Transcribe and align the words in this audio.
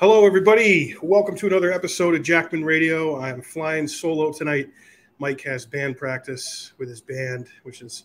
Hello, 0.00 0.24
everybody. 0.24 0.94
Welcome 1.02 1.34
to 1.38 1.48
another 1.48 1.72
episode 1.72 2.14
of 2.14 2.22
Jackman 2.22 2.64
Radio. 2.64 3.20
I'm 3.20 3.42
flying 3.42 3.88
solo 3.88 4.32
tonight. 4.32 4.70
Mike 5.18 5.40
has 5.40 5.66
band 5.66 5.96
practice 5.96 6.72
with 6.78 6.88
his 6.88 7.00
band, 7.00 7.48
which 7.64 7.82
is 7.82 8.04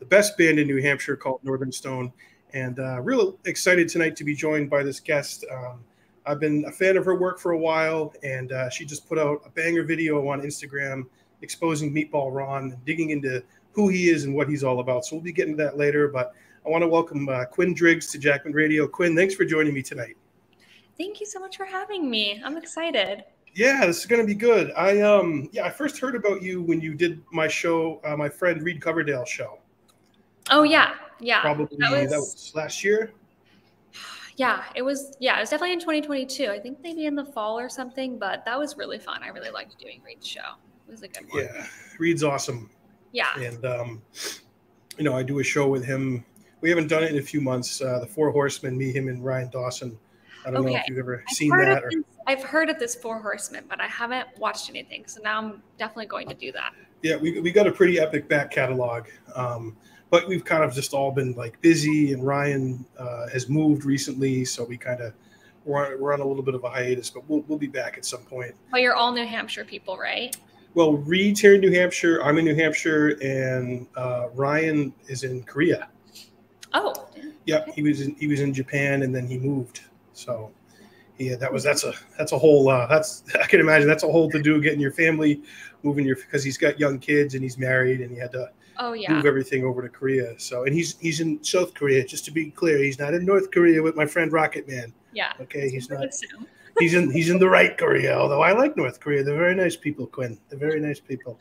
the 0.00 0.04
best 0.04 0.36
band 0.36 0.58
in 0.58 0.66
New 0.66 0.82
Hampshire 0.82 1.16
called 1.16 1.42
Northern 1.42 1.72
Stone. 1.72 2.12
And 2.52 2.78
uh, 2.78 3.00
real 3.00 3.38
excited 3.46 3.88
tonight 3.88 4.16
to 4.16 4.24
be 4.24 4.34
joined 4.34 4.68
by 4.68 4.82
this 4.82 5.00
guest. 5.00 5.46
Um, 5.50 5.82
I've 6.26 6.40
been 6.40 6.66
a 6.68 6.70
fan 6.70 6.98
of 6.98 7.06
her 7.06 7.14
work 7.14 7.38
for 7.38 7.52
a 7.52 7.58
while, 7.58 8.12
and 8.22 8.52
uh, 8.52 8.68
she 8.68 8.84
just 8.84 9.08
put 9.08 9.18
out 9.18 9.40
a 9.46 9.48
banger 9.48 9.82
video 9.82 10.28
on 10.28 10.42
Instagram 10.42 11.04
exposing 11.40 11.90
Meatball 11.90 12.34
Ron, 12.34 12.76
digging 12.84 13.12
into 13.12 13.42
who 13.72 13.88
he 13.88 14.10
is 14.10 14.24
and 14.24 14.34
what 14.34 14.46
he's 14.46 14.62
all 14.62 14.80
about. 14.80 15.06
So 15.06 15.16
we'll 15.16 15.24
be 15.24 15.32
getting 15.32 15.56
to 15.56 15.62
that 15.62 15.78
later. 15.78 16.06
But 16.06 16.34
I 16.66 16.68
want 16.68 16.82
to 16.82 16.88
welcome 16.88 17.30
uh, 17.30 17.46
Quinn 17.46 17.72
Driggs 17.72 18.08
to 18.08 18.18
Jackman 18.18 18.52
Radio. 18.52 18.86
Quinn, 18.86 19.16
thanks 19.16 19.34
for 19.34 19.46
joining 19.46 19.72
me 19.72 19.80
tonight. 19.80 20.18
Thank 21.00 21.18
you 21.18 21.24
so 21.24 21.40
much 21.40 21.56
for 21.56 21.64
having 21.64 22.10
me. 22.10 22.42
I'm 22.44 22.58
excited. 22.58 23.24
Yeah, 23.54 23.86
this 23.86 24.00
is 24.00 24.06
going 24.06 24.20
to 24.20 24.26
be 24.26 24.34
good. 24.34 24.70
I 24.76 25.00
um 25.00 25.48
yeah, 25.50 25.64
I 25.64 25.70
first 25.70 25.98
heard 25.98 26.14
about 26.14 26.42
you 26.42 26.60
when 26.60 26.82
you 26.82 26.92
did 26.92 27.22
my 27.32 27.48
show, 27.48 28.02
uh, 28.04 28.18
my 28.18 28.28
friend 28.28 28.62
Reed 28.62 28.82
Coverdale 28.82 29.24
show. 29.24 29.60
Oh 30.50 30.62
yeah, 30.62 30.96
yeah. 31.18 31.40
Probably 31.40 31.74
that 31.78 31.90
was, 31.90 32.10
that 32.10 32.18
was 32.18 32.52
last 32.54 32.84
year. 32.84 33.12
Yeah, 34.36 34.64
it 34.74 34.80
was. 34.80 35.16
Yeah, 35.20 35.36
it 35.36 35.40
was 35.40 35.50
definitely 35.50 35.74
in 35.74 35.80
2022. 35.80 36.50
I 36.50 36.58
think 36.58 36.78
maybe 36.82 37.04
in 37.04 37.14
the 37.14 37.26
fall 37.26 37.58
or 37.58 37.68
something. 37.68 38.18
But 38.18 38.42
that 38.46 38.58
was 38.58 38.78
really 38.78 38.98
fun. 38.98 39.22
I 39.22 39.28
really 39.28 39.50
liked 39.50 39.78
doing 39.78 40.00
Reed's 40.02 40.26
show. 40.26 40.54
It 40.88 40.92
was 40.92 41.02
a 41.02 41.08
good 41.08 41.26
one. 41.28 41.44
Yeah, 41.44 41.66
Reed's 41.98 42.22
awesome. 42.22 42.70
Yeah. 43.12 43.38
And 43.38 43.62
um, 43.66 44.02
you 44.96 45.04
know, 45.04 45.14
I 45.14 45.22
do 45.22 45.40
a 45.40 45.44
show 45.44 45.68
with 45.68 45.84
him. 45.84 46.24
We 46.62 46.70
haven't 46.70 46.88
done 46.88 47.02
it 47.02 47.10
in 47.10 47.18
a 47.18 47.22
few 47.22 47.42
months. 47.42 47.82
Uh, 47.82 47.98
the 47.98 48.06
Four 48.06 48.30
Horsemen, 48.30 48.78
me, 48.78 48.92
him, 48.92 49.08
and 49.08 49.22
Ryan 49.22 49.50
Dawson 49.50 49.98
I 50.44 50.50
don't 50.50 50.64
okay. 50.64 50.74
know 50.74 50.78
if 50.78 50.88
you've 50.88 50.98
ever 50.98 51.24
I've 51.28 51.34
seen 51.34 51.50
that. 51.50 51.84
Or... 51.84 51.90
This, 51.90 52.04
I've 52.26 52.42
heard 52.42 52.70
of 52.70 52.78
this 52.78 52.94
Four 52.94 53.20
Horsemen, 53.20 53.64
but 53.68 53.80
I 53.80 53.86
haven't 53.86 54.28
watched 54.38 54.70
anything. 54.70 55.04
So 55.06 55.20
now 55.22 55.38
I'm 55.38 55.62
definitely 55.78 56.06
going 56.06 56.28
to 56.28 56.34
do 56.34 56.52
that. 56.52 56.72
Yeah, 57.02 57.16
we, 57.16 57.40
we 57.40 57.50
got 57.52 57.66
a 57.66 57.72
pretty 57.72 57.98
epic 57.98 58.28
back 58.28 58.50
catalog. 58.50 59.06
Um, 59.34 59.76
but 60.10 60.26
we've 60.26 60.44
kind 60.44 60.64
of 60.64 60.74
just 60.74 60.92
all 60.92 61.12
been 61.12 61.32
like 61.34 61.60
busy, 61.60 62.12
and 62.12 62.26
Ryan 62.26 62.84
uh, 62.98 63.28
has 63.28 63.48
moved 63.48 63.84
recently, 63.84 64.44
so 64.44 64.64
we 64.64 64.76
kind 64.76 65.00
of 65.00 65.14
we're, 65.64 65.96
we're 65.98 66.12
on 66.12 66.20
a 66.20 66.26
little 66.26 66.42
bit 66.42 66.54
of 66.54 66.64
a 66.64 66.70
hiatus, 66.70 67.10
but 67.10 67.28
we'll, 67.28 67.44
we'll 67.46 67.58
be 67.58 67.66
back 67.66 67.96
at 67.96 68.04
some 68.04 68.22
point. 68.22 68.54
Well, 68.72 68.82
you're 68.82 68.94
all 68.94 69.12
New 69.12 69.26
Hampshire 69.26 69.64
people, 69.64 69.96
right? 69.96 70.36
Well, 70.74 70.94
Reed's 70.94 71.40
here 71.40 71.54
in 71.54 71.60
New 71.60 71.72
Hampshire. 71.72 72.22
I'm 72.22 72.38
in 72.38 72.44
New 72.44 72.54
Hampshire, 72.54 73.18
and 73.22 73.86
uh, 73.96 74.28
Ryan 74.34 74.92
is 75.08 75.24
in 75.24 75.42
Korea. 75.42 75.88
Oh. 76.72 77.08
Yep, 77.46 77.62
okay. 77.62 77.72
he 77.72 77.82
was 77.82 78.00
in, 78.00 78.14
he 78.16 78.26
was 78.26 78.40
in 78.40 78.54
Japan, 78.54 79.02
and 79.02 79.14
then 79.14 79.26
he 79.26 79.38
moved. 79.38 79.82
So 80.20 80.50
yeah, 81.18 81.36
that 81.36 81.52
was 81.52 81.62
that's 81.62 81.84
a 81.84 81.92
that's 82.18 82.32
a 82.32 82.38
whole 82.38 82.68
uh, 82.68 82.86
that's 82.86 83.22
I 83.42 83.46
can 83.46 83.60
imagine 83.60 83.88
that's 83.88 84.04
a 84.04 84.10
whole 84.10 84.30
to 84.30 84.42
do 84.42 84.60
getting 84.60 84.80
your 84.80 84.92
family 84.92 85.42
moving 85.82 86.06
your 86.06 86.16
because 86.16 86.44
he's 86.44 86.58
got 86.58 86.78
young 86.78 86.98
kids 86.98 87.34
and 87.34 87.42
he's 87.42 87.58
married 87.58 88.00
and 88.00 88.10
he 88.10 88.18
had 88.18 88.32
to 88.32 88.50
oh 88.78 88.92
yeah 88.92 89.12
move 89.12 89.26
everything 89.26 89.64
over 89.64 89.82
to 89.82 89.88
Korea. 89.88 90.38
So 90.38 90.64
and 90.64 90.74
he's 90.74 90.98
he's 90.98 91.20
in 91.20 91.42
South 91.42 91.74
Korea. 91.74 92.04
Just 92.04 92.24
to 92.26 92.30
be 92.30 92.50
clear, 92.50 92.78
he's 92.78 92.98
not 92.98 93.14
in 93.14 93.24
North 93.24 93.50
Korea 93.50 93.82
with 93.82 93.96
my 93.96 94.06
friend 94.06 94.32
Rocket 94.32 94.68
Man. 94.68 94.92
Yeah. 95.12 95.32
Okay, 95.40 95.68
he's 95.68 95.90
not. 95.90 96.08
he's 96.78 96.94
in 96.94 97.10
he's 97.10 97.30
in 97.30 97.38
the 97.38 97.48
right 97.48 97.76
Korea. 97.76 98.16
Although 98.16 98.42
I 98.42 98.52
like 98.52 98.76
North 98.76 99.00
Korea, 99.00 99.22
they're 99.22 99.36
very 99.36 99.54
nice 99.54 99.76
people, 99.76 100.06
Quinn. 100.06 100.38
They're 100.48 100.58
very 100.58 100.80
nice 100.80 101.00
people. 101.00 101.38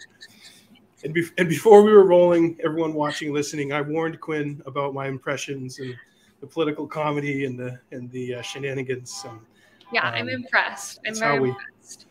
And, 1.01 1.13
be, 1.13 1.23
and 1.37 1.47
before 1.47 1.81
we 1.81 1.93
were 1.93 2.03
rolling, 2.03 2.57
everyone 2.61 2.93
watching, 2.93 3.33
listening, 3.33 3.71
I 3.71 3.79
warned 3.79 4.19
Quinn 4.19 4.61
about 4.65 4.93
my 4.93 5.07
impressions 5.07 5.79
and 5.79 5.95
the 6.41 6.47
political 6.47 6.87
comedy 6.87 7.45
and 7.45 7.57
the 7.57 7.79
and 7.91 8.11
the 8.11 8.35
uh, 8.35 8.41
shenanigans. 8.41 9.23
And, 9.27 9.39
yeah, 9.91 10.07
um, 10.07 10.13
I'm 10.15 10.29
impressed. 10.29 10.99
I'm 11.05 11.15
very 11.15 11.49
impressed. 11.49 12.05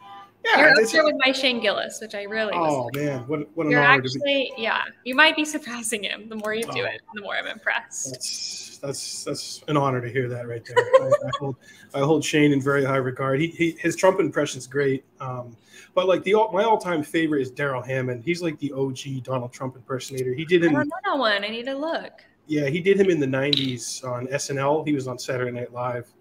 Yeah, 0.45 0.61
you're 0.61 0.85
up 0.85 0.91
there 0.91 1.05
with 1.05 1.17
my 1.19 1.33
Shane 1.33 1.61
Gillis, 1.61 2.01
which 2.01 2.15
I 2.15 2.23
really. 2.23 2.53
Oh 2.55 2.91
man, 2.95 3.21
what 3.27 3.49
what 3.57 3.67
an 3.67 3.73
you're 3.73 3.85
honor 3.85 4.03
actually, 4.03 4.53
Yeah, 4.57 4.83
you 5.05 5.15
might 5.15 5.37
be 5.37 5.45
surpassing 5.45 6.05
him. 6.05 6.29
The 6.29 6.37
more 6.37 6.55
you 6.55 6.63
do 6.63 6.83
oh, 6.83 6.87
it, 6.87 7.01
the 7.15 7.23
more 7.23 7.35
I'm 7.35 7.47
impressed. 7.47 8.13
That's 8.13 8.79
that's 8.79 9.25
that's 9.25 9.65
an 9.69 9.77
honor 9.77 10.01
to 10.01 10.09
hear 10.09 10.29
that 10.29 10.47
right 10.47 10.65
there. 10.65 10.77
I, 10.79 11.09
I, 11.09 11.31
hold 11.39 11.57
I 11.95 11.99
hold 12.01 12.25
Shane 12.25 12.53
in 12.53 12.63
very 12.63 12.85
high 12.85 12.97
regard. 12.97 13.41
He, 13.41 13.49
he 13.49 13.73
his 13.79 13.97
Trump 13.97 14.21
impression 14.21 14.59
is 14.59 14.67
great. 14.67 15.05
Um, 15.21 15.57
but 15.95 16.07
like 16.07 16.23
the 16.23 16.35
my 16.53 16.63
all 16.63 16.79
time 16.79 17.03
favorite 17.03 17.43
is 17.43 17.51
Darrell 17.51 17.83
Hammond. 17.83 18.23
He's 18.23 18.41
like 18.41 18.59
the 18.61 18.73
OG 18.73 19.25
Donald 19.25 19.53
Trump 19.53 19.75
impersonator. 19.75 20.33
He 20.33 20.45
did. 20.45 20.65
I 20.65 20.73
don't 20.73 20.91
know 21.05 21.17
one. 21.17 21.45
I 21.45 21.49
need 21.49 21.67
to 21.67 21.75
look. 21.75 22.13
Yeah, 22.49 22.69
he 22.69 22.81
did 22.81 22.99
him 22.99 23.11
in 23.11 23.21
the 23.21 23.27
'90s 23.27 24.05
on 24.05 24.27
SNL. 24.27 24.87
He 24.87 24.95
was 24.95 25.07
on 25.07 25.19
Saturday 25.19 25.53
Night 25.53 25.73
Live, 25.73 26.13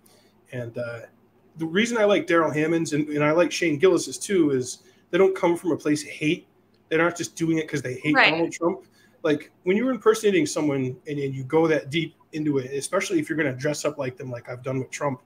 and 0.52 0.78
uh, 0.78 1.00
the 1.58 1.66
reason 1.66 1.98
I 1.98 2.04
like 2.06 2.28
Darrell 2.28 2.52
Hammond's 2.52 2.94
and, 2.94 3.08
and, 3.10 3.24
I 3.24 3.32
like 3.32 3.52
Shane 3.52 3.80
Gillis's 3.80 4.18
too 4.18 4.52
is 4.52 4.80
they 5.10 5.18
don't 5.18 5.36
come 5.36 5.58
from 5.58 5.72
a 5.72 5.78
place 5.78 6.04
of 6.04 6.10
hate. 6.10 6.48
They're 6.90 7.00
not 7.00 7.18
just 7.18 7.36
doing 7.36 7.58
it 7.58 7.62
because 7.62 7.82
they 7.82 7.96
hate 7.96 8.16
right. 8.16 8.32
Donald 8.32 8.52
Trump. 8.52 8.86
Like 9.24 9.52
when 9.64 9.76
you're 9.76 9.90
impersonating 9.90 10.46
someone 10.46 10.96
and, 11.08 11.20
and 11.20 11.34
you 11.34 11.44
go 11.44 11.68
that 11.68 11.90
deep 11.90 12.16
into 12.34 12.60
it, 12.60 12.72
especially 12.72 13.20
if 13.20 13.30
you're 13.30 13.38
going 13.38 13.52
to 13.52 13.58
dress 13.58 13.84
up 13.84 13.98
like 13.98 14.18
them, 14.18 14.30
like 14.30 14.50
I've 14.50 14.64
done 14.64 14.80
with 14.80 14.92
Trump, 14.92 15.22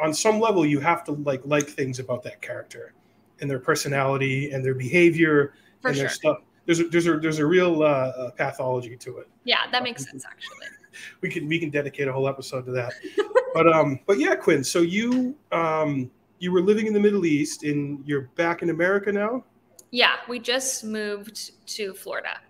on 0.00 0.14
some 0.14 0.38
level 0.38 0.64
you 0.64 0.78
have 0.80 1.04
to 1.04 1.12
like 1.12 1.40
like 1.44 1.66
things 1.66 1.98
about 1.98 2.22
that 2.22 2.40
character 2.42 2.92
and 3.40 3.50
their 3.50 3.58
personality 3.58 4.50
and 4.52 4.64
their 4.64 4.74
behavior 4.74 5.54
For 5.80 5.88
and 5.88 5.96
sure. 5.96 6.06
their 6.06 6.14
stuff 6.14 6.38
there's 6.66 6.80
a, 6.80 6.88
there's 6.88 7.06
a 7.06 7.18
there's 7.18 7.38
a 7.38 7.46
real 7.46 7.82
uh, 7.82 7.86
uh, 7.86 8.30
pathology 8.32 8.96
to 8.96 9.18
it. 9.18 9.28
Yeah, 9.44 9.70
that 9.72 9.82
makes 9.82 10.04
sense 10.08 10.24
actually. 10.24 10.66
We 11.20 11.28
can 11.28 11.46
we 11.46 11.58
can 11.58 11.68
dedicate 11.68 12.08
a 12.08 12.12
whole 12.12 12.26
episode 12.26 12.64
to 12.64 12.70
that. 12.72 12.94
but 13.54 13.70
um 13.70 14.00
but 14.06 14.18
yeah, 14.18 14.34
Quinn. 14.34 14.64
So 14.64 14.80
you 14.80 15.36
um 15.52 16.10
you 16.38 16.50
were 16.50 16.62
living 16.62 16.86
in 16.86 16.94
the 16.94 17.00
Middle 17.00 17.26
East 17.26 17.64
and 17.64 18.02
you're 18.06 18.30
back 18.36 18.62
in 18.62 18.70
America 18.70 19.12
now. 19.12 19.44
Yeah, 19.90 20.16
we 20.26 20.38
just 20.38 20.84
moved 20.84 21.52
to 21.74 21.92
Florida. 21.92 22.40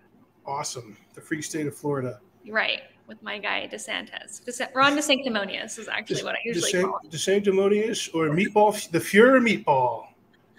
Awesome, 0.45 0.95
the 1.13 1.19
free 1.19 1.41
state 1.41 1.67
of 1.67 1.75
Florida. 1.75 2.21
Right, 2.49 2.83
with 3.05 3.21
my 3.21 3.37
guy 3.37 3.69
DeSantis. 3.69 4.45
DeSant- 4.45 4.73
Ron 4.73 4.95
DeSanctimonious 4.95 5.77
is 5.77 5.89
actually 5.89 6.23
what 6.23 6.35
I 6.35 6.39
usually 6.45 6.71
DeSant- 6.71 6.85
call 6.85 6.99
him. 6.99 7.11
DeSanctimonious 7.11 8.15
or 8.15 8.29
Meatball, 8.29 8.89
the 8.91 8.99
Fuhrer 8.99 9.41
Meatball. 9.41 10.07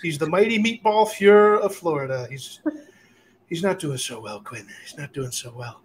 He's 0.02 0.18
the 0.18 0.28
mighty 0.28 0.58
Meatball 0.58 1.08
Fuhrer 1.08 1.58
of 1.60 1.74
Florida. 1.74 2.26
He's 2.30 2.60
he's 3.48 3.62
not 3.62 3.78
doing 3.78 3.98
so 3.98 4.20
well, 4.20 4.40
Quinn. 4.40 4.66
He's 4.82 4.96
not 4.96 5.12
doing 5.12 5.30
so 5.30 5.52
well. 5.56 5.82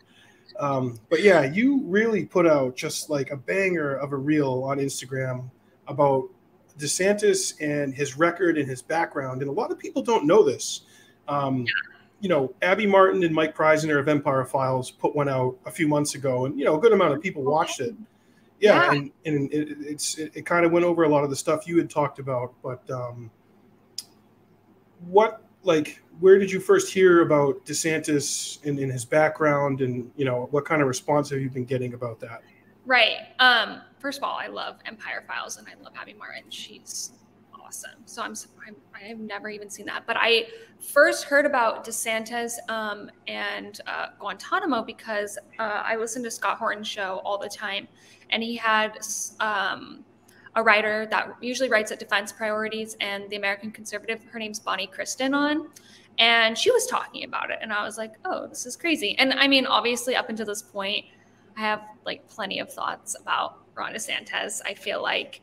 Um, 0.59 0.99
but 1.09 1.21
yeah, 1.23 1.43
you 1.43 1.81
really 1.85 2.25
put 2.25 2.45
out 2.45 2.75
just 2.75 3.09
like 3.09 3.31
a 3.31 3.37
banger 3.37 3.95
of 3.95 4.11
a 4.11 4.17
reel 4.17 4.63
on 4.63 4.77
Instagram 4.77 5.49
about 5.87 6.29
DeSantis 6.77 7.55
and 7.59 7.93
his 7.93 8.17
record 8.17 8.57
and 8.57 8.67
his 8.67 8.81
background. 8.81 9.41
And 9.41 9.49
a 9.49 9.53
lot 9.53 9.71
of 9.71 9.79
people 9.79 10.01
don't 10.01 10.25
know 10.25 10.43
this. 10.43 10.81
Um, 11.27 11.65
you 12.19 12.29
know, 12.29 12.53
Abby 12.61 12.85
Martin 12.85 13.23
and 13.23 13.33
Mike 13.33 13.55
Prysner 13.55 13.99
of 13.99 14.07
Empire 14.07 14.45
Files 14.45 14.91
put 14.91 15.15
one 15.15 15.27
out 15.27 15.57
a 15.65 15.71
few 15.71 15.87
months 15.87 16.15
ago, 16.15 16.45
and 16.45 16.57
you 16.57 16.63
know, 16.63 16.75
a 16.75 16.79
good 16.79 16.93
amount 16.93 17.13
of 17.13 17.21
people 17.21 17.43
watched 17.43 17.81
it. 17.81 17.95
Yeah, 18.59 18.75
yeah. 18.75 18.91
and, 18.93 19.11
and 19.25 19.53
it, 19.53 19.77
it's 19.81 20.17
it, 20.17 20.31
it 20.35 20.45
kind 20.45 20.65
of 20.65 20.71
went 20.71 20.85
over 20.85 21.03
a 21.03 21.09
lot 21.09 21.25
of 21.25 21.29
the 21.29 21.35
stuff 21.35 21.67
you 21.67 21.77
had 21.77 21.89
talked 21.89 22.19
about. 22.19 22.53
But 22.63 22.89
um, 22.89 23.29
what 25.01 25.43
like 25.63 26.01
where 26.19 26.37
did 26.37 26.51
you 26.51 26.59
first 26.59 26.93
hear 26.93 27.21
about 27.21 27.65
DeSantis 27.65 28.63
and 28.65 28.77
his 28.77 29.05
background 29.05 29.81
and 29.81 30.11
you 30.15 30.25
know 30.25 30.47
what 30.51 30.65
kind 30.65 30.81
of 30.81 30.87
response 30.87 31.29
have 31.29 31.39
you 31.39 31.49
been 31.49 31.65
getting 31.65 31.93
about 31.93 32.19
that? 32.19 32.41
Right. 32.85 33.17
Um, 33.39 33.81
first 33.99 34.17
of 34.17 34.23
all, 34.23 34.37
I 34.37 34.47
love 34.47 34.77
Empire 34.85 35.23
Files 35.27 35.57
and 35.57 35.67
I 35.67 35.81
love 35.81 35.93
Abby 35.95 36.13
Martin. 36.13 36.43
She's 36.49 37.13
awesome. 37.53 38.01
So 38.05 38.21
I'm, 38.21 38.35
I'm 38.67 38.75
I've 38.93 39.19
never 39.19 39.49
even 39.49 39.69
seen 39.69 39.85
that, 39.87 40.05
but 40.05 40.15
I 40.19 40.47
first 40.79 41.25
heard 41.25 41.45
about 41.45 41.85
DeSantis 41.85 42.53
um, 42.69 43.09
and 43.27 43.79
uh, 43.87 44.07
Guantanamo 44.19 44.83
because 44.83 45.37
uh, 45.59 45.81
I 45.83 45.95
listened 45.95 46.25
to 46.25 46.31
Scott 46.31 46.57
Horton's 46.57 46.87
show 46.87 47.21
all 47.25 47.37
the 47.37 47.49
time, 47.49 47.87
and 48.29 48.43
he 48.43 48.55
had 48.55 48.97
um, 49.39 50.05
a 50.55 50.63
writer 50.63 51.07
that 51.07 51.35
usually 51.41 51.69
writes 51.69 51.91
at 51.91 51.99
Defense 51.99 52.31
Priorities 52.31 52.95
and 53.01 53.29
the 53.29 53.35
American 53.35 53.71
Conservative. 53.71 54.23
Her 54.31 54.39
name's 54.39 54.59
Bonnie 54.59 54.87
Kristian. 54.87 55.67
And 56.17 56.57
she 56.57 56.71
was 56.71 56.85
talking 56.85 57.23
about 57.23 57.49
it. 57.49 57.59
And 57.61 57.73
I 57.73 57.83
was 57.83 57.97
like, 57.97 58.13
oh, 58.25 58.47
this 58.47 58.65
is 58.65 58.75
crazy. 58.75 59.15
And 59.17 59.33
I 59.33 59.47
mean, 59.47 59.65
obviously, 59.65 60.15
up 60.15 60.29
until 60.29 60.45
this 60.45 60.61
point, 60.61 61.05
I 61.57 61.61
have 61.61 61.81
like 62.05 62.27
plenty 62.27 62.59
of 62.59 62.71
thoughts 62.71 63.15
about 63.19 63.57
Ron 63.75 63.93
DeSantis. 63.93 64.61
I 64.65 64.73
feel 64.73 65.01
like 65.01 65.41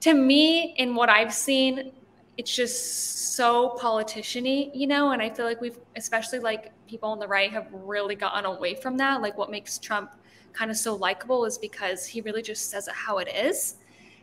to 0.00 0.14
me, 0.14 0.74
in 0.78 0.94
what 0.94 1.08
I've 1.08 1.34
seen, 1.34 1.92
it's 2.36 2.54
just 2.54 3.34
so 3.34 3.70
politician-y, 3.80 4.70
you 4.72 4.86
know, 4.86 5.10
and 5.10 5.20
I 5.20 5.28
feel 5.28 5.44
like 5.44 5.60
we've 5.60 5.78
especially 5.96 6.38
like 6.38 6.72
people 6.86 7.08
on 7.08 7.18
the 7.18 7.26
right 7.26 7.50
have 7.50 7.66
really 7.72 8.14
gotten 8.14 8.44
away 8.44 8.74
from 8.74 8.96
that. 8.98 9.20
Like 9.20 9.36
what 9.36 9.50
makes 9.50 9.78
Trump 9.78 10.12
kind 10.52 10.70
of 10.70 10.76
so 10.76 10.94
likable 10.94 11.44
is 11.44 11.58
because 11.58 12.06
he 12.06 12.20
really 12.20 12.42
just 12.42 12.70
says 12.70 12.86
it 12.86 12.94
how 12.94 13.18
it 13.18 13.28
is. 13.28 13.76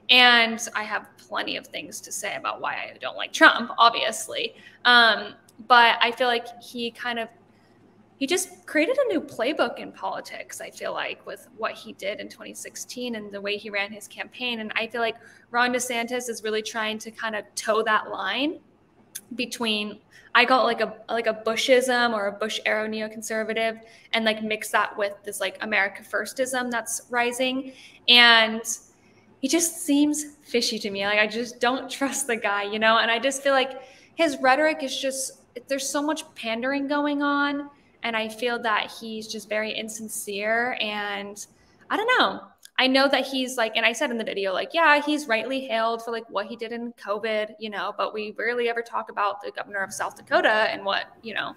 And 0.10 0.66
I 0.76 0.84
have 0.84 1.08
plenty 1.18 1.58
of 1.58 1.68
things 1.68 2.00
to 2.02 2.12
say 2.12 2.36
about 2.36 2.62
why 2.62 2.74
I 2.94 2.98
don't 3.00 3.18
like 3.18 3.34
Trump, 3.34 3.72
obviously. 3.78 4.56
Um, 4.86 5.34
but 5.68 5.98
I 6.02 6.12
feel 6.12 6.28
like 6.28 6.48
he 6.62 6.92
kind 6.92 7.20
of 7.20 7.30
he 8.18 8.26
just 8.26 8.66
created 8.66 8.98
a 8.98 9.08
new 9.10 9.20
playbook 9.20 9.78
in 9.78 9.92
politics, 9.92 10.62
I 10.62 10.70
feel 10.70 10.94
like, 10.94 11.26
with 11.26 11.50
what 11.58 11.74
he 11.74 11.92
did 11.94 12.22
in 12.22 12.30
2016 12.30 13.16
and 13.16 13.30
the 13.30 13.42
way 13.42 13.58
he 13.58 13.70
ran 13.70 13.92
his 13.92 14.08
campaign. 14.08 14.62
And 14.62 14.72
I 14.74 14.88
feel 14.88 15.02
like 15.02 15.18
Ron 15.52 15.74
DeSantis 15.74 16.30
is 16.30 16.42
really 16.42 16.62
trying 16.62 16.98
to 17.00 17.12
kind 17.12 17.36
of 17.36 17.44
toe 17.56 17.84
that 17.84 18.10
line 18.10 18.60
between 19.36 20.00
I 20.34 20.44
call 20.44 20.62
it 20.62 20.64
like 20.66 20.82
a 20.82 20.94
like 21.08 21.28
a 21.28 21.34
Bushism 21.34 22.14
or 22.14 22.28
a 22.28 22.32
Bush 22.34 22.60
arrow 22.66 22.88
neoconservative, 22.88 23.80
and 24.12 24.26
like 24.26 24.44
mix 24.44 24.70
that 24.72 24.98
with 24.98 25.14
this 25.24 25.40
like 25.40 25.58
America 25.62 26.04
Firstism 26.04 26.70
that's 26.70 27.04
rising. 27.10 27.72
And 28.10 28.62
he 29.40 29.48
just 29.48 29.86
seems 29.86 30.36
fishy 30.44 30.78
to 30.80 30.92
me. 30.92 31.06
Like 31.06 31.20
I 31.20 31.28
just 31.28 31.62
don't 31.62 31.90
trust 32.00 32.28
the 32.28 32.36
guy, 32.36 32.64
you 32.64 32.80
know. 32.80 32.98
And 32.98 33.10
I 33.10 33.18
just 33.18 33.44
feel 33.44 33.54
like 33.54 33.82
his 34.16 34.38
rhetoric 34.42 34.84
is 34.84 35.00
just 35.00 35.42
there's 35.68 35.88
so 35.88 36.02
much 36.02 36.24
pandering 36.36 36.88
going 36.88 37.22
on 37.22 37.70
and 38.04 38.16
I 38.16 38.30
feel 38.30 38.60
that 38.60 38.92
he's 39.00 39.28
just 39.28 39.50
very 39.50 39.72
insincere. 39.72 40.78
And 40.80 41.44
I 41.90 41.98
don't 41.98 42.10
know. 42.20 42.42
I 42.78 42.88
know 42.88 43.08
that 43.08 43.26
he's 43.26 43.58
like, 43.58 43.78
and 43.78 43.86
I 43.86 43.94
said 43.94 44.12
in 44.12 44.18
the 44.18 44.24
video, 44.24 44.54
like, 44.54 44.72
yeah, 44.74 45.02
he's 45.02 45.28
rightly 45.28 45.62
hailed 45.62 46.04
for 46.04 46.12
like 46.12 46.30
what 46.30 46.46
he 46.46 46.56
did 46.56 46.72
in 46.72 46.94
COVID, 46.94 47.56
you 47.58 47.70
know, 47.70 47.94
but 47.98 48.14
we 48.14 48.36
rarely 48.38 48.70
ever 48.70 48.82
talk 48.82 49.10
about 49.10 49.42
the 49.42 49.52
governor 49.52 49.82
of 49.82 49.92
South 49.92 50.16
Dakota 50.16 50.50
and 50.50 50.86
what, 50.86 51.06
you 51.24 51.34
know, 51.34 51.56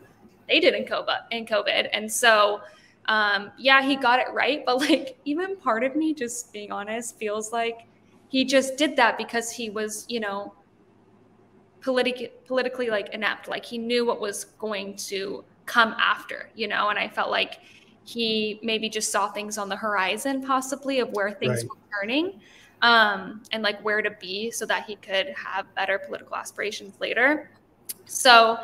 they 0.49 0.59
did 0.59 0.75
in 0.75 0.85
COVID 0.85 1.19
in 1.33 1.45
COVID. 1.45 1.89
And 1.93 2.11
so 2.11 2.61
um, 3.09 3.51
yeah, 3.59 3.83
he 3.83 3.97
got 3.97 4.21
it 4.21 4.29
right. 4.33 4.65
But 4.65 4.79
like 4.79 5.19
even 5.25 5.57
part 5.57 5.83
of 5.83 5.97
me, 5.97 6.15
just 6.15 6.53
being 6.53 6.71
honest, 6.71 7.19
feels 7.19 7.53
like 7.53 7.81
he 8.29 8.45
just 8.45 8.77
did 8.77 8.97
that 8.97 9.19
because 9.19 9.51
he 9.51 9.71
was, 9.71 10.07
you 10.09 10.21
know, 10.21 10.55
politically 11.81 12.31
politically 12.47 12.91
like 12.91 13.09
inept. 13.13 13.49
Like 13.49 13.65
he 13.65 13.79
knew 13.79 14.07
what 14.07 14.21
was 14.21 14.45
going 14.59 14.97
to 14.97 15.45
come 15.67 15.95
after, 15.99 16.51
you 16.55 16.69
know, 16.69 16.89
and 16.89 16.99
I 16.99 17.09
felt 17.09 17.31
like 17.31 17.61
he 18.05 18.59
maybe 18.63 18.89
just 18.89 19.13
saw 19.13 19.31
things 19.31 19.59
on 19.59 19.69
the 19.69 19.77
horizon 19.77 20.43
possibly 20.43 21.01
of 21.01 21.11
where 21.11 21.31
things 21.33 21.59
right. 21.59 21.69
were 21.69 22.01
turning 22.01 22.41
um, 22.83 23.43
and 23.53 23.63
like 23.63 23.83
where 23.85 24.03
to 24.03 24.11
be 24.21 24.51
so 24.51 24.65
that 24.67 24.85
he 24.87 24.97
could 24.97 25.29
have 25.37 25.73
better 25.75 25.99
political 25.99 26.37
aspirations 26.37 26.95
later. 27.01 27.51
So, 28.07 28.59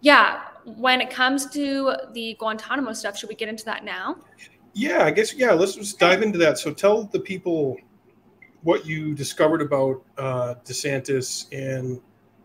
yeah, 0.00 0.42
when 0.64 1.00
it 1.00 1.10
comes 1.10 1.50
to 1.50 1.94
the 2.12 2.36
Guantanamo 2.38 2.92
stuff, 2.92 3.18
should 3.18 3.28
we 3.28 3.34
get 3.34 3.48
into 3.48 3.64
that 3.66 3.84
now? 3.84 4.16
Yeah, 4.72 5.04
I 5.04 5.10
guess, 5.10 5.34
yeah, 5.34 5.52
let's 5.52 5.74
just 5.74 5.98
dive 5.98 6.22
into 6.22 6.38
that. 6.38 6.58
So, 6.58 6.72
tell 6.72 7.04
the 7.04 7.20
people 7.20 7.76
what 8.62 8.86
you 8.86 9.14
discovered 9.14 9.62
about 9.62 10.02
uh, 10.16 10.54
DeSantis 10.64 11.46
and 11.52 12.00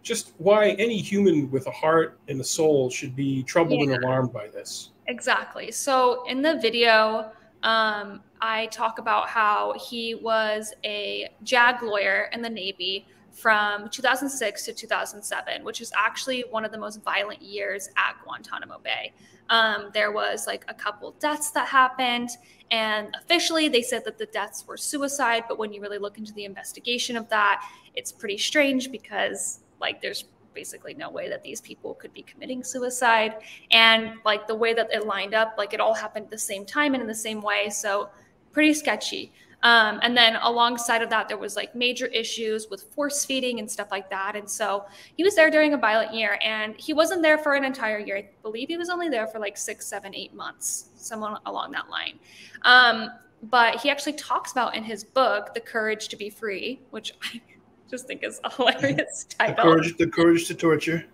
just 0.05 0.33
why 0.37 0.69
any 0.71 0.99
human 0.99 1.49
with 1.49 1.65
a 1.65 1.71
heart 1.71 2.19
and 2.29 2.39
a 2.39 2.43
soul 2.43 2.91
should 2.91 3.15
be 3.15 3.41
troubled 3.43 3.89
yeah. 3.89 3.95
and 3.95 4.03
alarmed 4.03 4.31
by 4.31 4.47
this. 4.47 4.91
Exactly. 5.07 5.71
So 5.71 6.23
in 6.27 6.43
the 6.43 6.59
video, 6.59 7.31
um, 7.63 8.21
I 8.39 8.67
talk 8.67 8.99
about 8.99 9.27
how 9.27 9.73
he 9.73 10.13
was 10.13 10.73
a 10.85 11.27
JAG 11.43 11.81
lawyer 11.81 12.29
in 12.31 12.43
the 12.43 12.49
Navy 12.49 13.07
from 13.31 13.89
2006 13.89 14.65
to 14.65 14.73
2007, 14.73 15.63
which 15.63 15.81
is 15.81 15.91
actually 15.97 16.45
one 16.51 16.63
of 16.63 16.71
the 16.71 16.77
most 16.77 17.01
violent 17.03 17.41
years 17.41 17.89
at 17.97 18.15
Guantanamo 18.23 18.79
Bay. 18.83 19.11
Um, 19.49 19.89
there 19.91 20.11
was 20.11 20.45
like 20.45 20.65
a 20.67 20.73
couple 20.73 21.15
deaths 21.19 21.49
that 21.51 21.67
happened, 21.67 22.29
and 22.69 23.15
officially 23.19 23.67
they 23.69 23.81
said 23.81 24.05
that 24.05 24.19
the 24.19 24.27
deaths 24.27 24.65
were 24.67 24.77
suicide. 24.77 25.45
But 25.47 25.57
when 25.57 25.73
you 25.73 25.81
really 25.81 25.97
look 25.97 26.19
into 26.19 26.33
the 26.33 26.45
investigation 26.45 27.17
of 27.17 27.27
that, 27.29 27.67
it's 27.95 28.11
pretty 28.11 28.37
strange 28.37 28.91
because 28.91 29.61
like 29.79 30.01
there's 30.01 30.25
basically 30.55 30.93
no 30.93 31.09
way 31.09 31.29
that 31.29 31.43
these 31.43 31.61
people 31.61 31.93
could 31.93 32.13
be 32.13 32.23
committing 32.23 32.63
suicide. 32.63 33.35
And 33.71 34.13
like 34.25 34.47
the 34.47 34.55
way 34.55 34.73
that 34.73 34.91
it 34.91 35.05
lined 35.05 35.35
up 35.35 35.55
like 35.57 35.73
it 35.73 35.79
all 35.79 35.93
happened 35.93 36.25
at 36.25 36.31
the 36.31 36.37
same 36.37 36.65
time 36.65 36.93
and 36.95 37.01
in 37.01 37.07
the 37.07 37.13
same 37.13 37.41
way 37.41 37.69
so 37.69 38.09
pretty 38.51 38.73
sketchy. 38.73 39.31
Um, 39.63 39.99
and 40.03 40.15
then 40.15 40.37
alongside 40.37 41.01
of 41.01 41.09
that 41.09 41.27
there 41.27 41.37
was 41.37 41.55
like 41.55 41.75
major 41.75 42.05
issues 42.07 42.67
with 42.69 42.83
force 42.93 43.25
feeding 43.25 43.59
and 43.59 43.69
stuff 43.69 43.89
like 43.91 44.09
that. 44.09 44.35
And 44.35 44.49
so 44.49 44.85
he 45.17 45.23
was 45.23 45.35
there 45.35 45.49
during 45.49 45.73
a 45.73 45.77
violent 45.77 46.13
year 46.13 46.39
and 46.43 46.75
he 46.77 46.93
wasn't 46.93 47.21
there 47.21 47.37
for 47.37 47.53
an 47.53 47.65
entire 47.65 47.99
year. 47.99 48.17
I 48.17 48.29
believe 48.41 48.69
he 48.69 48.77
was 48.77 48.89
only 48.89 49.09
there 49.09 49.27
for 49.27 49.39
like 49.39 49.57
six 49.57 49.85
seven 49.85 50.15
eight 50.15 50.33
months 50.33 50.89
someone 50.95 51.37
along 51.45 51.71
that 51.71 51.89
line. 51.89 52.19
Um, 52.63 53.11
but 53.43 53.79
he 53.81 53.89
actually 53.89 54.13
talks 54.13 54.51
about 54.51 54.75
in 54.75 54.83
his 54.83 55.03
book 55.03 55.53
the 55.53 55.59
courage 55.59 56.07
to 56.07 56.15
be 56.15 56.29
free 56.29 56.79
which 56.89 57.13
i 57.23 57.41
just 57.89 58.07
think 58.07 58.23
is 58.23 58.39
a 58.43 58.53
hilarious 58.53 59.25
title. 59.25 59.55
The 59.55 59.61
courage, 59.61 59.97
the 59.97 60.07
courage 60.07 60.47
to 60.47 60.55
torture. 60.55 61.05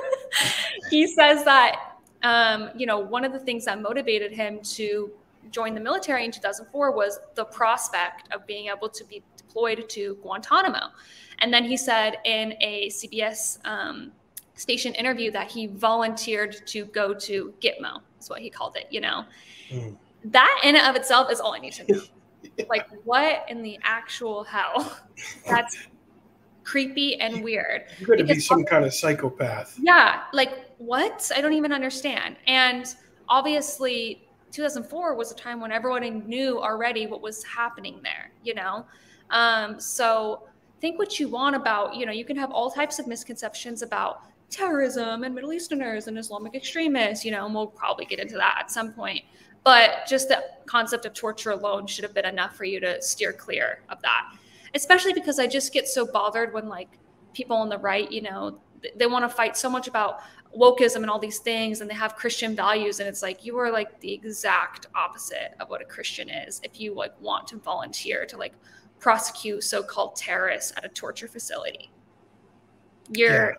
he 0.90 1.06
says 1.06 1.44
that 1.44 1.96
um, 2.22 2.70
you 2.76 2.86
know 2.86 2.98
one 2.98 3.24
of 3.24 3.32
the 3.32 3.40
things 3.40 3.64
that 3.66 3.80
motivated 3.80 4.32
him 4.32 4.60
to 4.62 5.10
join 5.50 5.74
the 5.74 5.80
military 5.80 6.24
in 6.24 6.30
2004 6.30 6.92
was 6.92 7.18
the 7.34 7.44
prospect 7.44 8.32
of 8.32 8.46
being 8.46 8.68
able 8.68 8.88
to 8.88 9.04
be 9.04 9.22
deployed 9.36 9.88
to 9.88 10.16
Guantanamo. 10.22 10.88
And 11.40 11.52
then 11.52 11.64
he 11.64 11.76
said 11.76 12.18
in 12.24 12.54
a 12.60 12.88
CBS 12.88 13.58
um, 13.66 14.12
station 14.54 14.94
interview 14.94 15.30
that 15.32 15.50
he 15.50 15.66
volunteered 15.66 16.66
to 16.68 16.84
go 16.86 17.12
to 17.14 17.52
Gitmo, 17.60 18.00
is 18.20 18.30
what 18.30 18.40
he 18.40 18.50
called 18.50 18.76
it, 18.76 18.86
you 18.90 19.00
know. 19.00 19.24
Mm. 19.70 19.96
That 20.26 20.60
in 20.62 20.76
and 20.76 20.86
of 20.86 20.96
itself 20.96 21.30
is 21.30 21.40
all 21.40 21.54
I 21.54 21.58
need 21.58 21.72
to 21.74 21.92
know. 21.92 22.00
like, 22.68 22.86
what 23.04 23.44
in 23.48 23.62
the 23.62 23.78
actual 23.82 24.44
hell? 24.44 24.98
That's 25.48 25.88
creepy 26.64 27.20
and 27.20 27.42
weird. 27.42 27.84
You're 27.98 28.06
going 28.06 28.26
to 28.26 28.34
be 28.34 28.40
some 28.40 28.64
kind 28.64 28.84
of 28.84 28.94
psychopath. 28.94 29.78
Yeah, 29.80 30.22
like 30.32 30.70
what? 30.78 31.30
I 31.34 31.40
don't 31.40 31.52
even 31.52 31.72
understand. 31.72 32.36
And 32.46 32.86
obviously, 33.28 34.26
2004 34.50 35.14
was 35.14 35.32
a 35.32 35.34
time 35.34 35.60
when 35.60 35.72
everyone 35.72 36.26
knew 36.26 36.60
already 36.60 37.06
what 37.06 37.22
was 37.22 37.42
happening 37.44 38.00
there. 38.02 38.32
You 38.42 38.54
know, 38.54 38.86
um, 39.30 39.80
so 39.80 40.44
think 40.80 40.98
what 40.98 41.18
you 41.18 41.28
want 41.28 41.56
about. 41.56 41.96
You 41.96 42.06
know, 42.06 42.12
you 42.12 42.24
can 42.24 42.36
have 42.36 42.50
all 42.50 42.70
types 42.70 42.98
of 42.98 43.06
misconceptions 43.06 43.82
about 43.82 44.22
terrorism 44.50 45.24
and 45.24 45.34
Middle 45.34 45.52
Easterners 45.52 46.06
and 46.06 46.18
Islamic 46.18 46.54
extremists. 46.54 47.24
You 47.24 47.32
know, 47.32 47.46
and 47.46 47.54
we'll 47.54 47.66
probably 47.66 48.04
get 48.04 48.18
into 48.18 48.36
that 48.36 48.56
at 48.60 48.70
some 48.70 48.92
point. 48.92 49.24
But 49.64 50.06
just 50.08 50.28
the 50.28 50.42
concept 50.66 51.06
of 51.06 51.14
torture 51.14 51.52
alone 51.52 51.86
should 51.86 52.02
have 52.02 52.14
been 52.14 52.24
enough 52.24 52.56
for 52.56 52.64
you 52.64 52.80
to 52.80 53.00
steer 53.00 53.32
clear 53.32 53.80
of 53.88 54.02
that 54.02 54.32
especially 54.74 55.12
because 55.12 55.38
I 55.38 55.46
just 55.46 55.72
get 55.72 55.88
so 55.88 56.06
bothered 56.06 56.52
when 56.52 56.68
like 56.68 56.98
people 57.34 57.56
on 57.56 57.68
the 57.68 57.78
right, 57.78 58.10
you 58.10 58.22
know, 58.22 58.58
they 58.96 59.06
want 59.06 59.24
to 59.24 59.28
fight 59.28 59.56
so 59.56 59.70
much 59.70 59.88
about 59.88 60.20
wokeism 60.56 60.96
and 60.96 61.08
all 61.08 61.18
these 61.18 61.38
things 61.38 61.80
and 61.80 61.88
they 61.88 61.94
have 61.94 62.14
christian 62.14 62.54
values 62.54 63.00
and 63.00 63.08
it's 63.08 63.22
like 63.22 63.42
you 63.42 63.56
are 63.56 63.72
like 63.72 63.98
the 64.00 64.12
exact 64.12 64.86
opposite 64.94 65.54
of 65.60 65.70
what 65.70 65.80
a 65.80 65.84
christian 65.84 66.28
is 66.28 66.60
if 66.62 66.78
you 66.78 66.94
like 66.94 67.18
want 67.22 67.46
to 67.46 67.56
volunteer 67.56 68.26
to 68.26 68.36
like 68.36 68.52
prosecute 69.02 69.64
so-called 69.64 70.14
terrorists 70.14 70.72
at 70.76 70.84
a 70.84 70.88
torture 70.88 71.26
facility. 71.26 71.90
You're 73.10 73.50
yeah. 73.50 73.56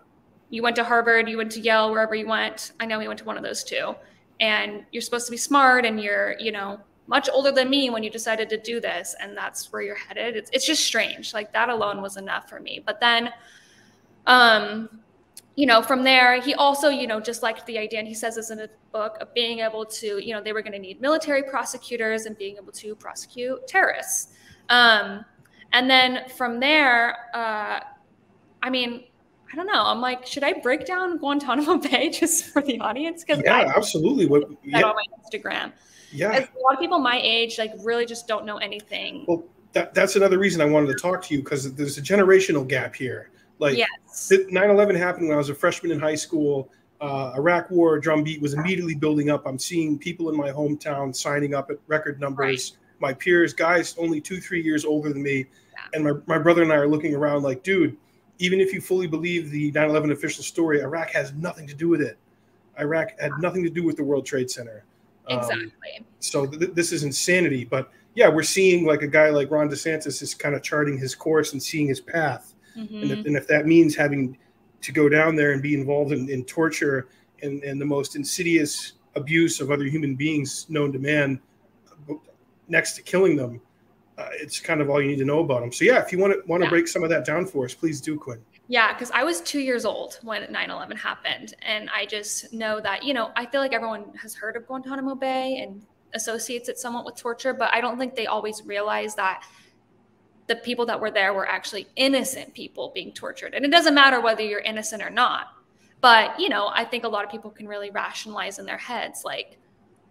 you 0.48 0.62
went 0.62 0.74
to 0.76 0.84
harvard 0.84 1.28
you 1.28 1.36
went 1.36 1.52
to 1.52 1.60
yale 1.60 1.90
wherever 1.90 2.14
you 2.14 2.26
went. 2.26 2.72
I 2.80 2.86
know 2.86 2.98
we 2.98 3.06
went 3.06 3.18
to 3.18 3.26
one 3.26 3.36
of 3.36 3.42
those 3.42 3.62
two 3.62 3.94
and 4.40 4.84
you're 4.90 5.02
supposed 5.02 5.26
to 5.26 5.30
be 5.30 5.36
smart 5.36 5.84
and 5.84 6.00
you're 6.00 6.34
you 6.38 6.50
know 6.50 6.80
much 7.06 7.28
older 7.32 7.52
than 7.52 7.68
me 7.68 7.90
when 7.90 8.02
you 8.02 8.10
decided 8.10 8.48
to 8.48 8.56
do 8.56 8.80
this 8.80 9.14
and 9.20 9.36
that's 9.36 9.72
where 9.72 9.82
you're 9.82 9.94
headed 9.94 10.36
it's, 10.36 10.50
it's 10.52 10.66
just 10.66 10.84
strange 10.84 11.34
like 11.34 11.52
that 11.52 11.68
alone 11.68 12.00
was 12.00 12.16
enough 12.16 12.48
for 12.48 12.60
me 12.60 12.82
but 12.84 12.98
then 13.00 13.30
um 14.26 14.88
you 15.56 15.66
know 15.66 15.82
from 15.82 16.02
there 16.02 16.40
he 16.40 16.54
also 16.54 16.88
you 16.88 17.06
know 17.06 17.20
just 17.20 17.42
liked 17.42 17.64
the 17.66 17.78
idea 17.78 17.98
and 17.98 18.08
he 18.08 18.14
says 18.14 18.36
this 18.36 18.50
in 18.50 18.60
a 18.60 18.68
book 18.92 19.16
of 19.20 19.32
being 19.34 19.60
able 19.60 19.84
to 19.84 20.18
you 20.24 20.32
know 20.32 20.42
they 20.42 20.52
were 20.52 20.62
going 20.62 20.72
to 20.72 20.78
need 20.78 21.00
military 21.00 21.42
prosecutors 21.42 22.26
and 22.26 22.36
being 22.38 22.56
able 22.56 22.72
to 22.72 22.94
prosecute 22.94 23.66
terrorists 23.66 24.32
um 24.70 25.24
and 25.72 25.90
then 25.90 26.26
from 26.30 26.58
there 26.58 27.16
uh 27.34 27.80
i 28.62 28.70
mean 28.70 29.04
I 29.52 29.56
don't 29.56 29.68
know. 29.68 29.84
I'm 29.84 30.00
like, 30.00 30.26
should 30.26 30.42
I 30.42 30.54
break 30.54 30.84
down 30.84 31.16
Guantanamo 31.18 31.76
Bay 31.88 32.10
just 32.10 32.46
for 32.46 32.60
the 32.60 32.80
audience? 32.80 33.22
Because 33.22 33.40
yeah, 33.44 33.58
I 33.58 33.76
absolutely. 33.76 34.26
What 34.26 34.50
yeah. 34.64 34.82
on 34.82 34.96
my 34.96 35.04
Instagram. 35.22 35.72
Yeah. 36.14 36.30
As 36.30 36.44
a 36.44 36.62
lot 36.62 36.74
of 36.74 36.80
people 36.80 36.98
my 37.00 37.20
age, 37.22 37.58
like, 37.58 37.72
really 37.80 38.06
just 38.06 38.28
don't 38.28 38.46
know 38.46 38.58
anything. 38.58 39.24
Well, 39.26 39.44
that, 39.72 39.94
that's 39.94 40.14
another 40.14 40.38
reason 40.38 40.60
I 40.60 40.64
wanted 40.64 40.86
to 40.88 40.94
talk 40.94 41.22
to 41.24 41.34
you 41.34 41.42
because 41.42 41.74
there's 41.74 41.98
a 41.98 42.02
generational 42.02 42.66
gap 42.66 42.94
here. 42.94 43.30
Like, 43.58 43.76
yes. 43.76 44.30
9 44.30 44.70
11 44.70 44.96
happened 44.96 45.28
when 45.28 45.34
I 45.34 45.38
was 45.38 45.50
a 45.50 45.54
freshman 45.54 45.90
in 45.90 45.98
high 45.98 46.14
school. 46.14 46.70
Uh, 47.00 47.32
Iraq 47.36 47.70
War 47.70 47.98
drumbeat 47.98 48.40
was 48.40 48.54
immediately 48.54 48.94
building 48.94 49.28
up. 49.28 49.46
I'm 49.46 49.58
seeing 49.58 49.98
people 49.98 50.30
in 50.30 50.36
my 50.36 50.50
hometown 50.50 51.14
signing 51.14 51.54
up 51.54 51.70
at 51.70 51.78
record 51.88 52.20
numbers. 52.20 52.72
Right. 52.72 52.80
My 53.00 53.12
peers, 53.12 53.52
guys 53.52 53.96
only 53.98 54.20
two, 54.20 54.40
three 54.40 54.62
years 54.62 54.84
older 54.84 55.12
than 55.12 55.22
me. 55.22 55.46
Yeah. 55.72 55.80
And 55.92 56.04
my, 56.04 56.12
my 56.26 56.38
brother 56.38 56.62
and 56.62 56.72
I 56.72 56.76
are 56.76 56.88
looking 56.88 57.14
around 57.14 57.42
like, 57.42 57.64
dude, 57.64 57.96
even 58.38 58.60
if 58.60 58.72
you 58.72 58.80
fully 58.80 59.08
believe 59.08 59.50
the 59.50 59.72
9 59.72 59.90
11 59.90 60.12
official 60.12 60.44
story, 60.44 60.80
Iraq 60.80 61.10
has 61.10 61.32
nothing 61.34 61.66
to 61.66 61.74
do 61.74 61.88
with 61.88 62.00
it. 62.00 62.16
Iraq 62.78 63.18
had 63.20 63.32
nothing 63.40 63.64
to 63.64 63.70
do 63.70 63.82
with 63.82 63.96
the 63.96 64.04
World 64.04 64.24
Trade 64.24 64.50
Center. 64.50 64.84
Um, 65.28 65.38
exactly. 65.38 65.68
Um, 65.98 66.04
so 66.20 66.46
th- 66.46 66.72
this 66.72 66.92
is 66.92 67.04
insanity. 67.04 67.64
But 67.64 67.90
yeah, 68.14 68.28
we're 68.28 68.42
seeing 68.42 68.86
like 68.86 69.02
a 69.02 69.08
guy 69.08 69.30
like 69.30 69.50
Ron 69.50 69.68
DeSantis 69.68 70.22
is 70.22 70.34
kind 70.34 70.54
of 70.54 70.62
charting 70.62 70.98
his 70.98 71.14
course 71.14 71.52
and 71.52 71.62
seeing 71.62 71.86
his 71.86 72.00
path. 72.00 72.54
Mm-hmm. 72.76 73.02
And, 73.02 73.10
if, 73.10 73.26
and, 73.26 73.36
if, 73.36 73.46
that 73.48 73.66
means 73.66 73.94
having 73.94 74.36
to 74.80 74.92
go 74.92 75.08
down 75.08 75.36
there 75.36 75.52
and 75.52 75.62
be 75.62 75.74
involved 75.74 76.12
in, 76.12 76.28
in 76.28 76.44
torture 76.44 77.08
and, 77.42 77.62
and 77.62 77.80
the 77.80 77.84
most 77.84 78.16
insidious 78.16 78.94
abuse 79.14 79.60
of 79.60 79.70
other 79.70 79.84
human 79.84 80.16
beings 80.16 80.66
known 80.68 80.92
to 80.92 80.98
man 80.98 81.40
next 82.68 82.94
to 82.94 83.02
killing 83.02 83.36
them, 83.36 83.60
uh, 84.18 84.28
it's 84.32 84.60
kind 84.60 84.80
of 84.80 84.90
all 84.90 85.00
you 85.00 85.08
need 85.08 85.18
to 85.18 85.24
know 85.24 85.40
about 85.40 85.60
them. 85.60 85.72
So 85.72 85.84
yeah, 85.84 86.00
if 86.00 86.12
you 86.12 86.18
want 86.18 86.32
to 86.32 86.42
want 86.46 86.62
to 86.62 86.66
yeah. 86.66 86.70
break 86.70 86.88
some 86.88 87.02
of 87.02 87.10
that 87.10 87.24
down 87.24 87.46
for 87.46 87.64
us, 87.64 87.74
please 87.74 88.00
do, 88.00 88.18
Quinn. 88.18 88.40
Yeah, 88.68 88.92
because 88.92 89.10
I 89.10 89.24
was 89.24 89.40
two 89.42 89.60
years 89.60 89.84
old 89.84 90.18
when 90.22 90.50
9 90.50 90.70
11 90.70 90.96
happened. 90.96 91.54
And 91.62 91.90
I 91.90 92.06
just 92.06 92.52
know 92.52 92.80
that, 92.80 93.04
you 93.04 93.12
know, 93.12 93.30
I 93.36 93.46
feel 93.46 93.60
like 93.60 93.74
everyone 93.74 94.06
has 94.20 94.34
heard 94.34 94.56
of 94.56 94.66
Guantanamo 94.66 95.14
Bay 95.14 95.58
and 95.58 95.82
associates 96.14 96.68
it 96.68 96.78
somewhat 96.78 97.04
with 97.04 97.16
torture, 97.16 97.52
but 97.52 97.72
I 97.72 97.80
don't 97.80 97.98
think 97.98 98.14
they 98.14 98.26
always 98.26 98.62
realize 98.64 99.14
that 99.16 99.44
the 100.46 100.56
people 100.56 100.86
that 100.86 101.00
were 101.00 101.10
there 101.10 101.34
were 101.34 101.48
actually 101.48 101.86
innocent 101.96 102.54
people 102.54 102.90
being 102.94 103.12
tortured. 103.12 103.54
And 103.54 103.64
it 103.64 103.70
doesn't 103.70 103.94
matter 103.94 104.20
whether 104.20 104.42
you're 104.42 104.60
innocent 104.60 105.02
or 105.02 105.10
not. 105.10 105.48
But, 106.00 106.38
you 106.38 106.48
know, 106.48 106.70
I 106.72 106.84
think 106.84 107.04
a 107.04 107.08
lot 107.08 107.24
of 107.24 107.30
people 107.30 107.50
can 107.50 107.66
really 107.66 107.90
rationalize 107.90 108.58
in 108.58 108.66
their 108.66 108.78
heads, 108.78 109.22
like, 109.24 109.58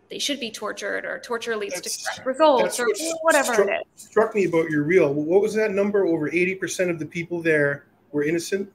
they 0.09 0.19
should 0.19 0.39
be 0.39 0.51
tortured 0.51 1.05
or 1.05 1.19
torture 1.19 1.55
leads 1.55 1.75
that's, 1.75 2.15
to 2.17 2.23
results 2.23 2.79
or 2.79 2.87
whatever 3.21 3.53
struck, 3.53 3.67
it 3.67 3.87
is. 3.95 4.03
Struck 4.03 4.35
me 4.35 4.45
about 4.45 4.69
your 4.69 4.83
reel. 4.83 5.11
What 5.11 5.41
was 5.41 5.55
that 5.55 5.71
number? 5.71 6.05
Over 6.05 6.29
80% 6.29 6.89
of 6.89 6.99
the 6.99 7.05
people 7.05 7.41
there 7.41 7.85
were 8.13 8.23
innocent? 8.23 8.71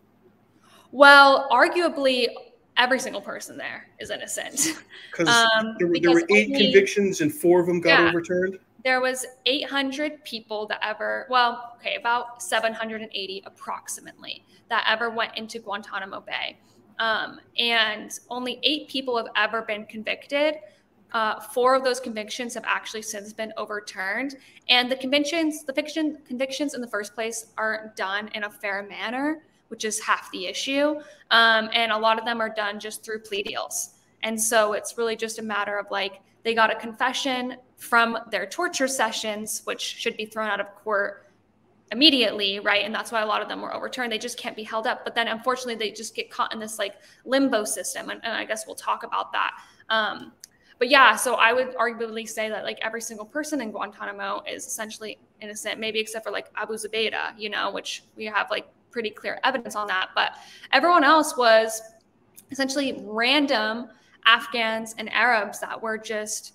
Well, 0.92 1.48
arguably, 1.50 2.28
every 2.76 3.00
single 3.00 3.20
person 3.20 3.56
there 3.56 3.88
is 3.98 4.10
innocent. 4.10 4.74
Um, 5.18 5.74
there, 5.78 5.88
were, 5.88 5.96
there 6.00 6.12
were 6.12 6.22
eight 6.30 6.46
only, 6.46 6.70
convictions 6.70 7.22
and 7.22 7.32
four 7.32 7.60
of 7.60 7.66
them 7.66 7.80
got 7.80 8.00
yeah, 8.00 8.08
overturned. 8.08 8.58
There 8.84 9.00
was 9.00 9.26
800 9.46 10.22
people 10.22 10.66
that 10.68 10.78
ever, 10.80 11.26
well, 11.28 11.74
okay, 11.80 11.96
about 11.96 12.40
780 12.40 13.42
approximately 13.44 14.44
that 14.68 14.84
ever 14.86 15.10
went 15.10 15.36
into 15.36 15.58
Guantanamo 15.58 16.20
Bay. 16.20 16.58
Um, 17.00 17.40
and 17.58 18.16
only 18.30 18.60
eight 18.62 18.88
people 18.88 19.16
have 19.16 19.26
ever 19.34 19.62
been 19.62 19.86
convicted. 19.86 20.56
Uh, 21.12 21.40
four 21.40 21.74
of 21.74 21.84
those 21.84 22.00
convictions 22.00 22.54
have 22.54 22.64
actually 22.66 23.02
since 23.02 23.32
been 23.32 23.52
overturned, 23.56 24.36
and 24.68 24.90
the 24.90 24.96
convictions, 24.96 25.64
the 25.64 25.72
fiction 25.72 26.18
convictions 26.26 26.74
in 26.74 26.80
the 26.80 26.86
first 26.86 27.14
place, 27.14 27.46
aren't 27.56 27.96
done 27.96 28.28
in 28.34 28.44
a 28.44 28.50
fair 28.50 28.86
manner, 28.88 29.42
which 29.68 29.84
is 29.84 29.98
half 30.00 30.30
the 30.32 30.46
issue. 30.46 31.00
Um, 31.30 31.70
and 31.72 31.92
a 31.92 31.98
lot 31.98 32.18
of 32.18 32.24
them 32.24 32.40
are 32.40 32.48
done 32.54 32.78
just 32.78 33.04
through 33.04 33.20
plea 33.20 33.42
deals, 33.42 33.94
and 34.22 34.40
so 34.40 34.74
it's 34.74 34.98
really 34.98 35.16
just 35.16 35.38
a 35.38 35.42
matter 35.42 35.78
of 35.78 35.86
like 35.90 36.20
they 36.42 36.54
got 36.54 36.70
a 36.70 36.74
confession 36.74 37.56
from 37.76 38.18
their 38.30 38.46
torture 38.46 38.88
sessions, 38.88 39.62
which 39.64 39.80
should 39.80 40.16
be 40.16 40.26
thrown 40.26 40.48
out 40.48 40.60
of 40.60 40.66
court 40.74 41.24
immediately, 41.90 42.58
right? 42.60 42.84
And 42.84 42.94
that's 42.94 43.10
why 43.10 43.22
a 43.22 43.26
lot 43.26 43.40
of 43.40 43.48
them 43.48 43.62
were 43.62 43.74
overturned. 43.74 44.12
They 44.12 44.18
just 44.18 44.38
can't 44.38 44.56
be 44.56 44.62
held 44.62 44.86
up. 44.86 45.04
But 45.04 45.14
then 45.14 45.28
unfortunately, 45.28 45.76
they 45.76 45.90
just 45.90 46.14
get 46.14 46.30
caught 46.30 46.52
in 46.52 46.58
this 46.58 46.78
like 46.78 46.96
limbo 47.24 47.64
system, 47.64 48.10
and, 48.10 48.20
and 48.24 48.34
I 48.34 48.44
guess 48.44 48.66
we'll 48.66 48.76
talk 48.76 49.04
about 49.04 49.32
that. 49.32 49.52
Um, 49.88 50.32
but 50.78 50.88
yeah, 50.88 51.16
so 51.16 51.34
I 51.34 51.52
would 51.52 51.74
arguably 51.74 52.28
say 52.28 52.48
that 52.48 52.62
like 52.62 52.78
every 52.82 53.00
single 53.00 53.26
person 53.26 53.60
in 53.60 53.72
Guantanamo 53.72 54.42
is 54.48 54.66
essentially 54.66 55.18
innocent, 55.40 55.80
maybe 55.80 55.98
except 55.98 56.24
for 56.24 56.30
like 56.30 56.46
Abu 56.56 56.74
Zubaydah, 56.74 57.32
you 57.36 57.50
know, 57.50 57.72
which 57.72 58.04
we 58.16 58.26
have 58.26 58.48
like 58.50 58.68
pretty 58.90 59.10
clear 59.10 59.40
evidence 59.42 59.74
on 59.74 59.88
that. 59.88 60.10
But 60.14 60.36
everyone 60.72 61.02
else 61.02 61.36
was 61.36 61.82
essentially 62.50 63.02
random 63.04 63.88
Afghans 64.24 64.94
and 64.98 65.12
Arabs 65.12 65.58
that 65.60 65.82
were 65.82 65.98
just 65.98 66.54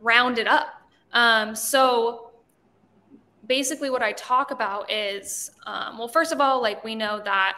rounded 0.00 0.46
up. 0.46 0.68
Um, 1.12 1.54
so 1.54 2.30
basically, 3.46 3.90
what 3.90 4.02
I 4.02 4.12
talk 4.12 4.52
about 4.52 4.90
is 4.90 5.50
um, 5.66 5.98
well, 5.98 6.08
first 6.08 6.32
of 6.32 6.40
all, 6.40 6.62
like 6.62 6.82
we 6.82 6.94
know 6.94 7.20
that 7.24 7.56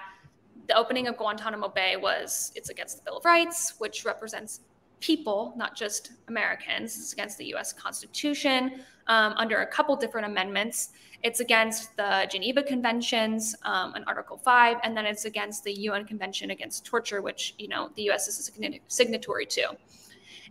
the 0.66 0.74
opening 0.74 1.06
of 1.06 1.16
Guantanamo 1.16 1.68
Bay 1.68 1.96
was 1.96 2.50
it's 2.56 2.70
against 2.70 2.96
the 2.96 3.04
Bill 3.04 3.18
of 3.18 3.24
Rights, 3.24 3.74
which 3.78 4.04
represents 4.04 4.60
people, 5.02 5.52
not 5.56 5.76
just 5.76 6.12
Americans. 6.28 6.96
It's 6.96 7.12
against 7.12 7.36
the 7.36 7.44
US 7.54 7.72
Constitution 7.72 8.80
um, 9.08 9.34
under 9.36 9.58
a 9.58 9.66
couple 9.66 9.94
different 9.96 10.26
amendments. 10.26 10.90
It's 11.22 11.40
against 11.40 11.94
the 11.96 12.26
Geneva 12.30 12.62
Conventions 12.62 13.54
um, 13.64 13.94
in 13.94 14.04
Article 14.04 14.38
5, 14.38 14.78
and 14.82 14.96
then 14.96 15.04
it's 15.04 15.26
against 15.26 15.64
the 15.64 15.72
UN 15.72 16.04
Convention 16.06 16.50
Against 16.50 16.86
Torture, 16.86 17.20
which, 17.20 17.54
you 17.58 17.68
know, 17.68 17.90
the 17.96 18.08
US 18.10 18.28
is 18.28 18.48
a 18.48 18.80
signatory 18.88 19.46
to. 19.46 19.76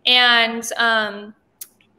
And 0.05 0.63
um, 0.77 1.33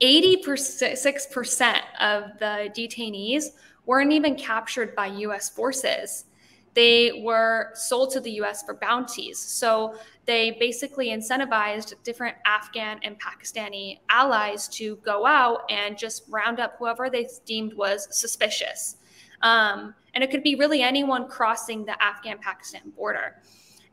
86% 0.01 1.81
of 2.01 2.39
the 2.39 2.71
detainees 2.77 3.47
weren't 3.87 4.13
even 4.13 4.37
captured 4.37 4.95
by 4.95 5.07
US 5.07 5.49
forces 5.49 6.27
they 6.75 7.23
were 7.23 7.71
sold 7.75 8.13
to 8.13 8.21
the 8.21 8.31
US 8.43 8.63
for 8.63 8.75
bounties. 8.75 9.39
So 9.39 9.95
they 10.25 10.53
basically 10.61 11.09
incentivized 11.09 11.95
different 12.05 12.37
Afghan 12.45 13.01
and 13.03 13.17
Pakistani 13.21 13.99
allies 14.09 14.69
to 14.69 14.97
go 14.97 15.27
out 15.27 15.63
and 15.69 15.99
just 15.99 16.25
round 16.29 16.61
up 16.61 16.77
whoever 16.79 17.11
they 17.11 17.29
deemed 17.45 17.75
was 17.75 18.09
suspicious. 18.17 18.97
Um, 19.43 19.95
and 20.15 20.23
it 20.23 20.31
could 20.31 20.43
be 20.43 20.55
really 20.55 20.83
anyone 20.83 21.29
crossing 21.29 21.85
the 21.85 22.01
Afghan 22.03 22.39
Pakistan 22.39 22.93
border. 22.97 23.37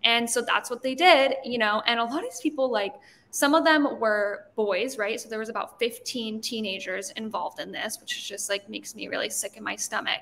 And 0.04 0.30
so 0.30 0.42
that's 0.42 0.70
what 0.70 0.84
they 0.84 0.96
did, 0.96 1.36
you 1.44 1.58
know. 1.58 1.82
And 1.86 2.00
a 2.00 2.04
lot 2.04 2.20
of 2.20 2.24
these 2.24 2.40
people, 2.42 2.72
like, 2.72 2.94
some 3.32 3.54
of 3.54 3.64
them 3.64 4.00
were 4.00 4.46
boys, 4.56 4.98
right? 4.98 5.20
So 5.20 5.30
there 5.30 5.40
was 5.40 5.50
about 5.50 5.78
15 5.80 6.42
teenagers 6.42 7.12
involved 7.12 7.60
in 7.60 7.72
this, 7.72 8.00
which 8.00 8.28
just 8.28 8.50
like 8.50 8.68
makes 8.70 8.96
me 8.96 9.08
really 9.08 9.30
sick 9.30 9.56
in 9.56 9.64
my 9.64 9.76
stomach. 9.76 10.22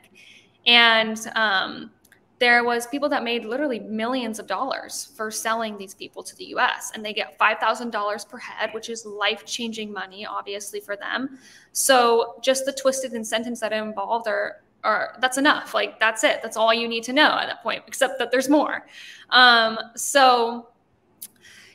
And 0.65 1.17
um, 1.35 1.91
there 2.39 2.63
was 2.63 2.85
people 2.87 3.09
that 3.09 3.23
made 3.23 3.45
literally 3.45 3.79
millions 3.79 4.37
of 4.39 4.47
dollars 4.47 5.11
for 5.15 5.31
selling 5.31 5.77
these 5.77 5.93
people 5.93 6.21
to 6.23 6.35
the 6.35 6.45
US 6.55 6.91
and 6.93 7.03
they 7.03 7.13
get 7.13 7.37
$5,000 7.39 8.29
per 8.29 8.37
head 8.37 8.69
which 8.73 8.89
is 8.89 9.05
life-changing 9.05 9.91
money 9.91 10.25
obviously 10.25 10.79
for 10.79 10.95
them. 10.95 11.39
So 11.71 12.35
just 12.43 12.65
the 12.65 12.73
twisted 12.73 13.13
incentives 13.13 13.59
that 13.61 13.73
are 13.73 13.83
involved 13.83 14.27
are 14.27 14.61
are 14.83 15.17
that's 15.19 15.37
enough. 15.37 15.73
Like 15.73 15.99
that's 15.99 16.23
it. 16.23 16.39
That's 16.43 16.55
all 16.55 16.73
you 16.73 16.87
need 16.87 17.03
to 17.03 17.13
know 17.13 17.37
at 17.39 17.47
that 17.47 17.63
point 17.63 17.83
except 17.87 18.19
that 18.19 18.31
there's 18.31 18.49
more. 18.49 18.85
Um, 19.31 19.77
so 19.95 20.69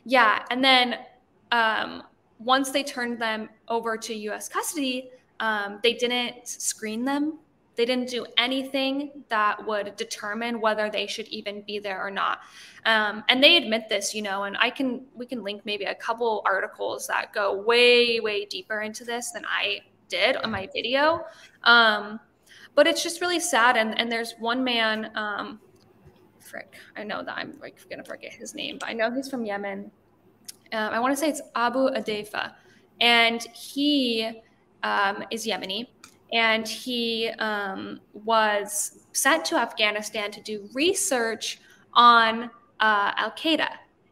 yeah, 0.05 0.45
and 0.51 0.63
then 0.65 0.99
um, 1.51 2.05
once 2.39 2.71
they 2.71 2.83
turned 2.83 3.21
them 3.21 3.49
over 3.69 3.97
to 3.97 4.15
US 4.15 4.49
custody, 4.49 5.11
um, 5.41 5.81
they 5.83 5.95
didn't 5.95 6.47
screen 6.47 7.05
them 7.05 7.39
they 7.75 7.85
didn't 7.85 8.09
do 8.09 8.27
anything 8.37 9.25
that 9.29 9.67
would 9.67 9.97
determine 9.97 10.61
whether 10.61 10.91
they 10.91 11.07
should 11.07 11.29
even 11.29 11.63
be 11.63 11.79
there 11.79 12.05
or 12.05 12.11
not. 12.11 12.41
Um, 12.85 13.25
and 13.29 13.43
they 13.43 13.57
admit 13.57 13.89
this, 13.89 14.15
you 14.15 14.23
know, 14.23 14.45
and 14.45 14.57
I 14.59 14.71
can, 14.71 15.07
we 15.15 15.27
can 15.27 15.43
link 15.43 15.63
maybe 15.65 15.85
a 15.85 15.95
couple 15.95 16.43
articles 16.45 17.07
that 17.07 17.33
go 17.33 17.55
way, 17.55 18.21
way 18.21 18.45
deeper 18.45 18.83
into 18.83 19.05
this 19.05 19.31
than 19.31 19.45
I 19.47 19.81
did 20.09 20.37
on 20.37 20.51
my 20.51 20.69
video. 20.75 21.25
Um, 21.65 22.21
but 22.75 22.87
it's 22.87 23.03
just 23.03 23.21
really 23.21 23.41
sad. 23.41 23.77
And, 23.77 23.99
and 23.99 24.13
there's 24.13 24.35
one 24.39 24.63
man, 24.63 25.11
um, 25.15 25.61
frick, 26.41 26.75
I 26.97 27.05
know 27.05 27.23
that 27.23 27.37
I'm 27.37 27.59
like 27.61 27.89
going 27.89 28.03
to 28.03 28.09
forget 28.09 28.33
his 28.33 28.55
name, 28.55 28.79
but 28.79 28.89
I 28.89 28.93
know 28.93 29.11
he's 29.11 29.31
from 29.31 29.45
Yemen. 29.45 29.91
Um, 30.73 30.93
I 30.93 31.01
want 31.01 31.13
to 31.13 31.17
say 31.17 31.31
it's 31.31 31.43
Abu 31.55 31.89
Adaifa. 31.91 32.53
And 33.01 33.43
he 33.55 34.43
um, 34.83 35.25
is 35.31 35.47
Yemeni 35.47 35.89
and 36.33 36.67
he 36.67 37.29
um, 37.39 38.01
was 38.13 39.01
sent 39.13 39.45
to 39.47 39.57
Afghanistan 39.57 40.31
to 40.31 40.41
do 40.41 40.69
research 40.73 41.61
on 41.93 42.45
uh, 42.81 43.13
Al 43.17 43.33
Qaeda, 43.33 43.69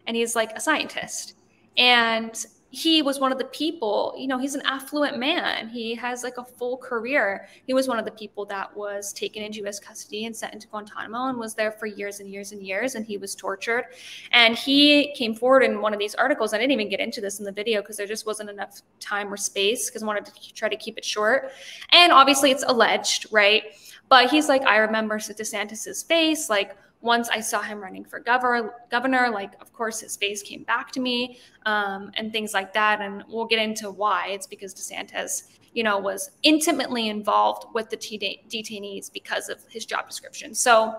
and 0.07 0.17
he's 0.17 0.37
like 0.37 0.53
a 0.53 0.61
scientist. 0.61 1.35
And 1.77 2.45
he 2.73 3.03
was 3.03 3.19
one 3.19 3.33
of 3.33 3.39
the 3.39 3.47
people, 3.47 4.15
you 4.17 4.29
know, 4.29 4.39
he's 4.39 4.55
an 4.55 4.63
affluent 4.65 5.19
man. 5.19 5.69
He 5.69 5.93
has 5.97 6.23
like 6.23 6.39
a 6.39 6.45
full 6.45 6.77
career. 6.77 7.49
He 7.67 7.75
was 7.75 7.89
one 7.89 7.99
of 7.99 8.05
the 8.05 8.13
people 8.13 8.45
that 8.47 8.75
was 8.77 9.13
taken 9.13 9.43
into 9.43 9.67
US 9.67 9.81
custody 9.81 10.27
and 10.27 10.35
sent 10.35 10.55
into 10.55 10.69
Guantanamo 10.69 11.29
and 11.29 11.39
was 11.39 11.55
there 11.55 11.73
for 11.73 11.87
years 11.87 12.21
and 12.21 12.31
years 12.31 12.53
and 12.53 12.63
years. 12.63 12.95
And 12.95 13.05
he 13.05 13.17
was 13.17 13.35
tortured. 13.35 13.87
And 14.31 14.57
he 14.57 15.13
came 15.15 15.35
forward 15.35 15.65
in 15.65 15.81
one 15.81 15.93
of 15.93 15.99
these 15.99 16.15
articles. 16.15 16.55
I 16.55 16.59
didn't 16.59 16.73
even 16.73 16.89
get 16.89 17.01
into 17.01 17.21
this 17.21 17.41
in 17.41 17.45
the 17.45 17.53
video 17.53 17.81
because 17.81 17.97
there 17.97 18.07
just 18.07 18.25
wasn't 18.25 18.51
enough 18.51 18.83
time 19.01 19.33
or 19.33 19.37
space 19.37 19.91
because 19.91 20.05
I 20.05 20.07
wanted 20.07 20.27
to 20.27 20.55
try 20.55 20.69
to 20.69 20.77
keep 20.77 20.97
it 20.97 21.05
short. 21.05 21.51
And 21.91 22.13
obviously 22.13 22.53
it's 22.53 22.65
alleged, 22.65 23.27
right? 23.33 23.65
But 24.09 24.31
he's 24.31 24.49
like, 24.49 24.63
I 24.63 24.79
remember 24.79 25.19
DeSantis's 25.19 26.03
face, 26.03 26.49
like, 26.49 26.77
once 27.03 27.29
I 27.31 27.41
saw 27.41 27.63
him 27.63 27.81
running 27.81 28.05
for 28.05 28.21
governor, 28.21 28.75
governor, 28.91 29.31
like 29.31 29.53
of 29.61 29.73
course 29.73 30.01
his 30.01 30.17
face 30.17 30.43
came 30.43 30.65
back 30.65 30.93
to 30.93 31.01
me, 31.01 31.39
um, 31.67 32.11
and 32.15 32.33
things 32.33 32.53
like 32.53 32.73
that. 32.75 33.01
And 33.01 33.25
we'll 33.29 33.47
get 33.47 33.59
into 33.59 33.91
why. 33.91 34.29
It's 34.29 34.47
because 34.47 34.75
DeSantis, 34.75 35.45
you 35.73 35.83
know, 35.83 35.99
was 35.99 36.31
intimately 36.43 37.09
involved 37.09 37.67
with 37.75 37.89
the 37.89 37.97
detainees 37.97 39.11
because 39.13 39.49
of 39.49 39.65
his 39.69 39.87
job 39.87 40.09
description. 40.09 40.55
So 40.55 40.95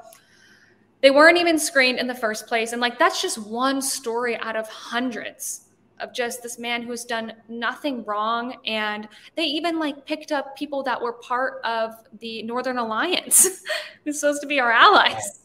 they 1.01 1.11
weren't 1.11 1.37
even 1.37 1.59
screened 1.59 1.99
in 1.99 2.07
the 2.07 2.15
first 2.15 2.47
place. 2.47 2.73
And 2.73 2.81
like 2.81 2.97
that's 2.97 3.21
just 3.21 3.37
one 3.37 3.81
story 3.81 4.37
out 4.37 4.55
of 4.55 4.67
hundreds 4.67 5.67
of 5.99 6.11
just 6.15 6.41
this 6.41 6.57
man 6.57 6.81
who's 6.81 7.05
done 7.05 7.33
nothing 7.47 8.03
wrong. 8.05 8.55
And 8.65 9.07
they 9.35 9.43
even 9.43 9.77
like 9.77 10.03
picked 10.07 10.31
up 10.31 10.57
people 10.57 10.81
that 10.83 10.99
were 10.99 11.13
part 11.13 11.63
of 11.63 11.93
the 12.19 12.41
Northern 12.41 12.79
Alliance, 12.79 13.63
who's 14.03 14.19
supposed 14.19 14.41
to 14.41 14.47
be 14.47 14.59
our 14.59 14.71
allies 14.71 15.40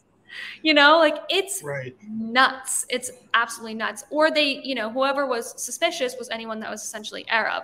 you 0.61 0.73
know, 0.73 0.97
like 0.97 1.15
it's 1.29 1.63
Right. 1.63 1.95
nuts. 2.07 2.85
It's 2.89 3.11
absolutely 3.33 3.75
nuts. 3.75 4.03
Or 4.09 4.31
they, 4.31 4.61
you 4.63 4.75
know, 4.75 4.89
whoever 4.89 5.25
was 5.27 5.53
suspicious 5.63 6.15
was 6.17 6.29
anyone 6.29 6.59
that 6.59 6.69
was 6.69 6.83
essentially 6.83 7.25
Arab 7.29 7.63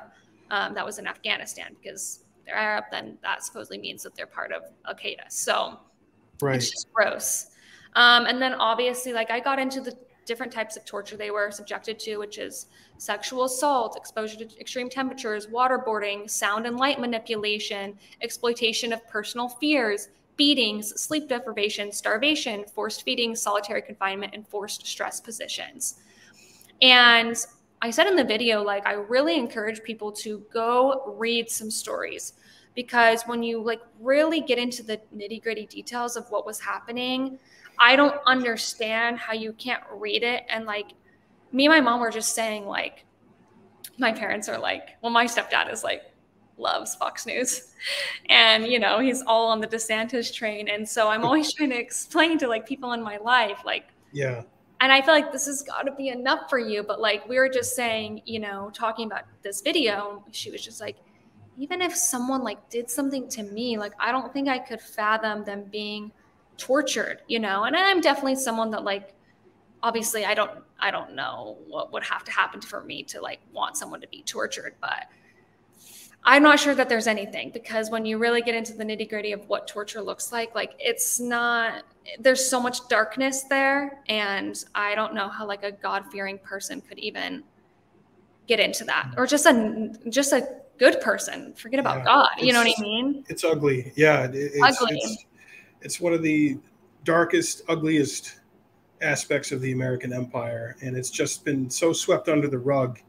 um, 0.50 0.74
that 0.74 0.86
was 0.86 1.00
in 1.00 1.08
Afghanistan 1.08 1.76
because 1.82 2.24
they're 2.46 2.56
Arab, 2.56 2.86
then 2.92 3.18
that 3.24 3.44
supposedly 3.44 3.78
means 3.78 4.04
that 4.04 4.16
they're 4.16 4.28
part 4.28 4.52
of 4.52 4.64
Al 4.88 4.96
Qaeda. 4.96 5.30
So 5.30 5.80
Right. 6.42 6.56
it's 6.56 6.72
just 6.72 6.92
gross. 6.94 7.48
Um, 7.96 8.26
and 8.26 8.42
then 8.42 8.54
obviously, 8.54 9.14
like 9.14 9.32
I 9.32 9.40
got 9.40 9.60
into 9.60 9.80
the 9.80 9.98
different 10.26 10.52
types 10.52 10.78
of 10.78 10.86
torture 10.86 11.18
they 11.18 11.32
were 11.32 11.52
subjected 11.52 12.00
to, 12.00 12.18
which 12.18 12.38
is 12.38 12.68
sexual 12.98 13.44
assault, 13.44 13.98
exposure 13.98 14.38
to 14.38 14.60
extreme 14.60 14.90
temperatures, 14.90 15.48
waterboarding, 15.48 16.30
sound 16.30 16.66
and 16.66 16.78
light 16.78 17.00
manipulation, 17.00 17.98
exploitation 18.22 18.94
of 18.94 19.06
personal 19.08 19.50
fears, 19.50 20.10
beatings, 20.38 21.00
sleep 21.00 21.28
deprivation, 21.28 21.92
starvation, 21.92 22.66
forced 22.66 23.04
feeding, 23.04 23.36
solitary 23.36 23.82
confinement, 23.82 24.34
and 24.34 24.48
forced 24.48 24.86
stress 24.88 25.20
positions. 25.20 25.96
And 26.82 27.38
I 27.82 27.90
said 27.90 28.08
in 28.08 28.16
the 28.16 28.24
video, 28.24 28.64
like, 28.64 28.86
I 28.88 28.94
really 28.94 29.38
encourage 29.38 29.84
people 29.84 30.12
to 30.14 30.44
go 30.54 31.16
read 31.18 31.50
some 31.50 31.70
stories 31.70 32.34
because 32.76 33.24
when 33.24 33.44
you 33.44 33.62
like 33.62 33.82
really 34.00 34.42
get 34.42 34.58
into 34.58 34.84
the 34.84 35.00
nitty 35.16 35.44
gritty 35.44 35.66
details 35.66 36.16
of 36.16 36.26
what 36.30 36.46
was 36.46 36.60
happening, 36.60 37.38
I 37.80 37.96
don't 37.96 38.16
understand 38.26 39.18
how 39.18 39.34
you 39.34 39.54
can't 39.54 39.84
read 39.92 40.24
it. 40.24 40.44
And 40.50 40.66
like, 40.66 40.94
me 41.52 41.66
and 41.66 41.74
my 41.74 41.82
mom 41.82 42.00
were 42.00 42.10
just 42.10 42.34
saying, 42.34 42.66
like, 42.66 43.06
my 44.00 44.12
parents 44.12 44.50
are 44.50 44.58
like, 44.58 44.90
well, 45.02 45.12
my 45.12 45.26
stepdad 45.26 45.72
is 45.72 45.84
like, 45.84 46.04
loves 46.58 46.96
Fox 46.96 47.26
News. 47.26 47.74
And, 48.30 48.66
you 48.66 48.80
know, 48.80 49.00
he's 49.00 49.22
all 49.24 49.48
on 49.50 49.60
the 49.60 49.68
DeSantis 49.68 50.34
train. 50.34 50.70
And 50.70 50.88
so 50.88 51.10
I'm 51.10 51.26
always 51.26 51.52
trying 51.54 51.72
to 51.72 51.78
explain 51.78 52.38
to 52.40 52.48
like 52.48 52.66
people 52.66 52.94
in 52.94 53.04
my 53.04 53.18
life, 53.18 53.60
like, 53.66 53.90
Yeah. 54.14 54.44
and 54.80 54.92
I 54.92 55.02
feel 55.02 55.14
like 55.14 55.32
this 55.32 55.48
has 55.48 55.64
got 55.64 55.82
to 55.84 55.92
be 55.92 56.08
enough 56.10 56.50
for 56.50 56.60
you. 56.60 56.84
But 56.84 57.02
like 57.02 57.28
we 57.28 57.38
were 57.38 57.50
just 57.50 57.76
saying, 57.76 58.22
you 58.26 58.40
know, 58.40 58.72
talking 58.74 59.08
about 59.08 59.24
this 59.42 59.62
video, 59.62 60.24
she 60.32 60.50
was 60.52 60.64
just 60.64 60.80
like, 60.80 60.96
even 61.58 61.82
if 61.82 61.96
someone 61.96 62.42
like 62.44 62.70
did 62.70 62.90
something 62.90 63.28
to 63.30 63.44
me, 63.44 63.78
like 63.78 63.94
I 64.00 64.12
don't 64.12 64.32
think 64.32 64.48
I 64.48 64.60
could 64.60 64.80
fathom 64.82 65.44
them 65.44 65.66
being 65.72 66.12
tortured, 66.58 67.22
you 67.28 67.40
know. 67.40 67.64
And 67.66 67.76
I'm 67.76 68.00
definitely 68.00 68.36
someone 68.36 68.72
that 68.72 68.84
like, 68.84 69.14
obviously, 69.82 70.24
I 70.24 70.34
don't, 70.36 70.52
I 70.80 70.90
don't 70.90 71.16
know 71.16 71.58
what 71.68 71.92
would 71.92 72.04
have 72.04 72.24
to 72.24 72.32
happen 72.32 72.62
for 72.62 72.82
me 72.84 73.04
to 73.04 73.20
like 73.22 73.40
want 73.52 73.76
someone 73.76 74.00
to 74.02 74.08
be 74.08 74.22
tortured, 74.24 74.76
but. 74.80 75.08
I'm 76.26 76.42
not 76.44 76.60
sure 76.60 76.74
that 76.76 76.88
there's 76.88 77.08
anything 77.08 77.52
because 77.52 77.90
when 77.90 78.06
you 78.06 78.18
really 78.18 78.42
get 78.42 78.56
into 78.56 78.74
the 78.74 78.84
nitty 78.84 79.10
gritty 79.10 79.34
of 79.34 79.48
what 79.50 79.68
torture 79.68 80.02
looks 80.02 80.32
like, 80.32 80.56
like 80.56 80.72
it's 80.80 81.20
not, 81.20 81.84
there's 82.20 82.50
so 82.50 82.62
much 82.62 82.88
darkness 82.88 83.44
there. 83.44 84.02
And 84.08 84.62
I 84.74 84.96
don't 84.96 85.14
know 85.14 85.28
how 85.28 85.46
like 85.46 85.64
a 85.64 85.72
God 85.72 86.06
fearing 86.12 86.38
person 86.40 86.80
could 86.82 86.98
even 87.00 87.44
get 88.48 88.60
into 88.62 88.86
that 88.86 89.12
or 89.18 89.28
just 89.28 89.46
a, 89.46 89.94
just 90.10 90.32
a 90.32 90.48
good 90.78 91.02
person. 91.02 91.54
Forget 91.56 91.82
about 91.82 92.00
Yeah, 92.00 92.06
God. 92.06 92.30
You 92.40 92.54
know 92.54 92.64
what 92.64 92.74
I 92.78 92.82
mean? 92.82 93.26
It's 93.28 93.44
ugly. 93.44 93.92
Yeah. 93.96 94.24
it- 94.26 94.34
It's, 94.34 94.82
Ugly. 94.82 94.98
It's, 95.02 95.26
it's 95.82 96.00
one 96.00 96.14
of 96.14 96.22
the 96.24 96.58
darkest, 97.04 97.64
ugliest 97.68 98.40
aspects 99.02 99.52
of 99.52 99.60
the 99.60 99.74
American 99.74 100.14
empire. 100.14 100.78
And 100.82 100.96
it's 100.96 101.10
just 101.10 101.44
been 101.44 101.70
so 101.70 101.92
swept 101.92 102.30
under 102.30 102.48
the 102.48 102.60
rug 102.60 103.00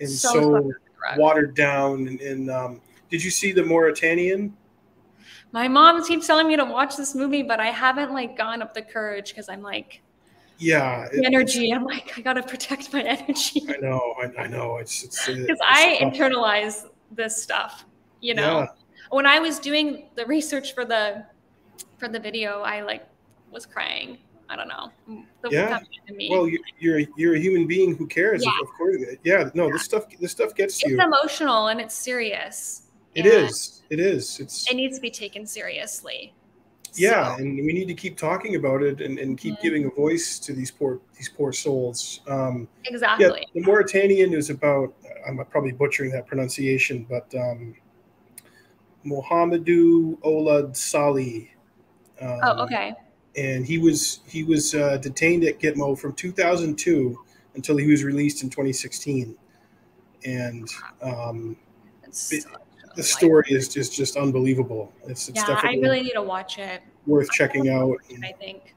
and 0.00 0.08
So 0.08 0.32
so, 0.32 0.72
swept 1.04 1.12
under 1.12 1.16
the 1.16 1.18
rug. 1.18 1.18
watered 1.18 1.54
down. 1.54 2.08
And, 2.08 2.20
and 2.20 2.50
um, 2.50 2.80
did 3.10 3.22
you 3.22 3.30
see 3.30 3.52
the 3.52 3.62
Mauritanian? 3.62 4.52
My 5.52 5.68
mom 5.68 6.04
keeps 6.04 6.26
telling 6.26 6.48
me 6.48 6.56
to 6.56 6.64
watch 6.64 6.96
this 6.96 7.14
movie, 7.14 7.42
but 7.42 7.60
I 7.60 7.66
haven't 7.66 8.12
like 8.12 8.36
gone 8.36 8.60
up 8.62 8.74
the 8.74 8.82
courage 8.82 9.28
because 9.30 9.48
I'm 9.48 9.62
like, 9.62 10.02
Yeah. 10.58 11.06
it- 11.12 11.24
energy. 11.24 11.72
I'm 11.72 11.84
like, 11.84 12.12
I 12.18 12.22
gotta 12.22 12.42
protect 12.42 12.92
my 12.92 13.02
energy. 13.18 13.62
I 13.68 13.76
know. 13.80 14.14
I, 14.20 14.42
I 14.42 14.46
know. 14.48 14.78
It's, 14.78 15.04
it's, 15.04 15.26
because 15.26 15.58
I 15.64 15.98
tough. 16.00 16.12
internalize 16.14 16.86
this 17.12 17.40
stuff. 17.40 17.84
You 18.20 18.34
know, 18.34 18.60
Yeah. 18.60 18.66
when 19.10 19.26
I 19.26 19.38
was 19.38 19.58
doing 19.60 20.08
the 20.16 20.26
research 20.26 20.74
for 20.74 20.84
the 20.84 21.24
for 21.98 22.08
the 22.08 22.18
video, 22.18 22.62
I 22.62 22.80
like 22.82 23.06
was 23.52 23.64
crying. 23.66 24.18
I 24.48 24.56
don't 24.56 24.68
know. 24.68 24.92
The 25.42 25.50
Yeah. 25.50 25.80
Well, 26.30 26.46
you- 26.48 26.62
you're 26.78 27.00
you're 27.16 27.34
a 27.34 27.38
human 27.38 27.66
being 27.66 27.96
who 27.96 28.06
cares. 28.06 28.44
Yeah. 28.44 28.52
Of 28.62 28.68
course. 28.76 28.96
Yeah. 29.24 29.50
No, 29.54 29.70
this 29.70 29.82
stuff 29.84 30.04
this 30.20 30.32
stuff 30.32 30.54
gets 30.54 30.78
to 30.80 30.86
it's 30.86 30.92
you. 30.92 31.00
emotional 31.00 31.68
and 31.68 31.80
it's 31.80 31.94
serious. 31.94 32.82
It 33.14 33.26
is. 33.26 33.82
It 33.90 34.00
is. 34.00 34.40
It's 34.40 34.70
It 34.70 34.74
needs 34.74 34.96
to 34.96 35.02
be 35.02 35.10
taken 35.10 35.46
seriously. 35.46 36.34
yeah, 36.96 37.36
So, 37.36 37.42
and 37.42 37.56
we 37.56 37.72
need 37.72 37.86
to 37.86 37.94
keep 37.94 38.16
talking 38.16 38.56
about 38.56 38.82
it 38.82 39.00
and, 39.00 39.18
and 39.18 39.38
keep 39.38 39.54
Mhm. 39.56 39.62
giving 39.62 39.84
a 39.86 39.90
voice 39.90 40.38
to 40.40 40.52
these 40.52 40.70
poor 40.70 41.00
these 41.16 41.28
poor 41.28 41.52
souls. 41.52 42.20
Um, 42.28 42.68
yeah, 42.84 42.90
exactly. 42.90 43.46
the 43.54 43.60
Mauritanian 43.62 44.34
is 44.34 44.50
about. 44.50 44.94
I'm 45.26 45.42
probably 45.46 45.72
butchering 45.72 46.10
that 46.10 46.26
pronunciation, 46.26 47.06
but 47.08 47.32
um, 47.34 47.74
Mohamedou 49.06 50.18
Ould 50.24 50.76
Salih. 50.76 51.50
Um, 52.20 52.40
oh, 52.42 52.62
okay. 52.64 52.94
And 53.36 53.66
he 53.66 53.78
was 53.78 54.20
he 54.26 54.44
was 54.44 54.74
uh, 54.74 54.96
detained 54.98 55.44
at 55.44 55.58
Gitmo 55.58 55.98
from 55.98 56.12
2002 56.14 57.18
until 57.54 57.76
he 57.76 57.86
was 57.90 58.04
released 58.04 58.42
in 58.42 58.50
2016. 58.50 59.36
And 60.24 60.68
um, 61.02 61.56
it- 62.30 62.44
the 62.96 63.02
story 63.02 63.44
is 63.48 63.68
just 63.68 63.92
just 63.92 64.16
unbelievable. 64.16 64.92
It's, 65.08 65.28
it's 65.28 65.36
Yeah, 65.40 65.60
I 65.64 65.72
really 65.82 66.00
need 66.02 66.12
to 66.12 66.22
watch 66.22 66.58
it. 66.58 66.80
worth 67.06 67.28
checking 67.32 67.68
out. 67.68 67.96
I 68.22 68.30
think. 68.32 68.76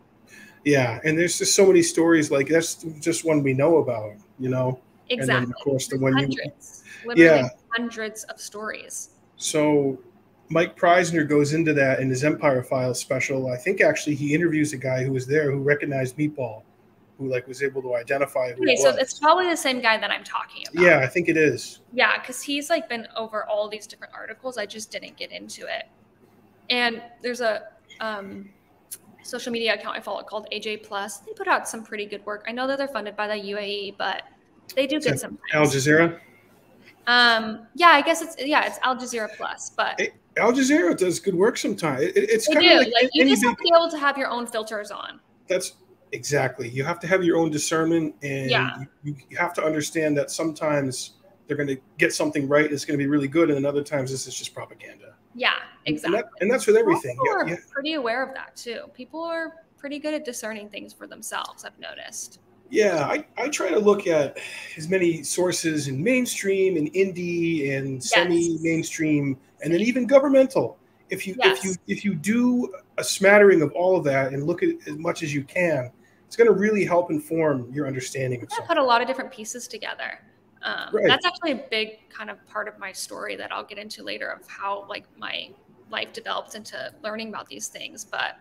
Yeah, 0.66 1.00
and 1.06 1.16
there's 1.18 1.38
just 1.38 1.54
so 1.56 1.68
many 1.68 1.84
stories 1.84 2.32
like 2.32 2.48
that's 2.48 2.84
just 3.00 3.24
one 3.26 3.44
we 3.44 3.54
know 3.54 3.78
about, 3.78 4.14
you 4.40 4.50
know. 4.50 4.80
Exactly. 5.10 5.36
And 5.36 5.46
then 5.46 5.54
of 5.56 5.64
course 5.64 5.88
the 5.88 6.00
one 6.00 6.18
you. 6.32 6.38
Literally 7.06 7.24
Yeah. 7.26 7.50
hundreds 7.70 8.24
of 8.24 8.42
stories. 8.42 9.12
so 9.36 10.00
Mike 10.50 10.78
Prysner 10.78 11.28
goes 11.28 11.54
into 11.54 11.74
that 11.74 12.00
in 12.00 12.10
his 12.10 12.24
Empire 12.24 12.64
Files 12.64 13.00
special. 13.00 13.52
I 13.52 13.58
think 13.58 13.82
actually 13.82 14.16
he 14.16 14.34
interviews 14.34 14.74
a 14.74 14.78
guy 14.78 15.04
who 15.04 15.12
was 15.12 15.28
there 15.28 15.52
who 15.52 15.60
recognized 15.60 16.18
Meatball, 16.18 16.64
who 17.18 17.28
like 17.30 17.48
was 17.48 17.62
able 17.62 17.82
to 17.82 17.96
identify 17.96 18.54
who 18.54 18.64
Okay, 18.64 18.74
it 18.74 18.80
so 18.80 18.90
it's 18.96 19.20
probably 19.20 19.50
the 19.50 19.58
same 19.58 19.82
guy 19.82 19.98
that 19.98 20.10
I'm 20.10 20.24
talking 20.24 20.64
about. 20.72 20.82
yeah, 20.82 21.00
I 21.00 21.08
think 21.08 21.28
it 21.28 21.36
is. 21.38 21.80
Yeah, 21.92 22.20
because 22.20 22.42
he's 22.42 22.70
like 22.70 22.88
been 22.88 23.08
over 23.16 23.46
all 23.46 23.68
these 23.68 23.88
different 23.88 24.14
articles. 24.14 24.58
I 24.58 24.66
just 24.66 24.92
didn't 24.92 25.18
get 25.18 25.32
into 25.32 25.66
it. 25.66 25.86
And 26.70 27.02
there's 27.22 27.42
a 27.42 27.64
um, 28.00 28.50
social 29.24 29.52
media 29.52 29.74
account 29.74 29.98
I 29.98 30.00
follow 30.00 30.24
called 30.24 30.48
AJ 30.54 30.84
Plus. 30.84 31.18
They 31.20 31.34
put 31.34 31.48
out 31.48 31.68
some 31.68 31.84
pretty 31.84 32.06
good 32.06 32.26
work. 32.26 32.46
I 32.48 32.52
know 32.52 32.68
that 32.68 32.78
they're 32.78 32.88
funded 32.88 33.16
by 33.18 33.28
the 33.28 33.34
UAE, 33.34 33.98
but 33.98 34.24
they 34.76 34.88
do 34.88 35.00
good 35.00 35.18
that. 35.18 35.32
Al 35.54 35.66
Jazeera. 35.66 36.20
Um, 37.08 37.68
yeah, 37.74 37.88
I 37.88 38.02
guess 38.02 38.22
it's 38.22 38.36
yeah, 38.38 38.66
it's 38.66 38.80
Al 38.84 38.96
Jazeera 38.98 39.30
Plus, 39.38 39.70
but 39.70 39.96
Hey, 39.98 40.12
Al 40.38 40.52
Jazeera 40.54 40.96
does 40.98 41.20
good 41.20 41.36
work 41.36 41.58
sometimes. 41.58 42.02
It, 42.04 42.18
it- 42.18 42.30
it's 42.30 42.48
they 42.48 42.54
kind 42.56 42.68
do. 42.68 42.74
of 42.74 42.80
Like, 42.86 42.94
like 43.04 43.10
you 43.14 43.26
just 43.28 43.44
have 43.44 43.58
to 43.58 43.64
be 43.64 43.72
able 43.76 43.90
to 43.92 43.98
have 43.98 44.18
your 44.18 44.30
own 44.30 44.48
filters 44.48 44.92
on. 44.92 45.20
That's 45.48 45.74
exactly. 46.12 46.70
You 46.70 46.84
have 46.84 47.00
to 47.02 47.08
have 47.08 47.24
your 47.24 47.38
own 47.38 47.50
discernment, 47.52 48.16
and 48.24 48.50
Yeah. 48.50 48.78
you, 49.04 49.16
you 49.30 49.38
have 49.38 49.54
to 49.56 49.64
understand 49.64 50.18
that 50.18 50.32
sometimes 50.32 51.14
they're 51.48 51.58
going 51.58 51.68
to 51.68 51.78
get 51.98 52.14
something 52.14 52.48
right. 52.48 52.72
It's 52.72 52.84
going 52.86 52.98
to 52.98 53.04
be 53.04 53.08
really 53.08 53.28
good, 53.28 53.50
and 53.50 53.58
then 53.58 53.66
other 53.66 53.84
times 53.84 54.12
this 54.12 54.28
is 54.28 54.36
just 54.36 54.54
propaganda. 54.54 55.16
Yeah, 55.36 55.54
exactly. 55.86 56.18
And, 56.18 56.24
that, 56.26 56.32
and 56.42 56.52
that's 56.52 56.68
with 56.68 56.76
everything. 56.76 57.16
People 57.16 57.26
Yeah, 57.28 57.34
are 57.34 57.48
yeah. 57.50 57.56
pretty 57.72 57.94
aware 57.94 58.24
of 58.28 58.34
that 58.34 58.56
too. 58.56 58.86
People 58.94 59.22
are 59.24 59.54
pretty 59.78 60.00
good 60.00 60.14
at 60.14 60.26
discerning 60.26 60.68
things 60.70 60.92
for 60.94 61.08
themselves. 61.08 61.64
I've 61.64 61.78
noticed. 61.80 62.40
Yeah, 62.70 63.06
I, 63.06 63.26
I 63.38 63.50
try 63.50 63.70
to 63.70 63.80
look 63.80 64.08
at 64.08 64.38
as 64.78 64.90
many 64.90 65.24
sources 65.24 65.88
in 65.88 66.04
mainstream 66.04 66.78
and 66.78 66.92
indie 66.94 67.78
and 67.78 68.04
semi-mainstream 68.04 69.38
and 69.64 69.74
then 69.74 69.82
even 69.82 70.06
governmental. 70.06 70.78
If 71.10 71.26
you 71.26 71.36
if 71.40 71.64
you 71.64 71.76
if 71.88 72.04
you 72.04 72.14
do 72.16 72.74
a 72.98 73.04
smattering 73.04 73.62
of 73.62 73.72
all 73.72 73.96
of 73.96 74.04
that 74.06 74.34
and 74.34 74.46
look 74.46 74.62
at 74.62 74.70
as 74.88 74.98
much 74.98 75.24
as 75.24 75.34
you 75.34 75.44
can, 75.44 75.90
it's 76.26 76.36
going 76.36 76.48
to 76.48 76.54
really 76.54 76.84
help 76.84 77.10
inform 77.12 77.72
your 77.72 77.88
understanding 77.88 78.42
of 78.42 78.50
I 78.52 78.66
put 78.66 78.78
a 78.78 78.84
lot 78.84 79.02
of 79.02 79.08
different 79.08 79.32
pieces 79.32 79.68
together. 79.68 80.20
Um, 80.64 80.90
Right. 80.92 81.08
That's 81.08 81.26
actually 81.26 81.52
a 81.52 81.64
big 81.70 82.10
kind 82.10 82.30
of 82.30 82.46
part 82.48 82.68
of 82.68 82.78
my 82.78 82.92
story 82.92 83.36
that 83.38 83.54
I'll 83.54 83.64
get 83.64 83.78
into 83.78 84.04
later 84.04 84.28
of 84.28 84.46
how 84.48 84.86
like 84.90 85.06
my 85.18 85.52
life 85.90 86.12
developed 86.12 86.56
into 86.56 86.94
learning 87.04 87.30
about 87.30 87.48
these 87.48 87.70
things. 87.70 88.04
But 88.04 88.38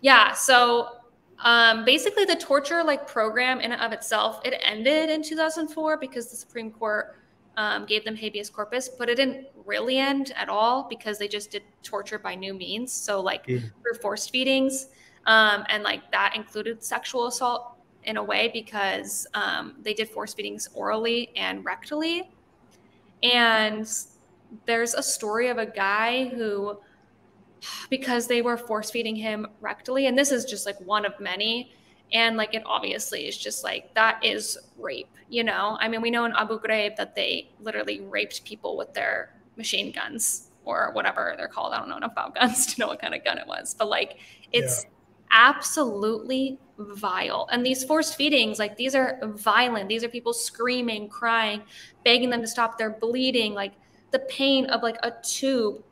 yeah, 0.00 0.32
so 0.32 0.96
um, 1.40 1.84
basically 1.84 2.24
the 2.24 2.36
torture 2.36 2.82
like 2.82 3.06
program 3.06 3.60
in 3.60 3.72
and 3.72 3.80
of 3.80 3.92
itself, 3.92 4.40
it 4.44 4.60
ended 4.64 5.10
in 5.10 5.22
2004 5.22 5.96
because 5.98 6.30
the 6.30 6.36
Supreme 6.36 6.70
Court 6.70 7.14
um, 7.56 7.86
gave 7.86 8.04
them 8.04 8.16
habeas 8.16 8.50
corpus, 8.50 8.88
but 8.88 9.08
it 9.08 9.16
didn't 9.16 9.46
really 9.64 9.98
end 9.98 10.32
at 10.36 10.48
all 10.48 10.86
because 10.88 11.18
they 11.18 11.28
just 11.28 11.50
did 11.50 11.62
torture 11.82 12.18
by 12.18 12.34
new 12.34 12.54
means. 12.54 12.92
So 12.92 13.20
like 13.20 13.46
Mhm. 13.46 13.72
through 13.82 14.00
forced 14.00 14.30
feedings, 14.30 14.88
um, 15.26 15.64
and 15.68 15.82
like 15.82 16.10
that 16.12 16.34
included 16.36 16.82
sexual 16.82 17.26
assault 17.26 17.74
in 18.04 18.16
a 18.16 18.22
way 18.22 18.48
because 18.52 19.26
um, 19.34 19.74
they 19.82 19.92
did 19.92 20.08
force 20.08 20.34
feedings 20.34 20.68
orally 20.72 21.36
and 21.36 21.64
rectally. 21.64 22.22
And 23.22 23.86
there's 24.66 24.94
a 24.94 25.02
story 25.02 25.48
of 25.48 25.58
a 25.58 25.66
guy 25.66 26.26
who 26.28 26.78
because 27.90 28.26
they 28.26 28.42
were 28.42 28.56
force 28.56 28.90
feeding 28.90 29.16
him 29.16 29.46
rectally. 29.62 30.08
And 30.08 30.18
this 30.18 30.32
is 30.32 30.44
just 30.44 30.66
like 30.66 30.80
one 30.80 31.04
of 31.04 31.18
many. 31.20 31.72
And 32.12 32.36
like 32.36 32.54
it 32.54 32.62
obviously 32.64 33.28
is 33.28 33.36
just 33.36 33.64
like 33.64 33.94
that 33.94 34.24
is 34.24 34.58
rape, 34.76 35.14
you 35.28 35.44
know? 35.44 35.76
I 35.80 35.88
mean, 35.88 36.00
we 36.00 36.10
know 36.10 36.24
in 36.24 36.32
Abu 36.32 36.58
Ghraib 36.60 36.96
that 36.96 37.14
they 37.14 37.50
literally 37.60 38.00
raped 38.00 38.44
people 38.44 38.76
with 38.76 38.94
their 38.94 39.34
machine 39.56 39.92
guns 39.92 40.50
or 40.64 40.90
whatever 40.92 41.34
they're 41.36 41.48
called. 41.48 41.72
I 41.72 41.78
don't 41.78 41.88
know 41.88 41.96
enough 41.96 42.12
about 42.12 42.34
guns 42.40 42.66
to 42.74 42.80
know 42.80 42.88
what 42.88 43.00
kind 43.00 43.14
of 43.14 43.24
gun 43.24 43.38
it 43.38 43.46
was, 43.46 43.74
but 43.74 43.88
like 43.88 44.18
it's 44.52 44.84
yeah. 44.84 44.90
absolutely 45.48 46.58
vile. 46.78 47.48
And 47.50 47.66
these 47.66 47.84
forced 47.84 48.16
feedings, 48.16 48.58
like 48.58 48.76
these 48.76 48.94
are 48.94 49.18
violent. 49.22 49.88
These 49.88 50.04
are 50.04 50.08
people 50.08 50.32
screaming, 50.32 51.08
crying, 51.08 51.62
begging 52.04 52.30
them 52.30 52.40
to 52.40 52.46
stop 52.46 52.78
their 52.78 52.90
bleeding, 52.90 53.52
like 53.52 53.72
the 54.10 54.20
pain 54.20 54.66
of 54.66 54.82
like 54.82 54.96
a 55.02 55.12
tube 55.22 55.82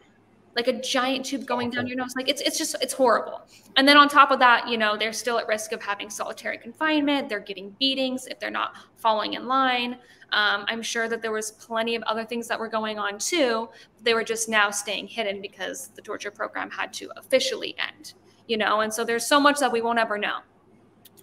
like 0.57 0.69
a 0.69 0.81
giant 0.81 1.27
tube 1.27 1.45
going 1.45 1.69
down 1.71 1.87
your 1.87 1.97
nose. 1.97 2.14
Like 2.16 2.29
it's 2.29 2.40
it's 2.40 2.57
just 2.57 2.75
it's 2.81 2.95
horrible. 2.95 3.42
And 3.77 3.87
then 3.87 3.99
on 3.99 4.09
top 4.09 4.31
of 4.31 4.38
that, 4.38 4.69
you 4.69 4.79
know, 4.79 4.97
they're 4.97 5.12
still 5.12 5.38
at 5.38 5.47
risk 5.47 5.73
of 5.73 5.83
having 5.83 6.09
solitary 6.09 6.57
confinement. 6.57 7.29
They're 7.29 7.40
getting 7.40 7.77
beatings 7.79 8.27
if 8.27 8.40
they're 8.40 8.51
not 8.51 8.75
falling 8.97 9.35
in 9.35 9.47
line. 9.47 9.99
Um, 10.33 10.64
I'm 10.66 10.83
sure 10.83 11.09
that 11.09 11.23
there 11.23 11.31
was 11.31 11.53
plenty 11.53 11.95
of 11.95 12.03
other 12.05 12.25
things 12.25 12.49
that 12.49 12.59
were 12.59 12.69
going 12.69 12.99
on 12.99 13.19
too. 13.19 13.69
They 14.03 14.14
were 14.14 14.25
just 14.25 14.49
now 14.49 14.71
staying 14.71 15.07
hidden 15.09 15.40
because 15.40 15.88
the 15.88 16.03
torture 16.03 16.31
program 16.31 16.71
had 16.71 16.92
to 16.95 17.12
officially 17.16 17.77
end. 17.79 18.14
You 18.49 18.57
know, 18.57 18.81
and 18.81 18.92
so 18.92 19.05
there's 19.05 19.27
so 19.27 19.38
much 19.38 19.61
that 19.61 19.71
we 19.71 19.83
won't 19.83 19.99
ever 19.99 20.16
know 20.16 20.38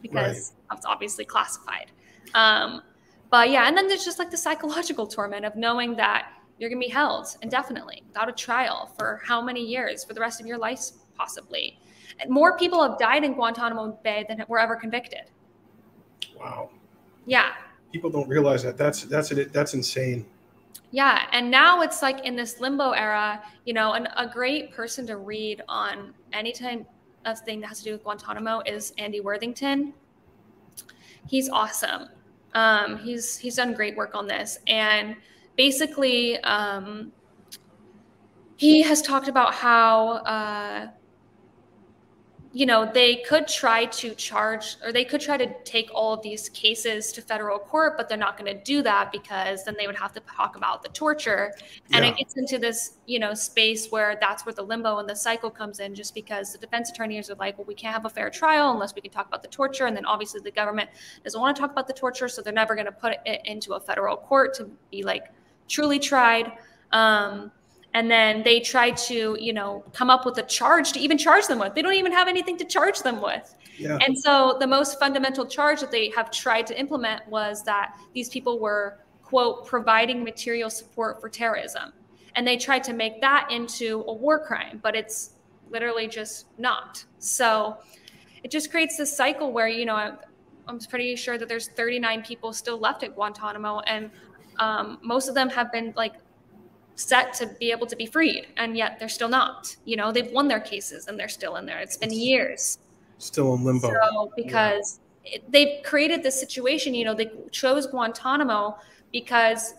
because 0.02 0.54
right. 0.70 0.78
it's 0.78 0.86
obviously 0.86 1.26
classified. 1.26 1.92
Um, 2.36 2.82
but 3.32 3.50
yeah, 3.50 3.68
and 3.68 3.76
then 3.76 3.88
there's 3.88 4.06
just 4.06 4.20
like 4.20 4.30
the 4.30 4.38
psychological 4.38 5.08
torment 5.08 5.44
of 5.44 5.56
knowing 5.56 5.96
that 5.96 6.28
you're 6.64 6.70
going 6.70 6.82
to 6.82 6.88
be 6.88 6.94
held 6.94 7.28
indefinitely 7.42 8.02
without 8.08 8.30
a 8.30 8.32
trial 8.32 8.90
for 8.98 9.22
how 9.26 9.42
many 9.42 9.60
years 9.62 10.06
for 10.06 10.14
the 10.14 10.22
rest 10.22 10.40
of 10.40 10.48
your 10.48 10.58
life 10.58 10.92
possibly. 11.18 11.78
And 12.22 12.30
more 12.30 12.58
people 12.58 12.82
have 12.82 12.98
died 12.98 13.26
in 13.26 13.34
guantanamo 13.34 14.00
bay 14.02 14.26
than 14.30 14.46
were 14.48 14.60
ever 14.60 14.78
convicted. 14.78 15.24
Wow. 16.40 16.70
Yeah. 17.26 17.52
People 17.92 18.10
don't 18.10 18.30
realize 18.30 18.64
that. 18.64 18.78
That's 18.78 19.04
that's 19.04 19.32
it. 19.32 19.52
That's 19.52 19.74
insane. 19.74 20.26
Yeah. 20.92 21.28
And 21.34 21.52
now 21.52 21.82
it's 21.82 22.02
like 22.02 22.24
in 22.24 22.38
this 22.38 22.62
limbo 22.62 22.92
era 22.92 23.44
you 23.66 23.74
know 23.74 23.94
and 23.94 24.08
a 24.16 24.26
great 24.26 24.72
person 24.72 25.06
to 25.08 25.18
read 25.18 25.62
on 25.68 26.14
any 26.32 26.54
time 26.54 26.86
of 27.26 27.40
thing 27.40 27.60
that 27.60 27.68
has 27.68 27.80
to 27.80 27.84
do 27.84 27.92
with 27.92 28.04
guantanamo 28.04 28.62
is 28.66 28.94
andy 28.98 29.20
worthington. 29.20 29.94
He's 31.28 31.50
awesome. 31.50 32.08
Um, 32.54 33.00
he's 33.00 33.38
he's 33.38 33.56
done 33.56 33.74
great 33.74 33.98
work 33.98 34.16
on 34.16 34.28
this. 34.28 34.60
And 34.68 35.18
basically, 35.56 36.40
um, 36.40 37.12
he 38.58 38.82
has 38.84 39.02
talked 39.02 39.28
about 39.28 39.54
how, 39.54 40.10
uh, 40.24 40.88
you 42.56 42.68
know, 42.68 42.86
they 42.86 43.16
could 43.28 43.48
try 43.48 43.84
to 43.86 44.14
charge 44.14 44.78
or 44.86 44.94
they 44.94 45.04
could 45.04 45.20
try 45.20 45.36
to 45.36 45.52
take 45.64 45.90
all 45.92 46.14
of 46.14 46.22
these 46.22 46.50
cases 46.50 47.12
to 47.12 47.20
federal 47.20 47.58
court, 47.58 47.98
but 47.98 48.08
they're 48.08 48.16
not 48.16 48.38
going 48.38 48.56
to 48.56 48.64
do 48.64 48.84
that 48.84 49.12
because 49.12 49.64
then 49.64 49.76
they 49.80 49.88
would 49.88 49.96
have 49.96 50.14
to 50.14 50.20
talk 50.20 50.56
about 50.56 50.84
the 50.84 50.90
torture. 50.90 51.52
And 51.92 52.06
yeah. 52.06 52.12
it 52.12 52.18
gets 52.18 52.38
into 52.38 52.60
this, 52.60 53.00
you 53.08 53.18
know, 53.18 53.34
space 53.34 53.88
where 53.90 54.18
that's 54.22 54.46
where 54.46 54.54
the 54.54 54.62
limbo 54.62 55.00
and 55.00 55.10
the 55.10 55.16
cycle 55.16 55.50
comes 55.50 55.80
in 55.80 55.96
just 55.96 56.14
because 56.14 56.54
the 56.54 56.60
defense 56.60 56.92
attorneys 56.92 57.28
are 57.32 57.36
like, 57.36 57.58
well, 57.58 57.66
we 57.66 57.74
can't 57.74 57.96
have 57.96 58.06
a 58.06 58.10
fair 58.10 58.30
trial 58.30 58.72
unless 58.72 58.94
we 58.94 59.02
can 59.02 59.10
talk 59.10 59.28
about 59.28 59.42
the 59.42 59.50
torture. 59.50 59.88
And 59.88 59.98
then 59.98 60.06
obviously 60.06 60.40
the 60.40 60.52
government 60.52 60.92
doesn't 61.24 61.42
want 61.42 61.56
to 61.56 61.60
talk 61.60 61.72
about 61.72 61.88
the 61.88 61.94
torture. 61.94 62.30
So 62.30 62.44
they're 62.44 62.54
never 62.54 62.76
going 62.76 62.86
to 62.86 62.92
put 62.92 63.18
it 63.26 63.42
into 63.46 63.74
a 63.74 63.80
federal 63.80 64.16
court 64.16 64.54
to 64.56 64.70
be 64.92 65.02
like, 65.02 65.32
truly 65.68 66.00
tried. 66.00 66.54
Um, 66.92 67.52
and 67.94 68.10
then 68.10 68.42
they 68.44 68.60
try 68.60 68.92
to, 68.92 69.38
you 69.40 69.54
know, 69.54 69.84
come 69.94 70.10
up 70.10 70.26
with 70.26 70.38
a 70.40 70.44
charge 70.44 70.94
to 70.94 71.00
even 71.00 71.18
charge 71.18 71.48
them 71.48 71.60
with. 71.60 71.76
They 71.76 71.82
don't 71.82 71.94
even 71.94 72.12
have 72.12 72.28
anything 72.28 72.58
to 72.58 72.66
charge 72.66 73.00
them 73.00 73.22
with. 73.22 73.54
Yeah. 73.78 74.00
And 74.06 74.18
so 74.18 74.58
the 74.60 74.68
most 74.68 75.00
fundamental 75.00 75.46
charge 75.46 75.80
that 75.82 75.92
they 75.92 76.10
have 76.12 76.32
tried 76.32 76.66
to 76.68 76.80
implement 76.80 77.28
was 77.28 77.64
that 77.64 77.96
these 78.14 78.30
people 78.30 78.60
were, 78.60 79.00
quote, 79.22 79.68
providing 79.68 80.24
material 80.24 80.70
support 80.70 81.22
for 81.22 81.30
terrorism. 81.30 81.94
And 82.36 82.48
they 82.48 82.58
tried 82.58 82.84
to 82.86 82.94
make 82.94 83.22
that 83.22 83.50
into 83.52 84.04
a 84.08 84.14
war 84.14 84.44
crime, 84.44 84.80
but 84.82 84.96
it's 84.96 85.34
literally 85.70 86.08
just 86.08 86.48
not. 86.58 87.04
So 87.20 87.78
it 88.44 88.50
just 88.50 88.72
creates 88.72 88.98
this 88.98 89.16
cycle 89.16 89.52
where, 89.52 89.68
you 89.68 89.86
know, 89.86 90.18
I'm 90.68 90.80
pretty 90.80 91.16
sure 91.16 91.38
that 91.38 91.48
there's 91.48 91.68
39 91.70 92.24
people 92.24 92.54
still 92.54 92.80
left 92.80 93.04
at 93.04 93.16
Guantanamo, 93.16 93.80
and 93.82 94.10
um, 94.64 95.00
most 95.02 95.28
of 95.28 95.36
them 95.36 95.50
have 95.50 95.72
been 95.72 95.94
like 95.96 96.14
set 96.96 97.34
to 97.34 97.48
be 97.60 97.72
able 97.72 97.88
to 97.88 97.96
be 97.96 98.06
freed 98.06 98.48
and 98.58 98.78
yet 98.78 99.00
they're 99.00 99.16
still 99.20 99.30
not. 99.30 99.76
You 99.86 99.96
know 99.98 100.12
they've 100.12 100.32
won 100.32 100.48
their 100.48 100.60
cases 100.60 101.08
and 101.08 101.20
they're 101.20 101.36
still 101.40 101.56
in 101.58 101.66
there. 101.66 101.80
It's 101.80 101.98
been 101.98 102.14
years. 102.14 102.80
still 103.18 103.54
in 103.56 103.64
limbo. 103.64 103.90
So 103.90 104.32
because 104.36 105.00
yeah. 105.26 105.36
it, 105.36 105.52
they've 105.52 105.84
created 105.84 106.24
this 106.24 106.40
situation 106.40 106.94
you 106.94 107.06
know 107.06 107.16
they 107.22 107.30
chose 107.52 107.88
guantanamo 107.88 108.78
because 109.12 109.76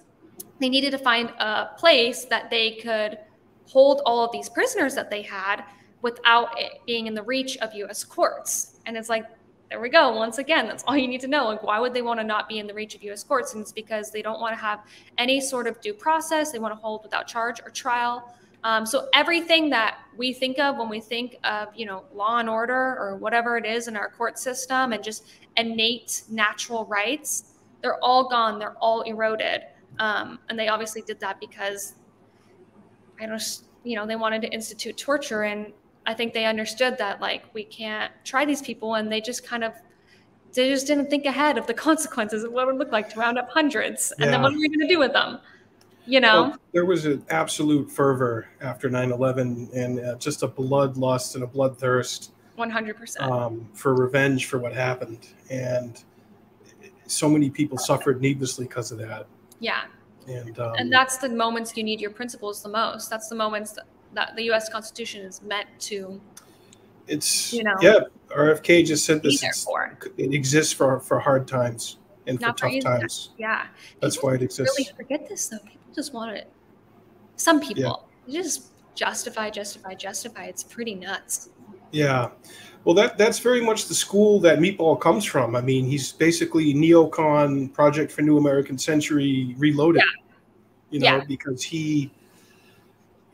they 0.61 0.69
needed 0.69 0.91
to 0.93 0.99
find 0.99 1.31
a 1.39 1.71
place 1.77 2.25
that 2.27 2.51
they 2.51 2.73
could 2.87 3.19
hold 3.67 4.03
all 4.07 4.25
of 4.25 4.31
these 4.33 4.49
prisoners 4.49 4.95
that 4.95 5.11
they 5.11 5.23
had 5.23 5.65
without 6.03 6.49
it 6.61 6.73
being 6.87 7.07
in 7.07 7.15
the 7.15 7.23
reach 7.23 7.57
of 7.59 7.73
us 7.73 8.05
courts. 8.05 8.79
And 8.87 8.97
it's 8.97 9.09
like 9.09 9.25
there 9.75 9.81
we 9.81 9.89
go. 9.89 10.13
Once 10.13 10.39
again, 10.39 10.69
that's 10.69 10.85
all 10.87 10.97
you 10.97 11.09
need 11.09 11.21
to 11.21 11.27
know. 11.27 11.47
Like, 11.47 11.65
why 11.65 11.81
would 11.81 11.93
they 11.93 12.01
want 12.01 12.21
to 12.21 12.25
not 12.25 12.49
be 12.49 12.61
in 12.61 12.69
the 12.69 12.75
reach 12.75 12.95
of 12.95 13.03
U.S. 13.03 13.25
courts? 13.25 13.55
And 13.55 13.61
it's 13.63 13.73
because 13.73 14.13
they 14.13 14.23
don't 14.23 14.41
want 14.41 14.57
to 14.57 14.61
have 14.61 14.85
any 15.19 15.41
sort 15.41 15.67
of 15.67 15.81
due 15.81 15.93
process. 15.93 16.53
They 16.53 16.61
want 16.61 16.73
to 16.73 16.81
hold 16.81 17.03
without 17.03 17.27
charge 17.27 17.61
or 17.61 17.71
trial. 17.71 18.33
Um, 18.63 18.87
so 18.87 19.09
everything 19.15 19.69
that 19.71 19.99
we 20.17 20.33
think 20.33 20.61
of 20.61 20.77
when 20.77 20.89
we 20.89 21.01
think 21.01 21.39
of, 21.43 21.75
you 21.75 21.87
know, 21.87 22.05
law 22.15 22.39
and 22.39 22.49
order 22.49 22.97
or 23.01 23.17
whatever 23.17 23.57
it 23.57 23.67
is 23.67 23.89
in 23.89 23.97
our 23.97 24.09
court 24.09 24.39
system 24.39 24.93
and 24.93 25.03
just 25.03 25.27
innate 25.57 26.23
natural 26.31 26.85
rights, 26.85 27.57
they're 27.83 27.99
all 27.99 28.29
gone. 28.29 28.61
They're 28.61 28.77
all 28.79 29.01
eroded. 29.03 29.63
Um, 29.99 30.39
and 30.49 30.57
they 30.57 30.69
obviously 30.69 31.03
did 31.03 31.19
that 31.19 31.41
because 31.41 31.97
I 33.21 33.27
don't, 33.27 33.43
you 33.83 33.97
know, 33.97 34.07
they 34.07 34.15
wanted 34.15 34.41
to 34.43 34.49
institute 34.51 34.97
torture 34.97 35.43
and 35.43 35.73
I 36.07 36.15
think 36.15 36.35
they 36.35 36.45
understood 36.45 36.99
that 36.99 37.21
like 37.21 37.45
we 37.55 37.65
can't 37.65 38.13
try 38.25 38.45
these 38.45 38.63
people, 38.63 38.95
and 38.95 39.11
they 39.11 39.21
just 39.21 39.47
kind 39.47 39.65
of 39.65 39.75
they 40.53 40.69
just 40.69 40.87
didn't 40.87 41.11
think 41.11 41.25
ahead 41.25 41.59
of 41.59 41.67
the 41.67 41.75
consequences 41.89 42.45
of 42.45 42.53
what 42.53 42.63
it 42.63 42.67
would 42.67 42.79
look 42.79 42.93
like 42.93 43.09
to 43.11 43.19
round 43.19 43.39
up 43.39 43.51
hundreds, 43.51 44.13
and 44.19 44.33
then 44.33 44.43
what 44.43 44.53
are 44.53 44.59
we 44.59 44.69
going 44.69 44.81
to 44.81 44.89
do 44.89 44.99
with 44.99 45.13
them? 45.13 45.39
You 46.07 46.21
know, 46.21 46.43
well, 46.43 46.59
there 46.73 46.85
was 46.85 47.07
an 47.07 47.25
absolute 47.31 47.91
fervor 47.91 48.47
after 48.61 48.91
9-11 48.91 49.75
and 49.75 50.01
uh, 50.01 50.17
just 50.17 50.43
a 50.43 50.49
bloodlust 50.49 51.35
and 51.35 51.45
a 51.45 51.47
bloodthirst. 51.47 52.29
One 52.57 52.69
hundred 52.69 52.99
percent 52.99 53.29
um, 53.31 53.67
for 53.73 53.95
revenge 53.95 54.47
for 54.47 54.59
what 54.59 54.73
happened, 54.75 55.27
and 55.51 56.05
so 57.07 57.29
many 57.29 57.51
people 57.51 57.79
suffered 57.79 58.21
needlessly 58.21 58.67
because 58.67 58.93
of 58.93 58.99
that. 58.99 59.27
Yeah. 59.61 59.85
And, 60.27 60.59
um, 60.59 60.75
and 60.79 60.93
that's 60.93 61.19
the 61.19 61.29
moments 61.29 61.77
you 61.77 61.83
need 61.83 62.01
your 62.01 62.11
principles 62.11 62.63
the 62.63 62.69
most. 62.69 63.11
That's 63.11 63.29
the 63.29 63.35
moments 63.35 63.73
that 63.73 63.87
that 64.15 64.35
the 64.37 64.45
U.S. 64.45 64.69
Constitution 64.69 65.25
is 65.25 65.43
meant 65.43 65.69
to. 65.81 66.21
It's 67.07 67.53
you 67.53 67.65
know 67.65 67.77
yeah. 67.81 68.01
RFK 68.29 68.87
just 68.87 69.05
said 69.05 69.23
this. 69.23 69.43
It 70.17 70.35
exists 70.35 70.73
for 70.73 71.01
for 71.01 71.21
hard 71.21 71.47
times 71.47 71.99
and 72.27 72.41
for 72.41 72.53
tough 72.53 72.73
times. 72.83 73.31
Yeah, 73.39 73.67
that's 74.01 74.17
people 74.17 74.31
why 74.31 74.35
it 74.37 74.43
exists. 74.43 74.79
Really 74.79 74.91
forget 74.97 75.29
this 75.29 75.49
though. 75.49 75.59
People 75.59 75.93
just 75.95 76.15
want 76.15 76.37
it. 76.37 76.51
Some 77.37 77.61
people 77.61 78.09
yeah. 78.27 78.41
just 78.41 78.69
justify, 78.95 79.51
justify, 79.51 79.95
justify. 79.95 80.45
It's 80.45 80.63
pretty 80.63 80.95
nuts. 80.95 81.51
Yeah. 81.91 82.31
Well, 82.85 82.95
that 82.97 83.17
that's 83.17 83.39
very 83.39 83.61
much 83.61 83.87
the 83.87 83.95
school 83.95 84.41
that 84.41 84.59
Meatball 84.59 85.01
comes 85.01 85.25
from. 85.25 85.57
I 85.57 85.61
mean, 85.61 85.87
he's 85.87 86.13
basically 86.13 86.75
neocon 86.75 87.73
Project 87.73 88.13
for 88.13 88.23
New 88.23 88.37
American 88.37 88.77
Century 88.77 89.55
reloaded. 89.59 90.03
Yeah. 90.03 90.21
You 90.91 91.01
know, 91.01 91.17
yeah. 91.17 91.25
because 91.27 91.63
he 91.63 92.13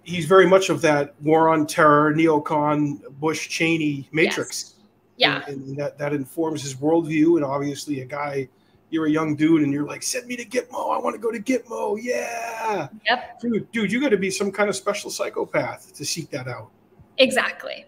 he's 0.02 0.26
very 0.26 0.46
much 0.46 0.70
of 0.70 0.80
that 0.82 1.14
war 1.22 1.48
on 1.48 1.66
terror, 1.66 2.12
neocon, 2.14 3.00
Bush, 3.18 3.48
Cheney 3.48 4.08
matrix. 4.12 4.74
Yes. 5.16 5.46
Yeah. 5.46 5.52
And, 5.52 5.68
and, 5.68 5.76
that, 5.76 5.98
that 5.98 6.12
informs 6.12 6.62
his 6.62 6.74
worldview. 6.74 7.36
And 7.36 7.44
obviously, 7.44 8.00
a 8.00 8.06
guy, 8.06 8.48
you're 8.88 9.06
a 9.06 9.10
young 9.10 9.36
dude 9.36 9.62
and 9.62 9.72
you're 9.72 9.86
like, 9.86 10.02
send 10.02 10.26
me 10.26 10.36
to 10.36 10.44
Gitmo. 10.44 10.94
I 10.94 10.98
want 10.98 11.14
to 11.14 11.20
go 11.20 11.30
to 11.30 11.38
Gitmo. 11.38 11.98
Yeah. 12.00 12.88
Yep. 13.06 13.40
Dude, 13.40 13.72
dude, 13.72 13.92
you 13.92 14.00
got 14.00 14.08
to 14.08 14.16
be 14.16 14.30
some 14.30 14.50
kind 14.50 14.68
of 14.68 14.76
special 14.76 15.10
psychopath 15.10 15.94
to 15.94 16.04
seek 16.04 16.30
that 16.30 16.48
out. 16.48 16.70
Exactly. 17.18 17.84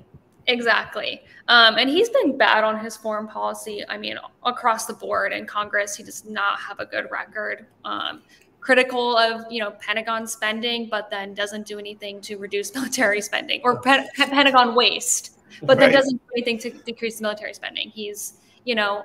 Exactly. 0.47 1.23
Um, 1.49 1.77
and 1.79 1.89
he's 1.89 2.09
been 2.09 2.37
bad 2.37 2.65
on 2.65 2.79
his 2.79 2.97
foreign 2.97 3.29
policy. 3.29 3.85
I 3.89 3.97
mean, 3.97 4.19
across 4.45 4.87
the 4.87 4.93
board 4.93 5.33
in 5.33 5.47
Congress, 5.47 5.97
he 5.97 6.03
does 6.03 6.25
not 6.25 6.59
have 6.59 6.81
a 6.81 6.87
good 6.87 7.09
record. 7.11 7.67
Um, 7.85 8.23
critical 8.63 9.19
of 9.19 9.45
you 9.51 9.61
know 9.61 9.73
Pentagon 9.73 10.27
spending, 10.27 10.89
but 10.89 11.11
then 11.11 11.35
doesn't 11.35 11.67
do 11.67 11.79
anything 11.79 12.21
to 12.23 12.37
reduce 12.39 12.75
military 12.79 13.21
spending 13.21 13.61
or 13.65 13.81
Pen- 13.83 14.09
Pentagon 14.17 14.75
waste, 14.75 15.39
but 15.61 15.77
right. 15.77 15.81
then 15.81 15.93
doesn't 15.93 16.17
do 16.17 16.29
anything 16.35 16.59
to 16.59 16.71
decrease 16.71 17.21
military 17.21 17.53
spending. 17.53 17.91
He's 17.91 18.35
you 18.65 18.75
know 18.75 19.05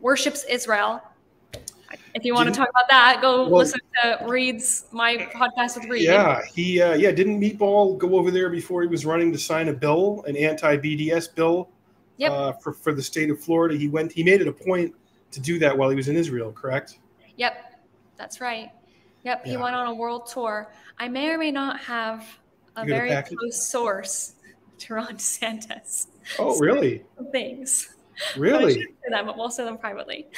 worships 0.00 0.44
Israel. 0.44 1.00
If 2.14 2.24
you 2.24 2.34
want 2.34 2.46
to 2.46 2.50
Didn't- 2.50 2.64
talk 2.64 2.70
about 2.70 2.88
that, 2.90 3.22
go 3.22 3.48
Well- 3.48 3.58
listen 3.60 3.80
to 4.02 4.18
Reed's 4.26 4.86
my 4.90 5.16
podcast 5.32 5.76
with 5.78 5.88
Reed. 5.88 6.02
Yeah, 6.02 6.42
he 6.52 6.82
uh, 6.82 6.94
yeah 6.94 7.12
didn't 7.12 7.40
Meatball 7.40 7.96
go 7.96 8.16
over 8.18 8.30
there 8.30 8.50
before 8.50 8.82
he 8.82 8.88
was 8.88 9.06
running 9.06 9.32
to 9.32 9.38
sign 9.38 9.68
a 9.68 9.72
bill, 9.72 10.24
an 10.26 10.36
anti-BDS 10.36 11.34
bill, 11.34 11.68
Yep. 12.18 12.32
uh, 12.32 12.52
for 12.54 12.72
for 12.72 12.92
the 12.92 13.02
state 13.02 13.30
of 13.30 13.38
Florida. 13.40 13.76
He 13.76 13.86
went. 13.88 14.10
He 14.10 14.24
made 14.24 14.40
it 14.40 14.48
a 14.48 14.52
point 14.52 14.94
to 15.30 15.40
do 15.40 15.58
that 15.60 15.76
while 15.76 15.88
he 15.90 15.96
was 15.96 16.08
in 16.08 16.16
Israel. 16.16 16.50
Correct. 16.52 16.98
Yep, 17.36 17.54
that's 18.16 18.40
right. 18.40 18.70
Yep, 19.26 19.44
he 19.44 19.56
went 19.56 19.74
on 19.74 19.88
a 19.88 19.94
world 19.94 20.28
tour. 20.32 20.72
I 20.98 21.08
may 21.08 21.30
or 21.30 21.36
may 21.38 21.50
not 21.50 21.80
have 21.80 22.24
a 22.76 22.82
You 22.82 22.94
very 22.94 23.22
close 23.24 23.68
source 23.68 24.34
to 24.78 24.94
Ron 24.94 25.16
DeSantis. 25.16 26.06
Oh, 26.38 26.56
really? 26.58 27.02
Things. 27.32 27.96
I 28.34 28.38
Really? 28.38 28.74
say 28.74 28.86
them, 29.10 29.26
but 29.26 29.36
we'll 29.36 29.50
say 29.50 29.64
them 29.64 29.78
privately. 29.78 30.28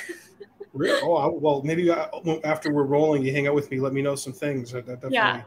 Really? 0.74 1.00
Oh, 1.02 1.14
I- 1.16 1.26
well, 1.28 1.62
maybe 1.62 1.90
uh, 1.90 2.06
I, 2.12 2.40
after 2.44 2.72
we're 2.72 2.84
rolling, 2.84 3.24
you 3.24 3.32
hang 3.32 3.46
out 3.48 3.54
with 3.54 3.70
me. 3.70 3.80
Let 3.80 3.94
me 3.94 4.02
know 4.02 4.14
some 4.14 4.34
things. 4.34 4.74
I, 4.74 4.78
I 4.80 4.82
Yeah. 5.08 5.42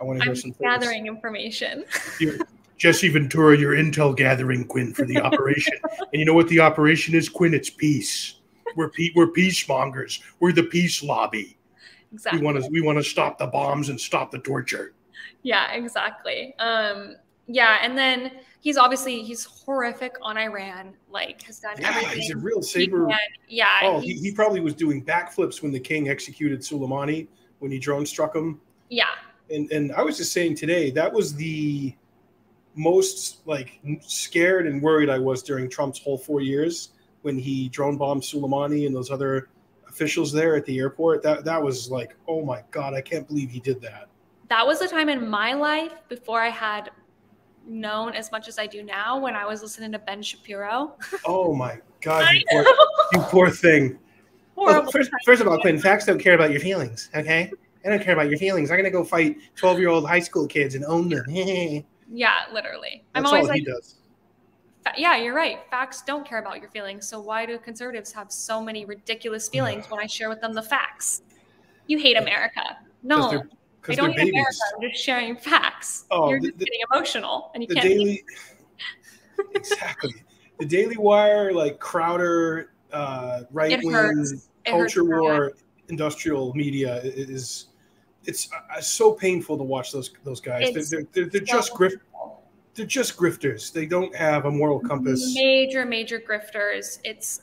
I 0.00 0.04
want 0.04 0.20
to 0.20 0.24
hear 0.24 0.32
I'm 0.32 0.36
some 0.36 0.52
things. 0.52 0.60
gathering 0.60 1.08
information. 1.08 1.84
Jesse 2.78 3.08
Ventura, 3.08 3.58
your 3.58 3.74
intel 3.74 4.16
gathering, 4.16 4.64
Quinn, 4.64 4.94
for 4.94 5.04
the 5.04 5.18
operation. 5.20 5.74
and 5.98 6.12
you 6.20 6.24
know 6.24 6.32
what 6.32 6.46
the 6.48 6.60
operation 6.60 7.14
is, 7.14 7.28
Quinn? 7.28 7.54
It's 7.54 7.70
peace. 7.70 8.36
We're 8.76 8.88
pe- 8.88 9.10
we're 9.16 9.26
peace 9.26 9.68
mongers. 9.68 10.22
We're 10.40 10.52
the 10.52 10.62
peace 10.62 11.02
lobby. 11.02 11.58
Exactly. 12.12 12.40
We 12.40 12.44
want 12.46 12.62
to 12.62 12.70
we 12.70 12.80
want 12.80 12.98
to 12.98 13.04
stop 13.04 13.38
the 13.38 13.46
bombs 13.46 13.88
and 13.88 14.00
stop 14.00 14.30
the 14.30 14.38
torture. 14.38 14.92
Yeah, 15.42 15.72
exactly. 15.72 16.54
Um, 16.58 17.16
yeah, 17.46 17.78
and 17.82 17.96
then 17.98 18.32
he's 18.60 18.76
obviously 18.76 19.22
he's 19.22 19.44
horrific 19.44 20.14
on 20.22 20.36
Iran. 20.38 20.94
Like 21.10 21.42
has 21.42 21.58
done 21.60 21.76
Yeah, 21.80 21.88
everything. 21.90 22.20
he's 22.20 22.30
a 22.30 22.36
real 22.36 22.62
saber. 22.62 23.06
can. 23.08 23.18
Yeah. 23.48 23.66
Oh, 23.82 24.00
he, 24.00 24.14
he 24.14 24.32
probably 24.32 24.60
was 24.60 24.74
doing 24.74 25.04
backflips 25.04 25.62
when 25.62 25.72
the 25.72 25.80
king 25.80 26.08
executed 26.08 26.60
Soleimani 26.60 27.26
when 27.60 27.70
he 27.72 27.78
drone 27.78 28.04
struck 28.06 28.34
him. 28.36 28.60
yeah. 28.90 29.04
And 29.50 29.70
and 29.72 29.92
I 29.92 30.02
was 30.02 30.16
just 30.16 30.32
saying 30.32 30.54
today 30.56 30.90
that 30.92 31.12
was 31.12 31.34
the 31.34 31.94
most 32.74 33.46
like 33.46 33.80
scared 34.00 34.66
and 34.66 34.80
worried 34.80 35.10
I 35.10 35.18
was 35.18 35.42
during 35.42 35.68
Trump's 35.68 35.98
whole 35.98 36.16
four 36.16 36.40
years 36.40 36.90
when 37.22 37.38
he 37.38 37.68
drone 37.68 37.96
bombed 37.98 38.22
Soleimani 38.22 38.86
and 38.86 38.94
those 38.94 39.10
other 39.10 39.48
officials 39.92 40.32
there 40.32 40.56
at 40.56 40.64
the 40.64 40.78
airport. 40.78 41.22
That 41.22 41.44
that 41.44 41.62
was 41.62 41.90
like, 41.90 42.16
oh 42.26 42.44
my 42.44 42.62
god, 42.70 42.94
I 42.94 43.00
can't 43.00 43.26
believe 43.28 43.50
he 43.50 43.60
did 43.60 43.80
that. 43.82 44.08
That 44.48 44.66
was 44.66 44.80
a 44.80 44.88
time 44.88 45.08
in 45.08 45.28
my 45.28 45.52
life 45.52 45.92
before 46.08 46.40
I 46.40 46.48
had 46.48 46.90
known 47.64 48.14
as 48.14 48.32
much 48.32 48.48
as 48.48 48.58
I 48.58 48.66
do 48.66 48.82
now 48.82 49.20
when 49.20 49.36
I 49.36 49.46
was 49.46 49.62
listening 49.62 49.92
to 49.92 49.98
Ben 49.98 50.22
Shapiro. 50.22 50.96
Oh 51.24 51.54
my 51.54 51.78
god, 52.00 52.34
you 52.34 52.42
poor, 52.50 52.64
you 53.12 53.20
poor 53.20 53.50
thing. 53.50 53.98
Well, 54.56 54.90
first, 54.90 55.10
first 55.24 55.40
of 55.40 55.48
all, 55.48 55.58
Quinn, 55.58 55.78
facts 55.78 56.04
don't 56.06 56.18
care 56.18 56.34
about 56.34 56.50
your 56.50 56.60
feelings, 56.60 57.10
okay? 57.14 57.50
I 57.84 57.88
don't 57.88 58.02
care 58.02 58.12
about 58.12 58.28
your 58.28 58.38
feelings. 58.38 58.70
I'm 58.70 58.76
gonna 58.76 58.90
go 58.90 59.04
fight 59.04 59.38
12 59.56 59.78
year 59.78 59.88
old 59.88 60.06
high 60.06 60.20
school 60.20 60.46
kids 60.46 60.74
and 60.74 60.84
own 60.84 61.08
them. 61.08 61.24
Yeah, 62.14 62.40
literally. 62.52 63.04
I'm 63.14 63.24
all 63.24 63.36
always 63.36 63.50
he 63.52 63.64
does. 63.64 63.94
Yeah, 64.96 65.16
you're 65.16 65.34
right. 65.34 65.58
Facts 65.70 66.02
don't 66.02 66.26
care 66.26 66.38
about 66.38 66.60
your 66.60 66.68
feelings. 66.70 67.06
So 67.08 67.20
why 67.20 67.46
do 67.46 67.58
conservatives 67.58 68.12
have 68.12 68.32
so 68.32 68.62
many 68.62 68.84
ridiculous 68.84 69.48
feelings 69.48 69.86
when 69.88 70.00
I 70.00 70.06
share 70.06 70.28
with 70.28 70.40
them 70.40 70.52
the 70.52 70.62
facts? 70.62 71.22
You 71.86 71.98
hate 71.98 72.16
America. 72.16 72.78
No, 73.02 73.30
they're- 73.30 73.48
I 73.88 73.94
don't 73.96 74.10
hate 74.10 74.16
babies. 74.18 74.32
America. 74.34 74.58
I'm 74.76 74.90
just 74.90 75.02
sharing 75.04 75.36
facts. 75.36 76.04
Oh, 76.10 76.28
you're 76.28 76.40
the- 76.40 76.48
just 76.48 76.58
the- 76.58 76.64
getting 76.66 76.80
emotional, 76.92 77.50
and 77.54 77.62
you 77.62 77.68
can't. 77.68 77.82
Daily, 77.86 78.24
exactly. 79.54 80.14
The 80.58 80.66
Daily 80.66 80.96
Wire, 80.96 81.52
like 81.52 81.78
Crowder, 81.80 82.70
uh, 82.92 83.42
right 83.50 83.78
wing 83.82 83.92
hurts. 83.92 84.32
It 84.64 84.70
hurts 84.70 84.94
culture 84.94 85.04
war, 85.04 85.52
industrial 85.88 86.54
media 86.54 87.00
is. 87.02 87.66
It's 88.24 88.48
uh, 88.52 88.80
so 88.80 89.12
painful 89.14 89.58
to 89.58 89.64
watch 89.64 89.90
those 89.90 90.12
those 90.22 90.40
guys. 90.40 90.68
It's 90.76 90.88
they're 90.90 91.00
they're, 91.12 91.24
they're, 91.24 91.30
they're 91.30 91.40
just 91.40 91.72
grift. 91.74 91.96
They're 92.74 92.86
just 92.86 93.16
grifters. 93.16 93.72
They 93.72 93.86
don't 93.86 94.14
have 94.14 94.46
a 94.46 94.50
moral 94.50 94.80
compass. 94.80 95.34
major 95.34 95.84
major 95.84 96.18
grifters 96.18 96.98
it's 97.04 97.42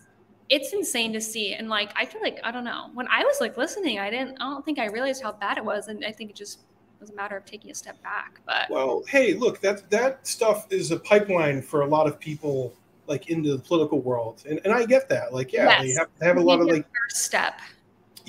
it's 0.49 0.73
insane 0.73 1.13
to 1.13 1.21
see 1.21 1.53
and 1.53 1.69
like 1.69 1.91
i 1.95 2.03
feel 2.03 2.21
like 2.21 2.39
i 2.43 2.51
don't 2.51 2.63
know 2.63 2.89
when 2.95 3.07
i 3.09 3.23
was 3.23 3.39
like 3.39 3.55
listening 3.55 3.99
i 3.99 4.09
didn't 4.09 4.35
i 4.41 4.45
don't 4.45 4.65
think 4.65 4.79
i 4.79 4.87
realized 4.87 5.21
how 5.21 5.31
bad 5.31 5.59
it 5.59 5.63
was 5.63 5.89
and 5.89 6.03
i 6.03 6.11
think 6.11 6.31
it 6.31 6.35
just 6.35 6.61
was 6.99 7.11
a 7.11 7.13
matter 7.13 7.37
of 7.37 7.45
taking 7.45 7.69
a 7.69 7.75
step 7.75 8.01
back 8.01 8.41
but 8.45 8.69
Well, 8.69 9.03
hey, 9.07 9.33
look, 9.33 9.61
that 9.61 9.89
that 9.89 10.25
stuff 10.27 10.67
is 10.69 10.91
a 10.91 10.99
pipeline 10.99 11.61
for 11.61 11.81
a 11.81 11.85
lot 11.85 12.07
of 12.07 12.19
people 12.19 12.73
like 13.07 13.29
into 13.29 13.55
the 13.55 13.59
political 13.59 14.01
world. 14.01 14.43
And 14.49 14.59
and 14.65 14.73
I 14.73 14.85
get 14.85 15.07
that. 15.09 15.33
Like, 15.33 15.53
yeah, 15.53 15.81
they 15.81 15.93
have 15.93 16.07
they 16.19 16.25
have 16.25 16.37
a 16.37 16.41
lot 16.41 16.59
of 16.59 16.67
like 16.67 16.85
first 16.93 17.23
step 17.23 17.61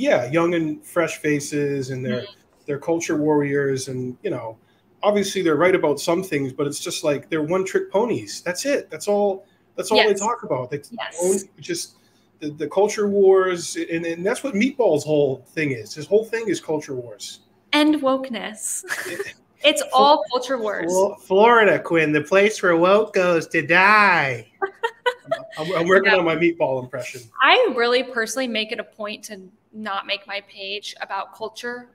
yeah, 0.01 0.31
young 0.31 0.55
and 0.55 0.85
fresh 0.85 1.19
faces 1.19 1.91
and 1.91 2.05
they're 2.05 2.23
mm-hmm. 2.23 2.41
they're 2.67 2.79
culture 2.79 3.17
warriors 3.17 3.89
and 3.89 4.17
you 4.23 4.31
know, 4.31 4.57
obviously 5.03 5.43
they're 5.43 5.57
right 5.57 5.75
about 5.75 6.01
some 6.01 6.23
things, 6.23 6.53
but 6.53 6.67
it's 6.67 6.81
just 6.81 7.05
like 7.05 7.29
they're 7.31 7.43
one 7.43 7.65
trick 7.65 7.91
ponies. 7.91 8.43
That's 8.43 8.65
it. 8.67 8.91
That's 8.91 9.09
all 9.09 9.47
that's 9.77 9.91
all 9.91 9.99
they 9.99 10.15
talk 10.15 10.43
about. 10.43 10.71
They 10.71 10.81
Yes. 10.91 11.19
own 11.23 11.37
just 11.61 11.97
the, 12.41 12.51
the 12.51 12.69
culture 12.69 13.09
wars 13.09 13.77
and, 13.77 14.05
and 14.07 14.25
that's 14.27 14.43
what 14.43 14.55
Meatball's 14.55 15.05
whole 15.05 15.45
thing 15.55 15.73
is. 15.73 15.95
His 15.95 16.07
whole 16.07 16.25
thing 16.25 16.49
is 16.49 16.61
culture 16.61 16.95
wars. 16.95 17.41
and 17.73 17.97
wokeness 18.03 18.83
it's 19.63 19.83
all 19.93 20.23
culture 20.33 20.59
wars 20.59 20.91
Flo- 20.91 21.15
Florida, 21.17 21.79
Quinn, 21.79 22.13
the 22.13 22.21
place 22.23 22.61
where 22.63 22.77
woke 22.77 23.15
goes 23.15 23.47
to 23.49 23.65
die. 23.67 24.51
I'm, 25.59 25.73
I'm 25.77 25.87
working 25.87 26.13
on 26.13 26.25
my 26.25 26.35
meatball 26.35 26.83
impression. 26.83 27.21
i 27.41 27.73
really 27.77 28.03
personally 28.03 28.49
make 28.49 28.73
it 28.73 28.81
a 28.81 28.85
point 28.85 29.23
to 29.25 29.41
not 29.73 30.07
make 30.07 30.27
my 30.27 30.41
page 30.49 30.95
about 31.01 31.35
culture 31.35 31.91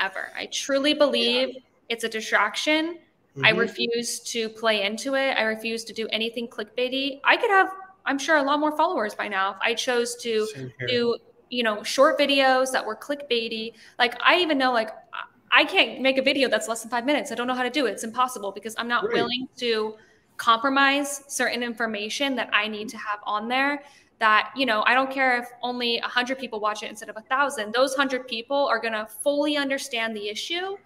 whatsoever 0.00 0.28
i 0.36 0.46
truly 0.46 0.94
believe 0.94 1.56
it's 1.88 2.04
a 2.04 2.08
distraction 2.08 2.98
I 3.44 3.52
Mhm. 3.52 3.58
refuse 3.58 4.18
to 4.32 4.48
play 4.48 4.82
into 4.82 5.14
it. 5.14 5.30
I 5.38 5.42
refuse 5.42 5.84
to 5.84 5.92
do 5.92 6.08
anything 6.08 6.48
clickbaity. 6.48 7.20
I 7.22 7.36
could 7.36 7.50
have, 7.50 7.70
I'm 8.04 8.18
sure, 8.18 8.36
a 8.36 8.42
lot 8.42 8.58
more 8.58 8.76
followers 8.76 9.14
by 9.14 9.28
now 9.28 9.52
if 9.52 9.58
I 9.62 9.74
chose 9.74 10.16
to 10.22 10.44
do, 10.88 11.16
you 11.48 11.62
know, 11.62 11.84
short 11.84 12.18
videos 12.18 12.72
that 12.72 12.84
were 12.84 12.96
clickbaity. 12.96 13.74
Like 13.96 14.16
I 14.20 14.38
even 14.40 14.58
know, 14.58 14.72
like 14.72 14.90
I- 15.12 15.60
I 15.60 15.64
can't 15.64 16.00
make 16.00 16.18
a 16.18 16.22
video 16.22 16.48
that's 16.48 16.66
less 16.66 16.80
than 16.82 16.90
five 16.90 17.04
minutes. 17.06 17.30
I 17.30 17.36
don't 17.36 17.46
know 17.46 17.54
how 17.54 17.62
to 17.62 17.70
do 17.70 17.86
it. 17.86 17.92
It's 17.92 18.02
impossible 18.02 18.50
because 18.50 18.74
I'm 18.76 18.88
not 18.88 19.04
Right. 19.04 19.12
willing 19.14 19.46
to 19.58 19.96
compromise 20.36 21.22
certain 21.28 21.62
information 21.62 22.34
that 22.34 22.50
I 22.52 22.66
need 22.66 22.88
to 22.88 22.96
have 22.98 23.20
on 23.24 23.46
there. 23.46 23.84
That 24.18 24.50
you 24.56 24.66
know, 24.66 24.82
I 24.86 24.94
don't 24.94 25.10
care 25.10 25.38
if 25.38 25.48
only 25.62 25.98
a 25.98 26.08
hundred 26.08 26.38
people 26.38 26.58
watch 26.60 26.82
it 26.82 26.90
instead 26.90 27.08
of 27.08 27.16
a 27.16 27.22
thousand. 27.22 27.72
Those 27.72 27.94
hundred 27.94 28.26
people 28.26 28.66
are 28.66 28.80
gonna 28.80 29.06
fully 29.06 29.56
understand 29.56 30.16
the 30.16 30.28
issue 30.28 30.76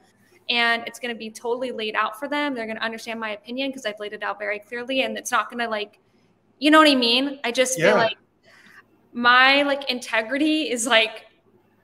and 0.51 0.83
it's 0.87 0.99
going 0.99 1.15
to 1.15 1.19
be 1.19 1.31
totally 1.31 1.71
laid 1.71 1.95
out 1.95 2.19
for 2.19 2.29
them. 2.29 2.55
They're 2.55 2.67
going 2.67 2.77
to 2.77 2.83
understand 2.83 3.21
my 3.21 3.31
opinion 3.31 3.71
because 3.71 3.87
I've 3.87 3.99
laid 4.01 4.13
it 4.13 4.23
out 4.23 4.39
very 4.39 4.59
clearly, 4.59 5.03
and 5.03 5.17
it's 5.17 5.31
not 5.31 5.49
going 5.49 5.61
to 5.61 5.69
like, 5.69 6.01
you 6.59 6.71
know 6.71 6.79
what 6.79 6.89
I 6.89 6.95
mean? 6.95 7.39
I 7.45 7.53
just 7.53 7.79
Yeah. 7.79 7.87
feel 7.87 7.97
like 7.97 8.17
my 9.13 9.63
like 9.63 9.91
integrity 9.91 10.71
is 10.71 10.87
like 10.87 11.27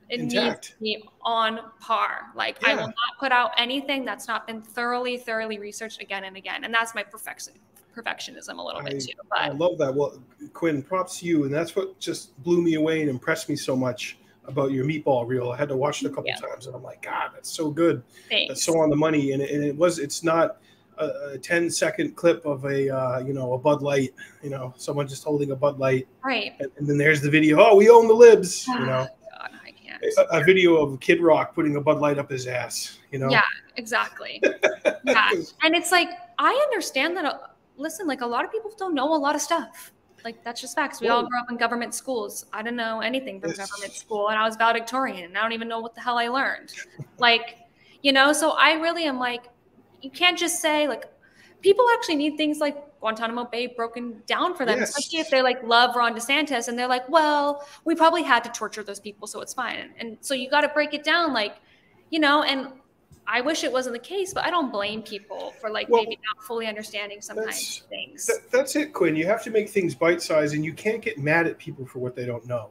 it 0.08 0.20
needs 0.20 0.32
Intact. 0.32 0.70
to 0.70 0.78
be 0.80 1.08
on 1.28 1.60
par. 1.78 2.32
Like 2.34 2.56
I 2.66 2.74
will 2.74 2.86
not 2.86 2.94
put 3.20 3.32
out 3.32 3.50
anything 3.58 4.02
that's 4.06 4.26
not 4.26 4.46
been 4.46 4.62
thoroughly, 4.62 5.18
thoroughly 5.18 5.58
researched 5.58 6.00
again 6.00 6.24
and 6.24 6.38
again, 6.38 6.64
and 6.64 6.72
that's 6.72 6.94
my 6.94 7.02
perfection 7.02 7.52
perfectionism 7.94 8.58
a 8.58 8.62
little 8.62 8.80
bit 8.82 9.00
too. 9.00 9.12
I 9.32 9.50
love 9.50 9.76
that. 9.78 9.94
Well, 9.94 10.22
Quinn, 10.54 10.82
props 10.82 11.18
to 11.20 11.26
you, 11.26 11.44
and 11.44 11.52
that's 11.52 11.76
what 11.76 11.98
just 12.00 12.40
blew 12.42 12.62
me 12.62 12.74
away 12.74 13.02
and 13.02 13.10
impressed 13.10 13.48
me 13.50 13.56
so 13.56 13.76
much 13.76 14.18
about 14.44 14.70
your 14.70 14.86
meatball 14.86 15.26
reel. 15.26 15.50
I 15.50 15.56
had 15.58 15.68
to 15.68 15.76
watch 15.76 16.02
it 16.02 16.06
a 16.06 16.10
couple 16.10 16.28
Yeah. 16.28 16.36
times, 16.36 16.66
and 16.66 16.74
I'm 16.74 16.82
like, 16.82 17.02
God, 17.02 17.32
that's 17.34 17.50
so 17.50 17.70
good. 17.70 18.02
thanks. 18.30 18.48
That's 18.48 18.62
so 18.64 18.78
on 18.78 18.88
the 18.88 18.96
money, 18.96 19.32
and 19.32 19.42
it, 19.42 19.50
and 19.50 19.62
it 19.62 19.76
was. 19.76 19.98
It's 19.98 20.22
not 20.24 20.56
a, 20.96 21.32
a 21.34 21.38
10 21.38 21.70
second 21.70 22.16
clip 22.16 22.44
of 22.46 22.64
a 22.64 22.88
uh, 22.88 23.18
you 23.18 23.34
know 23.34 23.52
a 23.52 23.58
Bud 23.58 23.82
Light, 23.82 24.14
you 24.42 24.48
know, 24.48 24.72
someone 24.78 25.06
just 25.06 25.24
holding 25.24 25.50
a 25.50 25.56
Bud 25.56 25.78
Light, 25.78 26.08
right. 26.24 26.54
and, 26.60 26.70
and 26.78 26.88
then 26.88 26.96
there's 26.96 27.20
the 27.20 27.30
video. 27.30 27.58
Oh, 27.60 27.74
we 27.76 27.90
own 27.90 28.06
the 28.08 28.14
libs, 28.14 28.66
you 28.66 28.78
know. 28.86 29.06
God, 30.00 30.10
I 30.10 30.14
can't. 30.14 30.28
A, 30.30 30.36
a 30.40 30.44
video 30.44 30.76
of 30.76 30.98
Kid 31.00 31.20
Rock 31.20 31.54
putting 31.54 31.76
a 31.76 31.80
Bud 31.80 31.98
Light 31.98 32.18
up 32.18 32.30
his 32.30 32.46
ass, 32.46 32.98
you 33.12 33.18
know. 33.18 33.28
Yeah, 33.30 33.42
exactly. 33.76 34.42
yeah. 35.04 35.30
And 35.62 35.74
it's 35.74 35.92
like, 35.92 36.10
I 36.38 36.52
understand 36.68 37.16
that. 37.16 37.24
uh, 37.24 37.38
Listen, 37.76 38.06
like 38.08 38.22
a 38.22 38.26
lot 38.26 38.44
of 38.44 38.50
people 38.50 38.72
don't 38.76 38.94
know 38.94 39.14
a 39.14 39.16
lot 39.16 39.34
of 39.36 39.40
stuff. 39.40 39.92
Like 40.24 40.42
that's 40.42 40.60
just 40.60 40.74
facts. 40.74 41.00
We 41.00 41.08
all 41.08 41.20
Well- 41.22 41.28
grew 41.30 41.38
up 41.40 41.50
in 41.50 41.56
government 41.56 41.94
schools. 41.94 42.46
I 42.52 42.60
didn't 42.62 42.76
know 42.76 43.00
anything 43.00 43.40
from 43.40 43.52
government 43.52 43.92
school, 43.92 44.30
and 44.30 44.38
I 44.38 44.44
was 44.44 44.56
valedictorian, 44.56 45.24
and 45.26 45.38
I 45.38 45.42
don't 45.42 45.52
even 45.52 45.68
know 45.68 45.78
what 45.78 45.94
the 45.94 46.00
hell 46.00 46.18
I 46.18 46.26
learned. 46.26 46.72
like, 47.18 47.58
you 48.02 48.12
know, 48.12 48.32
so 48.32 48.50
I 48.52 48.72
really 48.72 49.04
am 49.04 49.20
like, 49.20 49.44
you 50.02 50.10
can't 50.10 50.36
just 50.36 50.60
say 50.60 50.88
like, 50.88 51.04
people 51.60 51.84
actually 51.94 52.16
need 52.16 52.36
things 52.36 52.58
like 52.58 52.76
Guantanamo 53.00 53.44
Bay 53.44 53.68
broken 53.68 54.22
down 54.26 54.54
for 54.54 54.64
them, 54.64 54.78
Yes. 54.78 54.90
especially 54.90 55.20
if 55.20 55.30
they 55.30 55.42
like 55.42 55.62
love 55.62 55.96
Ron 55.96 56.14
DeSantis 56.14 56.68
and 56.68 56.78
they're 56.78 56.88
like, 56.88 57.08
well, 57.08 57.66
we 57.84 57.94
probably 57.94 58.22
had 58.22 58.42
to 58.44 58.50
torture 58.50 58.82
those 58.82 59.00
people, 59.00 59.26
so 59.26 59.40
it's 59.40 59.54
fine. 59.54 59.90
And 59.98 60.18
so 60.20 60.34
you 60.34 60.50
got 60.50 60.62
to 60.62 60.68
break 60.68 60.94
it 60.94 61.04
down, 61.04 61.32
like, 61.32 61.56
you 62.10 62.18
know, 62.18 62.42
and 62.42 62.68
I 63.26 63.40
wish 63.42 63.62
it 63.62 63.70
wasn't 63.70 63.92
the 63.92 64.00
case, 64.00 64.32
but 64.32 64.44
I 64.44 64.50
don't 64.50 64.72
blame 64.72 65.02
people 65.02 65.52
for 65.60 65.70
like 65.70 65.88
Well, 65.88 66.02
maybe 66.02 66.18
not 66.34 66.44
fully 66.44 66.66
understanding 66.66 67.20
sometimes 67.20 67.82
things. 67.88 68.26
That, 68.26 68.50
that's 68.50 68.74
it, 68.74 68.92
Quinn. 68.94 69.14
You 69.14 69.26
have 69.26 69.42
to 69.44 69.50
make 69.50 69.68
things 69.68 69.94
bite 69.94 70.22
sized, 70.22 70.54
and 70.54 70.64
you 70.64 70.72
can't 70.72 71.02
get 71.02 71.18
mad 71.18 71.46
at 71.46 71.58
people 71.58 71.84
for 71.84 71.98
what 71.98 72.16
they 72.16 72.24
don't 72.24 72.46
know. 72.46 72.70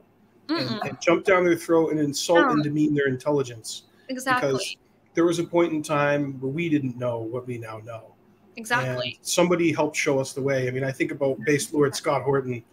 and, 0.50 0.82
and, 0.84 1.02
jump 1.02 1.26
down 1.26 1.44
their 1.44 1.58
throat 1.58 1.92
and 1.92 2.00
insult 2.00 2.40
no. 2.40 2.50
and 2.52 2.64
demean 2.64 2.96
their 2.96 3.08
intelligence. 3.08 3.84
Exactly. 4.08 4.54
Because 4.54 4.78
there 5.14 5.26
was 5.26 5.40
a 5.40 5.44
point 5.44 5.74
in 5.74 5.84
time 5.84 6.40
where 6.40 6.52
we 6.52 6.70
didn't 6.70 6.98
know 6.98 7.20
what 7.20 7.46
we 7.46 7.58
now 7.58 7.80
know. 7.80 8.14
Exactly. 8.58 9.18
And 9.18 9.26
somebody 9.26 9.72
helped 9.72 9.96
show 9.96 10.20
us 10.20 10.34
the 10.34 10.42
way. 10.42 10.68
I 10.68 10.72
mean, 10.72 10.84
I 10.84 10.92
think 10.92 11.12
about 11.12 11.38
base 11.46 11.72
lord 11.72 11.96
Scott 11.96 12.24
Horton. 12.24 12.64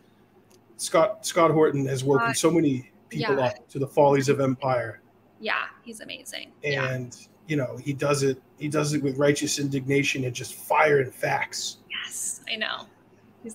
Scott 0.79 1.25
Scott 1.25 1.51
Horton 1.51 1.87
has 1.87 2.03
woken 2.03 2.31
uh, 2.31 2.33
so 2.33 2.51
many 2.51 2.91
people 3.11 3.37
yeah. 3.37 3.47
up 3.47 3.69
to 3.69 3.79
the 3.79 3.87
follies 3.87 4.29
of 4.29 4.41
empire. 4.41 5.01
Yeah, 5.41 5.67
he's 5.83 6.01
amazing. 6.01 6.53
And 6.65 7.15
yeah. 7.15 7.27
you 7.47 7.57
know, 7.57 7.77
he 7.77 7.93
does 7.93 8.23
it 8.23 8.43
he 8.59 8.67
does 8.67 8.95
it 8.95 9.03
with 9.03 9.19
righteous 9.19 9.59
indignation 9.59 10.25
and 10.25 10.35
just 10.35 10.55
fire 10.55 11.01
and 11.01 11.15
facts. 11.15 11.79
Yes, 11.91 12.41
I 12.51 12.57
know. 12.57 12.87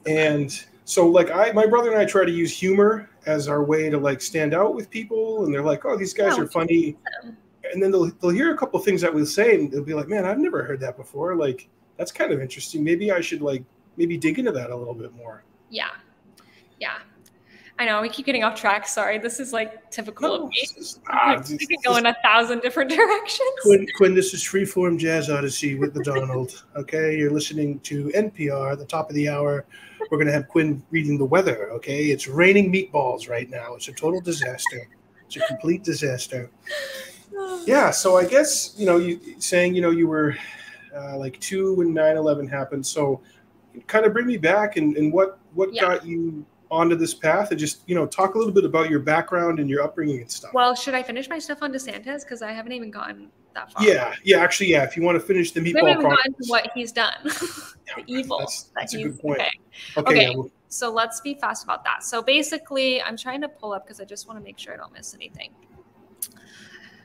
And 0.06 0.64
so 0.86 1.08
like 1.08 1.32
I 1.32 1.52
my 1.52 1.66
brother 1.66 1.90
and 1.90 2.00
I 2.00 2.06
try 2.06 2.26
to 2.26 2.32
use 2.32 2.58
humor 2.58 3.10
as 3.26 3.48
our 3.48 3.64
way 3.64 3.90
to 3.90 3.98
like 3.98 4.22
stand 4.22 4.54
out 4.54 4.76
with 4.76 4.92
people 4.92 5.46
and 5.46 5.54
they're 5.54 5.64
like, 5.64 5.84
"Oh, 5.84 5.98
these 5.98 6.14
guys 6.14 6.38
yeah, 6.38 6.44
are 6.44 6.48
funny." 6.48 6.96
And 7.74 7.82
then 7.82 7.90
they'll 7.90 8.12
they'll 8.22 8.30
hear 8.30 8.54
a 8.54 8.58
couple 8.58 8.80
things 8.80 9.02
that 9.02 9.12
we 9.12 9.26
say 9.26 9.56
and 9.56 9.72
they'll 9.72 9.84
be 9.84 9.96
like, 9.96 10.08
"Man, 10.08 10.26
I've 10.26 10.38
never 10.38 10.64
heard 10.64 10.80
that 10.82 10.96
before." 10.96 11.36
Like 11.36 11.70
that's 12.00 12.14
kind 12.14 12.32
of 12.32 12.42
interesting. 12.42 12.84
Maybe 12.84 13.12
I 13.12 13.20
should 13.20 13.42
like 13.42 13.64
maybe 13.98 14.18
dig 14.18 14.40
into 14.40 14.54
that 14.54 14.72
a 14.72 14.76
little 14.76 14.96
bit 14.96 15.14
more. 15.14 15.44
Yeah. 15.70 15.90
Yeah. 16.80 16.98
I 17.78 17.86
know 17.86 18.02
we 18.02 18.10
keep 18.10 18.26
getting 18.26 18.44
off 18.44 18.60
track. 18.60 18.88
Sorry, 18.88 19.20
this 19.20 19.40
is 19.40 19.54
like 19.54 19.92
typical 19.92 20.30
no, 20.30 20.44
of 20.46 20.50
me. 20.50 20.58
Is, 20.78 21.00
ah, 21.10 21.42
we 21.50 21.58
can 21.58 21.78
go 21.84 21.98
in 21.98 22.06
a 22.06 22.16
thousand 22.24 22.62
different 22.62 22.90
directions. 22.96 23.50
Quinn, 23.62 23.88
Quinn, 23.96 24.16
this 24.16 24.34
is 24.34 24.42
Freeform 24.44 24.98
Jazz 24.98 25.30
Odyssey 25.30 25.76
with 25.76 25.94
the 25.94 26.04
Donald. 26.04 26.64
okay, 26.76 27.18
you're 27.18 27.32
listening 27.32 27.80
to 27.82 28.06
NPR. 28.16 28.78
The 28.78 28.86
top 28.86 29.10
of 29.10 29.16
the 29.16 29.30
hour, 29.30 29.66
we're 30.10 30.18
gonna 30.18 30.32
have 30.32 30.48
Quinn 30.48 30.82
reading 30.92 31.18
the 31.18 31.26
weather. 31.26 31.70
Okay, 31.72 32.06
it's 32.06 32.28
raining 32.28 32.72
meatballs 32.72 33.30
right 33.30 33.50
now. 33.50 33.76
It's 33.76 33.88
a 33.90 33.94
total 33.94 34.20
disaster. 34.20 34.90
It's 35.26 35.36
a 35.36 35.42
complete 35.48 35.84
disaster. 35.84 36.50
Yeah, 37.66 37.92
so 37.92 38.18
I 38.18 38.26
guess 38.26 38.74
you 38.78 38.86
know 38.86 38.98
you 38.98 39.20
saying 39.40 39.76
you 39.76 39.82
know 39.82 39.92
you 39.92 40.08
were 40.08 40.36
uh, 40.96 41.18
like 41.18 41.40
two 41.40 41.76
when 41.76 41.94
9-11 41.94 42.50
happened. 42.50 42.86
So 42.86 43.22
kind 43.88 44.06
of 44.06 44.14
bring 44.14 44.28
me 44.28 44.38
back 44.38 44.78
and, 44.78 44.96
and 44.98 45.12
what 45.12 45.40
what 45.54 45.74
yeah. 45.74 45.82
got 45.82 46.06
you 46.06 46.46
onto 46.72 46.96
this 46.96 47.14
path 47.14 47.50
and 47.52 47.60
just 47.60 47.82
you 47.88 47.96
know 47.96 48.06
talk 48.06 48.36
a 48.36 48.38
little 48.38 48.54
bit 48.54 48.64
about 48.64 48.90
your 48.90 49.00
background 49.00 49.60
and 49.60 49.70
your 49.70 49.84
upbringing 49.84 50.22
and 50.22 50.32
stuff. 50.32 50.54
Well, 50.54 50.76
should 50.76 50.94
I 50.94 51.04
finish 51.04 51.30
my 51.30 51.40
stuff 51.40 51.60
on 51.62 51.74
DeSantis 51.74 52.24
because 52.24 52.42
I 52.42 52.52
haven't 52.52 52.74
even 52.74 52.92
gotten 52.92 53.30
that 53.56 53.72
far? 53.72 53.86
Yeah, 53.86 54.14
yeah, 54.24 54.38
actually, 54.38 54.68
yeah. 54.68 54.84
If 54.84 54.96
you 54.96 55.04
want 55.04 55.16
to 55.16 55.26
finish 55.26 55.52
the 55.52 55.62
meatball, 55.62 56.02
haven't 56.02 56.38
to 56.42 56.48
what 56.48 56.70
he's 56.74 56.92
done, 56.92 57.14
the 57.24 58.04
evil. 58.06 58.40
That's, 58.40 58.72
that's 58.76 58.94
a 58.94 59.04
good 59.04 59.20
point. 59.20 59.42
Okay, 59.42 59.50
okay. 59.98 60.12
okay. 60.12 60.36
Yeah, 60.36 60.44
so 60.68 60.92
let's 60.92 61.20
be 61.22 61.34
fast 61.34 61.64
about 61.64 61.84
that. 61.84 62.04
So 62.04 62.22
basically, 62.22 63.02
I'm 63.02 63.18
trying 63.18 63.42
to 63.42 63.50
pull 63.50 63.74
up 63.74 63.86
because 63.86 64.00
I 64.00 64.06
just 64.06 64.28
want 64.28 64.40
to 64.40 64.44
make 64.44 64.60
sure 64.60 64.74
I 64.74 64.78
don't 64.78 64.94
miss 64.94 65.16
anything 65.16 65.52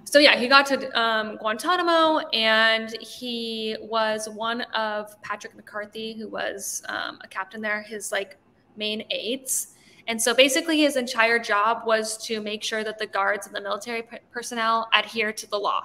so 0.04 0.18
yeah, 0.18 0.36
he 0.36 0.48
got 0.48 0.66
to 0.66 1.00
um, 1.00 1.36
Guantanamo, 1.38 2.18
and 2.32 2.90
he 3.00 3.76
was 3.80 4.28
one 4.28 4.62
of 4.72 5.20
Patrick 5.22 5.56
McCarthy, 5.56 6.12
who 6.14 6.28
was 6.28 6.82
um, 6.88 7.18
a 7.22 7.28
captain 7.28 7.60
there, 7.60 7.82
his 7.82 8.12
like 8.12 8.36
main 8.76 9.04
aides. 9.10 9.68
And 10.06 10.20
so 10.20 10.34
basically, 10.34 10.80
his 10.80 10.96
entire 10.96 11.38
job 11.38 11.86
was 11.86 12.18
to 12.26 12.40
make 12.40 12.62
sure 12.62 12.84
that 12.84 12.98
the 12.98 13.06
guards 13.06 13.46
and 13.46 13.56
the 13.56 13.60
military 13.60 14.02
personnel 14.30 14.88
adhere 14.92 15.32
to 15.32 15.48
the 15.48 15.58
law, 15.58 15.84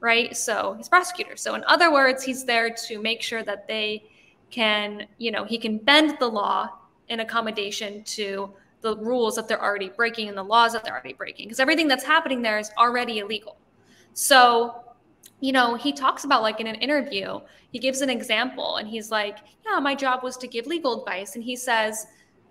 right? 0.00 0.36
So 0.36 0.74
he's 0.74 0.88
prosecutor. 0.88 1.36
So 1.36 1.54
in 1.54 1.64
other 1.64 1.92
words, 1.92 2.22
he's 2.22 2.44
there 2.44 2.70
to 2.86 3.02
make 3.02 3.22
sure 3.22 3.42
that 3.42 3.66
they 3.66 4.04
can, 4.50 5.06
you 5.18 5.32
know, 5.32 5.44
he 5.44 5.58
can 5.58 5.78
bend 5.78 6.16
the 6.20 6.28
law 6.28 6.70
in 7.08 7.20
accommodation 7.20 8.04
to 8.04 8.52
the 8.86 8.96
rules 8.98 9.34
that 9.34 9.48
they're 9.48 9.62
already 9.62 9.88
breaking 9.88 10.28
and 10.28 10.38
the 10.38 10.44
laws 10.44 10.72
that 10.72 10.84
they're 10.84 10.92
already 10.92 11.12
breaking 11.12 11.46
because 11.48 11.58
everything 11.58 11.88
that's 11.88 12.04
happening 12.04 12.40
there 12.40 12.56
is 12.56 12.70
already 12.78 13.18
illegal. 13.18 13.56
So, 14.14 14.84
you 15.40 15.50
know, 15.50 15.74
he 15.74 15.92
talks 15.92 16.22
about 16.22 16.42
like 16.42 16.60
in 16.60 16.68
an 16.68 16.76
interview, 16.76 17.40
he 17.72 17.80
gives 17.80 18.00
an 18.00 18.10
example 18.10 18.76
and 18.76 18.86
he's 18.86 19.10
like, 19.10 19.38
"Yeah, 19.66 19.80
my 19.80 19.96
job 19.96 20.22
was 20.22 20.36
to 20.36 20.46
give 20.46 20.68
legal 20.68 21.00
advice." 21.00 21.34
And 21.34 21.42
he 21.42 21.56
says, 21.56 22.06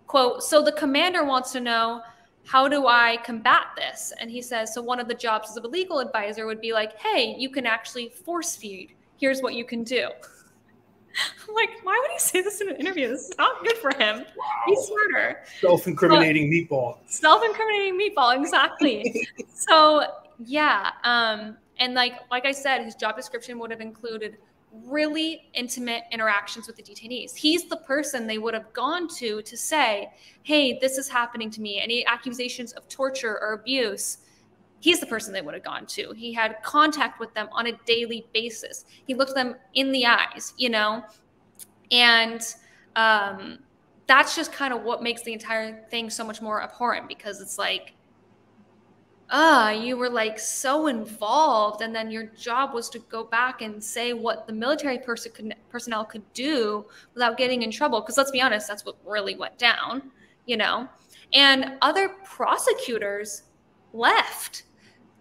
quote, 0.07 0.43
"So 0.43 0.61
the 0.61 0.73
commander 0.73 1.23
wants 1.23 1.53
to 1.53 1.61
know 1.61 2.01
how 2.45 2.67
do 2.67 2.85
I 2.85 3.17
combat 3.23 3.67
this?" 3.77 4.11
And 4.19 4.29
he 4.29 4.41
says, 4.41 4.73
"So 4.73 4.81
one 4.81 4.99
of 4.99 5.07
the 5.07 5.13
jobs 5.13 5.55
of 5.55 5.63
a 5.63 5.69
legal 5.69 5.99
advisor 5.99 6.45
would 6.45 6.59
be 6.59 6.73
like, 6.73 6.99
"Hey, 6.99 7.33
you 7.39 7.49
can 7.49 7.65
actually 7.65 8.09
force 8.09 8.57
feed. 8.57 8.93
Here's 9.15 9.41
what 9.41 9.53
you 9.53 9.63
can 9.63 9.85
do." 9.85 10.09
I'm 11.47 11.55
like, 11.55 11.69
why 11.83 11.97
would 12.01 12.11
he 12.11 12.19
say 12.19 12.41
this 12.41 12.61
in 12.61 12.69
an 12.69 12.75
interview? 12.75 13.07
This 13.07 13.29
is 13.29 13.37
not 13.37 13.63
good 13.63 13.77
for 13.77 13.91
him. 13.95 14.19
Wow. 14.19 14.45
He's 14.67 14.79
smarter. 14.79 15.43
Self-incriminating 15.61 16.51
meatball. 16.51 16.97
Self-incriminating 17.07 17.99
meatball, 17.99 18.37
exactly. 18.37 19.27
so 19.53 20.03
yeah, 20.39 20.91
um, 21.03 21.57
and 21.79 21.93
like 21.93 22.13
like 22.31 22.45
I 22.45 22.51
said, 22.51 22.83
his 22.83 22.95
job 22.95 23.15
description 23.15 23.59
would 23.59 23.71
have 23.71 23.81
included 23.81 24.37
really 24.85 25.49
intimate 25.53 26.03
interactions 26.11 26.67
with 26.67 26.75
the 26.75 26.83
detainees. 26.83 27.33
He's 27.35 27.69
the 27.69 27.77
person 27.77 28.27
they 28.27 28.37
would 28.37 28.53
have 28.53 28.71
gone 28.73 29.07
to 29.15 29.41
to 29.41 29.57
say, 29.57 30.11
"Hey, 30.43 30.77
this 30.79 30.97
is 30.97 31.07
happening 31.07 31.49
to 31.51 31.61
me." 31.61 31.79
Any 31.81 32.05
accusations 32.05 32.73
of 32.73 32.87
torture 32.89 33.39
or 33.39 33.53
abuse 33.53 34.17
he's 34.85 34.99
the 34.99 35.05
person 35.07 35.33
they 35.33 35.41
would 35.41 35.55
have 35.55 35.63
gone 35.63 35.83
to. 35.87 36.13
He 36.15 36.31
had 36.31 36.61
contact 36.61 37.19
with 37.19 37.33
them 37.33 37.49
on 37.51 37.65
a 37.65 37.71
daily 37.87 38.27
basis. 38.35 38.85
He 39.07 39.15
looked 39.15 39.33
them 39.33 39.55
in 39.73 39.91
the 39.91 40.05
eyes, 40.05 40.53
you 40.57 40.69
know, 40.69 41.03
and 41.89 42.39
um, 42.95 43.57
that's 44.05 44.35
just 44.35 44.53
kind 44.53 44.71
of 44.71 44.83
what 44.83 45.01
makes 45.01 45.23
the 45.23 45.33
entire 45.33 45.83
thing 45.89 46.11
so 46.11 46.23
much 46.23 46.39
more 46.39 46.61
abhorrent 46.61 47.07
because 47.07 47.41
it's 47.41 47.57
like, 47.57 47.95
ah, 49.31 49.71
you 49.71 49.97
were 49.97 50.07
like 50.07 50.37
so 50.37 50.85
involved, 50.85 51.81
and 51.81 51.95
then 51.95 52.11
your 52.11 52.27
job 52.37 52.75
was 52.75 52.87
to 52.89 52.99
go 52.99 53.23
back 53.23 53.63
and 53.63 53.83
say 53.83 54.13
what 54.13 54.45
the 54.45 54.53
military 54.53 54.99
person 54.99 55.31
could, 55.31 55.55
personnel 55.67 56.05
could 56.05 56.31
do 56.33 56.85
without 57.15 57.37
getting 57.37 57.63
in 57.63 57.71
trouble. 57.71 58.01
Because 58.01 58.19
let's 58.19 58.29
be 58.29 58.39
honest, 58.39 58.67
that's 58.67 58.85
what 58.85 58.97
really 59.03 59.35
went 59.35 59.57
down, 59.57 60.11
you 60.45 60.57
know. 60.57 60.87
And 61.33 61.73
other 61.81 62.09
prosecutors 62.23 63.41
left 63.91 64.64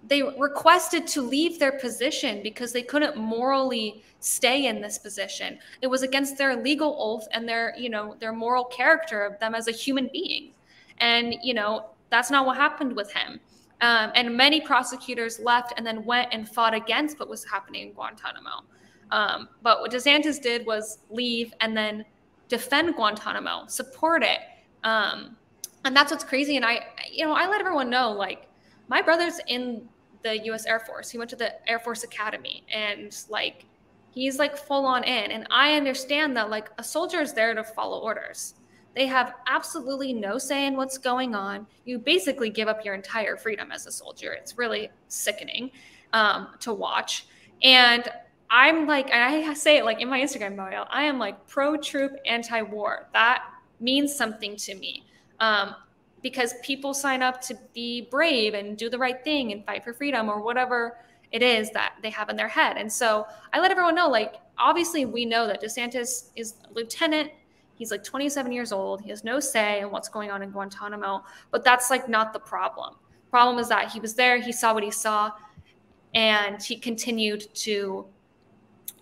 they 0.07 0.23
requested 0.23 1.07
to 1.09 1.23
leave 1.23 1.59
their 1.59 1.73
position 1.73 2.43
because 2.43 2.73
they 2.73 2.83
couldn't 2.83 3.17
morally 3.17 4.03
stay 4.21 4.67
in 4.67 4.81
this 4.81 4.99
position. 4.99 5.59
It 5.83 5.87
was 5.87 6.03
against 6.03 6.37
their 6.37 6.57
legal 6.57 6.97
oath 6.99 7.27
and 7.33 7.49
their, 7.49 7.75
you 7.79 7.89
know, 7.89 8.17
their 8.19 8.33
moral 8.33 8.65
character 8.65 9.25
of 9.25 9.39
them 9.39 9.55
as 9.55 9.69
a 9.69 9.73
human 9.73 10.11
being. 10.13 10.53
And, 10.99 11.35
you 11.43 11.55
know, 11.55 11.87
that's 12.11 12.31
not 12.31 12.47
what 12.47 12.57
happened 12.57 12.95
with 12.95 13.13
him. 13.13 13.41
Um, 13.81 14.13
and 14.15 14.37
many 14.37 14.61
prosecutors 14.61 15.41
left 15.41 15.75
and 15.77 15.87
then 15.87 16.05
went 16.05 16.29
and 16.33 16.49
fought 16.49 16.75
against 16.75 17.19
what 17.19 17.29
was 17.29 17.45
happening 17.45 17.89
in 17.89 17.93
Guantanamo. 17.93 18.65
Um, 19.11 19.49
but 19.63 19.81
what 19.81 19.91
DeSantis 19.91 20.41
did 20.41 20.67
was 20.67 20.99
leave 21.11 21.53
and 21.61 21.77
then 21.77 22.05
defend 22.49 22.95
Guantanamo, 22.95 23.67
support 23.67 24.23
it. 24.23 24.41
Um, 24.85 25.37
and 25.85 25.95
that's 25.95 26.11
what's 26.11 26.25
crazy. 26.25 26.57
And 26.57 26.65
I, 26.65 26.81
you 27.11 27.25
know, 27.27 27.33
I 27.33 27.47
let 27.49 27.61
everyone 27.61 27.91
know, 27.91 28.13
like, 28.13 28.49
my 28.89 29.01
brother's 29.01 29.41
in 29.49 29.89
the 30.25 30.45
US 30.47 30.67
Air 30.67 30.81
Force. 30.81 31.11
He 31.11 31.19
went 31.19 31.31
to 31.31 31.37
the 31.37 31.55
Air 31.71 31.79
Force 31.79 32.03
Academy 32.03 32.65
and 32.73 33.17
like 33.29 33.67
he's 34.11 34.39
like 34.39 34.57
full 34.57 34.85
on 34.87 35.05
in. 35.05 35.31
And 35.31 35.47
I 35.51 35.75
understand 35.75 36.37
that 36.37 36.51
like 36.51 36.71
a 36.79 36.83
soldier 36.83 37.21
is 37.21 37.33
there 37.33 37.55
to 37.55 37.63
follow 37.63 38.01
orders. 38.01 38.55
They 38.97 39.07
have 39.07 39.35
absolutely 39.47 40.13
no 40.13 40.39
say 40.39 40.67
in 40.67 40.77
what's 40.77 40.99
going 40.99 41.35
on. 41.35 41.67
You 41.85 41.99
basically 41.99 42.49
give 42.49 42.69
up 42.69 42.85
your 42.85 42.95
entire 42.95 43.37
freedom 43.37 43.71
as 43.71 43.87
a 43.87 43.93
soldier. 43.93 44.33
It's 44.33 44.57
really 44.57 44.89
sickening 45.09 45.71
um, 46.13 46.49
to 46.61 46.73
watch. 46.73 47.27
And 47.63 48.09
I'm 48.51 48.87
like, 48.87 49.11
and 49.11 49.23
I 49.23 49.53
say 49.55 49.79
it 49.79 49.85
like 49.85 50.01
in 50.01 50.09
my 50.09 50.21
Instagram 50.21 50.57
bio, 50.57 50.85
I 50.89 51.05
am 51.05 51.19
like 51.19 51.47
pro 51.49 51.77
troop, 51.77 52.13
anti 52.25 52.63
war. 52.63 53.09
That 53.13 53.43
means 53.81 54.15
something 54.15 54.57
to 54.57 54.77
me. 54.77 55.05
Um, 55.41 55.75
because 56.25 56.55
people 56.63 56.95
sign 56.95 57.23
up 57.23 57.39
to 57.43 57.55
be 57.75 58.09
brave 58.11 58.55
and 58.55 58.79
do 58.79 58.89
the 58.89 58.97
right 58.97 59.23
thing 59.23 59.53
and 59.53 59.63
fight 59.67 59.85
for 59.85 59.93
freedom 59.93 60.31
or 60.31 60.41
whatever 60.41 60.97
it 61.33 61.43
is 61.43 61.71
that 61.73 61.97
they 62.03 62.09
have 62.09 62.31
in 62.31 62.37
their 62.37 62.49
head. 62.49 62.79
And 62.79 62.91
so 62.91 63.27
I 63.53 63.61
let 63.61 63.71
everyone 63.71 63.95
know 63.95 64.09
like, 64.09 64.37
obviously, 64.57 65.05
we 65.05 65.27
know 65.27 65.47
that 65.47 65.63
DeSantis 65.63 66.31
is 66.35 66.55
a 66.65 66.73
lieutenant. 66.73 67.31
He's 67.75 67.91
like 67.91 68.03
27 68.03 68.53
years 68.53 68.73
old. 68.73 69.03
He 69.03 69.11
has 69.11 69.23
no 69.23 69.39
say 69.39 69.81
in 69.81 69.91
what's 69.91 70.09
going 70.09 70.31
on 70.31 70.43
in 70.43 70.51
Guantanamo, 70.51 71.25
but 71.51 71.63
that's 71.63 71.91
like 71.91 72.09
not 72.09 72.33
the 72.33 72.39
problem. 72.39 72.95
Problem 73.31 73.59
is 73.59 73.69
that 73.69 73.93
he 73.93 74.01
was 74.01 74.15
there, 74.15 74.41
he 74.41 74.51
saw 74.51 74.73
what 74.73 74.83
he 74.83 74.91
saw, 74.91 75.31
and 76.15 76.63
he 76.63 76.79
continued 76.79 77.55
to, 77.55 78.07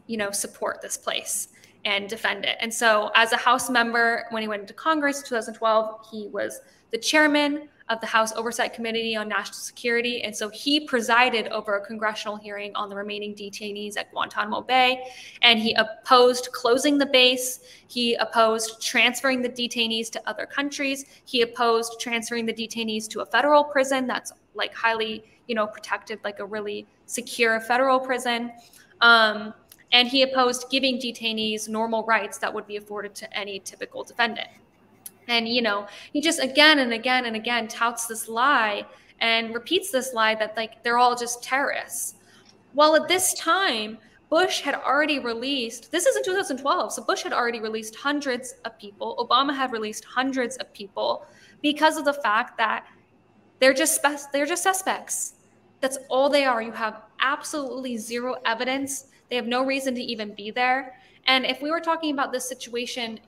you 0.09 0.17
know, 0.17 0.33
support 0.33 0.83
this 0.83 0.97
place 0.97 1.49
and 1.85 2.09
defend 2.09 2.45
it. 2.45 2.57
And 2.61 2.73
so, 2.75 3.13
as 3.15 3.31
a 3.33 3.37
House 3.37 3.71
member, 3.71 4.25
when 4.31 4.43
he 4.43 4.49
went 4.49 4.63
into 4.63 4.75
Congress 4.75 5.21
in 5.21 5.27
2012, 5.27 6.09
he 6.11 6.29
was 6.29 6.61
the 6.93 6.99
chairman 6.99 7.69
of 7.89 8.01
the 8.01 8.07
House 8.07 8.33
Oversight 8.33 8.73
Committee 8.73 9.17
on 9.17 9.29
National 9.29 9.55
Security. 9.55 10.23
And 10.23 10.35
so 10.35 10.49
he 10.49 10.81
presided 10.87 11.49
over 11.49 11.77
a 11.77 11.85
congressional 11.85 12.37
hearing 12.37 12.75
on 12.75 12.89
the 12.89 12.97
remaining 12.97 13.35
detainees 13.35 13.97
at 13.97 14.11
Guantanamo 14.13 14.63
Bay. 14.63 15.05
And 15.43 15.59
he 15.59 15.75
opposed 15.75 16.51
closing 16.53 16.97
the 16.99 17.07
base. 17.07 17.61
He 17.89 18.15
opposed 18.15 18.81
transferring 18.81 19.43
the 19.43 19.49
detainees 19.49 20.11
to 20.11 20.23
other 20.29 20.47
countries. 20.47 21.05
He 21.25 21.43
opposed 21.43 22.01
transferring 22.01 22.47
the 22.47 22.55
detainees 22.55 23.09
to 23.09 23.21
a 23.21 23.27
federal 23.27 23.65
prison 23.65 24.07
that's 24.07 24.33
like 24.55 24.75
highly, 24.75 25.25
you 25.49 25.55
know, 25.55 25.67
protected, 25.67 26.21
like 26.25 26.39
a 26.39 26.45
really 26.45 26.87
secure 27.07 27.61
federal 27.61 28.01
prison. 28.01 28.53
Um, 29.01 29.53
and 29.93 30.09
he 30.09 30.23
opposed 30.23 30.71
giving 30.71 30.99
detainees 30.99 31.69
normal 31.69 32.05
rights 32.05 32.39
that 32.39 32.53
would 32.53 32.67
be 32.67 32.77
afforded 32.77 33.15
to 33.17 33.39
any 33.39 33.59
typical 33.59 34.05
defendant. 34.05 34.49
And, 35.29 35.49
you 35.49 35.63
know, 35.63 35.87
he 36.13 36.21
just 36.21 36.41
again 36.43 36.79
and 36.81 36.93
again 36.93 37.27
and 37.27 37.37
again 37.37 37.69
touts 37.69 38.07
this 38.07 38.29
lie 38.29 38.87
and 39.21 39.55
repeats 39.55 39.91
this 39.91 40.13
lie 40.13 40.35
that, 40.35 40.57
like, 40.57 40.83
they're 40.83 40.99
all 40.99 41.17
just 41.17 41.43
terrorists. 41.43 42.17
Well, 42.75 42.97
at 42.97 43.09
this 43.09 43.35
time, 43.35 43.99
Bush 44.31 44.63
had 44.63 44.75
already 44.75 45.19
released, 45.19 45.93
this 45.93 46.07
is 46.07 46.17
in 46.17 46.25
2012, 46.25 46.93
so 46.93 47.05
Bush 47.05 47.23
had 47.23 47.35
already 47.35 47.61
released 47.61 47.95
hundreds 47.95 48.55
of 48.65 48.79
people. 48.79 49.15
Obama 49.19 49.55
had 49.55 49.73
released 49.73 50.07
hundreds 50.07 50.57
of 50.57 50.73
people 50.73 51.27
because 51.61 51.99
of 51.99 52.07
the 52.07 52.15
fact 52.15 52.57
that 52.57 52.87
they're 53.61 53.75
just 53.75 54.01
they're 54.33 54.47
just 54.47 54.63
suspects. 54.63 55.35
That's 55.81 55.99
all 56.09 56.31
they 56.31 56.45
are. 56.45 56.63
You 56.63 56.73
have 56.73 57.03
absolutely 57.21 57.97
zero 57.97 58.37
evidence. 58.45 59.07
They 59.29 59.37
have 59.37 59.47
no 59.47 59.65
reason 59.65 59.95
to 59.95 60.03
even 60.03 60.35
be 60.35 60.51
there. 60.51 60.95
And 61.27 61.45
if 61.45 61.61
we 61.61 61.71
were 61.71 61.81
talking 61.81 62.13
about 62.13 62.33
this 62.33 62.49
situation 62.49 63.21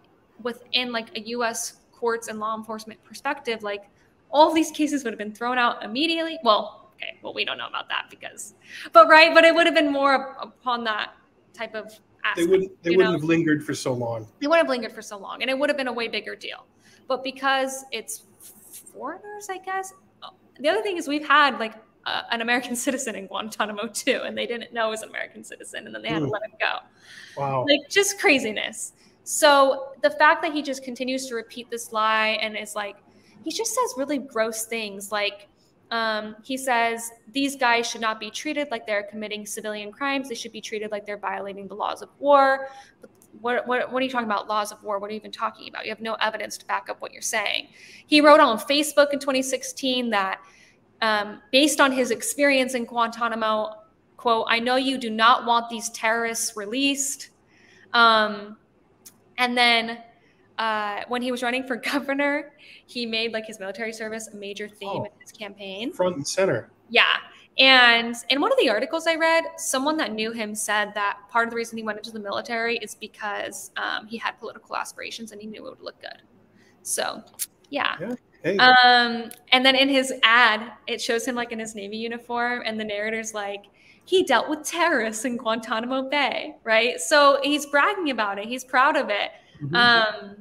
within 0.42 0.90
like 0.90 1.16
a 1.16 1.20
US 1.36 1.80
courts 2.04 2.28
and 2.28 2.38
law 2.38 2.54
enforcement 2.54 3.02
perspective, 3.02 3.62
like 3.62 3.84
all 4.30 4.52
these 4.52 4.70
cases 4.70 5.04
would 5.04 5.12
have 5.14 5.18
been 5.18 5.32
thrown 5.32 5.56
out 5.56 5.82
immediately. 5.82 6.38
Well, 6.44 6.90
okay, 6.96 7.18
well, 7.22 7.32
we 7.32 7.46
don't 7.46 7.56
know 7.56 7.66
about 7.66 7.88
that 7.88 8.08
because, 8.10 8.52
but 8.92 9.08
right, 9.08 9.32
but 9.32 9.42
it 9.42 9.54
would 9.54 9.64
have 9.64 9.74
been 9.74 9.90
more 9.90 10.36
upon 10.38 10.84
that 10.84 11.14
type 11.54 11.74
of 11.74 11.86
aspect. 12.22 12.36
They 12.36 12.44
wouldn't, 12.44 12.82
they 12.82 12.90
wouldn't 12.90 13.06
know? 13.06 13.12
have 13.12 13.24
lingered 13.24 13.64
for 13.64 13.74
so 13.74 13.94
long. 13.94 14.28
They 14.38 14.46
wouldn't 14.46 14.66
have 14.66 14.68
lingered 14.68 14.92
for 14.92 15.00
so 15.00 15.16
long, 15.16 15.40
and 15.40 15.50
it 15.50 15.58
would 15.58 15.70
have 15.70 15.78
been 15.78 15.88
a 15.88 15.92
way 15.94 16.08
bigger 16.08 16.36
deal. 16.36 16.66
But 17.08 17.24
because 17.24 17.86
it's 17.90 18.24
foreigners, 18.92 19.48
I 19.48 19.56
guess. 19.56 19.94
The 20.60 20.68
other 20.68 20.82
thing 20.82 20.98
is 20.98 21.08
we've 21.08 21.26
had 21.26 21.58
like 21.58 21.72
uh, 22.04 22.20
an 22.30 22.42
American 22.42 22.76
citizen 22.86 23.14
in 23.14 23.28
Guantanamo 23.28 23.86
too, 23.86 24.20
and 24.26 24.36
they 24.36 24.46
didn't 24.46 24.74
know 24.74 24.88
he 24.88 24.90
was 24.90 25.00
an 25.00 25.08
American 25.08 25.42
citizen, 25.42 25.86
and 25.86 25.94
then 25.94 26.02
they 26.02 26.10
had 26.10 26.22
mm. 26.22 26.26
to 26.26 26.32
let 26.32 26.42
him 26.42 26.52
go. 26.60 26.74
Wow! 27.38 27.64
Like 27.66 27.88
just 27.88 28.20
craziness. 28.20 28.92
So 29.24 29.88
the 30.02 30.10
fact 30.10 30.42
that 30.42 30.52
he 30.52 30.62
just 30.62 30.84
continues 30.84 31.26
to 31.28 31.34
repeat 31.34 31.70
this 31.70 31.92
lie 31.92 32.38
and 32.40 32.56
is 32.56 32.74
like, 32.74 32.96
he 33.42 33.50
just 33.50 33.74
says 33.74 33.94
really 33.96 34.18
gross 34.18 34.66
things. 34.66 35.10
Like, 35.10 35.48
um, 35.90 36.36
he 36.42 36.56
says 36.56 37.10
these 37.32 37.56
guys 37.56 37.88
should 37.88 38.00
not 38.00 38.20
be 38.20 38.30
treated 38.30 38.68
like 38.70 38.86
they're 38.86 39.02
committing 39.04 39.46
civilian 39.46 39.92
crimes. 39.92 40.28
They 40.28 40.34
should 40.34 40.52
be 40.52 40.60
treated 40.60 40.90
like 40.90 41.06
they're 41.06 41.18
violating 41.18 41.68
the 41.68 41.74
laws 41.74 42.02
of 42.02 42.08
war. 42.18 42.68
What, 43.40 43.66
what, 43.66 43.90
what, 43.90 44.00
are 44.00 44.04
you 44.04 44.10
talking 44.10 44.26
about? 44.26 44.46
Laws 44.46 44.72
of 44.72 44.82
war? 44.82 44.98
What 44.98 45.08
are 45.08 45.12
you 45.12 45.18
even 45.18 45.32
talking 45.32 45.68
about? 45.68 45.84
You 45.84 45.90
have 45.90 46.00
no 46.00 46.14
evidence 46.14 46.56
to 46.58 46.66
back 46.66 46.88
up 46.88 47.00
what 47.00 47.12
you're 47.12 47.22
saying. 47.22 47.68
He 48.06 48.20
wrote 48.20 48.40
on 48.40 48.58
Facebook 48.58 49.12
in 49.12 49.18
2016 49.18 50.10
that 50.10 50.40
um, 51.02 51.40
based 51.50 51.80
on 51.80 51.92
his 51.92 52.10
experience 52.10 52.74
in 52.74 52.84
Guantanamo, 52.84 53.74
quote, 54.16 54.46
I 54.48 54.60
know 54.60 54.76
you 54.76 54.98
do 54.98 55.10
not 55.10 55.44
want 55.44 55.68
these 55.68 55.90
terrorists 55.90 56.56
released. 56.56 57.30
Um, 57.92 58.56
and 59.38 59.56
then 59.56 59.98
uh, 60.58 61.02
when 61.08 61.22
he 61.22 61.30
was 61.30 61.42
running 61.42 61.66
for 61.66 61.76
governor, 61.92 62.52
he 62.86 63.06
made 63.06 63.32
like 63.32 63.46
his 63.46 63.58
military 63.58 63.92
service 63.92 64.28
a 64.28 64.36
major 64.36 64.68
theme 64.68 64.88
oh, 64.88 65.04
in 65.04 65.10
his 65.20 65.32
campaign. 65.32 65.92
Front 65.92 66.16
and 66.16 66.26
center. 66.26 66.70
Yeah. 66.88 67.04
And 67.56 68.16
in 68.30 68.40
one 68.40 68.50
of 68.50 68.58
the 68.58 68.68
articles 68.68 69.06
I 69.06 69.14
read, 69.14 69.44
someone 69.56 69.96
that 69.98 70.12
knew 70.12 70.32
him 70.32 70.54
said 70.54 70.92
that 70.94 71.18
part 71.30 71.46
of 71.46 71.50
the 71.50 71.56
reason 71.56 71.78
he 71.78 71.84
went 71.84 71.98
into 71.98 72.10
the 72.10 72.18
military 72.18 72.78
is 72.78 72.96
because 72.96 73.70
um, 73.76 74.06
he 74.06 74.16
had 74.16 74.38
political 74.40 74.76
aspirations 74.76 75.30
and 75.30 75.40
he 75.40 75.46
knew 75.46 75.64
it 75.66 75.70
would 75.70 75.80
look 75.80 76.00
good. 76.00 76.22
So, 76.82 77.22
yeah. 77.70 77.96
yeah. 78.00 78.14
Hey. 78.42 78.58
Um, 78.58 79.30
and 79.52 79.64
then 79.64 79.74
in 79.74 79.88
his 79.88 80.12
ad, 80.22 80.72
it 80.86 81.00
shows 81.00 81.26
him 81.26 81.34
like 81.34 81.52
in 81.52 81.58
his 81.58 81.74
Navy 81.74 81.96
uniform, 81.96 82.62
and 82.66 82.78
the 82.78 82.84
narrator's 82.84 83.32
like, 83.32 83.64
he 84.04 84.22
dealt 84.22 84.48
with 84.48 84.62
terrorists 84.64 85.24
in 85.24 85.36
Guantanamo 85.36 86.08
Bay, 86.08 86.56
right? 86.62 87.00
So 87.00 87.40
he's 87.42 87.66
bragging 87.66 88.10
about 88.10 88.38
it. 88.38 88.46
He's 88.46 88.64
proud 88.64 88.96
of 88.96 89.08
it. 89.08 89.30
Mm-hmm. 89.62 89.74
Um, 89.74 90.36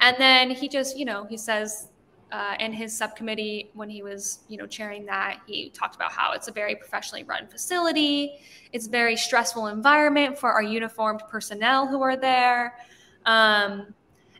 and 0.00 0.16
then 0.18 0.50
he 0.50 0.68
just, 0.68 0.96
you 0.98 1.04
know, 1.04 1.24
he 1.24 1.36
says 1.36 1.88
uh, 2.30 2.54
in 2.60 2.72
his 2.72 2.96
subcommittee 2.96 3.70
when 3.74 3.88
he 3.88 4.02
was, 4.02 4.40
you 4.48 4.56
know, 4.56 4.66
chairing 4.66 5.06
that, 5.06 5.40
he 5.46 5.70
talked 5.70 5.96
about 5.96 6.12
how 6.12 6.32
it's 6.32 6.48
a 6.48 6.52
very 6.52 6.76
professionally 6.76 7.24
run 7.24 7.46
facility. 7.48 8.38
It's 8.72 8.86
a 8.86 8.90
very 8.90 9.16
stressful 9.16 9.68
environment 9.68 10.38
for 10.38 10.52
our 10.52 10.62
uniformed 10.62 11.22
personnel 11.28 11.88
who 11.88 12.02
are 12.02 12.16
there. 12.16 12.78
Um, 13.24 13.94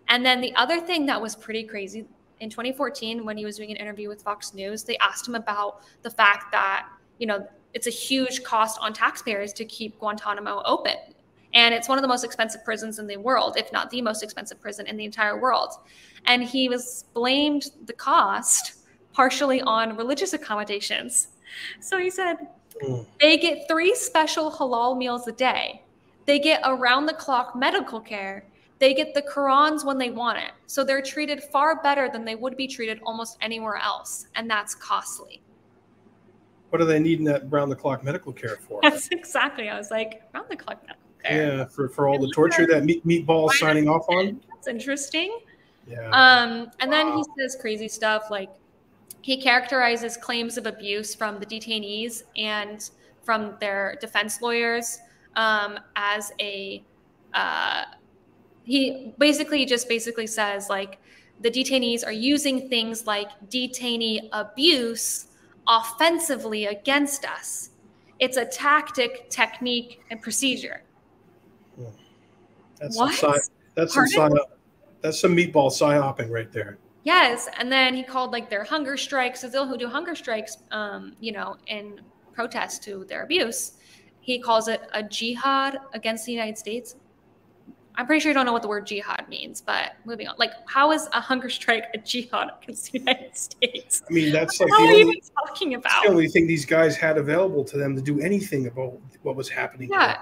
and 0.09 0.25
then 0.25 0.41
the 0.41 0.55
other 0.55 0.81
thing 0.81 1.07
that 1.07 1.21
was 1.21 1.35
pretty 1.35 1.65
crazy 1.65 2.07
in 2.41 2.51
2014, 2.51 3.25
when 3.25 3.37
he 3.37 3.45
was 3.45 3.57
doing 3.57 3.71
an 3.71 3.77
interview 3.77 4.09
with 4.09 4.23
Fox 4.23 4.53
News, 4.53 4.85
they 4.85 4.97
asked 4.99 5.27
him 5.27 5.35
about 5.35 5.81
the 6.03 6.11
fact 6.11 6.53
that, 6.53 6.89
you 7.19 7.27
know, 7.27 7.47
it's 7.77 7.87
a 7.87 7.91
huge 7.91 8.43
cost 8.43 8.79
on 8.81 8.95
taxpayers 8.95 9.53
to 9.53 9.63
keep 9.67 9.99
Guantanamo 9.99 10.63
open. 10.65 10.95
And 11.53 11.75
it's 11.75 11.91
one 11.91 11.99
of 11.99 12.03
the 12.03 12.09
most 12.09 12.25
expensive 12.25 12.65
prisons 12.65 12.99
in 12.99 13.07
the 13.07 13.19
world, 13.19 13.59
if 13.59 13.71
not 13.71 13.91
the 13.91 14.01
most 14.01 14.23
expensive 14.23 14.59
prison 14.59 14.87
in 14.87 14.97
the 14.97 15.05
entire 15.05 15.39
world. 15.39 15.75
And 16.25 16.43
he 16.43 16.71
was 16.71 17.05
blamed 17.13 17.73
the 17.85 17.93
cost 17.93 18.79
partially 19.13 19.61
on 19.61 19.95
religious 19.95 20.33
accommodations. 20.33 21.29
So 21.81 21.99
he 21.99 22.09
said, 22.09 22.49
mm. 22.83 23.05
they 23.21 23.37
get 23.37 23.69
three 23.69 23.95
special 23.95 24.51
halal 24.51 24.97
meals 24.97 25.29
a 25.29 25.33
day. 25.33 25.83
They 26.25 26.39
get 26.39 26.63
around 26.65 27.05
the 27.05 27.13
clock 27.13 27.55
medical 27.55 28.01
care. 28.01 28.47
They 28.79 28.95
get 28.95 29.13
the 29.13 29.21
Qurans 29.21 29.85
when 29.85 29.99
they 29.99 30.09
want 30.11 30.39
it. 30.39 30.53
So 30.67 30.83
they're 30.83 31.03
treated 31.03 31.43
far 31.43 31.83
better 31.83 32.09
than 32.09 32.25
they 32.25 32.37
would 32.37 32.57
be 32.57 32.69
treated 32.69 33.01
almost 33.05 33.37
anywhere 33.43 33.77
else. 33.77 34.29
And 34.35 34.49
that's 34.49 34.75
costly 34.75 35.43
what 36.77 36.83
are 36.83 36.93
they 36.93 37.01
needing 37.01 37.25
that 37.25 37.51
round 37.51 37.73
the 37.73 37.77
clock 37.77 38.05
medical 38.05 38.35
care 38.35 38.57
for? 38.57 38.81
That's 38.83 39.09
exactly. 39.09 39.71
I 39.71 39.79
was 39.79 39.91
like, 39.91 40.23
round 40.35 40.47
the 40.51 40.57
clock 40.57 40.83
medical 40.83 41.03
care. 41.25 41.57
Yeah, 41.57 41.65
for, 41.65 41.89
for 41.89 42.07
all 42.07 42.19
the 42.19 42.31
torture 42.35 42.67
that 42.67 42.85
meat, 42.85 43.07
meatball 43.07 43.51
signing 43.51 43.89
off 43.89 44.05
on. 44.11 44.43
That's 44.51 44.69
interesting. 44.69 45.39
Yeah. 45.89 46.11
Um, 46.11 46.71
and 46.81 46.91
wow. 46.91 47.05
then 47.05 47.17
he 47.17 47.25
says 47.39 47.57
crazy 47.59 47.89
stuff 47.89 48.25
like 48.31 48.51
he 49.23 49.41
characterizes 49.41 50.19
claims 50.19 50.59
of 50.59 50.67
abuse 50.67 51.15
from 51.15 51.41
the 51.41 51.47
detainees 51.47 52.25
and 52.37 52.91
from 53.23 53.57
their 53.59 53.97
defense 53.99 54.43
lawyers 54.43 54.99
um, 55.35 55.79
as 55.97 56.31
a 56.41 56.85
uh, 57.33 57.85
he 58.65 59.15
basically 59.19 59.65
just 59.65 59.89
basically 59.89 60.27
says 60.27 60.69
like 60.69 60.99
the 61.41 61.51
detainees 61.51 62.05
are 62.05 62.13
using 62.13 62.69
things 62.69 63.07
like 63.07 63.29
detainee 63.49 64.29
abuse 64.33 65.29
offensively 65.69 66.67
against 66.67 67.25
us. 67.25 67.71
It's 68.19 68.37
a 68.37 68.45
tactic, 68.45 69.29
technique, 69.31 70.01
and 70.11 70.23
procedure. 70.23 70.83
That's 72.81 72.97
what? 72.97 73.15
some 73.15 73.35
that's 73.75 73.95
some 73.95 74.07
psy- 74.07 74.29
that's 75.01 75.21
some 75.21 75.37
meatball 75.37 75.71
psyoping 75.71 76.31
right 76.31 76.51
there. 76.53 76.79
Yes, 77.05 77.49
and 77.59 77.71
then 77.71 77.95
he 77.95 78.03
called 78.03 78.33
like 78.33 78.51
their 78.51 78.65
hunger 78.65 78.97
strikes. 78.97 79.41
So 79.41 79.49
they'll 79.49 79.67
who 79.67 79.79
do 79.79 79.89
hunger 79.89 80.15
strikes, 80.15 80.59
um, 80.73 81.15
you 81.21 81.33
know, 81.33 81.57
in 81.69 82.01
protest 82.33 82.83
to 82.85 83.05
their 83.09 83.23
abuse. 83.23 83.73
He 84.21 84.41
calls 84.41 84.69
it 84.69 84.83
a 84.93 85.03
jihad 85.03 85.79
against 85.95 86.27
the 86.27 86.33
United 86.33 86.59
States. 86.59 86.97
I'm 87.99 88.07
pretty 88.07 88.21
sure 88.21 88.31
you 88.31 88.35
don't 88.35 88.45
know 88.45 88.53
what 88.53 88.63
the 88.63 88.69
word 88.69 88.87
jihad 88.87 89.27
means, 89.29 89.63
but 89.63 89.93
moving 90.05 90.29
on. 90.29 90.35
Like, 90.39 90.51
how 90.67 90.93
is 90.93 91.09
a 91.13 91.21
hunger 91.21 91.49
strike 91.49 91.85
a 91.95 91.99
jihad 91.99 92.51
against 92.63 92.93
the 92.93 92.99
United 92.99 93.37
States? 93.37 94.03
I 94.09 94.13
mean, 94.13 94.33
that's 94.33 94.61
like 94.61 94.69
what 94.69 94.83
are 94.83 94.95
we 94.95 95.01
even 95.01 95.15
talking 95.47 95.75
about? 95.75 96.05
the 96.05 96.11
only 96.11 96.29
thing 96.29 96.47
these 96.47 96.67
guys 96.67 96.97
had 96.97 97.17
available 97.17 97.65
to 97.65 97.79
them 97.79 97.97
to 97.97 98.03
do 98.03 98.21
anything 98.21 98.67
about 98.67 98.99
what 99.23 99.35
was 99.35 99.49
happening. 99.49 99.89
Yeah, 99.91 100.19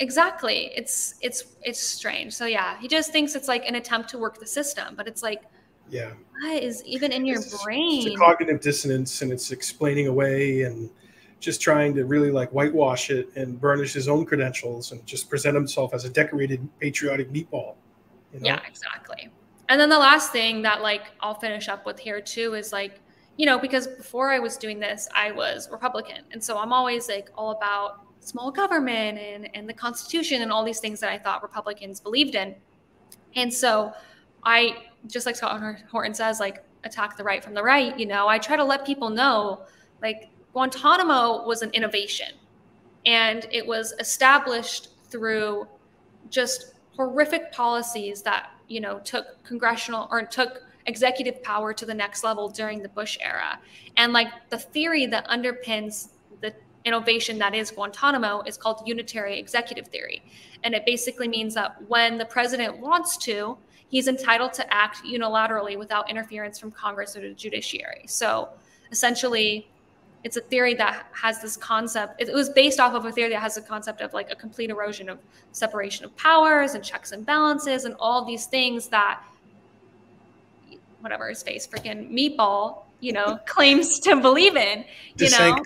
exactly. 0.00 0.72
It's 0.74 1.14
it's 1.20 1.44
it's 1.62 1.80
strange. 1.80 2.32
So 2.32 2.46
yeah, 2.46 2.78
he 2.80 2.88
just 2.88 3.12
thinks 3.12 3.36
it's 3.36 3.48
like 3.48 3.64
an 3.66 3.76
attempt 3.76 4.08
to 4.10 4.18
work 4.18 4.40
the 4.40 4.46
system, 4.46 4.94
but 4.96 5.06
it's 5.06 5.22
like, 5.22 5.42
yeah, 5.90 6.10
what 6.40 6.60
is 6.60 6.82
even 6.84 7.12
in 7.12 7.24
your 7.24 7.38
it's, 7.38 7.62
brain? 7.62 8.06
It's 8.06 8.16
a 8.16 8.18
cognitive 8.18 8.60
dissonance, 8.60 9.22
and 9.22 9.32
it's 9.32 9.52
explaining 9.52 10.08
away 10.08 10.62
and 10.62 10.90
just 11.42 11.60
trying 11.60 11.92
to 11.92 12.04
really 12.04 12.30
like 12.30 12.48
whitewash 12.50 13.10
it 13.10 13.28
and 13.34 13.60
burnish 13.60 13.92
his 13.92 14.08
own 14.08 14.24
credentials 14.24 14.92
and 14.92 15.04
just 15.04 15.28
present 15.28 15.56
himself 15.56 15.92
as 15.92 16.04
a 16.04 16.08
decorated 16.08 16.66
patriotic 16.78 17.30
meatball. 17.32 17.74
You 18.32 18.38
know? 18.40 18.46
Yeah, 18.46 18.60
exactly. 18.66 19.28
And 19.68 19.80
then 19.80 19.88
the 19.88 19.98
last 19.98 20.30
thing 20.30 20.62
that 20.62 20.82
like 20.82 21.02
I'll 21.20 21.34
finish 21.34 21.68
up 21.68 21.84
with 21.84 21.98
here 21.98 22.20
too 22.20 22.54
is 22.54 22.72
like, 22.72 23.00
you 23.36 23.46
know, 23.46 23.58
because 23.58 23.88
before 23.88 24.30
I 24.30 24.38
was 24.38 24.56
doing 24.56 24.78
this, 24.78 25.08
I 25.16 25.32
was 25.32 25.68
Republican. 25.72 26.18
And 26.30 26.42
so 26.42 26.58
I'm 26.58 26.72
always 26.72 27.08
like 27.08 27.28
all 27.36 27.50
about 27.50 28.06
small 28.20 28.52
government 28.52 29.18
and, 29.18 29.48
and 29.54 29.68
the 29.68 29.74
Constitution 29.74 30.42
and 30.42 30.52
all 30.52 30.64
these 30.64 30.78
things 30.78 31.00
that 31.00 31.10
I 31.10 31.18
thought 31.18 31.42
Republicans 31.42 31.98
believed 31.98 32.36
in. 32.36 32.54
And 33.34 33.52
so 33.52 33.92
I, 34.44 34.76
just 35.08 35.26
like 35.26 35.34
Scott 35.34 35.60
Horton 35.90 36.14
says, 36.14 36.38
like 36.38 36.64
attack 36.84 37.16
the 37.16 37.24
right 37.24 37.42
from 37.42 37.54
the 37.54 37.62
right, 37.64 37.98
you 37.98 38.06
know, 38.06 38.28
I 38.28 38.38
try 38.38 38.56
to 38.56 38.64
let 38.64 38.86
people 38.86 39.10
know 39.10 39.62
like 40.02 40.28
Guantanamo 40.52 41.46
was 41.46 41.62
an 41.62 41.70
innovation 41.70 42.28
and 43.06 43.46
it 43.50 43.66
was 43.66 43.94
established 43.98 44.88
through 45.08 45.66
just 46.30 46.74
horrific 46.96 47.52
policies 47.52 48.22
that, 48.22 48.50
you 48.68 48.80
know, 48.80 48.98
took 49.00 49.42
congressional 49.44 50.08
or 50.10 50.22
took 50.22 50.62
executive 50.86 51.42
power 51.42 51.72
to 51.72 51.86
the 51.86 51.94
next 51.94 52.24
level 52.24 52.48
during 52.48 52.82
the 52.82 52.88
Bush 52.88 53.18
era. 53.20 53.58
And 53.96 54.12
like 54.12 54.28
the 54.50 54.58
theory 54.58 55.06
that 55.06 55.26
underpins 55.28 56.08
the 56.40 56.54
innovation 56.84 57.38
that 57.38 57.54
is 57.54 57.70
Guantanamo 57.70 58.42
is 58.46 58.56
called 58.56 58.82
unitary 58.86 59.38
executive 59.38 59.88
theory. 59.88 60.22
And 60.64 60.74
it 60.74 60.84
basically 60.84 61.28
means 61.28 61.54
that 61.54 61.76
when 61.88 62.18
the 62.18 62.24
president 62.24 62.78
wants 62.78 63.16
to, 63.18 63.56
he's 63.88 64.08
entitled 64.08 64.52
to 64.54 64.74
act 64.74 65.02
unilaterally 65.04 65.78
without 65.78 66.10
interference 66.10 66.58
from 66.58 66.70
Congress 66.72 67.16
or 67.16 67.20
the 67.20 67.34
judiciary. 67.34 68.04
So 68.06 68.48
essentially, 68.90 69.68
it's 70.24 70.36
a 70.36 70.40
theory 70.40 70.74
that 70.74 71.06
has 71.12 71.40
this 71.42 71.56
concept. 71.56 72.20
It 72.20 72.32
was 72.32 72.48
based 72.48 72.78
off 72.78 72.94
of 72.94 73.04
a 73.04 73.12
theory 73.12 73.30
that 73.30 73.40
has 73.40 73.56
a 73.56 73.62
concept 73.62 74.00
of 74.00 74.14
like 74.14 74.30
a 74.30 74.36
complete 74.36 74.70
erosion 74.70 75.08
of 75.08 75.18
separation 75.50 76.04
of 76.04 76.16
powers 76.16 76.74
and 76.74 76.84
checks 76.84 77.12
and 77.12 77.26
balances 77.26 77.84
and 77.84 77.96
all 77.98 78.24
these 78.24 78.46
things 78.46 78.88
that 78.88 79.20
whatever 81.00 81.28
his 81.28 81.42
face, 81.42 81.66
freaking 81.66 82.10
meatball, 82.10 82.84
you 83.00 83.12
know, 83.12 83.38
claims 83.46 83.98
to 84.00 84.20
believe 84.20 84.56
in, 84.56 84.84
you 85.16 85.30
know. 85.30 85.58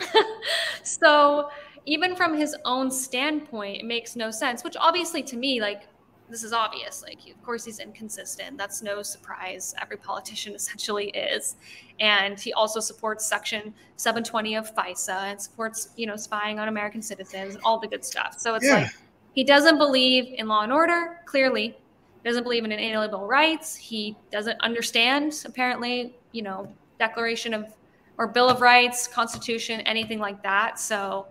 so 0.82 1.50
even 1.86 2.16
from 2.16 2.36
his 2.36 2.56
own 2.64 2.90
standpoint, 2.90 3.78
it 3.80 3.84
makes 3.84 4.16
no 4.16 4.30
sense. 4.32 4.64
Which 4.64 4.76
obviously, 4.78 5.22
to 5.22 5.36
me, 5.36 5.60
like 5.60 5.82
this 6.30 6.42
is 6.42 6.52
obvious. 6.52 7.02
Like, 7.02 7.18
of 7.28 7.42
course, 7.42 7.64
he's 7.64 7.78
inconsistent. 7.78 8.58
That's 8.58 8.82
no 8.82 9.02
surprise. 9.02 9.74
Every 9.80 9.96
politician 9.96 10.54
essentially 10.56 11.08
is, 11.10 11.56
and 12.00 12.38
he 12.38 12.52
also 12.52 12.80
supports 12.80 13.26
Section 13.26 13.74
720 13.96 14.56
of 14.56 14.74
FISA 14.74 15.22
and 15.30 15.40
supports, 15.40 15.90
you 15.96 16.06
know, 16.06 16.16
spying 16.16 16.58
on 16.58 16.68
American 16.68 17.02
citizens 17.02 17.54
and 17.54 17.64
all 17.64 17.78
the 17.78 17.88
good 17.88 18.04
stuff. 18.04 18.36
So 18.38 18.54
it's 18.54 18.66
yeah. 18.66 18.74
like 18.74 18.90
he 19.32 19.44
doesn't 19.44 19.78
believe 19.78 20.34
in 20.36 20.48
law 20.48 20.62
and 20.62 20.72
order. 20.72 21.20
Clearly, 21.24 21.76
doesn't 22.24 22.42
believe 22.42 22.64
in 22.64 22.72
inalienable 22.72 23.26
rights. 23.26 23.74
He 23.74 24.16
doesn't 24.30 24.60
understand, 24.60 25.42
apparently, 25.44 26.16
you 26.32 26.42
know, 26.42 26.72
Declaration 26.98 27.54
of 27.54 27.72
or 28.18 28.26
Bill 28.26 28.48
of 28.48 28.60
Rights, 28.60 29.06
Constitution, 29.06 29.80
anything 29.82 30.18
like 30.18 30.42
that. 30.42 30.78
So 30.80 31.26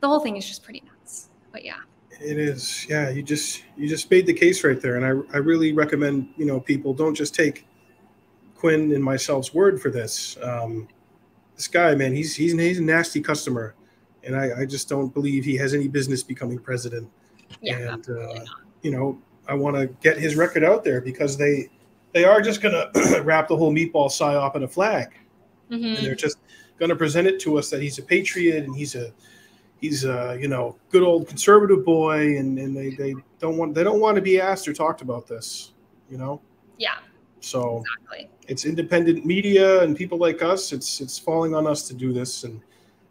the 0.00 0.06
whole 0.06 0.20
thing 0.20 0.36
is 0.36 0.46
just 0.46 0.62
pretty 0.62 0.82
nuts. 0.86 1.28
But 1.50 1.64
yeah. 1.64 1.80
It 2.20 2.38
is. 2.38 2.86
Yeah, 2.88 3.10
you 3.10 3.22
just 3.22 3.62
you 3.76 3.88
just 3.88 4.10
made 4.10 4.26
the 4.26 4.34
case 4.34 4.64
right 4.64 4.80
there. 4.80 4.96
And 4.96 5.04
I 5.04 5.36
I 5.36 5.38
really 5.38 5.72
recommend, 5.72 6.28
you 6.36 6.46
know, 6.46 6.60
people 6.60 6.94
don't 6.94 7.14
just 7.14 7.34
take 7.34 7.66
Quinn 8.54 8.92
and 8.92 9.02
myself's 9.02 9.52
word 9.52 9.80
for 9.80 9.90
this. 9.90 10.36
Um, 10.42 10.88
this 11.56 11.68
guy, 11.68 11.94
man, 11.94 12.14
he's 12.14 12.34
he's 12.34 12.52
he's 12.52 12.78
a 12.78 12.82
nasty 12.82 13.20
customer. 13.20 13.74
And 14.22 14.34
I, 14.34 14.62
I 14.62 14.64
just 14.64 14.88
don't 14.88 15.12
believe 15.12 15.44
he 15.44 15.54
has 15.56 15.74
any 15.74 15.86
business 15.86 16.22
becoming 16.22 16.58
president. 16.58 17.10
Yeah, 17.60 17.92
and 17.92 18.08
uh, 18.08 18.44
you 18.82 18.90
know, 18.90 19.20
I 19.48 19.54
want 19.54 19.76
to 19.76 19.86
get 20.02 20.16
his 20.16 20.36
record 20.36 20.64
out 20.64 20.82
there 20.82 21.00
because 21.00 21.36
they 21.36 21.68
they 22.12 22.24
are 22.24 22.40
just 22.40 22.62
going 22.62 22.74
to 22.74 23.22
wrap 23.24 23.48
the 23.48 23.56
whole 23.56 23.72
meatball 23.72 24.08
psyop 24.08 24.56
in 24.56 24.62
a 24.62 24.68
flag, 24.68 25.08
mm-hmm. 25.70 25.84
and 25.84 25.98
they're 25.98 26.14
just 26.14 26.38
going 26.78 26.88
to 26.88 26.96
present 26.96 27.26
it 27.26 27.38
to 27.40 27.58
us 27.58 27.70
that 27.70 27.82
he's 27.82 27.98
a 27.98 28.02
patriot 28.02 28.64
and 28.64 28.74
he's 28.74 28.94
a 28.94 29.12
he's 29.84 30.04
a 30.04 30.38
you 30.40 30.48
know 30.48 30.76
good 30.90 31.02
old 31.02 31.28
conservative 31.28 31.84
boy, 31.84 32.38
and 32.38 32.58
and 32.58 32.76
they 32.76 32.90
they 32.90 33.14
don't 33.38 33.56
want 33.56 33.74
they 33.74 33.84
don't 33.84 34.00
want 34.00 34.16
to 34.16 34.22
be 34.22 34.40
asked 34.40 34.66
or 34.66 34.72
talked 34.72 35.02
about 35.02 35.26
this, 35.26 35.72
you 36.10 36.16
know. 36.16 36.40
Yeah. 36.78 36.96
So 37.40 37.82
exactly. 37.82 38.30
it's 38.48 38.64
independent 38.64 39.26
media 39.26 39.82
and 39.82 39.96
people 39.96 40.18
like 40.18 40.42
us. 40.42 40.72
It's 40.72 41.00
it's 41.00 41.18
falling 41.18 41.54
on 41.54 41.66
us 41.66 41.86
to 41.88 41.94
do 41.94 42.12
this 42.12 42.44
and 42.44 42.60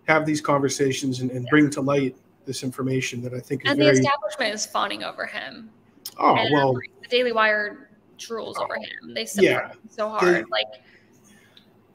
have 0.08 0.26
these 0.26 0.42
conversations 0.42 1.22
and, 1.22 1.30
and 1.32 1.44
yeah. 1.46 1.50
bring 1.50 1.70
to 1.70 1.82
light 1.82 2.16
this 2.46 2.64
information 2.64 3.22
that 3.22 3.34
I 3.34 3.40
think 3.40 3.64
is 3.64 3.72
and 3.72 3.80
very. 3.80 3.94
the 3.94 4.00
establishment 4.00 4.54
is 4.54 4.66
fawning 4.66 5.04
over 5.04 5.26
him. 5.26 5.70
Oh 6.18 6.36
and 6.36 6.52
well, 6.52 6.74
the 6.74 7.08
Daily 7.08 7.32
Wire 7.32 7.90
drools 8.18 8.56
oh, 8.58 8.64
over 8.64 8.76
him. 8.76 9.14
They 9.14 9.28
yeah, 9.36 9.70
him 9.70 9.78
so 9.90 10.10
hard. 10.10 10.24
They, 10.24 10.44
like 10.50 10.68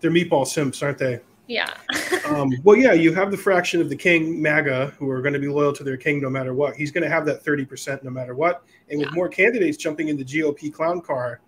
they're 0.01 0.13
meatball 0.13 0.47
simps, 0.47 0.83
aren't 0.83 0.99
they? 0.99 1.21
Yeah. 1.49 1.75
um, 2.27 2.53
well, 2.63 2.77
yeah, 2.77 2.93
you 2.93 3.13
have 3.15 3.31
the 3.31 3.37
fraction 3.37 3.81
of 3.81 3.89
the 3.89 3.97
king 3.97 4.41
MAGA 4.41 4.95
who 4.99 5.11
are 5.11 5.21
going 5.23 5.33
to 5.33 5.41
be 5.41 5.49
loyal 5.49 5.73
to 5.73 5.83
their 5.83 5.97
king 5.97 6.21
no 6.21 6.31
matter 6.31 6.55
what. 6.55 6.77
He's 6.77 6.93
going 6.93 7.03
to 7.03 7.11
have 7.11 7.25
that 7.27 7.43
30% 7.43 8.05
no 8.05 8.11
matter 8.11 8.35
what. 8.35 8.63
And 8.91 9.01
with 9.01 9.09
yeah. 9.09 9.15
more 9.15 9.29
candidates 9.29 9.79
jumping 9.79 10.09
in 10.09 10.17
the 10.17 10.25
GOP 10.25 10.73
clown 10.73 11.01
car, 11.01 11.41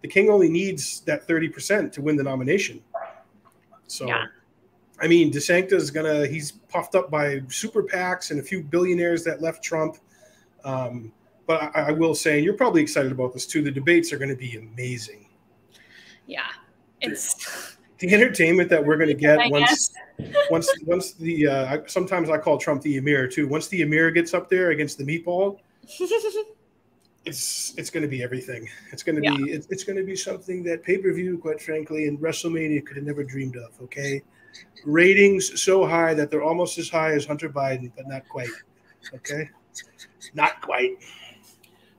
the 0.00 0.08
king 0.08 0.30
only 0.30 0.48
needs 0.48 1.00
that 1.02 1.28
30% 1.28 1.92
to 1.92 2.02
win 2.02 2.16
the 2.16 2.22
nomination. 2.22 2.82
So, 3.86 4.06
yeah. 4.06 4.24
I 5.00 5.08
mean, 5.08 5.30
DeSantis 5.30 5.72
is 5.72 5.90
going 5.90 6.06
to, 6.06 6.26
he's 6.26 6.52
puffed 6.52 6.94
up 6.94 7.10
by 7.10 7.42
super 7.48 7.82
PACs 7.82 8.30
and 8.30 8.40
a 8.40 8.42
few 8.42 8.62
billionaires 8.62 9.24
that 9.24 9.42
left 9.42 9.62
Trump. 9.62 9.98
Um, 10.64 11.12
but 11.46 11.60
I, 11.76 11.88
I, 11.88 11.90
will 11.92 12.14
say, 12.14 12.36
and 12.36 12.44
you're 12.44 12.56
probably 12.56 12.80
excited 12.80 13.12
about 13.12 13.34
this 13.34 13.46
too. 13.46 13.60
The 13.60 13.70
debates 13.70 14.12
are 14.12 14.18
going 14.18 14.30
to 14.30 14.36
be 14.36 14.56
amazing. 14.56 15.28
Yeah, 16.26 16.48
it's 17.02 17.73
the 18.06 18.14
entertainment 18.14 18.68
that 18.70 18.84
we're 18.84 18.96
going 18.96 19.08
to 19.08 19.14
get 19.14 19.50
once, 19.50 19.92
once, 20.50 20.70
once 20.84 21.12
the. 21.14 21.46
Uh, 21.46 21.78
sometimes 21.86 22.30
I 22.30 22.38
call 22.38 22.58
Trump 22.58 22.82
the 22.82 22.96
Emir 22.96 23.28
too. 23.28 23.48
Once 23.48 23.68
the 23.68 23.82
Emir 23.82 24.10
gets 24.10 24.34
up 24.34 24.48
there 24.48 24.70
against 24.70 24.98
the 24.98 25.04
meatball, 25.04 25.58
it's 27.24 27.74
it's 27.76 27.90
going 27.90 28.02
to 28.02 28.08
be 28.08 28.22
everything. 28.22 28.68
It's 28.92 29.02
going 29.02 29.16
to 29.16 29.22
yeah. 29.22 29.36
be 29.36 29.52
it's, 29.52 29.66
it's 29.70 29.84
going 29.84 29.96
to 29.96 30.04
be 30.04 30.16
something 30.16 30.62
that 30.64 30.82
pay 30.82 30.98
per 30.98 31.12
view, 31.12 31.38
quite 31.38 31.60
frankly, 31.60 32.06
and 32.06 32.18
WrestleMania 32.18 32.84
could 32.84 32.96
have 32.96 33.06
never 33.06 33.24
dreamed 33.24 33.56
of. 33.56 33.70
Okay, 33.82 34.22
ratings 34.84 35.60
so 35.60 35.86
high 35.86 36.14
that 36.14 36.30
they're 36.30 36.44
almost 36.44 36.78
as 36.78 36.88
high 36.88 37.12
as 37.12 37.24
Hunter 37.24 37.48
Biden, 37.48 37.90
but 37.96 38.06
not 38.06 38.28
quite. 38.28 38.50
Okay, 39.14 39.48
not 40.34 40.60
quite 40.60 40.96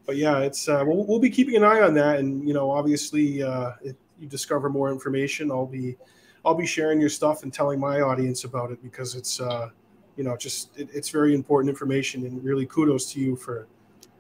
but 0.06 0.18
yeah, 0.18 0.40
it's 0.40 0.70
uh, 0.70 0.84
we'll, 0.86 1.06
we'll 1.06 1.20
be 1.20 1.30
keeping 1.30 1.56
an 1.56 1.64
eye 1.64 1.82
on 1.82 1.94
that, 1.96 2.20
and 2.20 2.48
you 2.48 2.54
know, 2.54 2.70
obviously, 2.70 3.42
uh, 3.42 3.72
if 3.84 3.96
you 4.20 4.28
discover 4.28 4.70
more 4.70 4.92
information, 4.92 5.52
I'll 5.52 5.66
be 5.66 5.98
I'll 6.44 6.56
be 6.56 6.68
sharing 6.68 7.00
your 7.00 7.10
stuff 7.10 7.44
and 7.44 7.52
telling 7.52 7.80
my 7.80 8.02
audience 8.02 8.44
about 8.44 8.72
it 8.72 8.82
because 8.84 9.16
it's 9.16 9.40
uh, 9.40 9.70
you 10.16 10.24
know 10.24 10.38
just 10.38 10.78
it, 10.78 10.90
it's 10.94 11.10
very 11.10 11.34
important 11.34 11.70
information, 11.70 12.26
and 12.26 12.44
really 12.44 12.66
kudos 12.66 13.12
to 13.14 13.20
you 13.20 13.36
for 13.36 13.68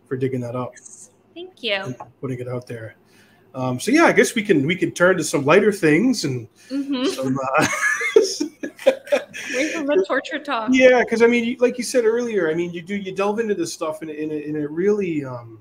for 0.07 0.17
digging 0.17 0.41
that 0.41 0.55
up. 0.55 0.73
Thank 1.33 1.63
you. 1.63 1.95
putting 2.21 2.39
it 2.39 2.47
out 2.47 2.65
there. 2.65 2.95
Um, 3.53 3.79
so 3.79 3.91
yeah, 3.91 4.03
I 4.03 4.11
guess 4.11 4.35
we 4.35 4.43
can 4.43 4.65
we 4.65 4.75
can 4.75 4.91
turn 4.91 5.17
to 5.17 5.23
some 5.23 5.45
lighter 5.45 5.71
things 5.71 6.25
and 6.25 6.47
mm-hmm. 6.69 7.05
some. 7.05 7.37
Uh, 7.57 7.67
Wait 9.55 9.73
the 9.73 10.05
torture 10.07 10.39
talk. 10.39 10.69
Yeah, 10.71 11.01
because 11.01 11.21
I 11.21 11.27
mean, 11.27 11.57
like 11.59 11.77
you 11.77 11.83
said 11.83 12.05
earlier, 12.05 12.49
I 12.49 12.53
mean, 12.53 12.73
you 12.73 12.81
do 12.81 12.95
you 12.95 13.13
delve 13.13 13.39
into 13.39 13.55
this 13.55 13.73
stuff 13.73 14.01
and, 14.01 14.09
and, 14.09 14.31
it, 14.31 14.47
and 14.47 14.57
it 14.57 14.69
really 14.69 15.23
um, 15.25 15.59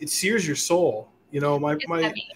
it 0.00 0.08
sears 0.08 0.46
your 0.46 0.56
soul. 0.56 1.10
You 1.30 1.40
know, 1.40 1.58
my 1.58 1.74
it's 1.74 1.88
my 1.88 2.02
heavy. 2.02 2.26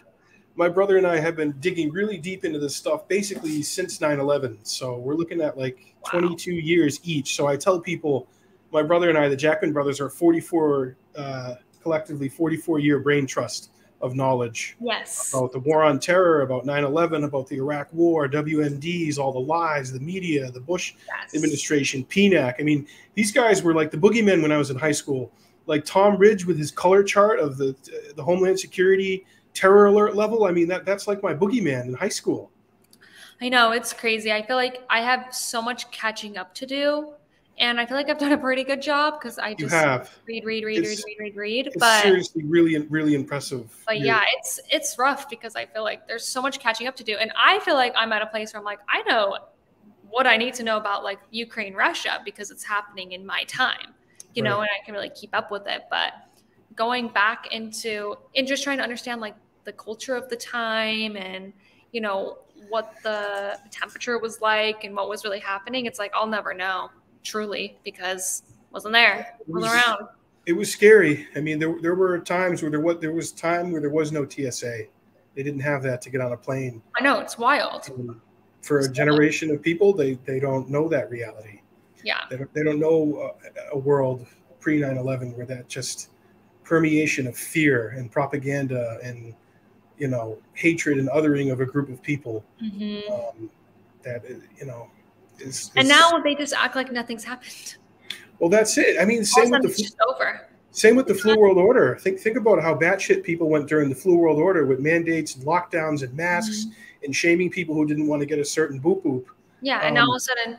My 0.56 0.68
brother 0.68 0.96
and 0.96 1.06
I 1.06 1.18
have 1.18 1.36
been 1.36 1.52
digging 1.60 1.90
really 1.90 2.18
deep 2.18 2.44
into 2.44 2.58
this 2.58 2.76
stuff 2.76 3.08
basically 3.08 3.62
since 3.62 3.98
9/11. 3.98 4.58
So 4.62 4.98
we're 4.98 5.14
looking 5.14 5.40
at 5.40 5.58
like 5.58 5.94
wow. 6.12 6.20
22 6.20 6.52
years 6.52 7.00
each. 7.02 7.34
So 7.34 7.46
I 7.46 7.56
tell 7.56 7.80
people, 7.80 8.28
my 8.72 8.82
brother 8.82 9.08
and 9.08 9.18
I, 9.18 9.28
the 9.28 9.36
Jackman 9.36 9.72
brothers, 9.72 10.00
are 10.00 10.08
44 10.08 10.96
uh, 11.16 11.54
collectively 11.82 12.28
44 12.28 12.78
year 12.78 12.98
brain 13.00 13.26
trust 13.26 13.70
of 14.00 14.14
knowledge. 14.14 14.76
Yes. 14.80 15.32
About 15.32 15.52
the 15.52 15.60
war 15.60 15.82
on 15.82 15.98
terror, 15.98 16.42
about 16.42 16.64
9/11, 16.64 17.24
about 17.24 17.48
the 17.48 17.56
Iraq 17.56 17.88
War, 17.92 18.28
WMDs, 18.28 19.18
all 19.18 19.32
the 19.32 19.40
lies, 19.40 19.92
the 19.92 20.00
media, 20.00 20.50
the 20.50 20.60
Bush 20.60 20.94
yes. 21.06 21.34
administration, 21.34 22.04
PNAC. 22.04 22.56
I 22.60 22.62
mean, 22.62 22.86
these 23.14 23.32
guys 23.32 23.62
were 23.62 23.74
like 23.74 23.90
the 23.90 23.96
boogeymen 23.96 24.42
when 24.42 24.52
I 24.52 24.58
was 24.58 24.70
in 24.70 24.78
high 24.78 24.92
school 24.92 25.32
like 25.66 25.84
Tom 25.84 26.16
Ridge 26.16 26.44
with 26.44 26.58
his 26.58 26.70
color 26.70 27.02
chart 27.02 27.40
of 27.40 27.56
the 27.56 27.74
the 28.16 28.22
Homeland 28.22 28.60
Security 28.60 29.24
terror 29.54 29.86
alert 29.86 30.14
level. 30.14 30.44
I 30.44 30.52
mean, 30.52 30.68
that 30.68 30.84
that's 30.84 31.06
like 31.06 31.22
my 31.22 31.34
boogeyman 31.34 31.84
in 31.84 31.94
high 31.94 32.08
school. 32.08 32.50
I 33.40 33.48
know 33.48 33.72
it's 33.72 33.92
crazy. 33.92 34.32
I 34.32 34.42
feel 34.42 34.56
like 34.56 34.82
I 34.88 35.00
have 35.00 35.34
so 35.34 35.60
much 35.60 35.90
catching 35.90 36.36
up 36.36 36.54
to 36.54 36.66
do, 36.66 37.12
and 37.58 37.80
I 37.80 37.86
feel 37.86 37.96
like 37.96 38.08
I've 38.08 38.18
done 38.18 38.32
a 38.32 38.38
pretty 38.38 38.64
good 38.64 38.80
job 38.80 39.20
because 39.20 39.38
I 39.38 39.54
just 39.54 39.72
read, 40.26 40.44
read, 40.44 40.64
read, 40.64 40.78
it's, 40.78 41.04
read, 41.04 41.16
read, 41.18 41.36
read, 41.36 41.66
read. 41.66 41.72
but 41.78 42.02
seriously, 42.02 42.44
really, 42.44 42.78
really 42.78 43.14
impressive. 43.14 43.74
But 43.86 44.00
yeah, 44.00 44.22
it's 44.36 44.60
it's 44.70 44.98
rough 44.98 45.28
because 45.28 45.56
I 45.56 45.66
feel 45.66 45.82
like 45.82 46.06
there's 46.06 46.26
so 46.26 46.40
much 46.40 46.60
catching 46.60 46.86
up 46.86 46.96
to 46.96 47.04
do, 47.04 47.16
and 47.16 47.32
I 47.36 47.58
feel 47.60 47.74
like 47.74 47.92
I'm 47.96 48.12
at 48.12 48.22
a 48.22 48.26
place 48.26 48.52
where 48.52 48.60
I'm 48.60 48.64
like, 48.64 48.80
I 48.88 49.02
know 49.02 49.38
what 50.08 50.26
I 50.26 50.36
need 50.36 50.54
to 50.54 50.62
know 50.62 50.76
about 50.76 51.02
like 51.02 51.18
Ukraine, 51.30 51.74
Russia 51.74 52.20
because 52.24 52.50
it's 52.50 52.62
happening 52.62 53.12
in 53.12 53.26
my 53.26 53.42
time 53.44 53.94
you 54.34 54.42
right. 54.42 54.50
know, 54.50 54.60
and 54.60 54.68
I 54.70 54.84
can 54.84 54.94
really 54.94 55.10
keep 55.10 55.34
up 55.34 55.50
with 55.50 55.66
it. 55.66 55.84
But 55.90 56.12
going 56.74 57.08
back 57.08 57.48
into 57.52 58.16
and 58.36 58.46
just 58.46 58.64
trying 58.64 58.78
to 58.78 58.82
understand 58.82 59.20
like 59.20 59.34
the 59.64 59.72
culture 59.72 60.14
of 60.14 60.28
the 60.28 60.36
time 60.36 61.16
and 61.16 61.52
you 61.92 62.00
know 62.00 62.38
what 62.68 62.94
the 63.02 63.58
temperature 63.70 64.18
was 64.18 64.40
like 64.40 64.84
and 64.84 64.94
what 64.94 65.08
was 65.08 65.24
really 65.24 65.40
happening, 65.40 65.86
it's 65.86 65.98
like 65.98 66.12
I'll 66.14 66.26
never 66.26 66.54
know 66.54 66.90
truly 67.22 67.78
because 67.84 68.42
wasn't 68.70 68.92
there, 68.92 69.36
it 69.40 69.48
wasn't 69.48 69.72
around. 69.72 70.08
It 70.46 70.52
was 70.52 70.70
scary. 70.70 71.26
I 71.36 71.40
mean, 71.40 71.58
there, 71.58 71.74
there 71.80 71.94
were 71.94 72.18
times 72.18 72.62
where 72.62 72.70
there 72.70 72.80
was 72.80 72.98
there 73.00 73.12
was 73.12 73.32
time 73.32 73.72
where 73.72 73.80
there 73.80 73.90
was 73.90 74.12
no 74.12 74.28
TSA. 74.28 74.84
They 75.34 75.42
didn't 75.42 75.60
have 75.60 75.82
that 75.84 76.02
to 76.02 76.10
get 76.10 76.20
on 76.20 76.32
a 76.32 76.36
plane. 76.36 76.82
I 76.96 77.02
know 77.02 77.20
it's 77.20 77.38
wild. 77.38 77.90
For 78.62 78.80
a 78.80 78.90
generation 78.90 79.50
of 79.50 79.62
people, 79.62 79.92
they 79.92 80.14
they 80.24 80.40
don't 80.40 80.68
know 80.68 80.88
that 80.88 81.10
reality. 81.10 81.60
Yeah. 82.02 82.20
They 82.30 82.36
don't, 82.36 82.54
they 82.54 82.62
don't 82.62 82.78
know 82.78 83.34
a, 83.72 83.76
a 83.76 83.78
world 83.78 84.26
pre 84.60 84.80
9/11 84.80 85.36
where 85.36 85.46
that 85.46 85.68
just 85.68 86.10
permeation 86.62 87.26
of 87.26 87.36
fear 87.36 87.90
and 87.90 88.10
propaganda 88.10 88.98
and 89.02 89.34
you 89.98 90.08
know 90.08 90.38
hatred 90.54 90.98
and 90.98 91.08
othering 91.10 91.52
of 91.52 91.60
a 91.60 91.66
group 91.66 91.88
of 91.88 92.02
people 92.02 92.44
hmm 92.60 92.98
um, 93.12 93.50
that 94.02 94.22
you 94.58 94.66
know 94.66 94.88
is, 95.38 95.70
And 95.76 95.88
now 95.88 96.18
they 96.18 96.34
just 96.34 96.52
act 96.54 96.76
like 96.76 96.92
nothing's 96.92 97.24
happened. 97.24 97.76
well 98.38 98.50
that's 98.50 98.76
it. 98.78 99.00
I 99.00 99.04
mean 99.04 99.24
same 99.24 99.50
with 99.50 99.62
the 99.62 99.68
sudden 99.68 99.74
flu, 99.74 99.84
just 99.84 99.96
over. 100.08 100.48
same 100.70 100.96
with 100.96 101.06
the 101.06 101.14
flu 101.14 101.36
world 101.38 101.58
order. 101.58 101.96
Think 102.00 102.18
think 102.20 102.36
about 102.36 102.60
how 102.62 102.74
batshit 102.74 103.22
people 103.24 103.48
went 103.48 103.68
during 103.68 103.88
the 103.88 103.94
flu 103.94 104.16
world 104.16 104.38
order 104.38 104.66
with 104.66 104.80
mandates 104.80 105.36
and 105.36 105.44
lockdowns 105.44 106.02
and 106.02 106.12
masks 106.14 106.66
Mm-hmm. 106.66 107.04
and 107.04 107.14
shaming 107.16 107.50
people 107.50 107.74
who 107.74 107.86
didn't 107.86 108.06
want 108.06 108.20
to 108.20 108.26
get 108.26 108.38
a 108.38 108.44
certain 108.44 108.80
boop 108.80 109.02
boop. 109.02 109.24
Yeah, 109.60 109.80
and 109.84 109.94
now 109.94 110.02
Um, 110.02 110.08
all 110.10 110.14
of 110.16 110.18
a 110.18 110.20
sudden, 110.20 110.58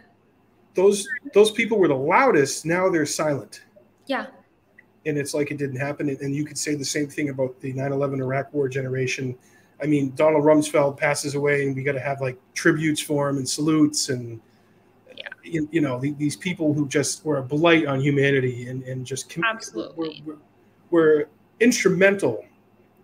those 0.74 1.08
those 1.34 1.52
people 1.52 1.78
were 1.78 1.88
the 1.88 1.96
loudest. 1.96 2.66
Now 2.66 2.90
they're 2.90 3.06
silent. 3.06 3.64
Yeah, 4.08 4.28
and 5.06 5.18
it's 5.18 5.34
like 5.34 5.52
it 5.52 5.58
didn't 5.58 5.78
happen. 5.78 6.10
And- 6.10 6.20
And 6.22 6.36
you 6.36 6.44
could 6.46 6.58
say 6.58 6.76
the 6.76 6.86
same 6.86 7.08
thing 7.08 7.30
about 7.30 7.60
the 7.62 7.74
9 7.74 7.92
11 7.92 8.22
Iraq 8.22 8.54
War 8.54 8.68
generation. 8.68 9.36
I 9.82 9.86
mean, 9.88 10.14
Donald 10.16 10.44
Rumsfeld 10.44 10.98
passes 10.98 11.36
away, 11.36 11.68
and 11.68 11.76
we 11.76 11.84
got 11.84 11.94
to 11.94 12.00
have 12.00 12.22
like 12.22 12.38
tributes 12.54 13.02
for 13.02 13.30
him 13.30 13.38
and 13.38 13.48
salutes. 13.48 14.10
And, 14.10 14.40
Yeah. 15.18 15.28
you, 15.44 15.68
you 15.72 15.82
know, 15.82 16.00
the, 16.00 16.12
these 16.14 16.36
people 16.36 16.74
who 16.74 16.88
just 16.88 17.24
were 17.26 17.38
a 17.38 17.44
blight 17.44 17.86
on 17.86 18.00
humanity 18.02 18.68
and, 18.68 18.84
and 18.84 19.06
just 19.06 19.30
com- 19.30 19.44
Absolutely. 19.44 20.24
were, 20.26 20.34
were, 20.34 20.40
were 20.92 21.28
instrumental 21.60 22.46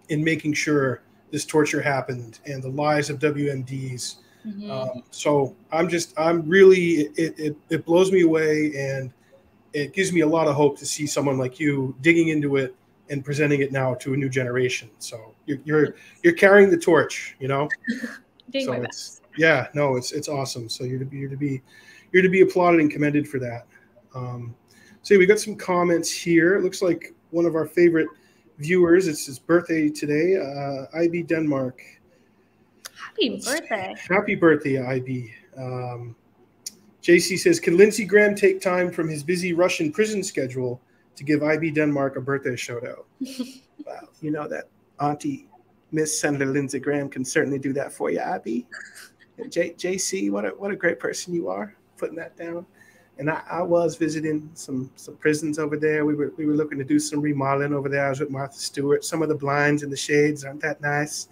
in 0.09 0.23
making 0.23 0.53
sure 0.53 1.01
this 1.31 1.45
torture 1.45 1.81
happened 1.81 2.39
and 2.45 2.61
the 2.63 2.69
lies 2.69 3.09
of 3.09 3.19
WMDs. 3.19 4.15
Mhm. 4.45 4.69
Um, 4.69 5.03
so 5.11 5.55
I'm 5.71 5.87
just, 5.87 6.13
I'm 6.17 6.47
really, 6.49 7.01
it, 7.15 7.39
it, 7.39 7.57
it 7.69 7.85
blows 7.85 8.11
me 8.11 8.21
away 8.21 8.73
and 8.75 9.11
it 9.73 9.93
gives 9.93 10.11
me 10.11 10.21
a 10.21 10.27
lot 10.27 10.47
of 10.47 10.55
hope 10.55 10.77
to 10.79 10.85
see 10.85 11.07
someone 11.07 11.37
like 11.37 11.59
you 11.59 11.95
digging 12.01 12.29
into 12.29 12.57
it 12.57 12.75
and 13.09 13.23
presenting 13.23 13.61
it 13.61 13.71
now 13.71 13.93
to 13.95 14.13
a 14.13 14.17
new 14.17 14.29
generation. 14.29 14.89
So 14.99 15.33
you're, 15.45 15.59
you're, 15.65 15.95
you're 16.23 16.33
carrying 16.33 16.69
the 16.69 16.77
torch, 16.77 17.35
you 17.39 17.47
know? 17.47 17.69
doing 18.51 18.65
so 18.65 18.73
my 18.73 18.79
best. 18.79 19.21
Yeah, 19.37 19.67
no, 19.73 19.95
it's, 19.95 20.11
it's 20.11 20.27
awesome. 20.27 20.69
So 20.69 20.83
you're 20.83 20.99
to 20.99 21.05
be, 21.05 21.17
you're 21.17 21.29
to 21.29 21.37
be, 21.37 21.61
you're 22.11 22.23
to 22.23 22.29
be 22.29 22.41
applauded 22.41 22.81
and 22.81 22.91
commended 22.91 23.27
for 23.27 23.39
that. 23.39 23.65
Um, 24.13 24.55
so 25.03 25.17
we 25.17 25.25
got 25.25 25.39
some 25.39 25.55
comments 25.55 26.11
here. 26.11 26.55
It 26.55 26.63
looks 26.63 26.81
like 26.81 27.13
one 27.31 27.45
of 27.45 27.55
our 27.55 27.65
favorite 27.65 28.07
viewers, 28.59 29.07
it's 29.07 29.25
his 29.25 29.39
birthday 29.39 29.89
today, 29.89 30.37
uh, 30.37 30.97
IB 30.97 31.23
Denmark. 31.23 31.81
Happy 32.95 33.41
birthday! 33.43 33.95
Happy 34.09 34.35
birthday, 34.35 34.79
IB. 34.79 35.33
Um, 35.57 36.15
JC 37.01 37.37
says, 37.37 37.59
Can 37.59 37.77
Lindsey 37.77 38.05
Graham 38.05 38.35
take 38.35 38.61
time 38.61 38.91
from 38.91 39.09
his 39.09 39.23
busy 39.23 39.53
Russian 39.53 39.91
prison 39.91 40.23
schedule 40.23 40.79
to 41.15 41.23
give 41.23 41.43
IB 41.43 41.71
Denmark 41.71 42.15
a 42.15 42.21
birthday 42.21 42.55
shout 42.55 42.85
out? 42.85 43.05
well, 43.85 44.09
you 44.21 44.31
know 44.31 44.47
that 44.47 44.69
Auntie 44.99 45.47
Miss 45.91 46.19
Senator 46.19 46.45
Lindsey 46.45 46.79
Graham 46.79 47.09
can 47.09 47.25
certainly 47.25 47.59
do 47.59 47.73
that 47.73 47.91
for 47.91 48.11
you, 48.11 48.21
IB. 48.21 48.67
J- 49.49 49.73
JC, 49.73 50.31
what 50.31 50.45
a, 50.45 50.49
what 50.49 50.71
a 50.71 50.75
great 50.75 50.99
person 50.99 51.33
you 51.33 51.49
are, 51.49 51.75
putting 51.97 52.15
that 52.15 52.37
down. 52.37 52.65
And 53.17 53.29
I, 53.29 53.41
I 53.49 53.61
was 53.61 53.97
visiting 53.97 54.49
some 54.53 54.89
some 54.95 55.15
prisons 55.17 55.59
over 55.59 55.77
there. 55.77 56.05
We 56.05 56.15
were 56.15 56.31
we 56.37 56.45
were 56.45 56.53
looking 56.55 56.77
to 56.77 56.83
do 56.83 56.97
some 56.97 57.21
remodeling 57.21 57.73
over 57.73 57.89
there. 57.89 58.05
I 58.05 58.09
was 58.09 58.19
with 58.19 58.29
Martha 58.29 58.57
Stewart. 58.57 59.03
Some 59.03 59.21
of 59.21 59.29
the 59.29 59.35
blinds 59.35 59.83
and 59.83 59.91
the 59.91 59.97
shades 59.97 60.43
aren't 60.43 60.61
that 60.61 60.81
nice. 60.81 61.27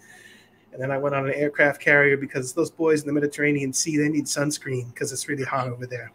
And 0.71 0.81
then 0.81 0.91
I 0.91 0.97
went 0.97 1.15
on 1.15 1.25
an 1.27 1.33
aircraft 1.33 1.81
carrier 1.81 2.17
because 2.17 2.53
those 2.53 2.69
boys 2.69 3.01
in 3.01 3.07
the 3.07 3.13
Mediterranean 3.13 3.73
Sea, 3.73 3.97
they 3.97 4.09
need 4.09 4.25
sunscreen 4.25 4.93
because 4.93 5.11
it's 5.11 5.27
really 5.27 5.43
hot 5.43 5.67
over 5.67 5.85
there. 5.85 6.11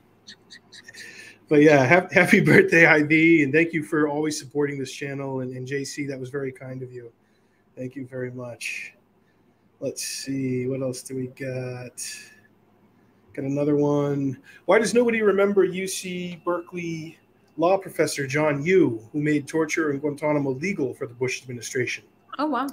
But 1.48 1.62
yeah, 1.62 1.86
ha- 1.86 2.09
happy 2.12 2.40
birthday, 2.44 2.86
IB, 2.86 3.42
and 3.42 3.52
thank 3.52 3.72
you 3.72 3.82
for 3.82 4.09
always 4.09 4.38
supporting 4.38 4.78
this 4.78 4.92
channel. 4.92 5.40
And, 5.40 5.55
and 5.57 5.66
JC, 5.66 6.09
that 6.09 6.18
was 6.18 6.30
very 6.30 6.52
kind 6.52 6.82
of 6.82 6.92
you. 6.92 7.12
Thank 7.76 7.96
you 7.96 8.07
very 8.07 8.30
much. 8.30 8.94
Let's 9.80 10.02
see, 10.02 10.66
what 10.66 10.80
else 10.80 11.02
do 11.02 11.16
we 11.16 11.26
got? 11.26 12.00
Got 13.34 13.44
another 13.44 13.74
one. 13.74 14.38
Why 14.66 14.78
does 14.78 14.94
nobody 14.94 15.20
remember 15.20 15.66
UC 15.66 16.44
Berkeley 16.44 17.18
law 17.57 17.76
professor 17.76 18.26
John 18.26 18.64
Yoo, 18.64 19.02
who 19.12 19.20
made 19.20 19.46
torture 19.48 19.90
in 19.90 19.98
Guantanamo 19.98 20.52
legal 20.52 20.94
for 20.94 21.07
the 21.07 21.14
Bush 21.14 21.42
administration? 21.42 22.05
Oh 22.38 22.46
wow, 22.46 22.66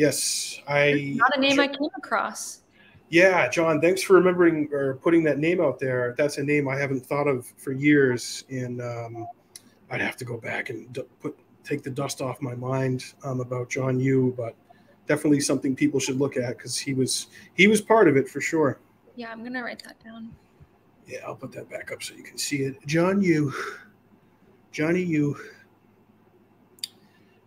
Yes, 0.00 0.62
I. 0.66 1.12
not 1.16 1.36
a 1.36 1.40
name 1.40 1.60
I 1.60 1.68
came 1.68 1.90
across. 1.94 2.62
Yeah, 3.10 3.50
John, 3.50 3.82
thanks 3.82 4.00
for 4.00 4.14
remembering 4.14 4.66
or 4.72 4.94
putting 4.94 5.22
that 5.24 5.38
name 5.38 5.60
out 5.60 5.78
there. 5.78 6.14
That's 6.16 6.38
a 6.38 6.42
name 6.42 6.68
I 6.68 6.76
haven't 6.78 7.04
thought 7.04 7.28
of 7.28 7.46
for 7.58 7.72
years, 7.72 8.44
and 8.48 8.80
um, 8.80 9.26
I'd 9.90 10.00
have 10.00 10.16
to 10.16 10.24
go 10.24 10.38
back 10.38 10.70
and 10.70 10.98
put 11.20 11.38
take 11.64 11.82
the 11.82 11.90
dust 11.90 12.22
off 12.22 12.40
my 12.40 12.54
mind 12.54 13.12
um, 13.24 13.40
about 13.40 13.68
John 13.68 14.00
Yoo, 14.00 14.32
but 14.38 14.56
definitely 15.06 15.40
something 15.40 15.76
people 15.76 16.00
should 16.00 16.18
look 16.18 16.38
at 16.38 16.56
because 16.56 16.78
he 16.78 16.94
was 16.94 17.26
he 17.52 17.66
was 17.66 17.82
part 17.82 18.08
of 18.08 18.16
it 18.16 18.26
for 18.26 18.40
sure. 18.40 18.80
Yeah, 19.16 19.30
I'm 19.30 19.44
gonna 19.44 19.62
write 19.62 19.82
that 19.84 20.02
down. 20.02 20.34
Yeah, 21.06 21.18
I'll 21.26 21.36
put 21.36 21.52
that 21.52 21.68
back 21.68 21.92
up 21.92 22.02
so 22.02 22.14
you 22.14 22.22
can 22.22 22.38
see 22.38 22.62
it. 22.62 22.86
John 22.86 23.20
Yoo, 23.20 23.52
Johnny 24.72 25.02
Yoo, 25.02 25.36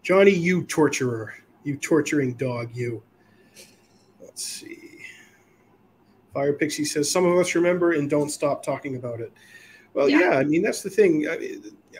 Johnny 0.03 0.35
Yoo 0.35 0.65
torturer, 0.65 1.33
you 1.63 1.77
torturing 1.77 2.33
dog, 2.33 2.75
you. 2.75 3.03
Let's 4.21 4.43
see. 4.43 4.99
Fire 6.33 6.53
Pixie 6.53 6.85
says 6.85 7.11
some 7.11 7.25
of 7.25 7.37
us 7.37 7.53
remember 7.53 7.93
and 7.93 8.09
don't 8.09 8.29
stop 8.29 8.63
talking 8.63 8.95
about 8.95 9.21
it. 9.21 9.31
Well, 9.93 10.09
yeah, 10.09 10.19
Yeah. 10.19 10.37
I 10.37 10.43
mean 10.43 10.61
that's 10.61 10.81
the 10.81 10.89
thing. 10.89 11.27
I, 11.27 11.57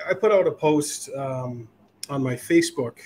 I 0.09 0.13
put 0.13 0.31
out 0.31 0.47
a 0.47 0.51
post 0.51 1.09
um, 1.15 1.67
on 2.09 2.23
my 2.23 2.35
Facebook, 2.35 2.97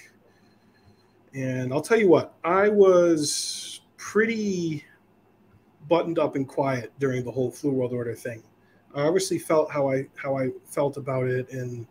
and 1.34 1.74
I'll 1.74 1.82
tell 1.82 2.00
you 2.00 2.08
what, 2.08 2.36
I 2.44 2.70
was 2.70 3.82
pretty 3.98 4.86
buttoned 5.90 6.20
up 6.20 6.36
and 6.36 6.48
quiet 6.48 6.92
during 7.00 7.24
the 7.26 7.32
whole 7.32 7.52
flu 7.52 7.72
world 7.72 7.94
order 7.94 8.16
thing. 8.16 8.44
I 8.96 9.02
obviously 9.02 9.38
felt 9.38 9.70
how 9.70 9.92
I 9.92 10.08
how 10.16 10.38
I 10.38 10.50
felt 10.66 10.96
about 10.96 11.28
it, 11.28 11.52
and 11.52 11.86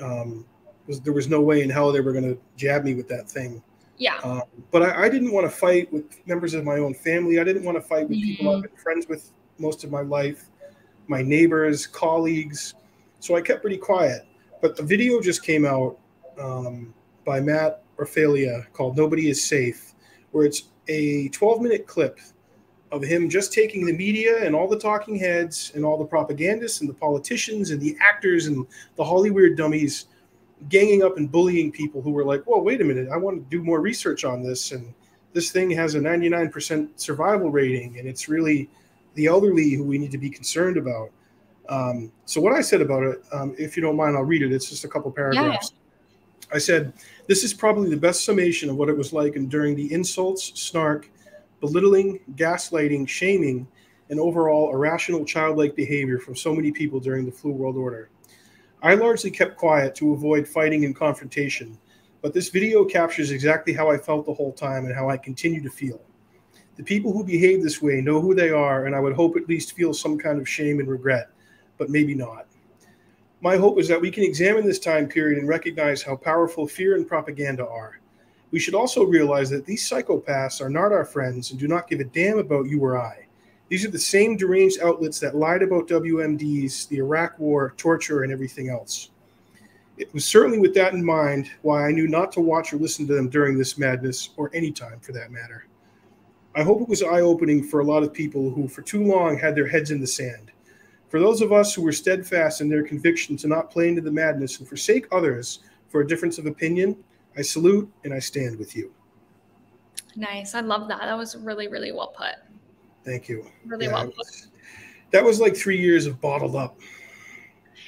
um, 0.00 0.46
was, 0.86 1.00
there 1.00 1.12
was 1.12 1.28
no 1.28 1.40
way 1.40 1.62
in 1.62 1.70
hell 1.70 1.92
they 1.92 2.00
were 2.00 2.12
going 2.12 2.34
to 2.34 2.40
jab 2.56 2.84
me 2.84 2.94
with 2.94 3.08
that 3.08 3.28
thing. 3.28 3.62
Yeah, 3.98 4.18
Um, 4.22 4.42
but 4.70 4.82
I, 4.82 5.04
I 5.04 5.08
didn't 5.08 5.32
want 5.32 5.44
to 5.44 5.50
fight 5.50 5.92
with 5.92 6.26
members 6.26 6.54
of 6.54 6.64
my 6.64 6.78
own 6.78 6.94
family. 6.94 7.40
I 7.40 7.44
didn't 7.44 7.64
want 7.64 7.76
to 7.76 7.82
fight 7.82 8.08
with 8.08 8.20
people 8.20 8.54
I've 8.54 8.62
been 8.62 8.76
friends 8.76 9.08
with 9.08 9.32
most 9.58 9.82
of 9.82 9.90
my 9.90 10.02
life, 10.02 10.50
my 11.08 11.20
neighbors, 11.20 11.86
colleagues. 11.86 12.74
So 13.18 13.34
I 13.34 13.40
kept 13.40 13.60
pretty 13.60 13.76
quiet. 13.76 14.22
But 14.62 14.76
the 14.76 14.84
video 14.84 15.20
just 15.20 15.42
came 15.42 15.64
out 15.64 15.98
um, 16.38 16.94
by 17.24 17.40
Matt 17.40 17.82
Orfalea 17.98 18.72
called 18.72 18.96
Nobody 18.96 19.28
is 19.28 19.44
Safe, 19.44 19.94
where 20.30 20.44
it's 20.44 20.64
a 20.86 21.28
12 21.30 21.60
minute 21.60 21.86
clip 21.86 22.20
of 22.90 23.02
him 23.02 23.28
just 23.28 23.52
taking 23.52 23.84
the 23.84 23.92
media 23.92 24.44
and 24.44 24.54
all 24.54 24.68
the 24.68 24.78
talking 24.78 25.16
heads 25.16 25.72
and 25.74 25.84
all 25.84 25.98
the 25.98 26.04
propagandists 26.04 26.80
and 26.80 26.88
the 26.88 26.94
politicians 26.94 27.70
and 27.70 27.80
the 27.80 27.96
actors 28.00 28.46
and 28.46 28.66
the 28.96 29.04
Hollywood 29.04 29.56
dummies 29.56 30.06
ganging 30.68 31.02
up 31.02 31.16
and 31.16 31.30
bullying 31.30 31.70
people 31.70 32.02
who 32.02 32.10
were 32.10 32.24
like, 32.24 32.46
"Well, 32.46 32.60
wait 32.62 32.80
a 32.80 32.84
minute, 32.84 33.08
I 33.12 33.16
want 33.16 33.38
to 33.38 33.56
do 33.56 33.62
more 33.62 33.80
research 33.80 34.24
on 34.24 34.42
this, 34.42 34.72
and 34.72 34.92
this 35.32 35.50
thing 35.50 35.70
has 35.70 35.94
a 35.94 36.00
99% 36.00 37.00
survival 37.00 37.50
rating, 37.50 37.98
and 37.98 38.08
it's 38.08 38.28
really 38.28 38.68
the 39.14 39.26
elderly 39.26 39.70
who 39.70 39.84
we 39.84 39.98
need 39.98 40.10
to 40.12 40.18
be 40.18 40.30
concerned 40.30 40.76
about." 40.76 41.10
Um, 41.68 42.10
so 42.24 42.40
what 42.40 42.52
I 42.52 42.60
said 42.62 42.80
about 42.80 43.02
it, 43.02 43.22
um, 43.32 43.54
if 43.58 43.76
you 43.76 43.82
don't 43.82 43.96
mind, 43.96 44.16
I'll 44.16 44.24
read 44.24 44.42
it. 44.42 44.52
It's 44.52 44.70
just 44.70 44.84
a 44.84 44.88
couple 44.88 45.10
paragraphs. 45.10 45.72
I 46.52 46.58
said, 46.58 46.92
"This 47.26 47.44
is 47.44 47.52
probably 47.52 47.90
the 47.90 47.96
best 47.96 48.24
summation 48.24 48.70
of 48.70 48.76
what 48.76 48.88
it 48.88 48.96
was 48.96 49.12
like 49.12 49.36
enduring 49.36 49.76
the 49.76 49.92
insults, 49.92 50.58
snark, 50.60 51.10
belittling, 51.60 52.20
gaslighting, 52.36 53.06
shaming." 53.06 53.66
And 54.10 54.18
overall 54.18 54.72
irrational 54.72 55.26
childlike 55.26 55.76
behavior 55.76 56.18
from 56.18 56.34
so 56.34 56.54
many 56.54 56.72
people 56.72 56.98
during 56.98 57.26
the 57.26 57.32
flu 57.32 57.50
world 57.52 57.76
order. 57.76 58.08
I 58.82 58.94
largely 58.94 59.32
kept 59.32 59.56
quiet 59.56 59.96
to 59.96 60.12
avoid 60.12 60.46
fighting 60.46 60.84
and 60.84 60.94
confrontation, 60.94 61.76
but 62.22 62.32
this 62.32 62.48
video 62.48 62.84
captures 62.84 63.32
exactly 63.32 63.72
how 63.72 63.90
I 63.90 63.98
felt 63.98 64.24
the 64.24 64.34
whole 64.34 64.52
time 64.52 64.84
and 64.84 64.94
how 64.94 65.10
I 65.10 65.16
continue 65.16 65.60
to 65.62 65.70
feel. 65.70 66.00
The 66.76 66.84
people 66.84 67.12
who 67.12 67.24
behave 67.24 67.60
this 67.60 67.82
way 67.82 68.00
know 68.00 68.20
who 68.20 68.36
they 68.36 68.50
are, 68.50 68.86
and 68.86 68.94
I 68.94 69.00
would 69.00 69.14
hope 69.14 69.36
at 69.36 69.48
least 69.48 69.74
feel 69.74 69.92
some 69.92 70.16
kind 70.16 70.40
of 70.40 70.48
shame 70.48 70.78
and 70.78 70.88
regret, 70.88 71.30
but 71.76 71.90
maybe 71.90 72.14
not. 72.14 72.46
My 73.40 73.56
hope 73.56 73.80
is 73.80 73.88
that 73.88 74.00
we 74.00 74.12
can 74.12 74.22
examine 74.22 74.64
this 74.64 74.78
time 74.78 75.08
period 75.08 75.38
and 75.38 75.48
recognize 75.48 76.02
how 76.02 76.14
powerful 76.14 76.68
fear 76.68 76.94
and 76.94 77.06
propaganda 77.06 77.66
are. 77.66 78.00
We 78.52 78.60
should 78.60 78.74
also 78.74 79.04
realize 79.04 79.50
that 79.50 79.66
these 79.66 79.88
psychopaths 79.88 80.60
are 80.60 80.70
not 80.70 80.92
our 80.92 81.04
friends 81.04 81.50
and 81.50 81.58
do 81.58 81.68
not 81.68 81.88
give 81.88 82.00
a 82.00 82.04
damn 82.04 82.38
about 82.38 82.66
you 82.66 82.82
or 82.82 82.98
I. 82.98 83.27
These 83.68 83.84
are 83.84 83.90
the 83.90 83.98
same 83.98 84.36
deranged 84.36 84.80
outlets 84.80 85.20
that 85.20 85.36
lied 85.36 85.62
about 85.62 85.88
WMDs, 85.88 86.88
the 86.88 86.98
Iraq 86.98 87.38
War, 87.38 87.74
torture, 87.76 88.22
and 88.22 88.32
everything 88.32 88.70
else. 88.70 89.10
It 89.98 90.12
was 90.14 90.24
certainly 90.24 90.58
with 90.58 90.74
that 90.74 90.94
in 90.94 91.04
mind 91.04 91.50
why 91.62 91.86
I 91.86 91.92
knew 91.92 92.08
not 92.08 92.32
to 92.32 92.40
watch 92.40 92.72
or 92.72 92.78
listen 92.78 93.06
to 93.08 93.14
them 93.14 93.28
during 93.28 93.58
this 93.58 93.76
madness, 93.76 94.30
or 94.36 94.50
any 94.54 94.72
time 94.72 95.00
for 95.00 95.12
that 95.12 95.32
matter. 95.32 95.66
I 96.54 96.62
hope 96.62 96.80
it 96.80 96.88
was 96.88 97.02
eye 97.02 97.20
opening 97.20 97.62
for 97.62 97.80
a 97.80 97.84
lot 97.84 98.02
of 98.02 98.12
people 98.12 98.50
who, 98.50 98.68
for 98.68 98.82
too 98.82 99.04
long, 99.04 99.36
had 99.36 99.54
their 99.54 99.66
heads 99.66 99.90
in 99.90 100.00
the 100.00 100.06
sand. 100.06 100.50
For 101.08 101.20
those 101.20 101.40
of 101.40 101.52
us 101.52 101.74
who 101.74 101.82
were 101.82 101.92
steadfast 101.92 102.60
in 102.60 102.68
their 102.68 102.82
conviction 102.82 103.36
to 103.38 103.48
not 103.48 103.70
play 103.70 103.88
into 103.88 104.00
the 104.00 104.10
madness 104.10 104.58
and 104.58 104.68
forsake 104.68 105.06
others 105.12 105.60
for 105.88 106.00
a 106.00 106.06
difference 106.06 106.38
of 106.38 106.46
opinion, 106.46 106.96
I 107.36 107.42
salute 107.42 107.90
and 108.04 108.14
I 108.14 108.18
stand 108.18 108.58
with 108.58 108.76
you. 108.76 108.92
Nice. 110.16 110.54
I 110.54 110.60
love 110.60 110.88
that. 110.88 111.00
That 111.00 111.16
was 111.16 111.36
really, 111.36 111.68
really 111.68 111.92
well 111.92 112.08
put. 112.16 112.34
Thank 113.04 113.28
you. 113.28 113.46
Really 113.64 113.86
yeah, 113.86 113.92
well. 113.92 114.12
Was, 114.16 114.48
that 115.10 115.24
was 115.24 115.40
like 115.40 115.56
three 115.56 115.80
years 115.80 116.06
of 116.06 116.20
bottled 116.20 116.56
up. 116.56 116.78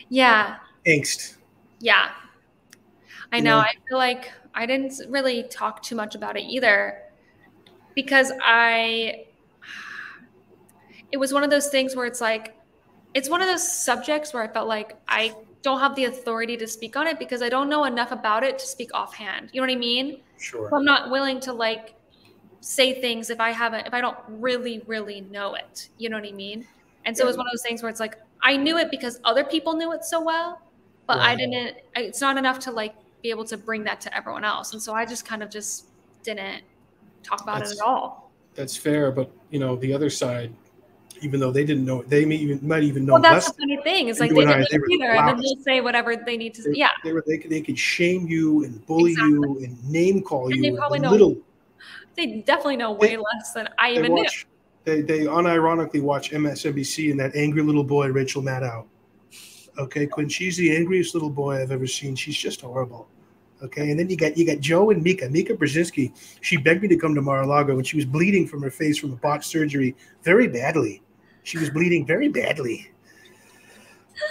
Yeah. 0.09 0.57
Angst. 0.87 1.37
Yeah. 1.79 2.11
I 3.33 3.41
know. 3.41 3.59
I 3.59 3.73
feel 3.89 3.99
like 3.99 4.33
I 4.55 4.67
didn't 4.67 4.95
really 5.09 5.45
talk 5.45 5.83
too 5.83 5.95
much 5.95 6.15
about 6.15 6.37
it 6.37 6.43
either 6.43 7.03
because 7.95 8.33
I, 8.43 9.27
it 11.13 11.17
was 11.17 11.33
one 11.33 11.45
of 11.45 11.51
those 11.51 11.69
things 11.69 11.95
where 11.95 12.07
it's 12.07 12.21
like, 12.21 12.57
it's 13.15 13.29
one 13.29 13.43
of 13.43 13.49
those 13.49 13.71
subjects 13.71 14.33
where 14.33 14.43
I 14.43 14.49
felt 14.49 14.69
like 14.69 14.97
I 15.09 15.35
don't 15.63 15.81
have 15.81 15.95
the 15.95 16.07
authority 16.07 16.57
to 16.57 16.67
speak 16.67 16.97
on 16.97 17.07
it 17.07 17.19
because 17.19 17.43
I 17.43 17.49
don't 17.49 17.69
know 17.69 17.85
enough 17.85 18.13
about 18.13 18.43
it 18.43 18.59
to 18.59 18.67
speak 18.67 18.91
offhand. 18.95 19.51
You 19.53 19.61
know 19.61 19.67
what 19.67 19.73
I 19.73 19.79
mean? 19.79 20.21
Sure. 20.39 20.71
So 20.71 20.77
I'm 20.77 20.85
not 20.85 21.11
willing 21.11 21.39
to 21.41 21.53
like 21.53 21.95
say 22.61 23.01
things 23.01 23.31
if 23.31 23.41
I 23.41 23.51
haven't, 23.51 23.87
if 23.87 23.95
I 23.95 24.01
don't 24.01 24.19
really, 24.29 24.83
really 24.87 25.23
know 25.23 25.55
it. 25.55 25.89
You 25.99 26.11
know 26.11 26.17
what 26.19 26.29
I 26.29 26.33
mean? 26.33 26.67
And 27.05 27.17
so 27.17 27.23
yeah. 27.23 27.27
it 27.27 27.29
was 27.29 27.37
one 27.37 27.47
of 27.47 27.53
those 27.53 27.63
things 27.63 27.83
where 27.83 27.91
it's 27.91 28.01
like, 28.01 28.19
I 28.43 28.57
knew 28.57 28.79
it 28.79 28.91
because 28.91 29.21
other 29.25 29.45
people 29.45 29.75
knew 29.75 29.93
it 29.93 30.05
so 30.05 30.23
well, 30.23 30.61
but 31.07 31.19
right. 31.19 31.31
I 31.31 31.37
didn't, 31.37 31.77
it's 31.97 32.21
not 32.21 32.37
enough 32.37 32.59
to 32.61 32.71
like 32.71 32.95
be 33.23 33.31
able 33.31 33.45
to 33.47 33.57
bring 33.57 33.85
that 33.85 34.01
to 34.03 34.17
everyone 34.17 34.45
else. 34.45 34.73
And 34.73 34.83
so 34.83 34.95
I 34.95 35.05
just 35.05 35.25
kind 35.25 35.43
of 35.43 35.51
just 35.51 35.87
didn't 36.23 36.63
talk 37.23 37.43
about 37.43 37.61
that's, 37.61 37.73
it 37.73 37.79
at 37.79 37.85
all. 37.85 38.31
That's 38.55 38.77
fair. 38.77 39.11
But, 39.11 39.31
you 39.51 39.59
know, 39.59 39.77
the 39.77 39.93
other 39.93 40.11
side, 40.11 40.53
even 41.23 41.39
though 41.39 41.51
they 41.51 41.65
didn't 41.65 41.85
know, 41.85 42.03
they 42.03 42.25
may 42.25 42.37
even, 42.37 42.67
might 42.67 42.83
even 42.83 43.05
know. 43.05 43.15
Well, 43.15 43.23
that's 43.23 43.51
the 43.51 43.55
funny 43.55 43.79
thing. 43.83 44.09
It's 44.09 44.21
like 44.21 44.31
they 44.31 44.37
didn't 44.37 44.61
know 44.61 44.81
either, 44.91 45.11
and 45.11 45.29
then 45.29 45.37
they'll 45.37 45.63
say 45.63 45.83
whatever 45.83 46.17
they 46.17 46.39
need 46.39 46.55
to. 46.55 46.63
They, 46.63 46.79
yeah, 46.79 46.89
they 47.05 47.13
were. 47.13 47.23
They 47.27 47.37
could. 47.37 47.51
They 47.51 47.61
could 47.61 47.79
shame 47.79 48.27
you 48.27 48.65
and 48.65 48.87
bully 48.87 49.11
exactly. 49.13 49.33
you 49.33 49.59
and 49.65 49.91
name 49.91 50.23
call 50.23 50.47
and 50.47 50.57
you. 50.57 50.63
They 50.63 50.77
probably 50.79 51.01
know. 51.01 51.11
Little, 51.11 51.37
they 52.17 52.43
definitely 52.47 52.77
know 52.77 52.93
way 52.93 53.09
they, 53.09 53.17
less 53.17 53.53
than 53.55 53.69
I 53.79 53.93
even 53.93 54.13
watch, 54.13 54.47
knew. 54.87 54.95
They 54.95 55.03
they 55.03 55.21
unironically 55.27 56.03
watch 56.03 56.31
MSNBC 56.31 57.11
and 57.11 57.21
that 57.21 57.35
angry 57.35 57.63
little 57.63 57.85
boy 57.85 58.09
Rachel 58.09 58.43
Maddow. 58.43 58.87
Okay, 59.79 60.07
Quinn, 60.07 60.29
she's 60.29 60.57
the 60.57 60.77
angriest 60.77 61.15
little 61.15 61.31
boy 61.31 61.63
I've 61.63 61.71
ever 61.71 61.87
seen. 61.87 62.15
She's 62.15 62.37
just 62.37 62.61
horrible. 62.61 63.09
Okay, 63.63 63.91
and 63.91 63.99
then 63.99 64.09
you 64.09 64.17
got 64.17 64.37
you 64.37 64.47
got 64.47 64.61
Joe 64.61 64.91
and 64.91 65.03
Mika. 65.03 65.29
Mika 65.29 65.55
Brzezinski. 65.55 66.13
She 66.41 66.57
begged 66.57 66.83
me 66.83 66.89
to 66.89 66.97
come 66.97 67.15
to 67.15 67.23
Mar-a-Lago 67.23 67.75
when 67.75 67.85
she 67.85 67.97
was 67.97 68.07
bleeding 68.07 68.47
from 68.47 68.63
her 68.63 68.71
face 68.71 68.99
from 68.99 69.13
a 69.13 69.17
botched 69.17 69.45
surgery 69.45 69.95
very 70.23 70.49
badly. 70.49 71.03
She 71.43 71.59
was 71.59 71.71
bleeding 71.71 72.07
very 72.07 72.29
badly. 72.29 72.91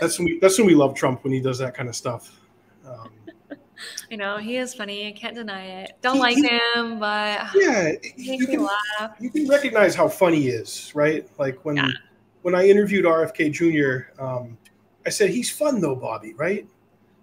That's 0.02 0.18
when 0.18 0.26
we 0.26 0.40
that's 0.40 0.58
when 0.58 0.68
we 0.68 0.76
love 0.76 0.96
Trump 0.96 1.24
when 1.24 1.34
he 1.34 1.40
does 1.40 1.60
that 1.60 1.76
kind 1.76 1.90
of 1.90 1.96
stuff. 1.96 2.40
Um, 2.86 3.10
I 4.12 4.16
know 4.16 4.38
he 4.38 4.58
is 4.58 4.74
funny. 4.74 5.08
I 5.08 5.12
can't 5.12 5.36
deny 5.36 5.66
it. 5.82 5.94
Don't 6.02 6.16
he, 6.16 6.22
like 6.22 6.36
he, 6.36 6.48
him, 6.48 7.00
but 7.00 7.50
yeah, 7.56 7.94
you 8.16 8.48
can 8.48 8.64
laugh. 8.64 9.16
you 9.20 9.30
can 9.30 9.48
recognize 9.48 9.96
how 9.96 10.08
funny 10.08 10.42
he 10.42 10.50
is, 10.50 10.92
right? 10.96 11.28
Like 11.38 11.64
when 11.66 11.78
yeah. 11.78 11.90
when 12.42 12.56
I 12.56 12.68
interviewed 12.68 13.06
RFK 13.06 13.52
Jr., 13.52 14.22
um, 14.22 14.58
I 15.06 15.10
said 15.10 15.30
he's 15.30 15.50
fun 15.50 15.82
though, 15.82 15.96
Bobby, 15.96 16.34
right? 16.34 16.68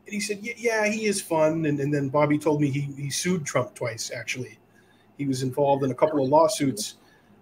And 0.07 0.15
he 0.15 0.21
said, 0.21 0.39
yeah, 0.41 0.55
yeah 0.57 0.87
he 0.87 1.07
is 1.07 1.21
fun. 1.21 1.67
And, 1.67 1.81
and 1.81 1.93
then 1.93 2.09
Bobby 2.09 2.39
told 2.39 2.61
me 2.61 2.71
he, 2.71 2.83
he 2.97 3.11
sued 3.11 3.45
Trump 3.45 3.75
twice, 3.75 4.11
actually. 4.15 4.59
He 5.19 5.27
was 5.27 5.43
involved 5.43 5.85
in 5.85 5.91
a 5.91 5.95
couple 5.95 6.23
of 6.23 6.29
lawsuits 6.29 6.95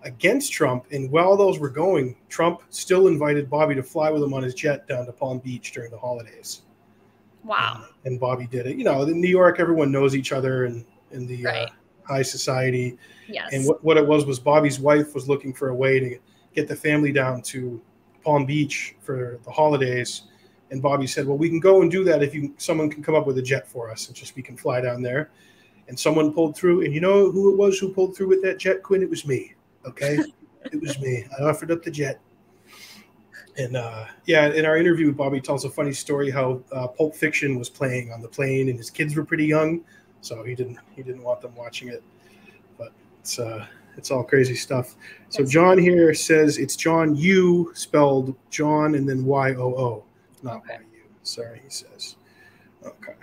against 0.02 0.52
Trump. 0.52 0.86
And 0.90 1.10
while 1.10 1.36
those 1.36 1.58
were 1.58 1.68
going, 1.68 2.16
Trump 2.28 2.62
still 2.70 3.06
invited 3.06 3.50
Bobby 3.50 3.74
to 3.74 3.82
fly 3.82 4.10
with 4.10 4.22
him 4.22 4.32
on 4.32 4.42
his 4.42 4.54
jet 4.54 4.88
down 4.88 5.06
to 5.06 5.12
Palm 5.12 5.38
Beach 5.38 5.72
during 5.72 5.90
the 5.90 5.98
holidays. 5.98 6.62
Wow. 7.44 7.84
And, 8.04 8.12
and 8.12 8.20
Bobby 8.20 8.46
did 8.46 8.66
it. 8.66 8.76
You 8.76 8.84
know, 8.84 9.02
in 9.02 9.20
New 9.20 9.28
York, 9.28 9.60
everyone 9.60 9.92
knows 9.92 10.14
each 10.16 10.32
other 10.32 10.64
and 10.64 10.84
in 11.10 11.26
the 11.26 11.46
uh, 11.46 11.50
right. 11.50 11.68
uh, 11.68 12.12
high 12.12 12.22
society. 12.22 12.98
Yes. 13.28 13.52
And 13.52 13.66
what, 13.66 13.82
what 13.84 13.96
it 13.96 14.06
was 14.06 14.26
was 14.26 14.38
Bobby's 14.38 14.80
wife 14.80 15.14
was 15.14 15.28
looking 15.28 15.52
for 15.52 15.68
a 15.68 15.74
way 15.74 16.00
to 16.00 16.18
get 16.54 16.68
the 16.68 16.76
family 16.76 17.12
down 17.12 17.42
to 17.42 17.80
Palm 18.24 18.46
Beach 18.46 18.96
for 19.00 19.38
the 19.44 19.50
holidays. 19.50 20.22
And 20.70 20.82
Bobby 20.82 21.06
said, 21.06 21.26
"Well, 21.26 21.36
we 21.36 21.48
can 21.48 21.60
go 21.60 21.82
and 21.82 21.90
do 21.90 22.02
that 22.04 22.22
if 22.22 22.34
you 22.34 22.54
someone 22.56 22.90
can 22.90 23.02
come 23.02 23.14
up 23.14 23.26
with 23.26 23.38
a 23.38 23.42
jet 23.42 23.68
for 23.68 23.90
us, 23.90 24.08
and 24.08 24.16
just 24.16 24.34
we 24.34 24.42
can 24.42 24.56
fly 24.56 24.80
down 24.80 25.02
there." 25.02 25.30
And 25.86 25.98
someone 25.98 26.32
pulled 26.32 26.56
through, 26.56 26.84
and 26.84 26.94
you 26.94 27.00
know 27.00 27.30
who 27.30 27.52
it 27.52 27.56
was 27.56 27.78
who 27.78 27.92
pulled 27.92 28.16
through 28.16 28.28
with 28.28 28.42
that 28.42 28.58
jet, 28.58 28.82
Quinn? 28.82 29.02
It 29.02 29.10
was 29.10 29.26
me. 29.26 29.54
Okay, 29.86 30.18
it 30.72 30.80
was 30.80 30.98
me. 31.00 31.26
I 31.38 31.44
offered 31.44 31.70
up 31.70 31.82
the 31.82 31.90
jet. 31.90 32.18
And 33.56 33.76
uh, 33.76 34.06
yeah, 34.26 34.52
in 34.52 34.64
our 34.64 34.76
interview, 34.76 35.12
Bobby 35.12 35.40
tells 35.40 35.64
a 35.64 35.70
funny 35.70 35.92
story 35.92 36.30
how 36.30 36.60
uh, 36.72 36.88
Pulp 36.88 37.14
Fiction 37.14 37.58
was 37.58 37.70
playing 37.70 38.12
on 38.12 38.20
the 38.20 38.28
plane, 38.28 38.68
and 38.68 38.76
his 38.76 38.90
kids 38.90 39.14
were 39.14 39.24
pretty 39.24 39.46
young, 39.46 39.84
so 40.22 40.42
he 40.42 40.54
didn't 40.54 40.78
he 40.96 41.02
didn't 41.02 41.22
want 41.22 41.40
them 41.40 41.54
watching 41.54 41.88
it. 41.88 42.02
But 42.76 42.92
it's 43.20 43.38
uh, 43.38 43.66
it's 43.96 44.10
all 44.10 44.24
crazy 44.24 44.56
stuff. 44.56 44.96
So 45.28 45.44
John 45.44 45.78
here 45.78 46.14
says 46.14 46.58
it's 46.58 46.74
John 46.74 47.14
Yoo 47.14 47.72
spelled 47.74 48.34
John 48.50 48.96
and 48.96 49.08
then 49.08 49.24
Y 49.24 49.54
O 49.54 49.74
O, 49.74 50.04
not 50.42 50.56
okay. 50.56 50.78
Y 50.78 50.84
U. 50.94 51.02
Sorry, 51.22 51.60
he 51.62 51.70
says. 51.70 52.16
Okay. 52.84 53.14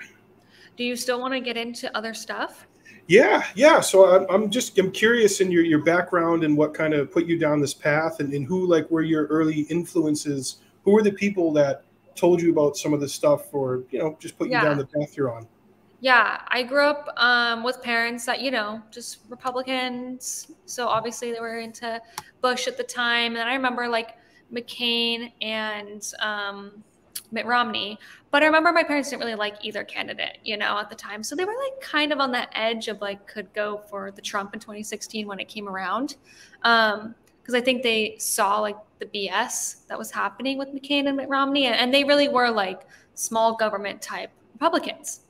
Do 0.78 0.86
you 0.86 0.96
still 0.96 1.20
want 1.20 1.34
to 1.34 1.42
get 1.42 1.58
into 1.58 1.96
other 1.96 2.14
stuff? 2.14 2.68
Yeah, 3.08 3.46
yeah. 3.56 3.82
So 3.82 4.06
I'm, 4.06 4.26
I'm 4.30 4.50
just 4.50 4.78
I'm 4.78 4.92
curious 4.92 5.42
in 5.42 5.52
your 5.52 5.64
your 5.64 5.84
background 5.84 6.44
and 6.44 6.56
what 6.56 6.74
kind 6.74 6.94
of 6.94 7.12
put 7.12 7.26
you 7.26 7.38
down 7.38 7.60
this 7.60 7.74
path, 7.74 8.20
and, 8.20 8.34
and 8.34 8.46
who 8.46 8.68
like 8.68 8.90
were 8.90 9.02
your 9.02 9.26
early 9.28 9.62
influences. 9.62 10.58
Who 10.84 10.92
were 10.92 11.04
the 11.04 11.12
people 11.12 11.52
that 11.54 11.84
told 12.16 12.42
you 12.42 12.52
about 12.52 12.78
some 12.78 12.94
of 12.94 13.00
this 13.00 13.14
stuff, 13.14 13.54
or 13.54 13.84
you 13.92 14.00
know, 14.00 14.18
just 14.20 14.38
put 14.38 14.50
yeah. 14.50 14.62
you 14.62 14.68
down 14.70 14.78
the 14.78 14.86
path 14.86 15.18
you're 15.18 15.34
on? 15.34 15.48
Yeah, 16.00 16.42
I 16.48 16.64
grew 16.64 16.84
up 16.84 17.10
um, 17.18 17.64
with 17.64 17.82
parents 17.82 18.26
that 18.26 18.42
you 18.42 18.50
know 18.50 18.82
just 18.92 19.20
Republicans. 19.30 20.52
So 20.66 20.88
obviously 20.88 21.32
they 21.32 21.40
were 21.40 21.60
into 21.60 22.02
Bush 22.42 22.68
at 22.68 22.78
the 22.78 22.84
time, 22.84 23.36
and 23.36 23.50
I 23.50 23.54
remember 23.54 23.88
like 23.88 24.18
McCain 24.52 25.32
and 25.42 26.04
um, 26.20 26.84
Mitt 27.32 27.46
Romney. 27.46 27.98
But 28.30 28.44
I 28.44 28.46
remember 28.46 28.72
my 28.72 28.84
parents 28.84 29.10
didn't 29.10 29.22
really 29.22 29.36
like 29.36 29.56
either 29.64 29.84
candidate, 29.84 30.38
you 30.44 30.58
know, 30.58 30.78
at 30.78 30.90
the 30.90 30.96
time. 30.96 31.24
So 31.24 31.36
they 31.36 31.46
were 31.46 31.56
like 31.66 31.82
kind 31.82 32.12
of 32.12 32.20
on 32.20 32.32
that 32.34 32.50
edge 32.54 32.88
of 32.88 33.02
like 33.02 33.28
could 33.28 33.52
go 33.54 33.78
for 33.90 34.12
the 34.12 34.22
Trump 34.22 34.54
in 34.54 34.60
2016 34.60 35.28
when 35.28 35.40
it 35.40 35.48
came 35.48 35.68
around. 35.68 36.18
Um, 36.64 37.16
because 37.42 37.56
I 37.56 37.62
think 37.62 37.82
they 37.82 38.18
saw 38.20 38.60
like 38.60 38.78
the 39.00 39.06
BS 39.08 39.88
that 39.88 39.98
was 39.98 40.12
happening 40.12 40.60
with 40.60 40.70
McCain 40.70 41.08
and 41.08 41.18
Mitt 41.18 41.28
Romney, 41.28 41.66
and 41.66 41.92
they 41.92 42.04
really 42.04 42.28
were 42.28 42.52
like 42.52 42.84
small 43.16 43.56
government 43.56 44.02
type 44.02 44.30
Republicans. 44.54 45.22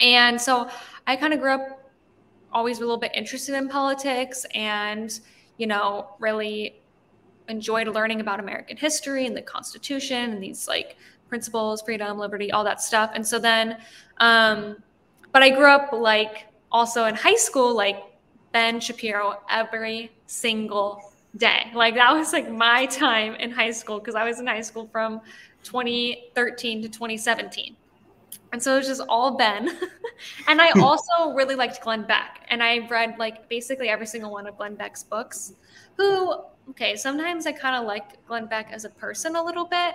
And 0.00 0.40
so 0.40 0.68
I 1.06 1.16
kind 1.16 1.32
of 1.32 1.40
grew 1.40 1.52
up 1.52 1.92
always 2.52 2.78
a 2.78 2.80
little 2.80 2.96
bit 2.96 3.12
interested 3.14 3.54
in 3.54 3.68
politics 3.68 4.44
and, 4.54 5.18
you 5.56 5.66
know, 5.66 6.16
really 6.18 6.80
enjoyed 7.48 7.86
learning 7.88 8.20
about 8.20 8.40
American 8.40 8.76
history 8.76 9.26
and 9.26 9.36
the 9.36 9.42
Constitution 9.42 10.32
and 10.32 10.42
these 10.42 10.66
like 10.66 10.96
principles, 11.28 11.82
freedom, 11.82 12.18
liberty, 12.18 12.52
all 12.52 12.64
that 12.64 12.80
stuff. 12.80 13.10
And 13.14 13.26
so 13.26 13.38
then, 13.38 13.78
um, 14.18 14.76
but 15.32 15.42
I 15.42 15.50
grew 15.50 15.70
up 15.70 15.92
like 15.92 16.46
also 16.70 17.04
in 17.04 17.14
high 17.14 17.36
school, 17.36 17.74
like 17.74 18.02
Ben 18.52 18.80
Shapiro 18.80 19.40
every 19.50 20.12
single 20.26 21.12
day. 21.36 21.70
Like 21.74 21.94
that 21.94 22.12
was 22.12 22.32
like 22.32 22.50
my 22.50 22.86
time 22.86 23.34
in 23.34 23.50
high 23.50 23.70
school 23.70 23.98
because 23.98 24.14
I 24.14 24.24
was 24.24 24.40
in 24.40 24.46
high 24.46 24.60
school 24.62 24.88
from 24.90 25.20
2013 25.64 26.82
to 26.82 26.88
2017. 26.88 27.76
And 28.52 28.62
so 28.62 28.74
it 28.74 28.78
was 28.78 28.86
just 28.86 29.02
all 29.08 29.36
Ben. 29.36 29.68
and 30.48 30.60
I 30.60 30.70
also 30.80 31.34
really 31.34 31.54
liked 31.54 31.80
Glenn 31.82 32.04
Beck. 32.04 32.46
And 32.48 32.62
I 32.62 32.86
read 32.88 33.16
like 33.18 33.48
basically 33.48 33.88
every 33.88 34.06
single 34.06 34.30
one 34.30 34.46
of 34.46 34.56
Glenn 34.56 34.76
Beck's 34.76 35.02
books. 35.02 35.54
Who, 35.96 36.34
okay, 36.70 36.96
sometimes 36.96 37.46
I 37.46 37.52
kind 37.52 37.76
of 37.76 37.86
like 37.86 38.24
Glenn 38.26 38.46
Beck 38.46 38.70
as 38.72 38.84
a 38.84 38.90
person 38.90 39.36
a 39.36 39.42
little 39.42 39.64
bit. 39.64 39.94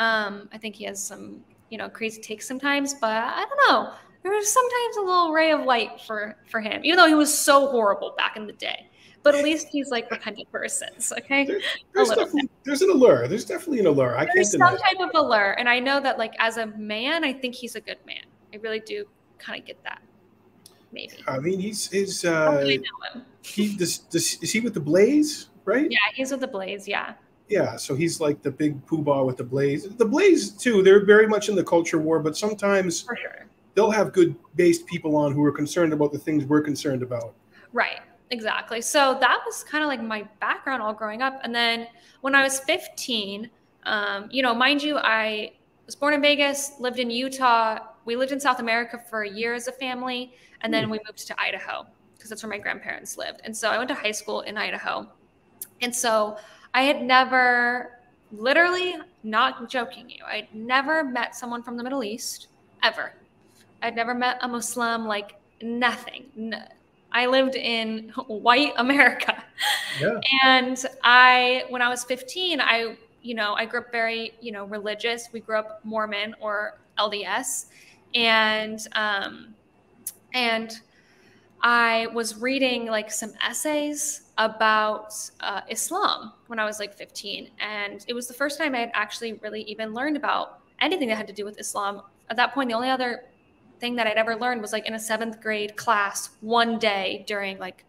Um, 0.00 0.48
I 0.50 0.56
think 0.56 0.74
he 0.74 0.84
has 0.84 1.00
some, 1.00 1.40
you 1.68 1.76
know, 1.76 1.88
crazy 1.88 2.20
takes 2.20 2.48
sometimes, 2.48 2.94
but 2.94 3.12
I 3.12 3.44
don't 3.44 3.68
know. 3.68 3.92
There 4.22 4.32
was 4.32 4.52
sometimes 4.52 4.96
a 4.96 5.00
little 5.00 5.32
ray 5.32 5.52
of 5.52 5.64
light 5.64 6.00
for 6.00 6.36
for 6.50 6.60
him, 6.60 6.80
even 6.84 6.96
though 6.96 7.06
he 7.06 7.14
was 7.14 7.32
so 7.32 7.68
horrible 7.68 8.14
back 8.16 8.36
in 8.36 8.46
the 8.46 8.52
day. 8.54 8.86
But 9.22 9.34
at 9.34 9.44
least 9.44 9.68
he's 9.70 9.90
like 9.90 10.10
repentant 10.10 10.50
persons, 10.50 11.12
okay? 11.18 11.44
There, 11.44 11.60
there's, 11.94 12.08
definitely, 12.08 12.48
there's 12.64 12.80
an 12.80 12.88
allure. 12.88 13.28
There's 13.28 13.44
definitely 13.44 13.80
an 13.80 13.86
allure. 13.86 14.16
I 14.16 14.24
there's 14.34 14.56
can't 14.56 14.62
some 14.62 14.78
type 14.78 14.96
of 14.98 15.10
allure, 15.14 15.52
and 15.58 15.68
I 15.68 15.78
know 15.78 16.00
that 16.00 16.16
like 16.16 16.32
as 16.38 16.56
a 16.56 16.66
man, 16.66 17.22
I 17.22 17.34
think 17.34 17.54
he's 17.54 17.76
a 17.76 17.82
good 17.82 17.98
man. 18.06 18.24
I 18.54 18.56
really 18.56 18.80
do 18.80 19.04
kind 19.36 19.60
of 19.60 19.66
get 19.66 19.82
that. 19.84 20.00
Maybe. 20.92 21.22
I 21.28 21.38
mean, 21.38 21.60
he's 21.60 21.90
he's. 21.90 22.24
Uh, 22.24 22.32
I 22.32 22.54
really 22.56 22.78
know 22.78 23.20
him. 23.20 23.26
He 23.42 23.76
does, 23.76 23.98
does. 23.98 24.38
Is 24.40 24.50
he 24.50 24.60
with 24.60 24.72
the 24.72 24.80
Blaze? 24.80 25.48
Right. 25.66 25.90
Yeah, 25.90 25.98
he's 26.14 26.30
with 26.30 26.40
the 26.40 26.48
Blaze. 26.48 26.88
Yeah 26.88 27.12
Yeah, 27.50 27.74
so 27.76 27.96
he's 27.96 28.20
like 28.20 28.42
the 28.42 28.50
big 28.50 28.84
poobah 28.86 29.26
with 29.26 29.36
the 29.36 29.44
Blaze. 29.44 29.88
The 29.88 30.04
Blaze 30.04 30.50
too. 30.50 30.82
They're 30.82 31.04
very 31.04 31.26
much 31.26 31.48
in 31.48 31.56
the 31.56 31.64
culture 31.64 31.98
war, 31.98 32.20
but 32.20 32.36
sometimes 32.36 33.02
For 33.02 33.16
sure. 33.16 33.46
they'll 33.74 33.90
have 33.90 34.12
good 34.12 34.36
based 34.54 34.86
people 34.86 35.16
on 35.16 35.32
who 35.32 35.44
are 35.44 35.52
concerned 35.52 35.92
about 35.92 36.12
the 36.12 36.18
things 36.18 36.44
we're 36.44 36.62
concerned 36.62 37.02
about. 37.02 37.34
Right. 37.72 38.00
Exactly. 38.30 38.80
So 38.80 39.18
that 39.20 39.40
was 39.44 39.64
kind 39.64 39.82
of 39.82 39.88
like 39.88 40.00
my 40.00 40.22
background 40.38 40.80
all 40.80 40.94
growing 40.94 41.20
up. 41.20 41.40
And 41.42 41.52
then 41.52 41.88
when 42.20 42.36
I 42.36 42.44
was 42.44 42.60
15, 42.60 43.50
um, 43.82 44.28
you 44.30 44.42
know, 44.42 44.54
mind 44.54 44.82
you, 44.82 44.98
I 44.98 45.54
was 45.86 45.96
born 45.96 46.14
in 46.14 46.22
Vegas, 46.22 46.72
lived 46.78 47.00
in 47.00 47.10
Utah. 47.10 47.78
We 48.04 48.14
lived 48.14 48.30
in 48.30 48.38
South 48.38 48.60
America 48.60 49.02
for 49.10 49.22
a 49.22 49.28
year 49.28 49.54
as 49.54 49.66
a 49.66 49.72
family, 49.72 50.34
and 50.60 50.72
then 50.72 50.88
we 50.88 51.00
moved 51.06 51.26
to 51.26 51.40
Idaho 51.40 51.86
because 52.14 52.30
that's 52.30 52.42
where 52.42 52.50
my 52.50 52.58
grandparents 52.58 53.18
lived. 53.18 53.40
And 53.44 53.56
so 53.56 53.68
I 53.70 53.78
went 53.78 53.88
to 53.88 53.94
high 53.94 54.12
school 54.12 54.42
in 54.42 54.56
Idaho. 54.56 55.10
And 55.80 55.94
so 55.94 56.36
I 56.74 56.82
had 56.82 57.02
never, 57.02 57.98
literally, 58.32 58.96
not 59.22 59.68
joking 59.68 60.08
you, 60.08 60.24
I'd 60.26 60.54
never 60.54 61.04
met 61.04 61.34
someone 61.34 61.62
from 61.62 61.76
the 61.76 61.82
Middle 61.82 62.04
East 62.04 62.48
ever. 62.82 63.12
I'd 63.82 63.96
never 63.96 64.14
met 64.14 64.38
a 64.42 64.48
Muslim, 64.48 65.06
like 65.06 65.36
nothing. 65.62 66.54
I 67.12 67.26
lived 67.26 67.56
in 67.56 68.10
white 68.26 68.72
America. 68.76 69.42
Yeah. 70.00 70.20
And 70.44 70.84
I, 71.02 71.64
when 71.68 71.82
I 71.82 71.88
was 71.88 72.04
15, 72.04 72.60
I, 72.60 72.96
you 73.22 73.34
know, 73.34 73.54
I 73.54 73.66
grew 73.66 73.80
up 73.80 73.92
very, 73.92 74.32
you 74.40 74.52
know, 74.52 74.64
religious. 74.64 75.28
We 75.32 75.40
grew 75.40 75.58
up 75.58 75.80
Mormon 75.84 76.34
or 76.40 76.78
LDS. 76.98 77.66
And, 78.14 78.80
um, 78.94 79.54
and 80.34 80.80
I 81.62 82.06
was 82.14 82.38
reading 82.38 82.86
like 82.86 83.10
some 83.10 83.32
essays 83.46 84.22
about 84.38 85.12
uh, 85.40 85.60
Islam 85.68 86.32
when 86.46 86.58
I 86.58 86.64
was 86.64 86.80
like 86.80 86.94
15. 86.94 87.50
And 87.60 88.04
it 88.08 88.14
was 88.14 88.26
the 88.26 88.34
first 88.34 88.58
time 88.58 88.74
I 88.74 88.78
had 88.78 88.90
actually 88.94 89.34
really 89.34 89.62
even 89.62 89.92
learned 89.92 90.16
about 90.16 90.60
anything 90.80 91.08
that 91.08 91.16
had 91.16 91.26
to 91.26 91.34
do 91.34 91.44
with 91.44 91.60
Islam. 91.60 92.02
At 92.30 92.36
that 92.36 92.54
point, 92.54 92.70
the 92.70 92.74
only 92.74 92.88
other 92.88 93.24
thing 93.78 93.96
that 93.96 94.06
I'd 94.06 94.16
ever 94.16 94.36
learned 94.36 94.62
was 94.62 94.72
like 94.72 94.86
in 94.86 94.94
a 94.94 94.98
seventh 94.98 95.40
grade 95.40 95.76
class 95.76 96.30
one 96.40 96.78
day 96.78 97.24
during 97.26 97.58
like 97.58 97.84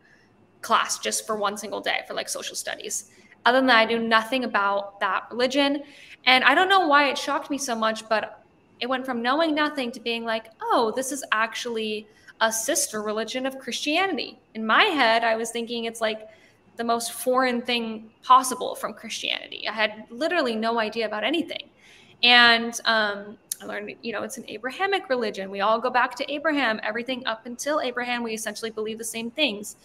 class 0.61 0.99
just 0.99 1.25
for 1.25 1.35
one 1.35 1.57
single 1.57 1.81
day 1.81 2.01
for 2.07 2.13
like 2.13 2.27
social 2.27 2.55
studies. 2.55 3.11
Other 3.45 3.59
than 3.59 3.67
that, 3.67 3.77
I 3.77 3.85
knew 3.85 3.99
nothing 3.99 4.43
about 4.43 4.99
that 4.99 5.27
religion. 5.31 5.83
And 6.25 6.43
I 6.43 6.53
don't 6.53 6.69
know 6.69 6.87
why 6.87 7.09
it 7.09 7.17
shocked 7.17 7.49
me 7.49 7.57
so 7.57 7.75
much, 7.75 8.07
but 8.07 8.43
it 8.79 8.87
went 8.87 9.05
from 9.05 9.21
knowing 9.21 9.55
nothing 9.55 9.91
to 9.93 9.99
being 9.99 10.25
like, 10.25 10.47
oh, 10.61 10.91
this 10.95 11.11
is 11.11 11.23
actually 11.31 12.07
a 12.41 12.51
sister 12.51 13.01
religion 13.01 13.45
of 13.45 13.57
Christianity. 13.59 14.39
In 14.55 14.65
my 14.65 14.83
head, 14.83 15.23
I 15.23 15.35
was 15.35 15.51
thinking 15.51 15.85
it's 15.85 16.01
like 16.01 16.27
the 16.75 16.83
most 16.83 17.13
foreign 17.13 17.61
thing 17.61 18.09
possible 18.23 18.75
from 18.75 18.93
Christianity. 18.93 19.67
I 19.67 19.71
had 19.71 20.05
literally 20.09 20.55
no 20.55 20.79
idea 20.79 21.05
about 21.05 21.23
anything. 21.23 21.69
And 22.23 22.79
um, 22.85 23.37
I 23.61 23.65
learned, 23.65 23.95
you 24.01 24.11
know, 24.11 24.23
it's 24.23 24.37
an 24.37 24.45
Abrahamic 24.47 25.07
religion. 25.07 25.51
We 25.51 25.61
all 25.61 25.79
go 25.79 25.91
back 25.91 26.15
to 26.15 26.31
Abraham. 26.31 26.79
Everything 26.83 27.25
up 27.27 27.45
until 27.45 27.79
Abraham, 27.79 28.23
we 28.23 28.33
essentially 28.33 28.71
believe 28.71 28.97
the 28.97 29.03
same 29.03 29.31
things 29.31 29.77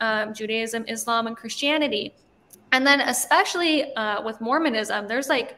um, 0.00 0.34
Judaism, 0.34 0.84
Islam, 0.88 1.26
and 1.28 1.36
Christianity. 1.36 2.14
And 2.72 2.86
then, 2.86 3.00
especially 3.02 3.94
uh, 3.94 4.22
with 4.22 4.40
Mormonism, 4.40 5.06
there's 5.06 5.28
like 5.28 5.56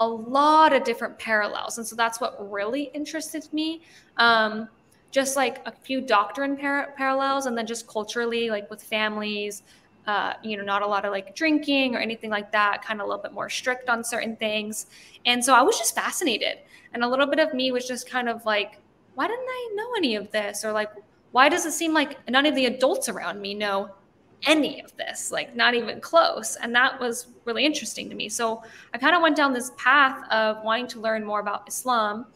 a 0.00 0.08
lot 0.08 0.72
of 0.72 0.84
different 0.84 1.18
parallels. 1.18 1.78
And 1.78 1.86
so 1.86 1.96
that's 1.96 2.20
what 2.20 2.50
really 2.50 2.90
interested 2.94 3.50
me. 3.52 3.82
Um, 4.16 4.68
just 5.16 5.34
like 5.34 5.66
a 5.66 5.72
few 5.72 6.02
doctrine 6.02 6.58
par- 6.58 6.92
parallels, 6.94 7.46
and 7.46 7.56
then 7.56 7.66
just 7.66 7.88
culturally, 7.88 8.50
like 8.50 8.68
with 8.68 8.82
families, 8.82 9.62
uh, 10.06 10.34
you 10.42 10.58
know, 10.58 10.62
not 10.62 10.82
a 10.82 10.86
lot 10.86 11.06
of 11.06 11.10
like 11.10 11.34
drinking 11.34 11.96
or 11.96 11.98
anything 11.98 12.28
like 12.28 12.52
that, 12.52 12.84
kind 12.84 13.00
of 13.00 13.06
a 13.06 13.08
little 13.08 13.22
bit 13.22 13.32
more 13.32 13.48
strict 13.48 13.88
on 13.88 14.04
certain 14.04 14.36
things. 14.36 14.88
And 15.24 15.42
so 15.42 15.54
I 15.54 15.62
was 15.62 15.78
just 15.78 15.94
fascinated. 15.94 16.58
And 16.92 17.02
a 17.02 17.08
little 17.08 17.26
bit 17.26 17.38
of 17.38 17.54
me 17.54 17.72
was 17.72 17.88
just 17.88 18.06
kind 18.06 18.28
of 18.28 18.44
like, 18.44 18.78
why 19.14 19.26
didn't 19.26 19.48
I 19.48 19.70
know 19.74 19.88
any 19.96 20.16
of 20.16 20.30
this? 20.32 20.66
Or 20.66 20.70
like, 20.70 20.90
why 21.32 21.48
does 21.48 21.64
it 21.64 21.72
seem 21.72 21.94
like 21.94 22.18
none 22.28 22.44
of 22.44 22.54
the 22.54 22.66
adults 22.66 23.08
around 23.08 23.40
me 23.40 23.54
know 23.54 23.88
any 24.46 24.82
of 24.82 24.94
this? 24.98 25.32
Like, 25.32 25.56
not 25.56 25.74
even 25.74 25.98
close. 25.98 26.56
And 26.56 26.74
that 26.74 27.00
was 27.00 27.28
really 27.46 27.64
interesting 27.64 28.10
to 28.10 28.14
me. 28.14 28.28
So 28.28 28.62
I 28.92 28.98
kind 28.98 29.16
of 29.16 29.22
went 29.22 29.34
down 29.34 29.54
this 29.54 29.72
path 29.78 30.30
of 30.30 30.62
wanting 30.62 30.88
to 30.88 31.00
learn 31.00 31.24
more 31.24 31.40
about 31.40 31.66
Islam. 31.66 32.26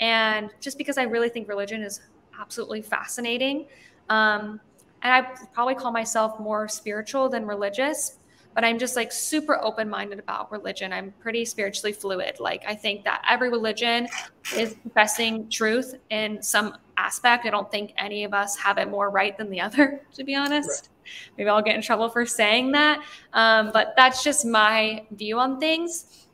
And 0.00 0.50
just 0.60 0.78
because 0.78 0.98
I 0.98 1.04
really 1.04 1.28
think 1.28 1.48
religion 1.48 1.80
is 1.82 2.00
absolutely 2.40 2.82
fascinating. 2.82 3.66
Um, 4.08 4.60
and 5.02 5.12
I 5.12 5.22
probably 5.52 5.74
call 5.74 5.92
myself 5.92 6.40
more 6.40 6.66
spiritual 6.68 7.28
than 7.28 7.46
religious, 7.46 8.18
but 8.54 8.64
I'm 8.64 8.78
just 8.78 8.96
like 8.96 9.12
super 9.12 9.62
open 9.62 9.88
minded 9.88 10.18
about 10.18 10.50
religion. 10.50 10.92
I'm 10.92 11.12
pretty 11.20 11.44
spiritually 11.44 11.92
fluid. 11.92 12.40
Like, 12.40 12.64
I 12.66 12.74
think 12.74 13.04
that 13.04 13.22
every 13.28 13.50
religion 13.50 14.08
is 14.56 14.74
professing 14.74 15.48
truth 15.48 15.94
in 16.10 16.42
some 16.42 16.76
aspect. 16.96 17.44
I 17.46 17.50
don't 17.50 17.70
think 17.70 17.92
any 17.98 18.24
of 18.24 18.32
us 18.32 18.56
have 18.56 18.78
it 18.78 18.88
more 18.88 19.10
right 19.10 19.36
than 19.36 19.50
the 19.50 19.60
other, 19.60 20.00
to 20.14 20.24
be 20.24 20.34
honest. 20.34 20.68
Right. 20.68 20.88
Maybe 21.36 21.50
I'll 21.50 21.62
get 21.62 21.74
in 21.74 21.82
trouble 21.82 22.08
for 22.08 22.24
saying 22.24 22.72
that. 22.72 23.02
Um, 23.32 23.70
but 23.72 23.92
that's 23.96 24.24
just 24.24 24.46
my 24.46 25.04
view 25.10 25.38
on 25.38 25.60
things. 25.60 26.26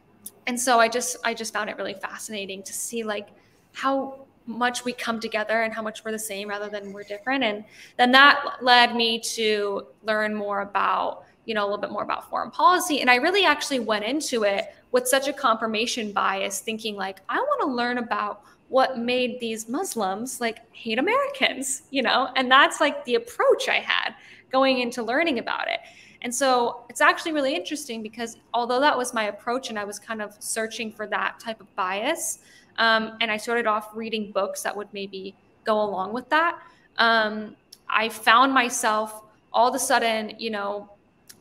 And 0.47 0.61
so 0.61 0.79
I 0.79 0.89
just 0.89 1.17
I 1.25 1.35
just 1.35 1.53
found 1.53 1.71
it 1.71 1.77
really 1.77 1.95
fascinating 1.95 2.63
to 2.65 2.73
see 2.73 3.03
like 3.03 3.29
how 3.73 4.27
much 4.51 4.85
we 4.85 4.93
come 4.93 5.21
together 5.21 5.63
and 5.63 5.73
how 5.73 5.83
much 5.83 6.05
we're 6.05 6.13
the 6.13 6.19
same 6.19 6.49
rather 6.49 6.69
than 6.69 6.93
we're 6.93 7.05
different. 7.05 7.45
And 7.45 7.65
then 7.97 8.13
that 8.13 8.59
led 8.61 8.95
me 8.95 9.21
to 9.35 9.87
learn 10.03 10.35
more 10.35 10.63
about, 10.63 11.25
you 11.45 11.55
know, 11.55 11.63
a 11.63 11.67
little 11.67 11.81
bit 11.81 11.91
more 11.91 12.03
about 12.03 12.29
foreign 12.29 12.51
policy. 12.51 13.01
And 13.01 13.11
I 13.11 13.17
really 13.17 13.45
actually 13.45 13.81
went 13.81 14.05
into 14.05 14.45
it 14.45 14.75
with 14.93 15.07
such 15.07 15.29
a 15.29 15.33
confirmation 15.33 16.13
bias, 16.13 16.61
thinking 16.61 16.97
like, 16.97 17.21
I 17.29 17.39
want 17.39 17.61
to 17.63 17.69
learn 17.69 17.99
about 17.99 18.43
what 18.69 18.99
made 18.99 19.41
these 19.41 19.69
Muslims 19.69 20.41
like 20.41 20.59
hate 20.73 20.99
Americans, 20.99 21.83
you 21.91 22.03
know? 22.03 22.29
And 22.37 22.51
that's 22.51 22.81
like 22.81 23.05
the 23.05 23.17
approach 23.17 23.69
I 23.69 23.81
had 23.81 24.15
going 24.51 24.81
into 24.81 25.03
learning 25.03 25.39
about 25.39 25.69
it. 25.69 25.81
And 26.23 26.35
so 26.35 26.85
it's 26.91 27.01
actually 27.01 27.33
really 27.33 27.55
interesting 27.55 28.03
because 28.03 28.37
although 28.53 28.81
that 28.81 28.97
was 28.97 29.15
my 29.15 29.25
approach 29.25 29.71
and 29.71 29.79
I 29.79 29.85
was 29.85 29.99
kind 29.99 30.21
of 30.21 30.37
searching 30.39 30.93
for 30.93 31.07
that 31.07 31.41
type 31.41 31.61
of 31.61 31.75
bias, 31.77 32.41
um, 32.79 33.17
and 33.21 33.31
I 33.31 33.37
started 33.37 33.67
off 33.67 33.91
reading 33.95 34.33
books 34.33 34.63
that 34.63 34.77
would 34.77 34.89
maybe 34.93 35.35
go 35.65 35.81
along 35.81 36.13
with 36.13 36.29
that. 36.31 36.59
Um, 36.99 37.57
I 37.89 38.09
found 38.09 38.53
myself 38.53 39.23
all 39.53 39.69
of 39.69 39.75
a 39.75 39.79
sudden, 39.79 40.35
you 40.39 40.51
know, 40.51 40.91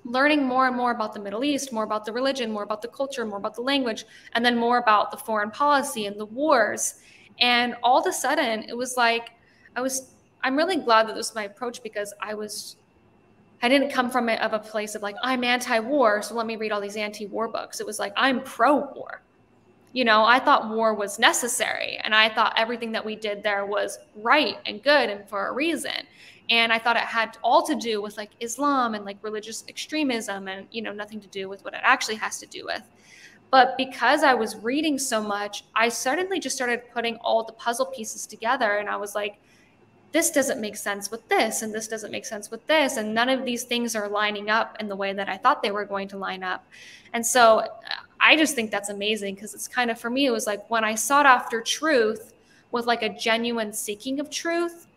learning 0.03 0.43
more 0.43 0.67
and 0.67 0.75
more 0.75 0.91
about 0.91 1.13
the 1.13 1.19
Middle 1.19 1.43
East, 1.43 1.71
more 1.71 1.83
about 1.83 2.05
the 2.05 2.11
religion, 2.11 2.51
more 2.51 2.63
about 2.63 2.81
the 2.81 2.87
culture, 2.87 3.25
more 3.25 3.37
about 3.37 3.55
the 3.55 3.61
language, 3.61 4.05
and 4.33 4.43
then 4.43 4.57
more 4.57 4.77
about 4.77 5.11
the 5.11 5.17
foreign 5.17 5.51
policy 5.51 6.05
and 6.05 6.19
the 6.19 6.25
wars. 6.25 6.95
And 7.39 7.75
all 7.83 7.99
of 7.99 8.07
a 8.07 8.13
sudden, 8.13 8.63
it 8.63 8.75
was 8.75 8.97
like 8.97 9.31
I 9.75 9.81
was. 9.81 10.11
I'm 10.41 10.55
really 10.55 10.77
glad 10.77 11.07
that 11.07 11.15
this 11.15 11.29
was 11.29 11.35
my 11.35 11.43
approach 11.43 11.83
because 11.83 12.13
I 12.21 12.33
was. 12.33 12.77
I 13.61 13.67
didn't 13.67 13.91
come 13.91 14.09
from 14.09 14.29
it 14.29 14.39
of 14.41 14.53
a 14.53 14.59
place 14.59 14.95
of 14.95 15.01
like 15.01 15.15
I'm 15.21 15.43
anti-war, 15.43 16.21
so 16.21 16.33
let 16.33 16.45
me 16.45 16.55
read 16.55 16.71
all 16.71 16.81
these 16.81 16.95
anti-war 16.95 17.49
books. 17.49 17.79
It 17.81 17.85
was 17.85 17.99
like 17.99 18.13
I'm 18.15 18.41
pro-war 18.41 19.21
you 19.93 20.05
know, 20.05 20.23
I 20.23 20.39
thought 20.39 20.69
war 20.69 20.93
was 20.93 21.17
necessary 21.17 21.99
and 22.03 22.13
I 22.13 22.29
thought 22.29 22.53
everything 22.55 22.91
that 22.91 23.03
we 23.03 23.15
did 23.15 23.41
there 23.41 23.65
was 23.65 23.97
right 24.15 24.57
and 24.65 24.83
good 24.83 25.09
and 25.09 25.27
for 25.27 25.47
a 25.47 25.53
reason. 25.53 26.05
And 26.49 26.71
I 26.71 26.79
thought 26.79 26.95
it 26.95 27.03
had 27.03 27.37
all 27.43 27.65
to 27.65 27.75
do 27.75 28.01
with 28.01 28.17
like 28.17 28.31
Islam 28.39 28.95
and 28.95 29.05
like 29.05 29.17
religious 29.21 29.63
extremism 29.67 30.47
and, 30.47 30.67
you 30.71 30.81
know, 30.81 30.93
nothing 30.93 31.19
to 31.21 31.27
do 31.27 31.49
with 31.49 31.63
what 31.63 31.73
it 31.73 31.81
actually 31.83 32.15
has 32.15 32.39
to 32.39 32.45
do 32.45 32.65
with. 32.65 32.81
But 33.51 33.77
because 33.77 34.23
I 34.23 34.35
was 34.35 34.55
reading 34.57 34.99
so 34.99 35.23
much, 35.23 35.63
I 35.75 35.89
suddenly 35.89 36.39
just 36.39 36.55
started 36.55 36.83
putting 36.93 37.15
all 37.17 37.43
the 37.43 37.53
puzzle 37.53 37.87
pieces 37.87 38.27
together 38.27 38.77
and 38.77 38.89
I 38.89 38.95
was 38.97 39.15
like, 39.15 39.39
this 40.11 40.31
doesn't 40.31 40.59
make 40.59 40.75
sense 40.75 41.11
with 41.11 41.27
this 41.29 41.61
and 41.61 41.73
this 41.73 41.87
doesn't 41.87 42.11
make 42.11 42.25
sense 42.25 42.49
with 42.49 42.65
this 42.67 42.97
and 42.97 43.13
none 43.13 43.29
of 43.29 43.45
these 43.45 43.63
things 43.63 43.95
are 43.95 44.09
lining 44.09 44.49
up 44.49 44.75
in 44.79 44.87
the 44.87 44.95
way 44.95 45.13
that 45.13 45.29
i 45.29 45.37
thought 45.37 45.61
they 45.61 45.71
were 45.71 45.85
going 45.85 46.07
to 46.07 46.17
line 46.17 46.43
up 46.43 46.65
and 47.13 47.25
so 47.25 47.59
uh, 47.59 47.69
I 48.19 48.35
just 48.35 48.55
think 48.55 48.71
that's 48.71 48.89
amazing 48.89 49.35
because 49.35 49.53
it's 49.53 49.67
kind 49.67 49.89
of 49.89 49.99
for 49.99 50.09
me, 50.09 50.25
it 50.25 50.31
was 50.31 50.45
like 50.45 50.69
when 50.69 50.83
I 50.83 50.95
sought 50.95 51.25
after 51.25 51.61
truth 51.61 52.33
with 52.71 52.85
like 52.85 53.01
a 53.01 53.09
genuine 53.09 53.73
seeking 53.73 54.19
of 54.19 54.29
truth, 54.29 54.87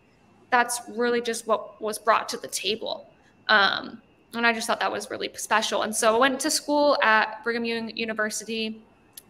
that's 0.49 0.81
really 0.89 1.21
just 1.21 1.47
what 1.47 1.81
was 1.81 1.97
brought 1.97 2.29
to 2.29 2.37
the 2.37 2.47
table. 2.47 3.09
Um, 3.47 4.01
and 4.33 4.45
I 4.45 4.53
just 4.53 4.67
thought 4.67 4.79
that 4.79 4.91
was 4.91 5.09
really 5.09 5.29
special. 5.35 5.83
And 5.83 5.95
so 5.95 6.15
I 6.15 6.17
went 6.17 6.39
to 6.41 6.51
school 6.51 6.97
at 7.01 7.43
Brigham 7.43 7.65
Young 7.65 7.95
University 7.95 8.81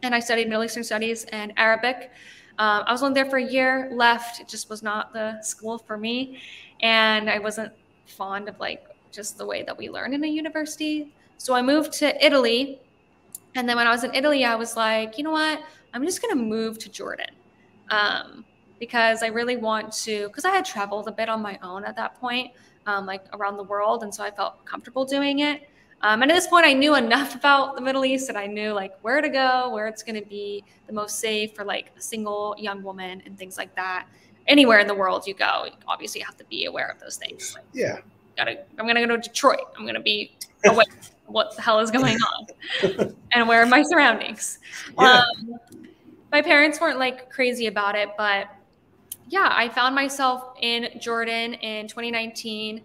and 0.02 0.14
I 0.14 0.20
studied 0.20 0.50
Middle 0.50 0.64
Eastern 0.64 0.84
Studies 0.84 1.26
and 1.26 1.54
Arabic. 1.58 2.12
Um, 2.60 2.84
I 2.86 2.92
was 2.92 3.02
only 3.04 3.16
there 3.16 3.30
for 3.30 3.38
a 3.38 3.44
year, 3.44 3.90
left. 3.92 4.40
It 4.40 4.48
just 4.48 4.70
was 4.70 4.84
not 4.84 5.14
the 5.14 5.42
school 5.42 5.78
for 5.78 5.98
me. 5.98 6.40
And 6.82 7.30
I 7.30 7.40
wasn't 7.40 7.72
fond 8.06 8.50
of 8.50 8.60
like 8.60 8.86
just 9.12 9.38
the 9.38 9.46
way 9.46 9.64
that 9.64 9.78
we 9.78 9.90
learn 9.90 10.14
in 10.14 10.24
a 10.24 10.28
university. 10.28 11.14
So 11.38 11.54
I 11.54 11.62
moved 11.62 11.94
to 11.94 12.26
Italy 12.26 12.80
and 13.56 13.68
then 13.68 13.78
when 13.78 13.88
I 13.88 13.92
was 13.92 14.04
in 14.04 14.14
Italy, 14.14 14.46
I 14.46 14.56
was 14.56 14.76
like, 14.76 15.18
you 15.18 15.24
know 15.24 15.32
what? 15.32 15.62
I'm 15.94 16.04
just 16.06 16.22
going 16.22 16.36
to 16.38 16.44
move 16.44 16.80
to 16.80 16.90
Jordan 16.90 17.30
um, 17.90 18.44
because 18.80 19.22
I 19.22 19.28
really 19.28 19.58
want 19.58 19.92
to, 20.04 20.28
because 20.28 20.46
I 20.46 20.50
had 20.50 20.66
traveled 20.66 21.08
a 21.08 21.12
bit 21.12 21.30
on 21.30 21.42
my 21.42 21.60
own 21.62 21.86
at 21.86 21.96
that 21.98 22.20
point, 22.20 22.52
um, 22.88 23.06
like 23.06 23.26
around 23.34 23.58
the 23.58 23.64
world. 23.64 24.04
And 24.04 24.14
so 24.14 24.24
I 24.24 24.32
felt 24.32 24.66
comfortable 24.66 25.06
doing 25.06 25.40
it. 25.40 25.70
Um, 26.02 26.22
and 26.22 26.32
at 26.32 26.36
this 26.36 26.48
point, 26.48 26.66
I 26.66 26.74
knew 26.74 26.96
enough 26.96 27.36
about 27.42 27.76
the 27.76 27.82
Middle 27.82 28.06
East 28.06 28.28
that 28.28 28.36
I 28.36 28.48
knew 28.48 28.74
like 28.74 28.94
where 29.02 29.22
to 29.22 29.30
go, 29.30 29.70
where 29.72 29.88
it's 29.88 30.04
going 30.04 30.22
to 30.22 30.28
be 30.28 30.64
the 30.88 30.94
most 30.94 31.20
safe 31.20 31.54
for 31.56 31.64
like 31.64 31.92
a 31.98 32.02
single 32.02 32.56
young 32.58 32.84
woman 32.84 33.22
and 33.26 33.38
things 33.38 33.58
like 33.58 33.76
that. 33.76 34.08
Anywhere 34.48 34.80
in 34.80 34.88
the 34.88 34.96
world 34.96 35.26
you 35.26 35.34
go, 35.34 35.46
obviously 35.46 35.72
you 35.80 35.88
obviously 35.88 36.22
have 36.22 36.36
to 36.38 36.44
be 36.46 36.66
aware 36.66 36.90
of 36.90 37.00
those 37.00 37.16
things. 37.18 37.54
Like, 37.56 37.64
Yeah. 37.72 38.00
gotta, 38.36 38.64
I'm 38.78 38.86
going 38.86 38.96
to 38.96 39.06
go 39.08 39.16
to 39.16 39.22
Detroit. 39.22 39.62
I'm 39.78 39.84
going 39.84 39.96
to 39.96 40.02
be 40.02 40.36
of 40.66 40.78
what 41.28 41.56
the 41.56 41.62
hell 41.62 41.80
is 41.80 41.92
going 41.92 42.18
on 42.84 43.16
and 43.32 43.48
where 43.48 43.62
are 43.62 43.66
my 43.66 43.82
surroundings. 43.84 44.60
Yeah. 45.00 45.24
Um, 45.40 45.60
my 46.32 46.42
parents 46.42 46.82
weren't 46.82 47.00
like 47.00 47.30
crazy 47.30 47.68
about 47.68 47.96
it, 47.96 48.10
but 48.18 48.48
yeah, 49.30 49.50
I 49.52 49.70
found 49.70 49.96
myself 49.96 50.56
in 50.62 50.90
Jordan 51.00 51.54
in 51.56 51.88
2019. 51.88 52.82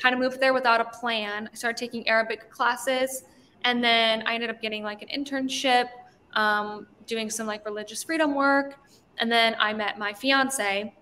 Kind 0.00 0.14
of 0.14 0.20
moved 0.20 0.40
there 0.40 0.54
without 0.54 0.80
a 0.80 0.84
plan. 0.84 1.48
I 1.52 1.54
started 1.54 1.76
taking 1.76 2.08
Arabic 2.08 2.50
classes, 2.50 3.24
and 3.64 3.84
then 3.84 4.22
I 4.26 4.34
ended 4.34 4.50
up 4.50 4.60
getting 4.60 4.82
like 4.82 5.02
an 5.02 5.08
internship, 5.08 5.88
um, 6.34 6.86
doing 7.06 7.30
some 7.30 7.46
like 7.46 7.64
religious 7.64 8.02
freedom 8.02 8.34
work, 8.34 8.78
and 9.18 9.30
then 9.30 9.54
I 9.60 9.74
met 9.74 9.98
my 9.98 10.12
fiance, 10.12 10.92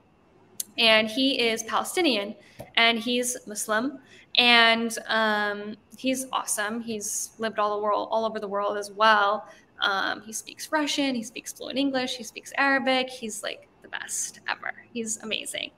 and 0.76 1.08
he 1.08 1.40
is 1.40 1.62
Palestinian, 1.62 2.34
and 2.76 2.98
he's 2.98 3.36
Muslim, 3.46 4.00
and 4.36 4.96
um, 5.06 5.76
he's 5.96 6.26
awesome. 6.32 6.80
He's 6.80 7.30
lived 7.38 7.58
all 7.58 7.76
the 7.76 7.82
world, 7.82 8.08
all 8.10 8.24
over 8.24 8.38
the 8.38 8.48
world 8.48 8.76
as 8.76 8.90
well. 8.90 9.48
Um, 9.80 10.20
he 10.22 10.32
speaks 10.32 10.70
Russian, 10.70 11.14
he 11.14 11.22
speaks 11.22 11.52
fluent 11.52 11.78
English, 11.78 12.16
he 12.16 12.24
speaks 12.24 12.52
Arabic. 12.58 13.08
He's 13.08 13.42
like 13.42 13.68
the 13.82 13.88
best 13.88 14.40
ever. 14.48 14.72
He's 14.92 15.16
amazing. 15.22 15.70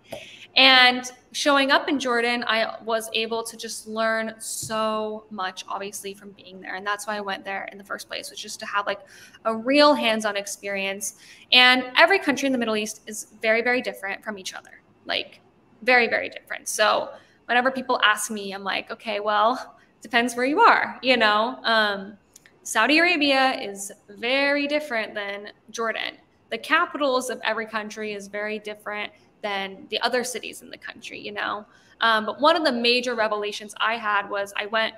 And 0.57 1.11
showing 1.31 1.71
up 1.71 1.89
in 1.89 1.99
Jordan, 1.99 2.45
I 2.47 2.77
was 2.85 3.09
able 3.15 3.43
to 3.45 3.57
just 3.57 3.87
learn 3.87 4.35
so 4.39 5.25
much, 5.31 5.65
obviously, 5.69 6.13
from 6.13 6.33
being 6.33 6.61
there. 6.61 6.75
And 6.75 6.87
that's 6.87 7.07
why 7.07 7.17
I 7.17 7.21
went 7.21 7.45
there 7.45 7.69
in 7.73 7.79
the 7.79 7.85
first 7.85 8.09
place, 8.09 8.29
was 8.29 8.39
just 8.39 8.61
to 8.61 8.67
have 8.67 8.87
like 8.87 9.01
a 9.45 9.55
real 9.55 9.95
hands 9.95 10.25
on 10.25 10.37
experience. 10.37 11.15
And 11.53 11.85
every 11.97 12.19
country 12.19 12.47
in 12.47 12.53
the 12.53 12.59
Middle 12.59 12.77
East 12.77 13.01
is 13.07 13.29
very, 13.41 13.63
very 13.63 13.81
different 13.81 14.23
from 14.23 14.37
each 14.39 14.53
other. 14.53 14.83
Like, 15.07 15.41
very, 15.83 16.07
very 16.07 16.29
different. 16.29 16.69
So, 16.69 17.11
whenever 17.47 17.71
people 17.71 18.01
ask 18.03 18.31
me, 18.31 18.53
I'm 18.53 18.65
like, 18.65 18.91
okay, 18.91 19.21
well, 19.21 19.77
depends 20.01 20.35
where 20.35 20.47
you 20.47 20.61
are, 20.61 20.99
you 21.03 21.17
know? 21.17 21.59
Um, 21.65 22.17
Saudi 22.63 22.99
Arabia 22.99 23.61
is 23.61 23.91
very 24.09 24.67
different 24.67 25.15
than 25.15 25.51
Jordan. 25.71 26.17
The 26.51 26.59
capitals 26.59 27.31
of 27.31 27.41
every 27.45 27.67
country 27.67 28.13
is 28.13 28.29
very 28.29 28.59
different 28.59 29.13
than 29.43 29.87
the 29.91 30.01
other 30.01 30.23
cities 30.23 30.63
in 30.63 30.71
the 30.71 30.79
country, 30.79 31.19
you 31.19 31.33
know? 31.33 31.67
Um, 32.01 32.27
but 32.27 32.41
one 32.41 32.57
of 32.57 32.65
the 32.65 32.73
major 32.73 33.15
revelations 33.15 33.75
I 33.81 33.97
had 33.97 34.29
was 34.29 34.53
I 34.57 34.67
went 34.67 34.95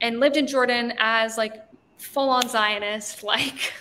and 0.00 0.20
lived 0.20 0.36
in 0.36 0.46
Jordan 0.46 0.92
as 0.98 1.38
like 1.38 1.54
full 1.98 2.28
on 2.28 2.48
Zionist, 2.48 3.22
like 3.22 3.72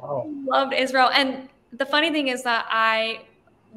Wow. 0.00 0.26
loved 0.46 0.74
Israel. 0.74 1.10
And 1.12 1.48
the 1.72 1.84
funny 1.86 2.10
thing 2.10 2.28
is 2.28 2.42
that 2.44 2.66
I 2.68 3.22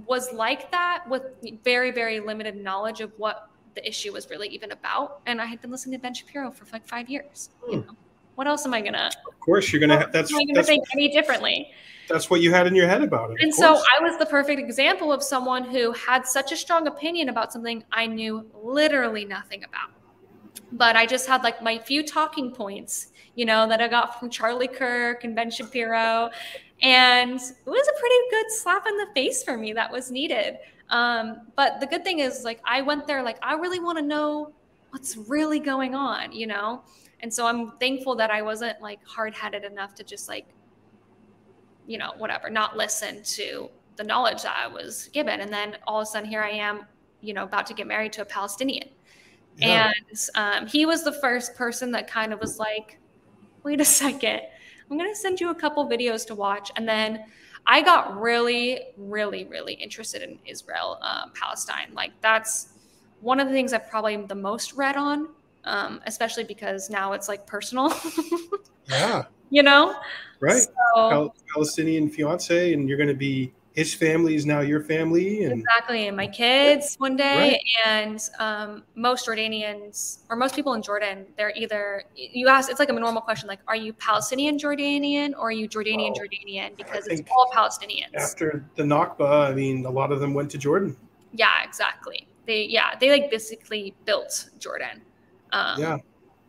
was 0.06 0.32
like 0.34 0.72
that 0.72 1.04
with 1.10 1.24
very, 1.64 1.91
very 1.91 2.20
limited 2.20 2.56
knowledge 2.56 3.02
of 3.02 3.12
what 3.18 3.50
the 3.76 3.88
issue 3.88 4.14
was 4.14 4.30
really 4.30 4.48
even 4.50 4.72
about. 4.72 5.22
And 5.26 5.41
I 5.41 5.46
had 5.46 5.62
been 5.62 5.72
listening 5.72 5.98
to 5.98 6.02
Ben 6.02 6.14
Shapiro 6.14 6.52
for 6.52 6.66
like 6.72 6.86
five 6.86 7.10
years. 7.10 7.50
You 7.70 7.80
Hmm. 7.80 7.88
know, 7.88 7.94
what 8.36 8.48
else 8.48 8.66
am 8.66 8.74
I 8.74 8.82
gonna? 8.82 9.10
Of 9.28 9.39
course, 9.39 9.72
you're 9.72 9.80
gonna. 9.80 10.00
Have, 10.00 10.12
that's 10.12 10.32
am 10.32 10.38
I 10.38 10.46
gonna 10.46 10.54
that's 10.56 10.68
think 10.68 10.84
any 10.94 11.10
differently? 11.10 11.72
that's 12.08 12.30
what 12.30 12.41
you 12.41 12.52
had 12.52 12.68
in 12.68 12.76
your 12.76 12.88
head 12.88 13.02
about 13.02 13.32
it. 13.32 13.38
And 13.41 13.54
so. 13.54 13.76
I 13.98 14.02
was 14.04 14.18
the 14.18 14.26
perfect 14.26 14.60
example 14.60 15.12
of 15.14 15.24
someone 15.24 15.64
who 15.64 15.91
had 15.94 16.26
such 16.26 16.52
a 16.52 16.58
strong 16.58 16.88
opinion 16.88 17.30
about 17.30 17.54
something 17.54 17.84
I 17.91 18.08
knew 18.08 18.46
literally 18.54 19.26
nothing 19.26 19.64
about. 19.64 19.91
But 20.72 20.96
I 20.96 21.06
just 21.06 21.28
had 21.28 21.44
like 21.44 21.62
my 21.62 21.78
few 21.78 22.04
talking 22.06 22.52
points, 22.52 23.12
you 23.36 23.46
know, 23.46 23.68
that 23.70 23.80
I 23.82 23.88
got 23.88 24.20
from 24.20 24.30
Charlie 24.30 24.68
Kirk 24.68 25.24
and 25.24 25.36
Ben 25.36 25.50
Shapiro. 25.52 26.30
And 26.84 27.40
it 27.40 27.70
was 27.70 27.88
a 27.88 28.00
pretty 28.00 28.16
good 28.30 28.52
slap 28.52 28.86
in 28.88 28.98
the 28.98 29.08
face 29.16 29.42
for 29.44 29.58
me 29.58 29.74
that 29.74 29.92
was 29.92 30.12
needed. 30.12 30.58
Um, 30.90 31.48
but 31.56 31.80
the 31.80 31.88
good 31.88 32.04
thing 32.04 32.20
is, 32.20 32.44
like, 32.44 32.60
I 32.66 32.82
went 32.82 33.08
there, 33.08 33.24
like, 33.24 33.38
I 33.42 33.54
really 33.54 33.80
want 33.80 33.98
to 33.98 34.04
know 34.04 34.54
what's 34.92 35.18
really 35.18 35.60
going 35.60 35.96
on, 35.96 36.32
you 36.32 36.46
know? 36.46 36.84
And 37.22 37.34
so 37.34 37.48
I'm 37.48 37.72
thankful 37.80 38.16
that 38.18 38.30
I 38.30 38.42
wasn't 38.42 38.82
like 38.82 39.00
hard 39.08 39.34
headed 39.34 39.64
enough 39.64 39.96
to 39.96 40.04
just 40.04 40.28
like 40.28 40.46
you 41.88 41.98
know, 41.98 42.14
whatever, 42.18 42.50
not 42.50 42.78
listen 42.78 43.22
to 43.24 43.70
the 43.96 44.04
knowledge 44.04 44.44
that 44.44 44.56
I 44.58 44.68
was 44.68 45.10
given. 45.14 45.42
And 45.42 45.52
then 45.52 45.78
all 45.86 46.02
of 46.02 46.04
a 46.04 46.06
sudden, 46.06 46.30
here 46.30 46.42
I 46.42 46.52
am, 46.52 46.86
you 47.22 47.34
know, 47.34 47.44
about 47.44 47.66
to 47.68 47.74
get 47.74 47.88
married 47.88 48.14
to 48.14 48.22
a 48.22 48.26
Palestinian. 48.26 48.90
Yeah. 49.58 49.92
And 50.10 50.20
um, 50.36 50.68
he 50.68 50.86
was 50.86 51.04
the 51.04 51.12
first 51.14 51.56
person 51.56 51.92
that 51.92 52.10
kind 52.10 52.34
of 52.34 52.40
was 52.40 52.58
like, 52.58 53.00
wait 53.64 53.82
a 53.82 53.86
second, 53.86 54.42
I'm 54.94 55.00
going 55.00 55.12
to 55.12 55.20
send 55.20 55.41
you 55.41 55.50
a 55.50 55.56
couple 55.56 55.89
videos 55.89 56.24
to 56.28 56.36
watch. 56.36 56.72
And 56.76 56.88
then 56.88 57.26
I 57.66 57.82
got 57.82 58.22
really, 58.22 58.89
really, 58.96 59.46
really 59.46 59.74
interested 59.74 60.22
in 60.22 60.38
Israel, 60.46 61.00
um, 61.02 61.32
Palestine. 61.34 61.88
Like, 61.96 62.12
that's 62.22 62.74
one 63.20 63.39
of 63.39 63.48
the 63.48 63.54
things 63.54 63.74
I've 63.74 63.89
probably 63.89 64.18
the 64.18 64.36
most 64.36 64.74
read 64.74 64.96
on, 64.96 65.30
um, 65.64 66.00
especially 66.06 66.44
because 66.44 66.91
now 66.91 67.14
it's 67.14 67.28
like 67.28 67.48
personal, 67.48 67.91
yeah, 68.88 69.24
you 69.50 69.64
know? 69.64 69.96
right. 70.39 70.62
So, 70.62 70.70
Pal- 70.96 71.36
Palestinian 71.52 72.08
fiance, 72.08 72.74
and 72.74 72.88
you're 72.88 72.98
going 72.98 73.10
to 73.10 73.16
be 73.16 73.52
his 73.74 73.94
family 73.94 74.36
is 74.36 74.46
now 74.46 74.60
your 74.62 74.82
family, 74.82 75.44
and 75.46 75.54
Exactly, 75.62 76.08
and 76.08 76.16
my 76.16 76.28
kids 76.28 76.96
one 77.00 77.16
day, 77.16 77.38
Right. 77.54 77.60
and 77.86 78.20
um, 78.40 78.84
most 78.96 79.26
Jordanians 79.28 80.20
or 80.30 80.36
most 80.36 80.54
people 80.56 80.74
in 80.74 80.82
Jordan, 80.82 81.26
they're 81.38 81.54
either 81.56 82.04
you 82.16 82.48
ask. 82.48 82.70
It's 82.70 82.80
like 82.80 82.90
a 82.90 82.94
normal 82.94 83.22
question, 83.22 83.48
like, 83.48 83.60
are 83.68 83.76
you 83.76 83.92
Palestinian 83.94 84.58
Jordanian 84.60 85.34
or 85.34 85.48
are 85.48 85.52
you 85.52 85.68
Jordanian 85.68 86.14
Well, 86.16 86.28
Jordanian? 86.28 86.78
Because 86.78 87.08
it's 87.08 87.22
all 87.36 87.50
Palestinians. 87.54 88.14
after 88.16 88.64
the 88.76 88.84
Nakba, 88.84 89.50
I 89.50 89.54
mean, 89.54 89.86
a 89.86 89.90
lot 89.90 90.12
of 90.12 90.20
them 90.20 90.34
went 90.34 90.52
to 90.52 90.58
Jordan. 90.58 90.96
yeah, 91.34 91.64
exactly. 91.64 92.28
They 92.46 92.64
yeah 92.66 92.96
they 93.00 93.10
like 93.10 93.32
basically 93.32 93.96
built 94.06 94.50
Jordan. 94.60 95.02
Um, 95.52 95.80
Yeah. 95.80 95.98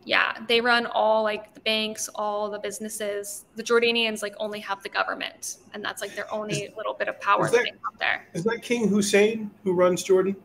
Yeah, 0.05 0.37
they 0.47 0.61
run 0.61 0.85
all 0.85 1.23
like 1.23 1.53
the 1.53 1.59
banks, 1.61 2.07
all 2.15 2.49
the 2.49 2.59
businesses. 2.59 3.45
The 3.55 3.63
Jordanians 3.63 4.21
like 4.21 4.35
only 4.39 4.59
have 4.61 4.81
the 4.83 4.89
government, 4.89 5.57
and 5.73 5.83
that's 5.83 6.01
like 6.01 6.15
their 6.15 6.31
only 6.33 6.71
little 6.77 6.93
bit 6.93 7.07
of 7.07 7.19
power 7.19 7.49
that 7.49 7.65
there. 7.99 8.27
Is 8.33 8.43
that 8.43 8.61
King 8.61 8.87
Hussein 8.87 9.51
who 9.63 9.73
runs 9.73 10.03
Jordan 10.03 10.35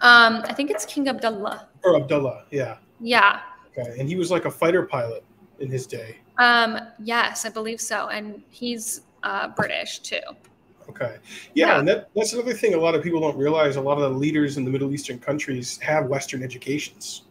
Um, 0.00 0.42
I 0.44 0.52
think 0.52 0.70
it's 0.70 0.84
King 0.84 1.08
Abdullah. 1.08 1.68
or 1.84 1.96
Abdullah? 1.96 2.44
Yeah. 2.50 2.76
Yeah. 3.00 3.40
Okay, 3.76 3.98
and 3.98 4.08
he 4.08 4.16
was 4.16 4.30
like 4.30 4.44
a 4.44 4.50
fighter 4.50 4.84
pilot 4.84 5.24
in 5.60 5.68
his 5.70 5.86
day. 5.86 6.16
Um, 6.38 6.78
yes, 7.02 7.44
I 7.46 7.48
believe 7.48 7.80
so. 7.80 8.08
And 8.08 8.42
he's 8.50 9.02
uh, 9.22 9.48
British 9.48 10.00
too. 10.00 10.20
Okay. 10.88 11.16
Yeah, 11.54 11.66
Yeah. 11.68 11.78
and 11.78 11.88
that, 11.88 12.08
that's 12.14 12.32
another 12.34 12.52
thing 12.54 12.74
a 12.74 12.76
lot 12.78 12.94
of 12.94 13.02
people 13.02 13.20
don't 13.20 13.36
realize. 13.36 13.76
A 13.76 13.80
lot 13.80 13.94
of 13.98 14.02
the 14.12 14.18
leaders 14.18 14.56
in 14.58 14.64
the 14.64 14.70
Middle 14.70 14.92
Eastern 14.92 15.18
countries 15.18 15.78
have 15.78 16.06
Western 16.06 16.42
educations. 16.42 17.22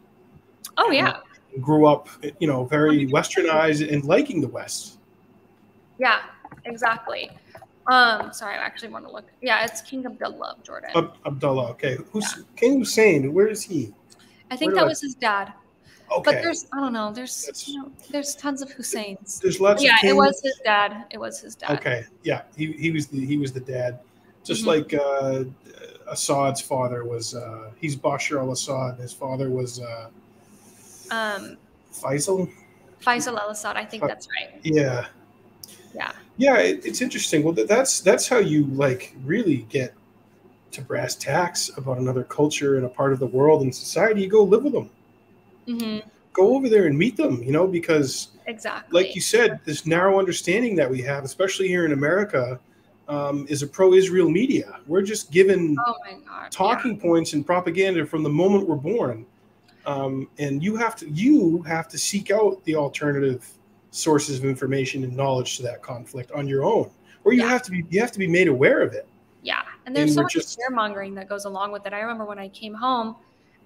Oh, 0.77 0.91
yeah. 0.91 1.17
Grew 1.61 1.85
up, 1.85 2.07
you 2.39 2.47
know, 2.47 2.65
very 2.65 3.07
westernized 3.07 3.91
and 3.91 4.03
liking 4.03 4.41
the 4.41 4.47
West. 4.47 4.97
Yeah, 5.99 6.19
exactly. 6.65 7.29
Um, 7.87 8.31
sorry, 8.33 8.55
I 8.55 8.63
actually 8.63 8.89
want 8.89 9.05
to 9.05 9.11
look. 9.11 9.25
Yeah, 9.41 9.63
it's 9.65 9.81
King 9.81 10.05
Abdullah 10.05 10.55
of 10.57 10.63
Jordan. 10.63 10.89
Ab- 10.95 11.13
Abdullah. 11.25 11.69
Okay. 11.71 11.97
Who's 12.11 12.43
King 12.55 12.79
Hussein? 12.79 13.33
Where 13.33 13.47
is 13.47 13.61
he? 13.63 13.93
I 14.49 14.55
think 14.55 14.73
that 14.73 14.83
I- 14.83 14.87
was 14.87 15.01
his 15.01 15.15
dad. 15.15 15.53
Okay. 16.11 16.31
But 16.31 16.41
there's, 16.43 16.67
I 16.73 16.79
don't 16.79 16.93
know, 16.93 17.11
there's, 17.11 17.65
you 17.67 17.81
know, 17.81 17.91
there's 18.11 18.35
tons 18.35 18.61
of 18.61 18.71
Husseins. 18.71 19.39
There's 19.41 19.59
lots 19.59 19.83
Yeah, 19.83 19.95
it 20.03 20.15
was 20.15 20.39
his 20.43 20.59
dad. 20.63 21.05
It 21.11 21.17
was 21.17 21.39
his 21.39 21.55
dad. 21.55 21.71
Okay. 21.79 22.05
Yeah. 22.23 22.43
He, 22.55 22.71
he 22.73 22.91
was 22.91 23.07
the 23.07 23.25
he 23.25 23.37
was 23.37 23.51
the 23.51 23.61
dad. 23.61 23.99
Just 24.43 24.63
Mhm. 24.63 24.67
like 24.67 24.93
uh, 24.93 25.43
Assad's 26.11 26.61
father 26.61 27.03
was. 27.05 27.33
Uh, 27.35 27.71
he's 27.79 27.95
Bashar 27.95 28.39
al-Assad. 28.39 28.99
His 28.99 29.13
father 29.13 29.49
was 29.49 29.79
uh, 29.79 30.09
Um, 31.13 31.57
Faisal. 31.93 32.49
Faisal 33.01 33.37
al-Assad, 33.39 33.75
I 33.75 33.85
think 33.85 34.03
Uh, 34.03 34.07
that's 34.07 34.27
right. 34.27 34.59
Yeah. 34.63 35.05
Yeah. 35.93 36.11
Yeah, 36.37 36.57
it, 36.57 36.85
it's 36.85 37.01
interesting. 37.01 37.43
Well, 37.43 37.53
that's 37.53 37.99
that's 38.01 38.27
how 38.27 38.37
you 38.39 38.65
like 38.67 39.15
really 39.23 39.57
get 39.69 39.93
to 40.71 40.81
brass 40.81 41.15
tacks 41.15 41.69
about 41.77 41.99
another 41.99 42.23
culture 42.23 42.77
and 42.77 42.85
a 42.85 42.89
part 42.89 43.13
of 43.13 43.19
the 43.19 43.27
world 43.27 43.61
and 43.61 43.73
society. 43.73 44.21
You 44.21 44.29
go 44.29 44.43
live 44.43 44.63
with 44.63 44.73
them. 44.73 44.89
hmm 45.67 45.99
Go 46.33 46.55
over 46.55 46.67
there 46.67 46.87
and 46.87 46.97
meet 46.97 47.15
them. 47.15 47.43
You 47.43 47.51
know, 47.51 47.67
because 47.67 48.29
Exactly. 48.47 49.03
like 49.03 49.13
you 49.13 49.21
said, 49.21 49.59
this 49.65 49.85
narrow 49.85 50.17
understanding 50.17 50.75
that 50.77 50.89
we 50.89 51.01
have, 51.03 51.23
especially 51.23 51.67
here 51.67 51.85
in 51.85 51.91
America, 51.93 52.59
um, 53.07 53.45
is 53.47 53.61
a 53.61 53.67
pro-Israel 53.67 54.29
media. 54.29 54.79
We're 54.87 55.03
just 55.03 55.31
given 55.31 55.77
oh 55.85 55.95
my 56.03 56.13
God. 56.27 56.51
talking 56.51 56.99
points 56.99 57.33
and 57.33 57.45
propaganda 57.45 58.05
from 58.07 58.23
the 58.23 58.29
moment 58.29 58.67
we're 58.67 58.75
born. 58.75 59.27
Um, 59.85 60.29
and 60.39 60.63
you 60.63 60.75
have 60.77 60.95
to 60.97 61.09
you 61.09 61.61
have 61.63 61.87
to 61.89 61.97
seek 61.97 62.31
out 62.31 62.63
the 62.63 62.75
alternative 62.75 63.47
sources 63.91 64.39
of 64.39 64.45
information 64.45 65.03
and 65.03 65.15
knowledge 65.15 65.57
to 65.57 65.63
that 65.63 65.81
conflict 65.81 66.31
on 66.31 66.47
your 66.47 66.63
own, 66.63 66.89
or 67.23 67.33
you 67.33 67.41
Yeah. 67.41 67.49
have 67.49 67.63
to 67.63 67.71
be 67.71 67.83
you 67.89 67.99
have 67.99 68.11
to 68.11 68.19
be 68.19 68.27
made 68.27 68.47
aware 68.47 68.81
of 68.81 68.93
it. 68.93 69.07
Yeah, 69.41 69.63
and 69.85 69.95
there's 69.95 70.11
And 70.11 70.15
so 70.15 70.21
much 70.23 70.33
just- 70.33 70.57
fear 70.57 70.69
mongering 70.69 71.13
that 71.15 71.27
goes 71.27 71.45
along 71.45 71.71
with 71.73 71.85
it. 71.85 71.91
I 71.93 71.99
remember 71.99 72.23
when 72.25 72.39
I 72.39 72.47
came 72.49 72.73
home, 72.73 73.17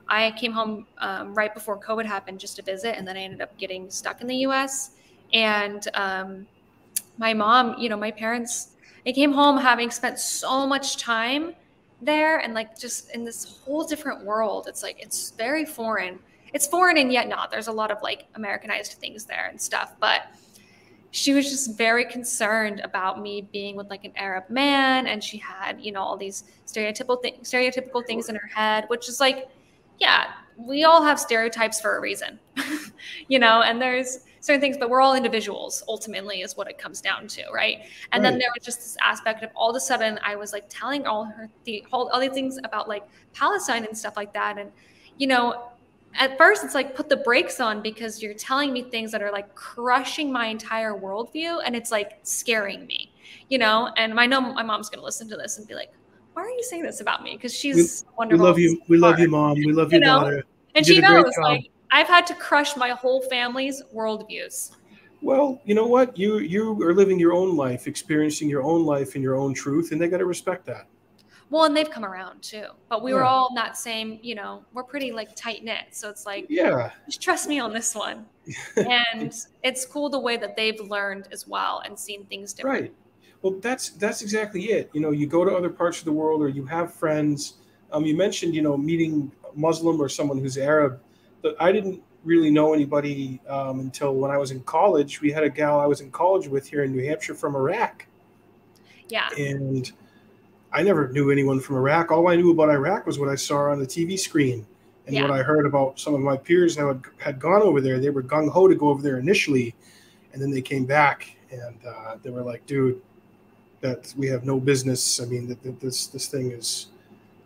I 0.08 0.32
came 0.32 0.52
home 0.52 0.88
um, 0.98 1.36
right 1.36 1.54
before 1.54 1.80
COVID 1.80 2.06
happened 2.06 2.40
just 2.40 2.56
to 2.56 2.62
visit, 2.64 2.98
and 2.98 3.08
then 3.08 3.16
I 3.16 3.22
ended 3.22 3.42
up 3.42 3.56
getting 3.58 3.90
stuck 3.92 4.22
in 4.22 4.28
the 4.28 4.38
U.S. 4.38 4.92
And 5.34 5.88
um, 5.94 6.48
my 7.20 7.34
mom, 7.34 7.76
you 7.78 7.90
know, 7.90 7.98
my 7.98 8.10
parents, 8.12 8.70
I 9.06 9.12
came 9.12 9.32
home 9.32 9.58
having 9.58 9.92
spent 9.92 10.18
so 10.18 10.66
much 10.66 10.98
time 10.98 11.54
there 12.02 12.38
and 12.40 12.54
like 12.54 12.78
just 12.78 13.12
in 13.12 13.24
this 13.26 13.60
whole 13.64 13.84
different 13.84 14.24
world. 14.24 14.68
It's 14.68 14.84
like 14.84 15.00
it's 15.00 15.32
very 15.32 15.66
foreign. 15.66 16.20
It's 16.54 16.68
foreign 16.68 16.98
and 16.98 17.12
yet 17.12 17.28
not. 17.28 17.52
There's 17.52 17.68
a 17.68 17.72
lot 17.72 17.92
of 17.92 18.02
like 18.02 18.26
Americanized 18.36 18.94
things 18.94 19.26
there 19.26 19.48
and 19.50 19.60
stuff, 19.60 19.96
but 20.00 20.28
she 21.12 21.34
was 21.34 21.50
just 21.50 21.78
very 21.78 22.06
concerned 22.06 22.82
about 22.82 23.22
me 23.22 23.42
being 23.52 23.76
with 23.76 23.90
like 23.90 24.04
an 24.04 24.12
Arab 24.16 24.50
man, 24.50 25.08
and 25.08 25.24
she 25.24 25.38
had 25.38 25.82
you 25.82 25.92
know 25.92 26.02
all 26.02 26.18
these 26.18 26.44
stereotypical 26.66 27.22
stereotypical 27.42 28.06
things 28.06 28.30
in 28.30 28.36
her 28.36 28.48
head, 28.48 28.86
which 28.88 29.10
is 29.10 29.20
like, 29.20 29.50
yeah, 30.00 30.32
we 30.58 30.84
all 30.84 31.04
have 31.04 31.20
stereotypes 31.20 31.82
for 31.82 31.98
a 31.98 32.02
reason, 32.02 32.40
you 33.28 33.40
know, 33.40 33.62
and 33.62 33.82
there's 33.82 34.20
certain 34.48 34.62
things, 34.62 34.78
but 34.78 34.90
we're 34.90 35.02
all 35.02 35.14
individuals 35.14 35.84
ultimately 35.88 36.42
is 36.42 36.58
what 36.58 36.68
it 36.68 36.78
comes 36.78 37.02
down 37.02 37.28
to, 37.28 37.44
right? 37.54 37.82
And 38.12 38.24
right. 38.24 38.32
then 38.32 38.40
there 38.40 38.50
was 38.56 38.66
just 38.66 38.80
this 38.80 38.98
aspect 39.02 39.44
of 39.44 39.52
all 39.56 39.70
of 39.70 39.76
a 39.76 39.80
sudden 39.80 40.20
I 40.24 40.36
was 40.36 40.54
like 40.54 40.66
telling 40.70 41.06
all 41.06 41.26
her 41.26 41.50
the 41.66 41.86
all, 41.92 42.10
all 42.10 42.20
these 42.20 42.32
things 42.32 42.58
about 42.64 42.88
like 42.88 43.04
Palestine 43.34 43.86
and 43.86 43.96
stuff 43.96 44.18
like 44.18 44.34
that, 44.34 44.58
and 44.58 44.72
you 45.18 45.28
know 45.28 45.70
at 46.16 46.38
first 46.38 46.64
it's 46.64 46.74
like 46.74 46.96
put 46.96 47.10
the 47.10 47.18
brakes 47.18 47.60
on 47.60 47.82
because 47.82 48.24
you're 48.24 48.34
telling 48.34 48.74
me 48.74 48.82
things 48.82 49.12
that 49.12 49.22
are 49.22 49.32
like 49.32 49.54
crushing 49.54 50.32
my 50.32 50.48
entire 50.48 50.94
worldview 50.94 51.60
and 51.66 51.76
it's 51.76 51.92
like 51.92 52.18
scaring 52.24 52.88
me 52.88 53.12
you 53.50 53.58
know? 53.58 53.92
And 53.98 54.18
i 54.20 54.26
know 54.26 54.40
my 54.40 54.64
mom's 54.64 54.90
going 54.90 55.00
to 55.00 55.06
listen 55.06 55.28
to 55.30 55.36
this 55.36 55.58
and 55.58 55.68
be 55.68 55.76
like 55.76 55.92
why 56.38 56.44
are 56.44 56.50
you 56.50 56.62
saying 56.62 56.84
this 56.84 57.02
about 57.02 57.24
me? 57.24 57.34
Because 57.34 57.52
she's 57.52 58.06
we, 58.08 58.16
wonderful 58.16 58.44
we 58.44 58.48
love 58.48 58.60
you. 58.60 58.82
We 58.88 58.98
love 59.00 59.18
you 59.18 59.28
mom. 59.32 59.56
We 59.56 59.74
love 59.74 59.92
you 59.92 59.98
your 59.98 60.08
know? 60.08 60.20
daughter. 60.20 60.44
And 60.76 60.88
you 60.88 60.96
she 60.96 61.02
knows 61.02 61.34
like 61.42 61.72
i've 61.92 62.08
had 62.08 62.26
to 62.28 62.34
crush 62.36 62.76
my 62.76 62.90
whole 62.90 63.22
family's 63.22 63.82
worldviews 63.94 64.72
well 65.22 65.62
you 65.66 65.74
know 65.74 65.88
what 65.88 66.18
you 66.18 66.40
you 66.40 66.82
are 66.84 66.94
living 66.94 67.20
your 67.20 67.34
own 67.34 67.56
life 67.56 67.88
experiencing 67.88 68.50
your 68.50 68.64
own 68.64 68.86
life 68.86 69.16
and 69.16 69.24
your 69.24 69.36
own 69.36 69.54
truth 69.54 69.92
and 69.92 70.02
they 70.02 70.08
got 70.08 70.18
to 70.18 70.26
respect 70.26 70.66
that 70.66 70.88
well, 71.50 71.64
and 71.64 71.76
they've 71.76 71.90
come 71.90 72.04
around 72.04 72.42
too. 72.42 72.66
But 72.90 73.04
we 73.04 73.12
yeah. 73.12 73.18
were 73.18 73.24
all 73.24 73.50
in 73.50 73.56
that 73.56 73.78
same, 73.78 74.20
you 74.22 74.36
know, 74.36 74.66
we're 74.74 74.84
pretty 74.84 75.12
like 75.12 75.36
tight 75.36 75.64
knit. 75.64 75.86
So 75.92 76.10
it's 76.10 76.26
like, 76.26 76.46
yeah, 76.50 76.92
just 77.06 77.22
trust 77.22 77.48
me 77.48 77.60
on 77.60 77.74
this 77.74 77.96
one. 77.96 78.26
and 78.76 79.34
it's 79.64 79.86
cool 79.86 80.10
the 80.10 80.20
way 80.20 80.38
that 80.38 80.56
they've 80.56 80.80
learned 80.80 81.28
as 81.32 81.48
well 81.48 81.82
and 81.86 81.98
seen 81.98 82.26
things 82.26 82.54
different. 82.54 82.82
Right. 82.82 82.94
Well, 83.42 83.60
that's 83.62 83.92
that's 83.92 84.22
exactly 84.22 84.66
it. 84.66 84.90
You 84.94 85.00
know, 85.00 85.12
you 85.12 85.28
go 85.28 85.46
to 85.46 85.56
other 85.56 85.70
parts 85.70 86.00
of 86.00 86.06
the 86.06 86.12
world 86.12 86.42
or 86.42 86.50
you 86.50 86.66
have 86.66 86.94
friends. 86.94 87.58
Um, 87.92 88.06
you 88.06 88.18
mentioned, 88.18 88.54
you 88.54 88.62
know, 88.62 88.76
meeting 88.76 89.32
Muslim 89.56 90.02
or 90.02 90.10
someone 90.10 90.38
who's 90.40 90.58
Arab, 90.58 91.00
but 91.48 91.56
I 91.64 91.72
didn't 91.72 92.02
really 92.26 92.52
know 92.52 92.74
anybody 92.74 93.40
um, 93.48 93.80
until 93.80 94.16
when 94.16 94.32
I 94.32 94.38
was 94.38 94.52
in 94.52 94.62
college. 94.62 95.22
We 95.22 95.32
had 95.32 95.44
a 95.44 95.50
gal 95.50 95.80
I 95.80 95.86
was 95.86 96.02
in 96.02 96.12
college 96.12 96.48
with 96.48 96.68
here 96.68 96.84
in 96.84 96.92
New 96.92 97.06
Hampshire 97.06 97.36
from 97.36 97.56
Iraq. 97.56 98.06
Yeah. 99.08 99.30
And 99.38 99.90
I 100.74 100.84
never 100.84 101.08
knew 101.08 101.32
anyone 101.32 101.62
from 101.62 101.78
Iraq. 101.78 102.12
All 102.12 102.28
I 102.28 102.36
knew 102.36 102.52
about 102.52 102.70
Iraq 102.70 103.06
was 103.06 103.18
what 103.18 103.30
I 103.30 103.36
saw 103.36 103.72
on 103.72 103.80
the 103.80 103.88
TV 103.88 104.20
screen 104.20 104.68
and 105.06 105.16
yeah. 105.16 105.22
what 105.22 105.32
I 105.32 105.42
heard 105.42 105.66
about 105.66 106.00
some 106.00 106.14
of 106.14 106.20
my 106.20 106.36
peers 106.36 106.76
who 106.76 106.88
had, 106.88 107.02
had 107.18 107.40
gone 107.40 107.62
over 107.62 107.80
there. 107.80 108.00
They 108.00 108.10
were 108.10 108.24
gung 108.24 108.50
ho 108.50 108.68
to 108.68 108.76
go 108.76 108.90
over 108.90 109.02
there 109.02 109.20
initially, 109.20 109.74
and 110.34 110.42
then 110.42 110.52
they 110.52 110.62
came 110.62 110.86
back 110.86 111.38
and 111.50 111.78
uh, 111.88 112.18
they 112.22 112.30
were 112.30 112.42
like, 112.42 112.66
"Dude, 112.66 113.02
that 113.80 114.14
we 114.18 114.28
have 114.28 114.44
no 114.44 114.60
business. 114.60 115.22
I 115.22 115.26
mean, 115.26 115.48
that, 115.48 115.64
that 115.64 115.80
this 115.80 116.08
this 116.08 116.28
thing 116.28 116.52
is 116.52 116.88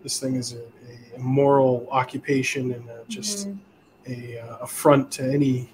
this 0.01 0.19
thing 0.19 0.37
is 0.37 0.53
a, 0.53 1.15
a 1.15 1.19
moral 1.19 1.87
occupation 1.91 2.71
and 2.71 2.89
a, 2.89 3.03
just 3.07 3.47
mm-hmm. 3.47 3.59
A 4.07 4.39
uh, 4.39 4.57
affront 4.57 5.11
to 5.11 5.23
any 5.23 5.69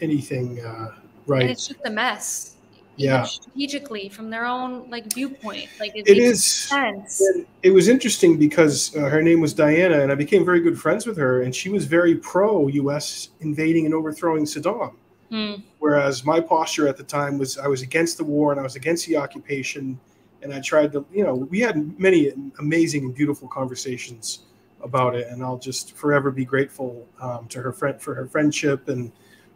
anything 0.00 0.64
uh, 0.64 0.94
right." 1.26 1.42
And 1.42 1.50
it's 1.50 1.68
just 1.68 1.80
a 1.84 1.90
mess 1.90 2.56
yeah 3.00 3.22
strategically 3.22 4.08
from 4.08 4.30
their 4.30 4.44
own 4.44 4.88
like 4.90 5.12
viewpoint 5.12 5.68
like 5.78 5.92
it, 5.94 6.08
it 6.08 6.18
is 6.18 6.44
sense 6.44 7.22
it 7.62 7.70
was 7.70 7.88
interesting 7.88 8.38
because 8.38 8.94
uh, 8.96 9.08
her 9.08 9.22
name 9.22 9.40
was 9.40 9.54
diana 9.54 10.00
and 10.00 10.12
i 10.12 10.14
became 10.14 10.44
very 10.44 10.60
good 10.60 10.78
friends 10.78 11.06
with 11.06 11.16
her 11.16 11.42
and 11.42 11.54
she 11.54 11.70
was 11.70 11.86
very 11.86 12.14
pro 12.16 12.68
us 12.68 13.30
invading 13.40 13.86
and 13.86 13.94
overthrowing 13.94 14.44
saddam 14.44 14.92
mm. 15.32 15.62
whereas 15.78 16.24
my 16.24 16.40
posture 16.40 16.86
at 16.88 16.96
the 16.96 17.02
time 17.02 17.38
was 17.38 17.56
i 17.58 17.66
was 17.66 17.82
against 17.82 18.18
the 18.18 18.24
war 18.24 18.52
and 18.52 18.60
i 18.60 18.62
was 18.62 18.76
against 18.76 19.06
the 19.06 19.16
occupation 19.16 19.98
and 20.42 20.52
i 20.52 20.60
tried 20.60 20.92
to 20.92 21.04
you 21.12 21.24
know 21.24 21.34
we 21.34 21.58
had 21.58 21.98
many 21.98 22.32
amazing 22.58 23.04
and 23.04 23.14
beautiful 23.14 23.48
conversations 23.48 24.40
about 24.82 25.14
it 25.14 25.28
and 25.28 25.42
i'll 25.42 25.58
just 25.58 25.96
forever 25.96 26.30
be 26.30 26.44
grateful 26.44 27.06
um, 27.20 27.46
to 27.48 27.60
her 27.60 27.72
friend 27.72 28.00
for 28.00 28.14
her 28.14 28.26
friendship 28.26 28.88
and 28.88 29.12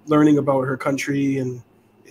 learning 0.06 0.38
about 0.38 0.62
her 0.62 0.76
country 0.76 1.38
and 1.38 1.62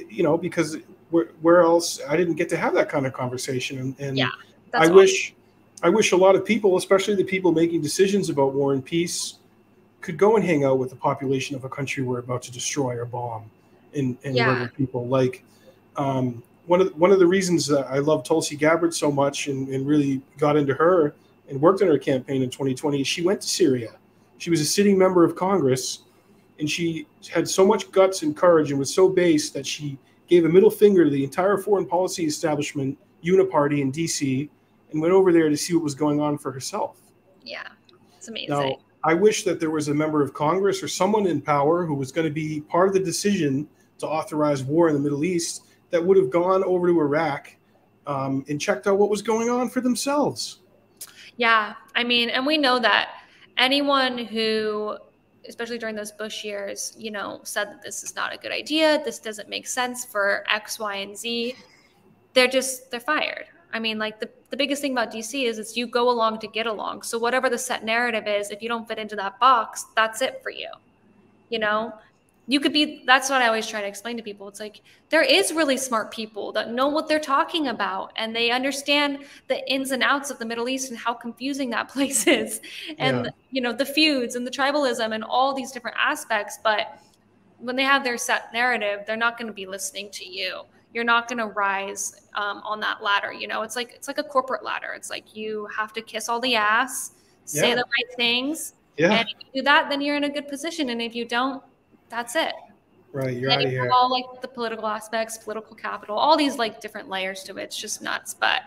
you 0.10 0.24
know 0.24 0.38
because 0.38 0.78
where, 1.14 1.28
where 1.42 1.62
else 1.62 2.02
I 2.10 2.18
didn't 2.18 2.36
get 2.36 2.50
to 2.50 2.58
have 2.58 2.74
that 2.74 2.90
kind 2.90 3.06
of 3.06 3.14
conversation. 3.14 3.78
And, 3.78 3.96
and 4.00 4.18
yeah, 4.18 4.30
I 4.74 4.80
awesome. 4.80 4.96
wish 4.96 5.36
I 5.84 5.90
wish 5.90 6.12
a 6.12 6.18
lot 6.18 6.36
of 6.36 6.44
people, 6.44 6.76
especially 6.76 7.16
the 7.16 7.24
people 7.24 7.52
making 7.52 7.82
decisions 7.82 8.30
about 8.30 8.54
war 8.54 8.74
and 8.74 8.84
peace, 8.84 9.36
could 10.02 10.18
go 10.18 10.36
and 10.36 10.44
hang 10.44 10.64
out 10.64 10.80
with 10.80 10.90
the 10.90 10.96
population 10.96 11.56
of 11.56 11.66
a 11.66 11.70
country 11.70 12.04
we're 12.04 12.20
about 12.20 12.42
to 12.44 12.52
destroy 12.52 12.98
or 12.98 13.06
bomb 13.06 13.50
and, 13.94 14.18
and 14.24 14.36
yeah. 14.36 14.68
people. 14.76 15.08
Like 15.08 15.44
um, 15.98 16.42
one 16.66 16.82
of 16.82 16.88
the, 16.88 16.94
one 16.96 17.12
of 17.12 17.20
the 17.20 17.28
reasons 17.28 17.68
that 17.68 17.86
I 17.88 18.00
love 18.00 18.24
Tulsi 18.24 18.56
Gabbard 18.56 18.94
so 18.94 19.12
much 19.12 19.48
and, 19.48 19.68
and 19.68 19.86
really 19.86 20.22
got 20.38 20.56
into 20.56 20.74
her 20.74 21.14
and 21.54 21.62
worked 21.62 21.82
on 21.82 21.88
her 21.88 22.00
campaign 22.00 22.42
in 22.42 22.50
2020 22.50 23.04
she 23.04 23.22
went 23.22 23.40
to 23.42 23.48
Syria. 23.48 23.92
She 24.40 24.50
was 24.50 24.60
a 24.60 24.66
sitting 24.66 24.98
member 24.98 25.24
of 25.24 25.36
Congress 25.36 26.00
and 26.60 26.70
she 26.70 27.08
had 27.32 27.48
so 27.48 27.66
much 27.66 27.92
guts 27.92 28.24
and 28.24 28.36
courage 28.36 28.72
and 28.72 28.80
was 28.80 28.94
so 28.94 29.08
base 29.08 29.52
that 29.52 29.66
she 29.66 29.98
gave 30.28 30.46
a 30.46 30.50
middle 30.50 30.70
finger 30.70 31.04
to 31.04 31.10
the 31.10 31.24
entire 31.24 31.58
foreign 31.58 31.86
policy 31.86 32.26
establishment, 32.26 32.98
Uniparty 33.24 33.82
in 33.82 33.92
DC, 33.92 34.50
and 34.92 35.02
went 35.02 35.14
over 35.14 35.32
there 35.32 35.50
to 35.50 35.58
see 35.58 35.74
what 35.74 35.84
was 35.84 35.96
going 35.96 36.20
on 36.20 36.38
for 36.38 36.52
herself. 36.52 36.98
Yeah, 37.44 37.68
it's 38.18 38.28
amazing. 38.28 38.50
Now, 38.50 38.78
I 39.04 39.14
wish 39.14 39.44
that 39.44 39.60
there 39.60 39.70
was 39.70 39.90
a 39.90 39.94
member 39.94 40.22
of 40.22 40.34
Congress 40.34 40.82
or 40.82 40.88
someone 40.88 41.28
in 41.28 41.42
power 41.42 41.86
who 41.86 41.94
was 41.94 42.12
going 42.12 42.28
to 42.28 42.34
be 42.34 42.62
part 42.62 42.88
of 42.88 42.94
the 42.94 43.00
decision 43.00 43.68
to 44.00 44.08
authorize 44.08 44.64
war 44.64 44.88
in 44.88 44.94
the 44.94 45.00
Middle 45.00 45.24
East 45.26 45.66
that 45.90 46.04
would 46.04 46.18
have 46.18 46.30
gone 46.30 46.64
over 46.64 46.88
to 46.88 47.00
Iraq 47.00 47.56
um, 48.08 48.46
and 48.48 48.60
checked 48.60 48.88
out 48.88 48.98
what 48.98 49.10
was 49.10 49.22
going 49.22 49.50
on 49.50 49.70
for 49.70 49.82
themselves. 49.82 50.60
Yeah, 51.38 51.74
I 51.96 52.04
mean, 52.04 52.30
and 52.30 52.46
we 52.46 52.58
know 52.58 52.80
that 52.80 53.10
anyone 53.58 54.18
who 54.18 54.98
especially 55.48 55.78
during 55.78 55.96
those 55.96 56.12
Bush 56.12 56.44
years, 56.44 56.94
you 56.98 57.12
know, 57.12 57.42
said 57.44 57.70
that 57.70 57.82
this 57.82 58.04
is 58.04 58.16
not 58.16 58.34
a 58.34 58.38
good 58.38 58.52
idea. 58.52 59.02
This 59.04 59.20
doesn't 59.20 59.50
make 59.50 59.68
sense 59.68 60.06
for 60.06 60.44
X, 60.50 60.80
Y, 60.80 60.96
and 60.96 61.18
Z. 61.18 61.56
They're 62.34 62.48
just, 62.48 62.92
they're 62.92 63.00
fired. 63.00 63.46
I 63.74 63.80
mean, 63.80 63.98
like 63.98 64.20
the, 64.20 64.30
the 64.50 64.58
biggest 64.58 64.82
thing 64.82 64.92
about 64.92 65.12
DC 65.12 65.46
is 65.46 65.58
it's 65.58 65.76
you 65.76 65.88
go 65.88 66.10
along 66.10 66.40
to 66.40 66.48
get 66.48 66.68
along. 66.68 67.02
So 67.02 67.18
whatever 67.18 67.50
the 67.50 67.58
set 67.58 67.84
narrative 67.84 68.28
is, 68.28 68.52
if 68.52 68.62
you 68.62 68.70
don't 68.70 68.88
fit 68.88 69.00
into 69.00 69.16
that 69.16 69.40
box, 69.40 69.86
that's 69.96 70.22
it 70.22 70.42
for 70.44 70.52
you. 70.52 70.70
You 71.50 71.60
know, 71.60 71.94
you 72.48 72.60
could 72.60 72.74
be 72.74 73.04
that's 73.06 73.30
what 73.30 73.42
i 73.42 73.48
always 73.48 73.68
try 73.68 73.82
to 73.82 73.88
explain 73.88 74.18
to 74.18 74.24
people 74.24 74.48
it's 74.48 74.60
like 74.60 74.82
there 75.10 75.22
is 75.22 75.54
really 75.54 75.78
smart 75.78 76.12
people 76.12 76.52
that 76.52 76.72
know 76.72 76.88
what 76.88 77.08
they're 77.08 77.20
talking 77.20 77.68
about 77.68 78.12
and 78.18 78.36
they 78.36 78.52
understand 78.52 79.20
the 79.48 79.72
ins 79.72 79.92
and 79.92 80.04
outs 80.04 80.30
of 80.30 80.40
the 80.40 80.46
middle 80.46 80.68
east 80.68 80.90
and 80.90 81.00
how 81.00 81.14
confusing 81.14 81.70
that 81.70 81.88
place 81.94 82.28
is 82.28 82.62
and 82.98 83.26
yeah. 83.26 83.32
you 83.52 83.62
know 83.62 83.74
the 83.74 83.86
feuds 83.86 84.36
and 84.36 84.46
the 84.46 84.52
tribalism 84.52 85.14
and 85.14 85.24
all 85.24 85.54
these 85.54 85.72
different 85.72 85.98
aspects 86.00 86.60
but 86.64 87.00
when 87.60 87.76
they 87.76 87.84
have 87.84 88.04
their 88.04 88.18
set 88.18 88.52
narrative 88.54 89.02
they're 89.08 89.16
not 89.16 89.38
going 89.38 89.48
to 89.48 89.54
be 89.54 89.66
listening 89.66 90.10
to 90.12 90.26
you 90.26 90.62
you're 90.94 91.04
not 91.04 91.28
going 91.28 91.40
to 91.40 91.48
rise 91.48 92.28
um, 92.36 92.62
on 92.64 92.80
that 92.80 93.02
ladder 93.02 93.32
you 93.32 93.48
know 93.48 93.62
it's 93.62 93.76
like 93.76 93.94
it's 93.94 94.08
like 94.08 94.18
a 94.18 94.24
corporate 94.24 94.64
ladder 94.64 94.94
it's 94.96 95.10
like 95.10 95.36
you 95.36 95.68
have 95.76 95.94
to 95.94 96.02
kiss 96.02 96.28
all 96.28 96.40
the 96.40 96.56
ass 96.56 97.12
say 97.46 97.70
yeah. 97.70 97.76
the 97.76 97.84
right 97.84 98.16
things 98.18 98.74
yeah. 98.98 99.12
and 99.12 99.30
if 99.30 99.36
you 99.40 99.62
do 99.62 99.64
that 99.64 99.90
then 99.90 100.02
you're 100.02 100.16
in 100.18 100.26
a 100.26 100.30
good 100.30 100.48
position 100.48 100.90
and 100.90 101.02
if 101.02 101.16
you 101.16 101.26
don't 101.26 101.64
that's 102.14 102.36
it. 102.36 102.54
Right, 103.12 103.36
you're 103.36 103.50
and 103.50 103.62
out 103.62 103.66
of 103.66 103.72
here. 103.72 103.90
All 103.92 104.10
like 104.10 104.42
the 104.42 104.48
political 104.48 104.86
aspects, 104.86 105.38
political 105.38 105.76
capital, 105.76 106.16
all 106.16 106.38
these 106.38 106.58
like 106.58 106.80
different 106.80 107.10
layers 107.10 107.44
to 107.44 107.58
it. 107.58 107.64
It's 107.64 107.78
just 107.78 108.02
nuts. 108.02 108.36
But 108.36 108.62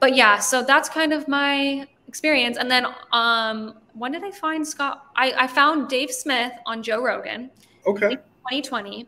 but 0.00 0.16
yeah, 0.16 0.38
so 0.38 0.62
that's 0.62 0.88
kind 0.88 1.12
of 1.12 1.28
my 1.28 1.86
experience. 2.08 2.56
And 2.56 2.68
then 2.70 2.86
um 3.12 3.74
when 3.94 4.12
did 4.12 4.24
I 4.24 4.32
find 4.32 4.66
Scott? 4.66 5.06
I, 5.16 5.32
I 5.32 5.46
found 5.46 5.88
Dave 5.88 6.10
Smith 6.10 6.52
on 6.66 6.82
Joe 6.82 7.02
Rogan. 7.02 7.50
Okay. 7.86 8.16
2020. 8.16 9.00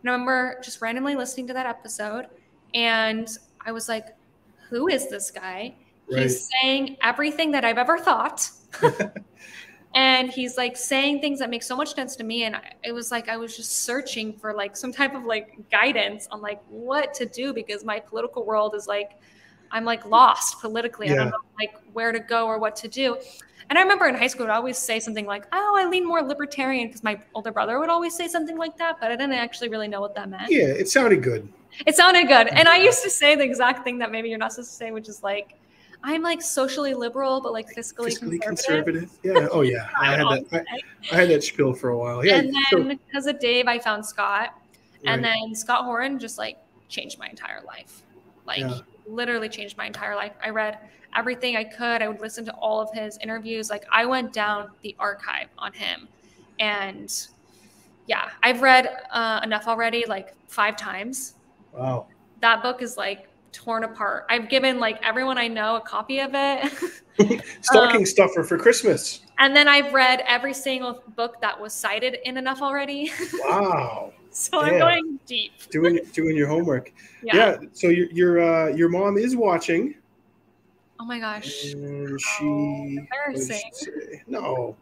And 0.00 0.08
I 0.08 0.12
remember 0.12 0.60
just 0.62 0.80
randomly 0.80 1.14
listening 1.14 1.46
to 1.48 1.52
that 1.52 1.66
episode 1.66 2.26
and 2.74 3.28
I 3.64 3.72
was 3.72 3.88
like, 3.88 4.06
who 4.68 4.88
is 4.88 5.08
this 5.08 5.30
guy? 5.30 5.74
Right. 6.10 6.22
He's 6.22 6.48
saying 6.60 6.96
everything 7.02 7.52
that 7.52 7.64
I've 7.64 7.78
ever 7.78 7.98
thought. 7.98 8.50
and 9.94 10.30
he's 10.30 10.56
like 10.56 10.76
saying 10.76 11.20
things 11.20 11.38
that 11.38 11.50
make 11.50 11.62
so 11.62 11.76
much 11.76 11.94
sense 11.94 12.14
to 12.14 12.24
me 12.24 12.44
and 12.44 12.56
it 12.84 12.92
was 12.92 13.10
like 13.10 13.28
i 13.28 13.36
was 13.36 13.56
just 13.56 13.82
searching 13.82 14.32
for 14.32 14.54
like 14.54 14.76
some 14.76 14.92
type 14.92 15.14
of 15.14 15.24
like 15.24 15.58
guidance 15.70 16.28
on 16.30 16.40
like 16.40 16.62
what 16.68 17.12
to 17.12 17.26
do 17.26 17.52
because 17.52 17.84
my 17.84 17.98
political 17.98 18.44
world 18.44 18.74
is 18.74 18.86
like 18.86 19.20
I'm 19.70 19.84
like 19.84 20.04
lost 20.04 20.60
politically. 20.60 21.10
I 21.10 21.14
don't 21.14 21.30
know 21.30 21.38
like 21.58 21.74
where 21.92 22.12
to 22.12 22.20
go 22.20 22.46
or 22.46 22.58
what 22.58 22.76
to 22.76 22.88
do. 22.88 23.16
And 23.68 23.78
I 23.78 23.82
remember 23.82 24.06
in 24.06 24.16
high 24.16 24.26
school, 24.26 24.46
I'd 24.46 24.50
always 24.50 24.76
say 24.76 24.98
something 24.98 25.26
like, 25.26 25.46
"Oh, 25.52 25.76
I 25.78 25.88
lean 25.88 26.04
more 26.04 26.22
libertarian," 26.22 26.88
because 26.88 27.04
my 27.04 27.20
older 27.34 27.52
brother 27.52 27.78
would 27.78 27.88
always 27.88 28.16
say 28.16 28.26
something 28.26 28.58
like 28.58 28.76
that, 28.78 28.96
but 29.00 29.12
I 29.12 29.16
didn't 29.16 29.34
actually 29.34 29.68
really 29.68 29.86
know 29.86 30.00
what 30.00 30.14
that 30.16 30.28
meant. 30.28 30.50
Yeah, 30.50 30.64
it 30.64 30.88
sounded 30.88 31.22
good. 31.22 31.52
It 31.86 31.94
sounded 31.94 32.26
good. 32.26 32.48
And 32.48 32.66
I 32.66 32.78
used 32.78 33.04
to 33.04 33.10
say 33.10 33.36
the 33.36 33.44
exact 33.44 33.84
thing 33.84 33.98
that 33.98 34.10
maybe 34.10 34.28
you're 34.28 34.38
not 34.38 34.52
supposed 34.52 34.70
to 34.70 34.76
say, 34.76 34.90
which 34.90 35.08
is 35.08 35.22
like, 35.22 35.54
I'm 36.02 36.22
like 36.22 36.40
socially 36.40 36.94
liberal, 36.94 37.40
but 37.40 37.52
like 37.52 37.68
fiscally, 37.74 38.08
Fiscally 38.18 38.40
conservative. 38.40 39.10
conservative. 39.10 39.18
Yeah. 39.22 39.48
Oh 39.52 39.60
yeah. 39.60 39.88
I 40.00 40.12
had 40.16 40.26
that. 40.50 40.64
I, 40.70 40.80
I 41.12 41.20
had 41.20 41.28
that 41.30 41.44
spiel 41.44 41.74
for 41.74 41.90
a 41.90 41.98
while. 41.98 42.24
Yeah. 42.24 42.36
and 42.36 42.54
so- 42.70 42.78
then 42.78 42.98
because 43.06 43.26
of 43.26 43.38
Dave, 43.38 43.66
I 43.68 43.78
found 43.78 44.04
Scott. 44.04 44.54
And 45.04 45.24
then 45.24 45.54
Scott 45.54 45.84
Horton 45.84 46.18
just 46.18 46.36
like 46.36 46.58
changed 46.88 47.18
my 47.18 47.26
entire 47.26 47.62
life. 47.66 48.02
Like 48.46 48.60
Yeah. 48.60 48.80
literally 49.06 49.48
changed 49.48 49.76
my 49.78 49.86
entire 49.86 50.14
life. 50.14 50.32
I 50.44 50.50
read 50.50 50.78
everything 51.16 51.56
I 51.56 51.64
could. 51.64 52.02
I 52.02 52.08
would 52.08 52.20
listen 52.20 52.44
to 52.44 52.52
all 52.56 52.80
of 52.80 52.90
his 52.92 53.16
interviews. 53.18 53.70
Like 53.70 53.84
I 53.90 54.04
went 54.04 54.32
down 54.34 54.70
the 54.82 54.94
archive 54.98 55.48
on 55.58 55.72
him. 55.72 56.06
And 56.58 57.10
yeah, 58.06 58.30
I've 58.42 58.60
read 58.60 58.98
uh, 59.10 59.40
enough 59.42 59.66
already, 59.68 60.04
like 60.06 60.34
five 60.48 60.76
times. 60.76 61.34
wow. 61.72 62.06
That 62.40 62.62
book 62.62 62.82
is 62.82 62.96
like 62.98 63.28
torn 63.52 63.84
apart. 63.84 64.26
I've 64.28 64.48
given 64.48 64.78
like 64.78 65.00
everyone 65.04 65.38
I 65.38 65.48
know 65.48 65.76
a 65.76 65.80
copy 65.80 66.20
of 66.20 66.30
it. 66.34 66.72
Stocking 67.62 68.00
Um, 68.00 68.06
stuffer 68.06 68.42
for 68.44 68.56
Christmas. 68.56 69.20
and 69.38 69.54
then 69.54 69.68
I've 69.68 69.92
read 69.92 70.22
every 70.26 70.54
single 70.54 71.02
book 71.16 71.40
that 71.42 71.60
was 71.60 71.72
cited 71.72 72.16
in 72.24 72.36
enough 72.36 72.62
already. 72.62 73.12
Wow. 73.44 74.12
so 74.30 74.60
I'm 74.60 74.78
going 74.78 75.18
deep. 75.26 75.52
doing 75.70 75.98
doing 76.12 76.36
your 76.36 76.48
homework. 76.48 76.92
Yeah. 77.22 77.36
Yeah. 77.36 77.56
so 77.74 77.88
your 77.88 78.06
your 78.12 78.40
uh, 78.40 78.68
your 78.68 78.88
mom 78.88 79.18
is 79.18 79.36
watching. 79.36 79.94
Oh 80.98 81.04
my 81.04 81.18
gosh. 81.18 81.72
And 81.74 82.18
she, 82.20 82.44
Oh, 82.44 82.86
she 82.88 82.96
embarrassing. 82.96 83.70
say? 83.72 84.22
No. 84.26 84.76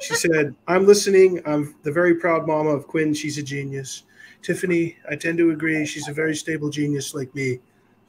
She 0.00 0.14
said, 0.14 0.54
I'm 0.66 0.86
listening. 0.86 1.42
I'm 1.44 1.74
the 1.82 1.92
very 1.92 2.14
proud 2.14 2.46
mama 2.46 2.70
of 2.70 2.86
Quinn. 2.86 3.12
She's 3.12 3.36
a 3.36 3.42
genius. 3.42 4.04
Tiffany, 4.40 4.96
I 5.10 5.16
tend 5.16 5.36
to 5.38 5.50
agree. 5.50 5.84
She's 5.84 6.08
a 6.08 6.12
very 6.12 6.34
stable 6.34 6.70
genius 6.70 7.14
like 7.14 7.34
me. 7.34 7.60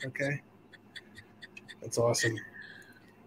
Okay. 0.03 0.41
That's 1.81 1.97
awesome. 1.97 2.35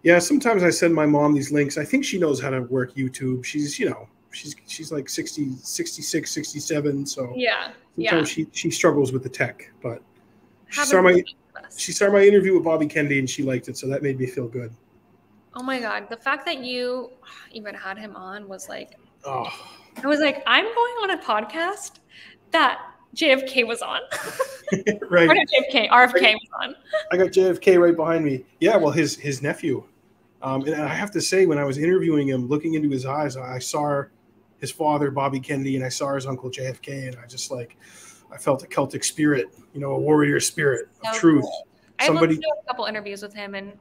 Yeah, 0.03 0.19
sometimes 0.19 0.63
I 0.63 0.69
send 0.69 0.93
my 0.93 1.05
mom 1.05 1.33
these 1.33 1.51
links. 1.51 1.77
I 1.77 1.85
think 1.85 2.05
she 2.05 2.17
knows 2.19 2.41
how 2.41 2.49
to 2.49 2.61
work 2.63 2.95
YouTube. 2.95 3.43
She's, 3.43 3.77
you 3.79 3.89
know, 3.89 4.07
she's 4.31 4.55
she's 4.67 4.91
like 4.91 5.09
60, 5.09 5.55
66, 5.61 6.29
67. 6.31 7.05
So 7.05 7.33
Yeah. 7.35 7.71
Yeah. 7.95 8.11
sometimes 8.11 8.29
she, 8.29 8.47
she 8.53 8.71
struggles 8.71 9.11
with 9.11 9.23
the 9.23 9.29
tech. 9.29 9.71
But 9.81 10.01
she 10.69 10.81
saw 10.85 11.01
my 11.01 11.09
really 11.09 11.21
good 11.23 11.63
list. 11.63 11.79
she 11.79 11.91
saw 11.91 12.11
my 12.11 12.21
interview 12.21 12.53
with 12.53 12.63
Bobby 12.63 12.85
Kennedy 12.87 13.19
and 13.19 13.29
she 13.29 13.43
liked 13.43 13.67
it, 13.67 13.77
so 13.77 13.87
that 13.87 14.03
made 14.03 14.19
me 14.19 14.25
feel 14.25 14.47
good. 14.47 14.71
Oh 15.55 15.63
my 15.63 15.79
god, 15.79 16.07
the 16.09 16.17
fact 16.17 16.45
that 16.45 16.59
you 16.63 17.11
even 17.51 17.73
had 17.75 17.97
him 17.97 18.15
on 18.15 18.47
was 18.47 18.69
like 18.69 18.95
Oh, 19.25 19.49
I 20.01 20.07
was 20.07 20.19
like, 20.21 20.41
I'm 20.47 20.63
going 20.63 20.95
on 21.03 21.09
a 21.11 21.17
podcast 21.17 21.99
that 22.51 22.79
JFK 23.15 23.67
was 23.67 23.81
on. 23.81 23.99
or 25.01 25.07
right. 25.09 25.27
not 25.27 25.37
JFK, 25.37 25.89
RFK 25.89 26.33
was 26.33 26.49
on. 26.61 26.75
I 27.11 27.17
got 27.17 27.27
JFK 27.27 27.79
right 27.81 27.95
behind 27.95 28.23
me. 28.23 28.45
Yeah, 28.59 28.77
well, 28.77 28.91
his 28.91 29.15
his 29.15 29.41
nephew. 29.41 29.83
Um, 30.41 30.63
and 30.63 30.75
I 30.75 30.87
have 30.87 31.11
to 31.11 31.21
say, 31.21 31.45
when 31.45 31.57
I 31.57 31.65
was 31.65 31.77
interviewing 31.77 32.29
him, 32.29 32.47
looking 32.47 32.75
into 32.75 32.89
his 32.89 33.05
eyes, 33.05 33.35
I 33.35 33.59
saw 33.59 34.03
his 34.59 34.71
father, 34.71 35.11
Bobby 35.11 35.39
Kennedy, 35.39 35.75
and 35.75 35.83
I 35.83 35.89
saw 35.89 36.13
his 36.15 36.25
uncle 36.25 36.49
JFK, 36.49 37.07
and 37.09 37.17
I 37.21 37.27
just 37.27 37.51
like, 37.51 37.75
I 38.31 38.37
felt 38.37 38.63
a 38.63 38.67
Celtic 38.67 39.03
spirit, 39.03 39.47
you 39.73 39.81
know, 39.81 39.91
a 39.91 39.99
warrior 39.99 40.39
spirit 40.39 40.87
of 41.03 41.13
So 41.15 41.19
truth. 41.19 41.41
cool. 41.43 41.67
Somebody- 42.01 42.37
to 42.37 42.53
a 42.63 42.67
couple 42.67 42.85
interviews 42.85 43.21
with 43.21 43.33
him, 43.33 43.55
and 43.55 43.73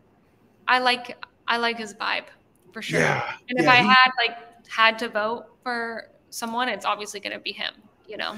I 0.67 0.81
like 0.81 1.17
I 1.47 1.59
like 1.59 1.79
his 1.79 1.95
vibe 1.95 2.25
for 2.73 2.83
sure. 2.83 3.01
Yeah. 3.01 3.33
And 3.49 3.59
if 3.59 3.65
yeah, 3.65 3.73
I 3.73 3.77
he- 3.83 3.89
had 3.89 4.11
like 4.19 4.37
had 4.69 4.99
to 5.01 5.09
vote 5.09 5.47
for 5.63 6.11
someone, 6.31 6.69
it's 6.69 6.85
obviously 6.85 7.21
going 7.21 7.33
to 7.35 7.39
be 7.39 7.53
him. 7.53 7.75
You 8.09 8.17
know. 8.17 8.37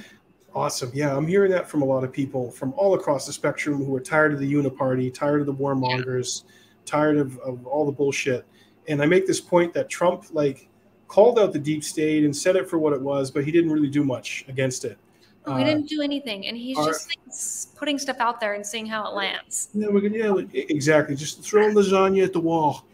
Awesome. 0.55 0.91
Yeah, 0.93 1.17
I'm 1.17 1.27
hearing 1.27 1.51
that 1.53 1.69
from 1.69 1.83
a 1.83 1.85
lot 1.85 2.03
of 2.03 2.13
people 2.13 2.51
from 2.51 2.73
all 2.77 2.95
across 2.95 3.27
the 3.27 3.33
spectrum 3.33 3.85
who 3.85 3.95
are 3.95 4.01
tired 4.01 4.33
of 4.33 4.41
the 4.41 4.53
uniparty, 4.53 5.13
tired 5.13 5.41
of 5.41 5.47
the 5.47 5.55
warmongers, 5.55 6.43
tired 6.85 7.19
of, 7.19 7.39
of 7.39 7.67
all 7.67 7.87
the 7.87 7.93
bullshit. 7.93 8.45
And 8.89 9.01
I 9.01 9.07
make 9.07 9.27
this 9.27 9.41
point 9.41 9.73
that 9.75 9.89
Trump 9.89 10.25
like 10.33 10.69
called 11.07 11.39
out 11.39 11.53
the 11.53 11.59
deep 11.59 11.85
state 11.85 12.25
and 12.25 12.37
said 12.37 12.57
it 12.57 12.69
for 12.69 12.79
what 12.79 12.93
it 12.93 13.01
was, 13.01 13.31
but 13.31 13.45
he 13.45 13.53
didn't 13.53 13.71
really 13.71 13.89
do 13.91 14.03
much 14.05 14.45
against 14.49 14.85
it. 14.85 14.99
Oh, 15.47 15.57
he 15.57 15.63
Uh, 15.63 15.67
didn't 15.67 15.89
do 15.89 16.03
anything, 16.03 16.47
and 16.47 16.57
he's 16.57 16.77
our- 16.77 16.87
just 16.87 17.09
like 17.09 17.79
putting 17.79 17.99
stuff 17.99 18.17
out 18.19 18.41
there 18.41 18.55
and 18.55 18.67
seeing 18.67 18.87
how 18.87 19.11
it 19.11 19.15
lands. 19.15 19.69
Yeah, 19.73 19.89
we're 19.89 20.01
gonna 20.01 20.19
yeah, 20.19 20.31
like, 20.31 20.49
exactly. 20.53 21.15
Just 21.15 21.43
throw 21.43 21.69
lasagna 21.73 22.25
at 22.25 22.33
the 22.33 22.41
wall. 22.41 22.85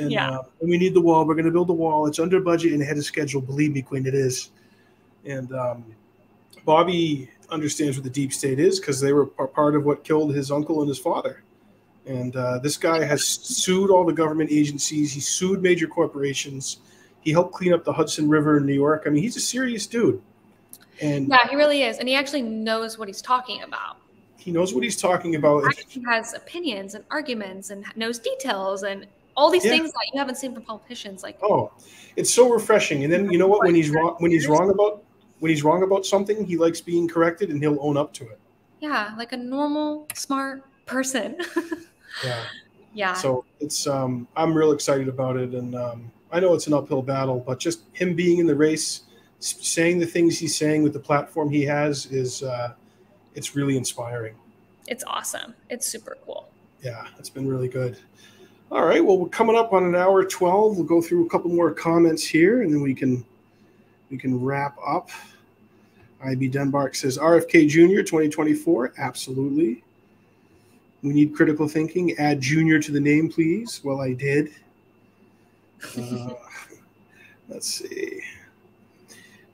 And, 0.00 0.10
Yeah. 0.10 0.30
uh, 0.30 0.42
and 0.60 0.70
we 0.70 0.78
need 0.78 0.94
the 0.94 1.00
wall. 1.00 1.26
We're 1.26 1.34
gonna 1.34 1.50
build 1.50 1.68
the 1.68 1.74
wall. 1.74 2.06
It's 2.06 2.18
under 2.18 2.40
budget 2.40 2.72
and 2.72 2.82
ahead 2.82 2.96
of 2.96 3.04
schedule. 3.04 3.40
Believe 3.42 3.72
me, 3.72 3.82
Quinn, 3.82 4.06
it 4.06 4.14
is. 4.14 4.50
And 5.24 5.52
um, 5.54 5.84
Bobby 6.64 7.28
understands 7.50 7.96
what 7.96 8.04
the 8.04 8.10
deep 8.10 8.32
state 8.32 8.58
is 8.58 8.80
because 8.80 9.00
they 9.00 9.12
were 9.12 9.26
par- 9.26 9.48
part 9.48 9.74
of 9.74 9.84
what 9.84 10.04
killed 10.04 10.34
his 10.34 10.50
uncle 10.50 10.80
and 10.80 10.88
his 10.88 10.98
father. 10.98 11.42
And 12.06 12.34
uh, 12.34 12.58
this 12.58 12.76
guy 12.76 13.04
has 13.04 13.24
sued 13.24 13.90
all 13.90 14.04
the 14.04 14.12
government 14.12 14.50
agencies. 14.50 15.12
He 15.12 15.20
sued 15.20 15.62
major 15.62 15.86
corporations. 15.86 16.78
He 17.20 17.30
helped 17.30 17.54
clean 17.54 17.72
up 17.72 17.84
the 17.84 17.92
Hudson 17.92 18.28
River 18.28 18.56
in 18.56 18.66
New 18.66 18.72
York. 18.74 19.04
I 19.06 19.10
mean, 19.10 19.22
he's 19.22 19.36
a 19.36 19.40
serious 19.40 19.86
dude. 19.86 20.20
And 21.00 21.28
Yeah, 21.28 21.48
he 21.48 21.56
really 21.56 21.82
is, 21.82 21.98
and 21.98 22.08
he 22.08 22.14
actually 22.14 22.42
knows 22.42 22.98
what 22.98 23.08
he's 23.08 23.22
talking 23.22 23.62
about. 23.62 23.96
he 24.36 24.50
knows 24.50 24.74
what 24.74 24.82
he's 24.82 24.96
talking 25.00 25.36
about. 25.36 25.62
He 25.88 26.02
has 26.08 26.34
opinions 26.34 26.94
and 26.96 27.04
arguments 27.12 27.70
and 27.70 27.84
knows 27.94 28.18
details 28.18 28.82
and 28.82 29.06
all 29.36 29.50
these 29.52 29.64
Yeah. 29.64 29.70
things 29.70 29.92
that 29.92 30.00
you 30.12 30.18
haven't 30.18 30.34
seen 30.34 30.52
from 30.52 30.64
politicians. 30.64 31.22
Like, 31.22 31.38
Oh, 31.42 31.70
it's 32.16 32.34
so 32.34 32.50
refreshing. 32.50 33.04
And 33.04 33.12
then 33.12 33.30
you 33.30 33.38
know 33.38 33.46
what? 33.46 33.60
When 33.64 33.74
he's 33.76 33.90
wrong, 33.90 34.16
when 34.18 34.32
he's 34.32 34.48
wrong 34.48 34.68
about 34.70 35.04
when 35.42 35.50
he's 35.50 35.64
wrong 35.64 35.82
about 35.82 36.06
something, 36.06 36.46
he 36.46 36.56
likes 36.56 36.80
being 36.80 37.08
corrected 37.08 37.50
and 37.50 37.60
he'll 37.60 37.76
own 37.80 37.96
up 37.96 38.12
to 38.12 38.22
it. 38.22 38.38
yeah, 38.78 39.12
like 39.18 39.32
a 39.32 39.36
normal, 39.36 40.06
smart 40.14 40.62
person. 40.86 41.36
Yeah. 42.22 42.44
yeah. 42.92 43.14
So 43.14 43.44
it's 43.58 43.86
um, 43.86 44.28
I'm 44.36 44.52
real 44.52 44.72
excited 44.72 45.08
about 45.08 45.38
it, 45.38 45.54
and 45.54 45.74
um, 45.74 46.12
I 46.30 46.40
know 46.40 46.52
it's 46.52 46.66
an 46.66 46.74
uphill 46.74 47.00
battle, 47.00 47.42
but 47.44 47.58
just 47.58 47.80
him 47.94 48.14
being 48.14 48.38
in 48.38 48.46
the 48.46 48.54
race, 48.54 49.04
saying 49.40 49.98
the 49.98 50.06
things 50.06 50.38
he's 50.38 50.54
saying 50.54 50.82
with 50.82 50.92
the 50.92 51.00
platform 51.00 51.48
he 51.48 51.62
has 51.62 52.04
is 52.06 52.42
uh, 52.42 52.74
it's 53.34 53.56
really 53.56 53.78
inspiring. 53.78 54.34
it's 54.88 55.02
awesome. 55.06 55.54
It's 55.70 55.86
super 55.86 56.18
cool. 56.26 56.50
Yeah, 56.82 57.06
it's 57.18 57.30
been 57.30 57.48
really 57.48 57.68
good. 57.68 57.98
All 58.70 58.84
right, 58.84 59.02
well, 59.02 59.16
we're 59.18 59.30
coming 59.30 59.56
up 59.56 59.72
on 59.72 59.84
an 59.84 59.96
hour 59.96 60.22
twelve. 60.26 60.76
We'll 60.76 60.84
go 60.84 61.00
through 61.00 61.24
a 61.26 61.30
couple 61.30 61.50
more 61.50 61.72
comments 61.72 62.22
here, 62.26 62.60
and 62.60 62.70
then 62.70 62.82
we 62.82 62.94
can 62.94 63.24
we 64.10 64.18
can 64.18 64.38
wrap 64.38 64.76
up. 64.86 65.08
IB 66.24 66.48
Denmark 66.48 66.94
says 66.94 67.18
RFK 67.18 67.68
Jr. 67.68 68.02
2024. 68.02 68.94
Absolutely. 68.98 69.82
We 71.02 71.12
need 71.12 71.34
critical 71.34 71.66
thinking. 71.66 72.16
Add 72.18 72.40
Junior 72.40 72.78
to 72.78 72.92
the 72.92 73.00
name, 73.00 73.28
please. 73.28 73.80
Well, 73.82 74.00
I 74.00 74.12
did. 74.12 74.50
Uh, 75.96 76.34
let's 77.48 77.68
see. 77.68 78.22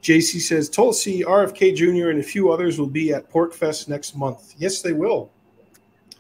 JC 0.03 0.41
says 0.41 0.69
Tulsi, 0.69 1.23
RFK 1.23 1.75
Jr., 1.75 2.11
and 2.11 2.21
a 2.21 2.23
few 2.23 2.51
others 2.53 2.79
will 2.79 2.87
be 2.87 3.13
at 3.13 3.31
PorcFest 3.31 3.89
next 3.89 4.15
month. 4.15 4.55
Yes, 4.59 4.81
they 4.81 4.93
will. 4.93 5.31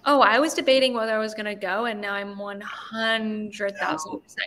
Oh, 0.04 0.20
I 0.20 0.38
was 0.38 0.54
debating 0.54 0.94
whether 0.94 1.14
I 1.14 1.18
was 1.18 1.34
going 1.34 1.46
to 1.46 1.54
go, 1.54 1.84
and 1.84 2.00
now 2.00 2.14
I'm 2.14 2.36
100,000% 2.36 3.50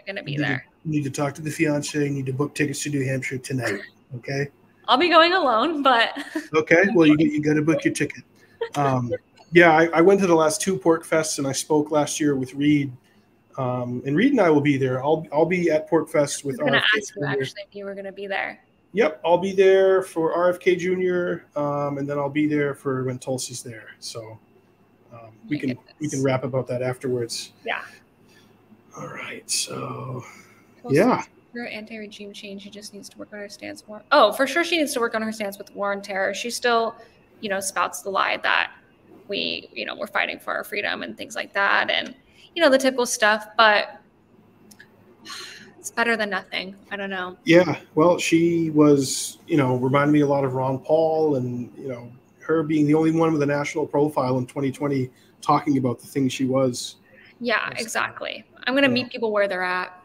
going 0.06 0.16
to 0.16 0.24
be 0.24 0.32
need 0.32 0.40
there. 0.40 0.66
You 0.84 0.92
need 0.92 1.04
to 1.04 1.12
talk 1.12 1.36
to 1.36 1.42
the 1.42 1.52
fiance. 1.52 2.04
You 2.04 2.10
need 2.10 2.26
to 2.26 2.34
book 2.34 2.56
tickets 2.56 2.82
to 2.84 2.90
New 2.90 3.06
Hampshire 3.06 3.38
tonight. 3.38 3.80
Okay. 4.16 4.50
I'll 4.88 4.98
be 4.98 5.10
going 5.10 5.34
alone, 5.34 5.84
but 5.84 6.18
Okay. 6.56 6.84
Well, 6.94 7.08
you 7.08 7.18
you 7.20 7.42
got 7.42 7.54
to 7.54 7.62
book 7.62 7.84
your 7.84 7.94
ticket. 7.94 8.24
Um, 8.76 9.12
yeah, 9.52 9.72
I, 9.72 9.86
I 9.88 10.02
went 10.02 10.20
to 10.22 10.28
the 10.28 10.36
last 10.36 10.62
two 10.62 10.78
PorcFests 10.78 11.38
and 11.38 11.48
I 11.48 11.52
spoke 11.52 11.92
last 11.92 12.20
year 12.20 12.36
with 12.36 12.54
Reed. 12.54 12.92
Um, 13.58 14.02
and 14.06 14.16
Reed 14.16 14.32
and 14.32 14.42
I 14.42 14.50
will 14.50 14.62
be 14.62 14.78
there. 14.78 15.04
I'll 15.04 15.28
I'll 15.32 15.46
be 15.46 15.70
at 15.70 15.90
PorcFest 15.90 16.46
with. 16.46 16.60
I 16.60 16.64
was 16.64 16.72
with 16.72 16.72
going 16.72 16.74
to 16.74 16.80
RFK 16.80 16.98
ask 16.98 17.16
you 17.16 17.26
actually 17.26 17.62
if 17.68 17.76
you 17.76 17.86
were 17.86 17.94
going 17.94 18.06
to 18.06 18.12
be 18.12 18.28
there. 18.28 18.60
Yep, 18.94 19.22
I'll 19.24 19.38
be 19.38 19.54
there 19.54 20.04
for 20.04 20.36
RFK 20.36 20.78
Jr. 20.78 21.60
Um, 21.60 21.98
and 21.98 22.10
then 22.10 22.18
I'll 22.18 22.30
be 22.30 22.48
there 22.48 22.76
for 22.76 23.04
when 23.06 23.20
Tulsi's 23.20 23.64
there. 23.64 23.90
So 24.00 24.38
um, 25.14 25.32
we 25.48 25.60
can 25.60 25.78
we 26.00 26.10
can 26.10 26.24
rap 26.24 26.44
about 26.44 26.68
that 26.68 26.82
afterwards. 26.82 27.54
Yeah. 27.66 27.84
All 28.98 29.08
right. 29.08 29.50
So 29.50 30.24
Tulsi 30.82 30.98
Yeah. 30.98 31.24
For 31.52 31.66
anti-regime 31.66 32.32
change, 32.32 32.62
she 32.62 32.70
just 32.70 32.94
needs 32.94 33.10
to 33.10 33.18
work 33.18 33.34
on 33.34 33.40
her 33.40 33.50
stance 33.50 33.86
more. 33.86 34.02
Oh, 34.12 34.32
for 34.32 34.48
sure, 34.48 34.64
she 34.64 34.78
needs 34.78 34.94
to 34.94 35.02
work 35.02 35.16
on 35.16 35.22
her 35.22 35.34
stance 35.34 35.58
with 35.58 35.74
war 35.76 35.92
and 35.92 36.02
terror. 36.02 36.34
She 36.34 36.50
still, 36.50 36.96
you 37.42 37.50
know, 37.50 37.60
spouts 37.60 38.02
the 38.02 38.10
lie 38.10 38.38
that 38.38 38.72
we, 39.28 39.70
you 39.74 39.86
know, 39.86 39.96
we're 39.96 40.08
fighting 40.08 40.40
for 40.40 40.54
our 40.54 40.64
freedom 40.64 41.04
and 41.04 41.18
things 41.18 41.36
like 41.36 41.54
that, 41.54 41.90
and 41.90 42.16
you 42.56 42.62
know 42.62 42.70
the 42.70 42.78
typical 42.78 43.06
stuff. 43.06 43.48
But 43.58 44.00
it's 45.78 45.92
better 45.92 46.16
than 46.16 46.30
nothing. 46.30 46.76
I 46.90 46.96
don't 46.96 47.10
know. 47.10 47.38
Yeah, 47.44 47.80
well, 47.96 48.18
she 48.18 48.70
was, 48.70 49.40
you 49.46 49.58
know, 49.58 49.76
reminded 49.76 50.14
me 50.14 50.22
a 50.22 50.28
lot 50.28 50.46
of 50.46 50.54
Ron 50.54 50.80
Paul, 50.80 51.36
and 51.36 51.70
you 51.78 51.90
know, 51.90 52.10
her 52.40 52.64
being 52.64 52.88
the 52.88 52.94
only 52.94 53.12
one 53.12 53.34
with 53.34 53.42
a 53.42 53.46
national 53.46 53.88
profile 53.88 54.38
in 54.38 54.46
2020 54.46 55.10
talking 55.42 55.78
about 55.78 56.00
the 56.00 56.08
things 56.08 56.32
she 56.32 56.46
was. 56.46 56.96
Yeah, 57.42 57.70
exactly. 57.76 58.46
I'm 58.68 58.74
gonna 58.74 58.88
Yeah. 58.88 58.94
meet 58.94 59.10
people 59.10 59.34
where 59.34 59.50
they're 59.50 59.64
at. 59.64 60.02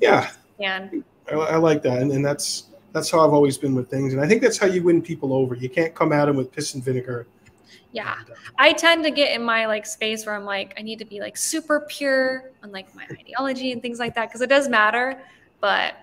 Yeah, 0.00 0.30
And 0.60 1.04
I, 1.30 1.34
I 1.34 1.56
like 1.56 1.82
that, 1.82 2.02
and, 2.02 2.10
and 2.12 2.24
that's 2.24 2.64
that's 2.92 3.10
how 3.10 3.20
I've 3.20 3.32
always 3.32 3.58
been 3.58 3.74
with 3.74 3.88
things, 3.90 4.12
and 4.12 4.22
I 4.22 4.26
think 4.26 4.42
that's 4.42 4.58
how 4.58 4.66
you 4.66 4.82
win 4.82 5.02
people 5.02 5.32
over. 5.32 5.54
You 5.54 5.68
can't 5.68 5.94
come 5.94 6.12
at 6.12 6.24
them 6.26 6.36
with 6.36 6.50
piss 6.52 6.74
and 6.74 6.82
vinegar. 6.82 7.26
yeah, 7.92 8.14
And, 8.18 8.30
uh, 8.30 8.34
I 8.58 8.72
tend 8.72 9.04
to 9.04 9.10
get 9.10 9.34
in 9.34 9.42
my 9.42 9.66
like 9.66 9.86
space 9.86 10.26
where 10.26 10.34
I'm 10.34 10.44
like, 10.44 10.74
I 10.78 10.82
need 10.82 10.98
to 10.98 11.04
be 11.04 11.20
like 11.20 11.36
super 11.36 11.86
pure 11.88 12.52
on 12.62 12.72
like 12.72 12.94
my 12.94 13.04
ideology 13.18 13.72
and 13.72 13.82
things 13.82 13.98
like 13.98 14.14
that 14.14 14.28
because 14.28 14.40
it 14.40 14.48
does 14.48 14.68
matter. 14.68 15.20
But 15.60 15.94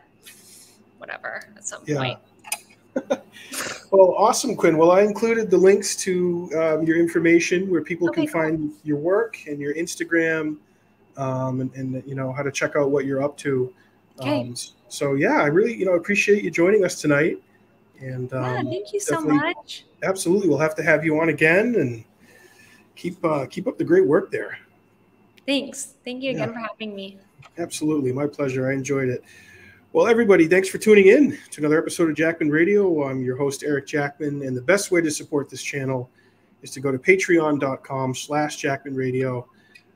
whatever, 0.97 1.53
at 1.57 1.67
some 1.67 1.83
Yeah. 1.85 1.97
point. 1.97 2.19
Well, 3.91 4.13
awesome, 4.17 4.55
Quinn. 4.55 4.77
Well, 4.77 4.91
I 4.91 5.01
included 5.01 5.49
the 5.49 5.57
links 5.57 5.95
to 5.97 6.49
um, 6.57 6.83
your 6.83 6.97
information 6.97 7.69
where 7.69 7.81
people 7.81 8.09
Okay, 8.09 8.21
can 8.25 8.27
find 8.27 8.73
your 8.83 8.97
work 8.97 9.37
and 9.47 9.59
your 9.59 9.73
Instagram, 9.75 10.57
um, 11.15 11.61
and, 11.61 11.73
and 11.75 12.03
you 12.05 12.15
know 12.15 12.33
how 12.33 12.41
to 12.43 12.51
check 12.51 12.75
out 12.75 12.91
what 12.91 13.05
you're 13.05 13.23
up 13.23 13.37
to. 13.37 13.73
Okay. 14.19 14.41
Um, 14.41 14.55
so 14.87 15.13
yeah, 15.15 15.41
I 15.41 15.47
really 15.47 15.73
you 15.75 15.85
know 15.85 15.93
appreciate 15.93 16.43
you 16.43 16.51
joining 16.51 16.85
us 16.85 17.01
tonight, 17.01 17.37
and 17.99 18.31
um, 18.33 18.43
yeah, 18.43 18.63
thank 18.63 18.93
you 18.93 18.99
so 18.99 19.19
much. 19.21 19.85
absolutely 20.03 20.47
we'll 20.47 20.57
have 20.57 20.75
to 20.75 20.83
have 20.83 21.03
you 21.03 21.19
on 21.19 21.29
again 21.29 21.75
and 21.75 22.03
keep 22.95 23.23
uh, 23.25 23.45
keep 23.47 23.67
up 23.67 23.77
the 23.77 23.83
great 23.83 24.05
work 24.05 24.31
there. 24.31 24.57
Thanks. 25.45 25.95
Thank 26.05 26.23
you 26.23 26.31
again 26.31 26.49
Yeah. 26.49 26.53
for 26.53 26.59
having 26.59 26.95
me. 26.95 27.17
Absolutely, 27.57 28.11
my 28.11 28.27
pleasure. 28.27 28.69
I 28.69 28.73
enjoyed 28.73 29.09
it. 29.09 29.23
Well, 29.93 30.07
everybody, 30.07 30.47
thanks 30.47 30.67
for 30.67 30.77
tuning 30.77 31.07
in 31.07 31.37
to 31.51 31.61
another 31.61 31.77
episode 31.77 32.09
of 32.09 32.15
Jackman 32.17 32.49
Radio. 32.49 33.03
I'm 33.07 33.23
your 33.23 33.37
host, 33.37 33.63
Eric 33.63 33.87
Jackman, 33.87 34.41
and 34.41 34.55
the 34.57 34.61
best 34.61 34.91
way 34.91 34.99
to 35.01 35.09
support 35.09 35.49
this 35.49 35.63
channel 35.63 36.09
is 36.63 36.71
to 36.71 36.81
go 36.81 36.91
to 36.91 36.97
patreon.com 36.97 38.13
slash 38.15 38.57
Jackman 38.57 38.93
Radio. 38.95 39.47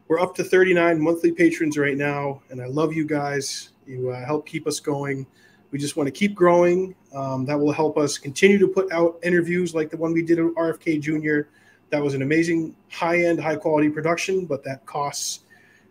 We're 0.07 0.19
up 0.21 0.35
to 0.35 0.43
39 0.43 1.01
monthly 1.01 1.31
patrons 1.33 1.77
right 1.77 1.97
now, 1.97 2.41
and 2.49 2.61
I 2.61 2.67
love 2.67 2.93
you 2.93 3.05
guys. 3.05 3.71
You 3.89 4.11
uh, 4.11 4.23
help 4.23 4.45
keep 4.45 4.67
us 4.67 4.79
going. 4.79 5.25
We 5.71 5.79
just 5.79 5.97
want 5.97 6.07
to 6.07 6.11
keep 6.11 6.35
growing. 6.35 6.95
Um, 7.13 7.45
that 7.45 7.59
will 7.59 7.71
help 7.71 7.97
us 7.97 8.17
continue 8.17 8.59
to 8.59 8.67
put 8.67 8.91
out 8.91 9.19
interviews 9.23 9.73
like 9.73 9.89
the 9.89 9.97
one 9.97 10.13
we 10.13 10.21
did 10.21 10.39
with 10.39 10.55
RFK 10.55 11.01
Jr. 11.01 11.49
That 11.89 12.01
was 12.01 12.13
an 12.13 12.21
amazing, 12.21 12.75
high-end, 12.91 13.41
high-quality 13.41 13.89
production, 13.89 14.45
but 14.45 14.63
that 14.63 14.85
costs 14.85 15.41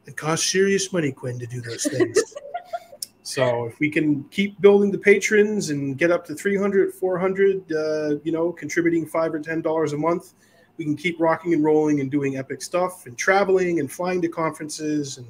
it 0.07 0.17
costs 0.17 0.51
serious 0.51 0.91
money, 0.93 1.13
Quinn, 1.13 1.39
to 1.39 1.47
do 1.47 1.61
those 1.61 1.85
things. 1.85 2.35
so 3.23 3.67
if 3.67 3.79
we 3.79 3.91
can 3.91 4.25
keep 4.31 4.59
building 4.61 4.91
the 4.91 4.97
patrons 4.97 5.69
and 5.69 5.99
get 5.99 6.11
up 6.11 6.25
to 6.27 6.35
300, 6.35 6.95
400, 6.95 7.73
uh, 7.73 8.19
you 8.23 8.33
know, 8.33 8.51
contributing 8.51 9.05
five 9.07 9.35
or 9.35 9.41
ten 9.41 9.61
dollars 9.61 9.93
a 9.93 9.99
month, 9.99 10.33
we 10.79 10.85
can 10.85 10.97
keep 10.97 11.21
rocking 11.21 11.53
and 11.53 11.63
rolling 11.63 12.01
and 12.01 12.11
doing 12.11 12.39
epic 12.39 12.63
stuff 12.63 13.07
and 13.07 13.19
traveling 13.19 13.81
and 13.81 13.93
flying 13.93 14.23
to 14.23 14.29
conferences 14.29 15.19
and 15.19 15.27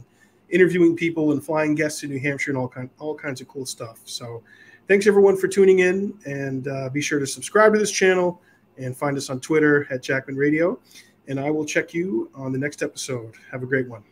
interviewing 0.51 0.97
people 0.97 1.33
and 1.33 1.45
flying 1.45 1.75
guests 1.75 2.01
to 2.01 2.07
New 2.07 2.21
Hampshire 2.21 2.51
and 2.51 2.59
all 2.59 2.69
kind 2.69 2.91
all 2.99 3.15
kinds 3.15 3.41
of 3.41 3.49
cool 3.49 3.67
stuff. 3.67 4.01
So 4.05 4.43
thanks 4.87 5.07
everyone 5.07 5.37
for 5.37 5.49
tuning 5.49 5.81
in 5.81 6.19
and 6.25 6.69
uh, 6.69 6.89
be 6.89 7.01
sure 7.01 7.19
to 7.19 7.27
subscribe 7.27 7.73
to 7.75 7.79
this 7.79 7.91
channel 7.91 8.41
and 8.79 8.97
find 8.97 9.17
us 9.17 9.31
on 9.31 9.41
Twitter 9.41 9.87
at 9.91 10.03
Jackman 10.03 10.37
Radio. 10.37 10.79
And 11.27 11.39
I 11.39 11.51
will 11.51 11.65
check 11.65 11.93
you 11.93 12.31
on 12.35 12.53
the 12.53 12.59
next 12.59 12.83
episode. 12.83 13.35
Have 13.51 13.63
a 13.63 13.67
great 13.67 13.89
one. 13.89 14.03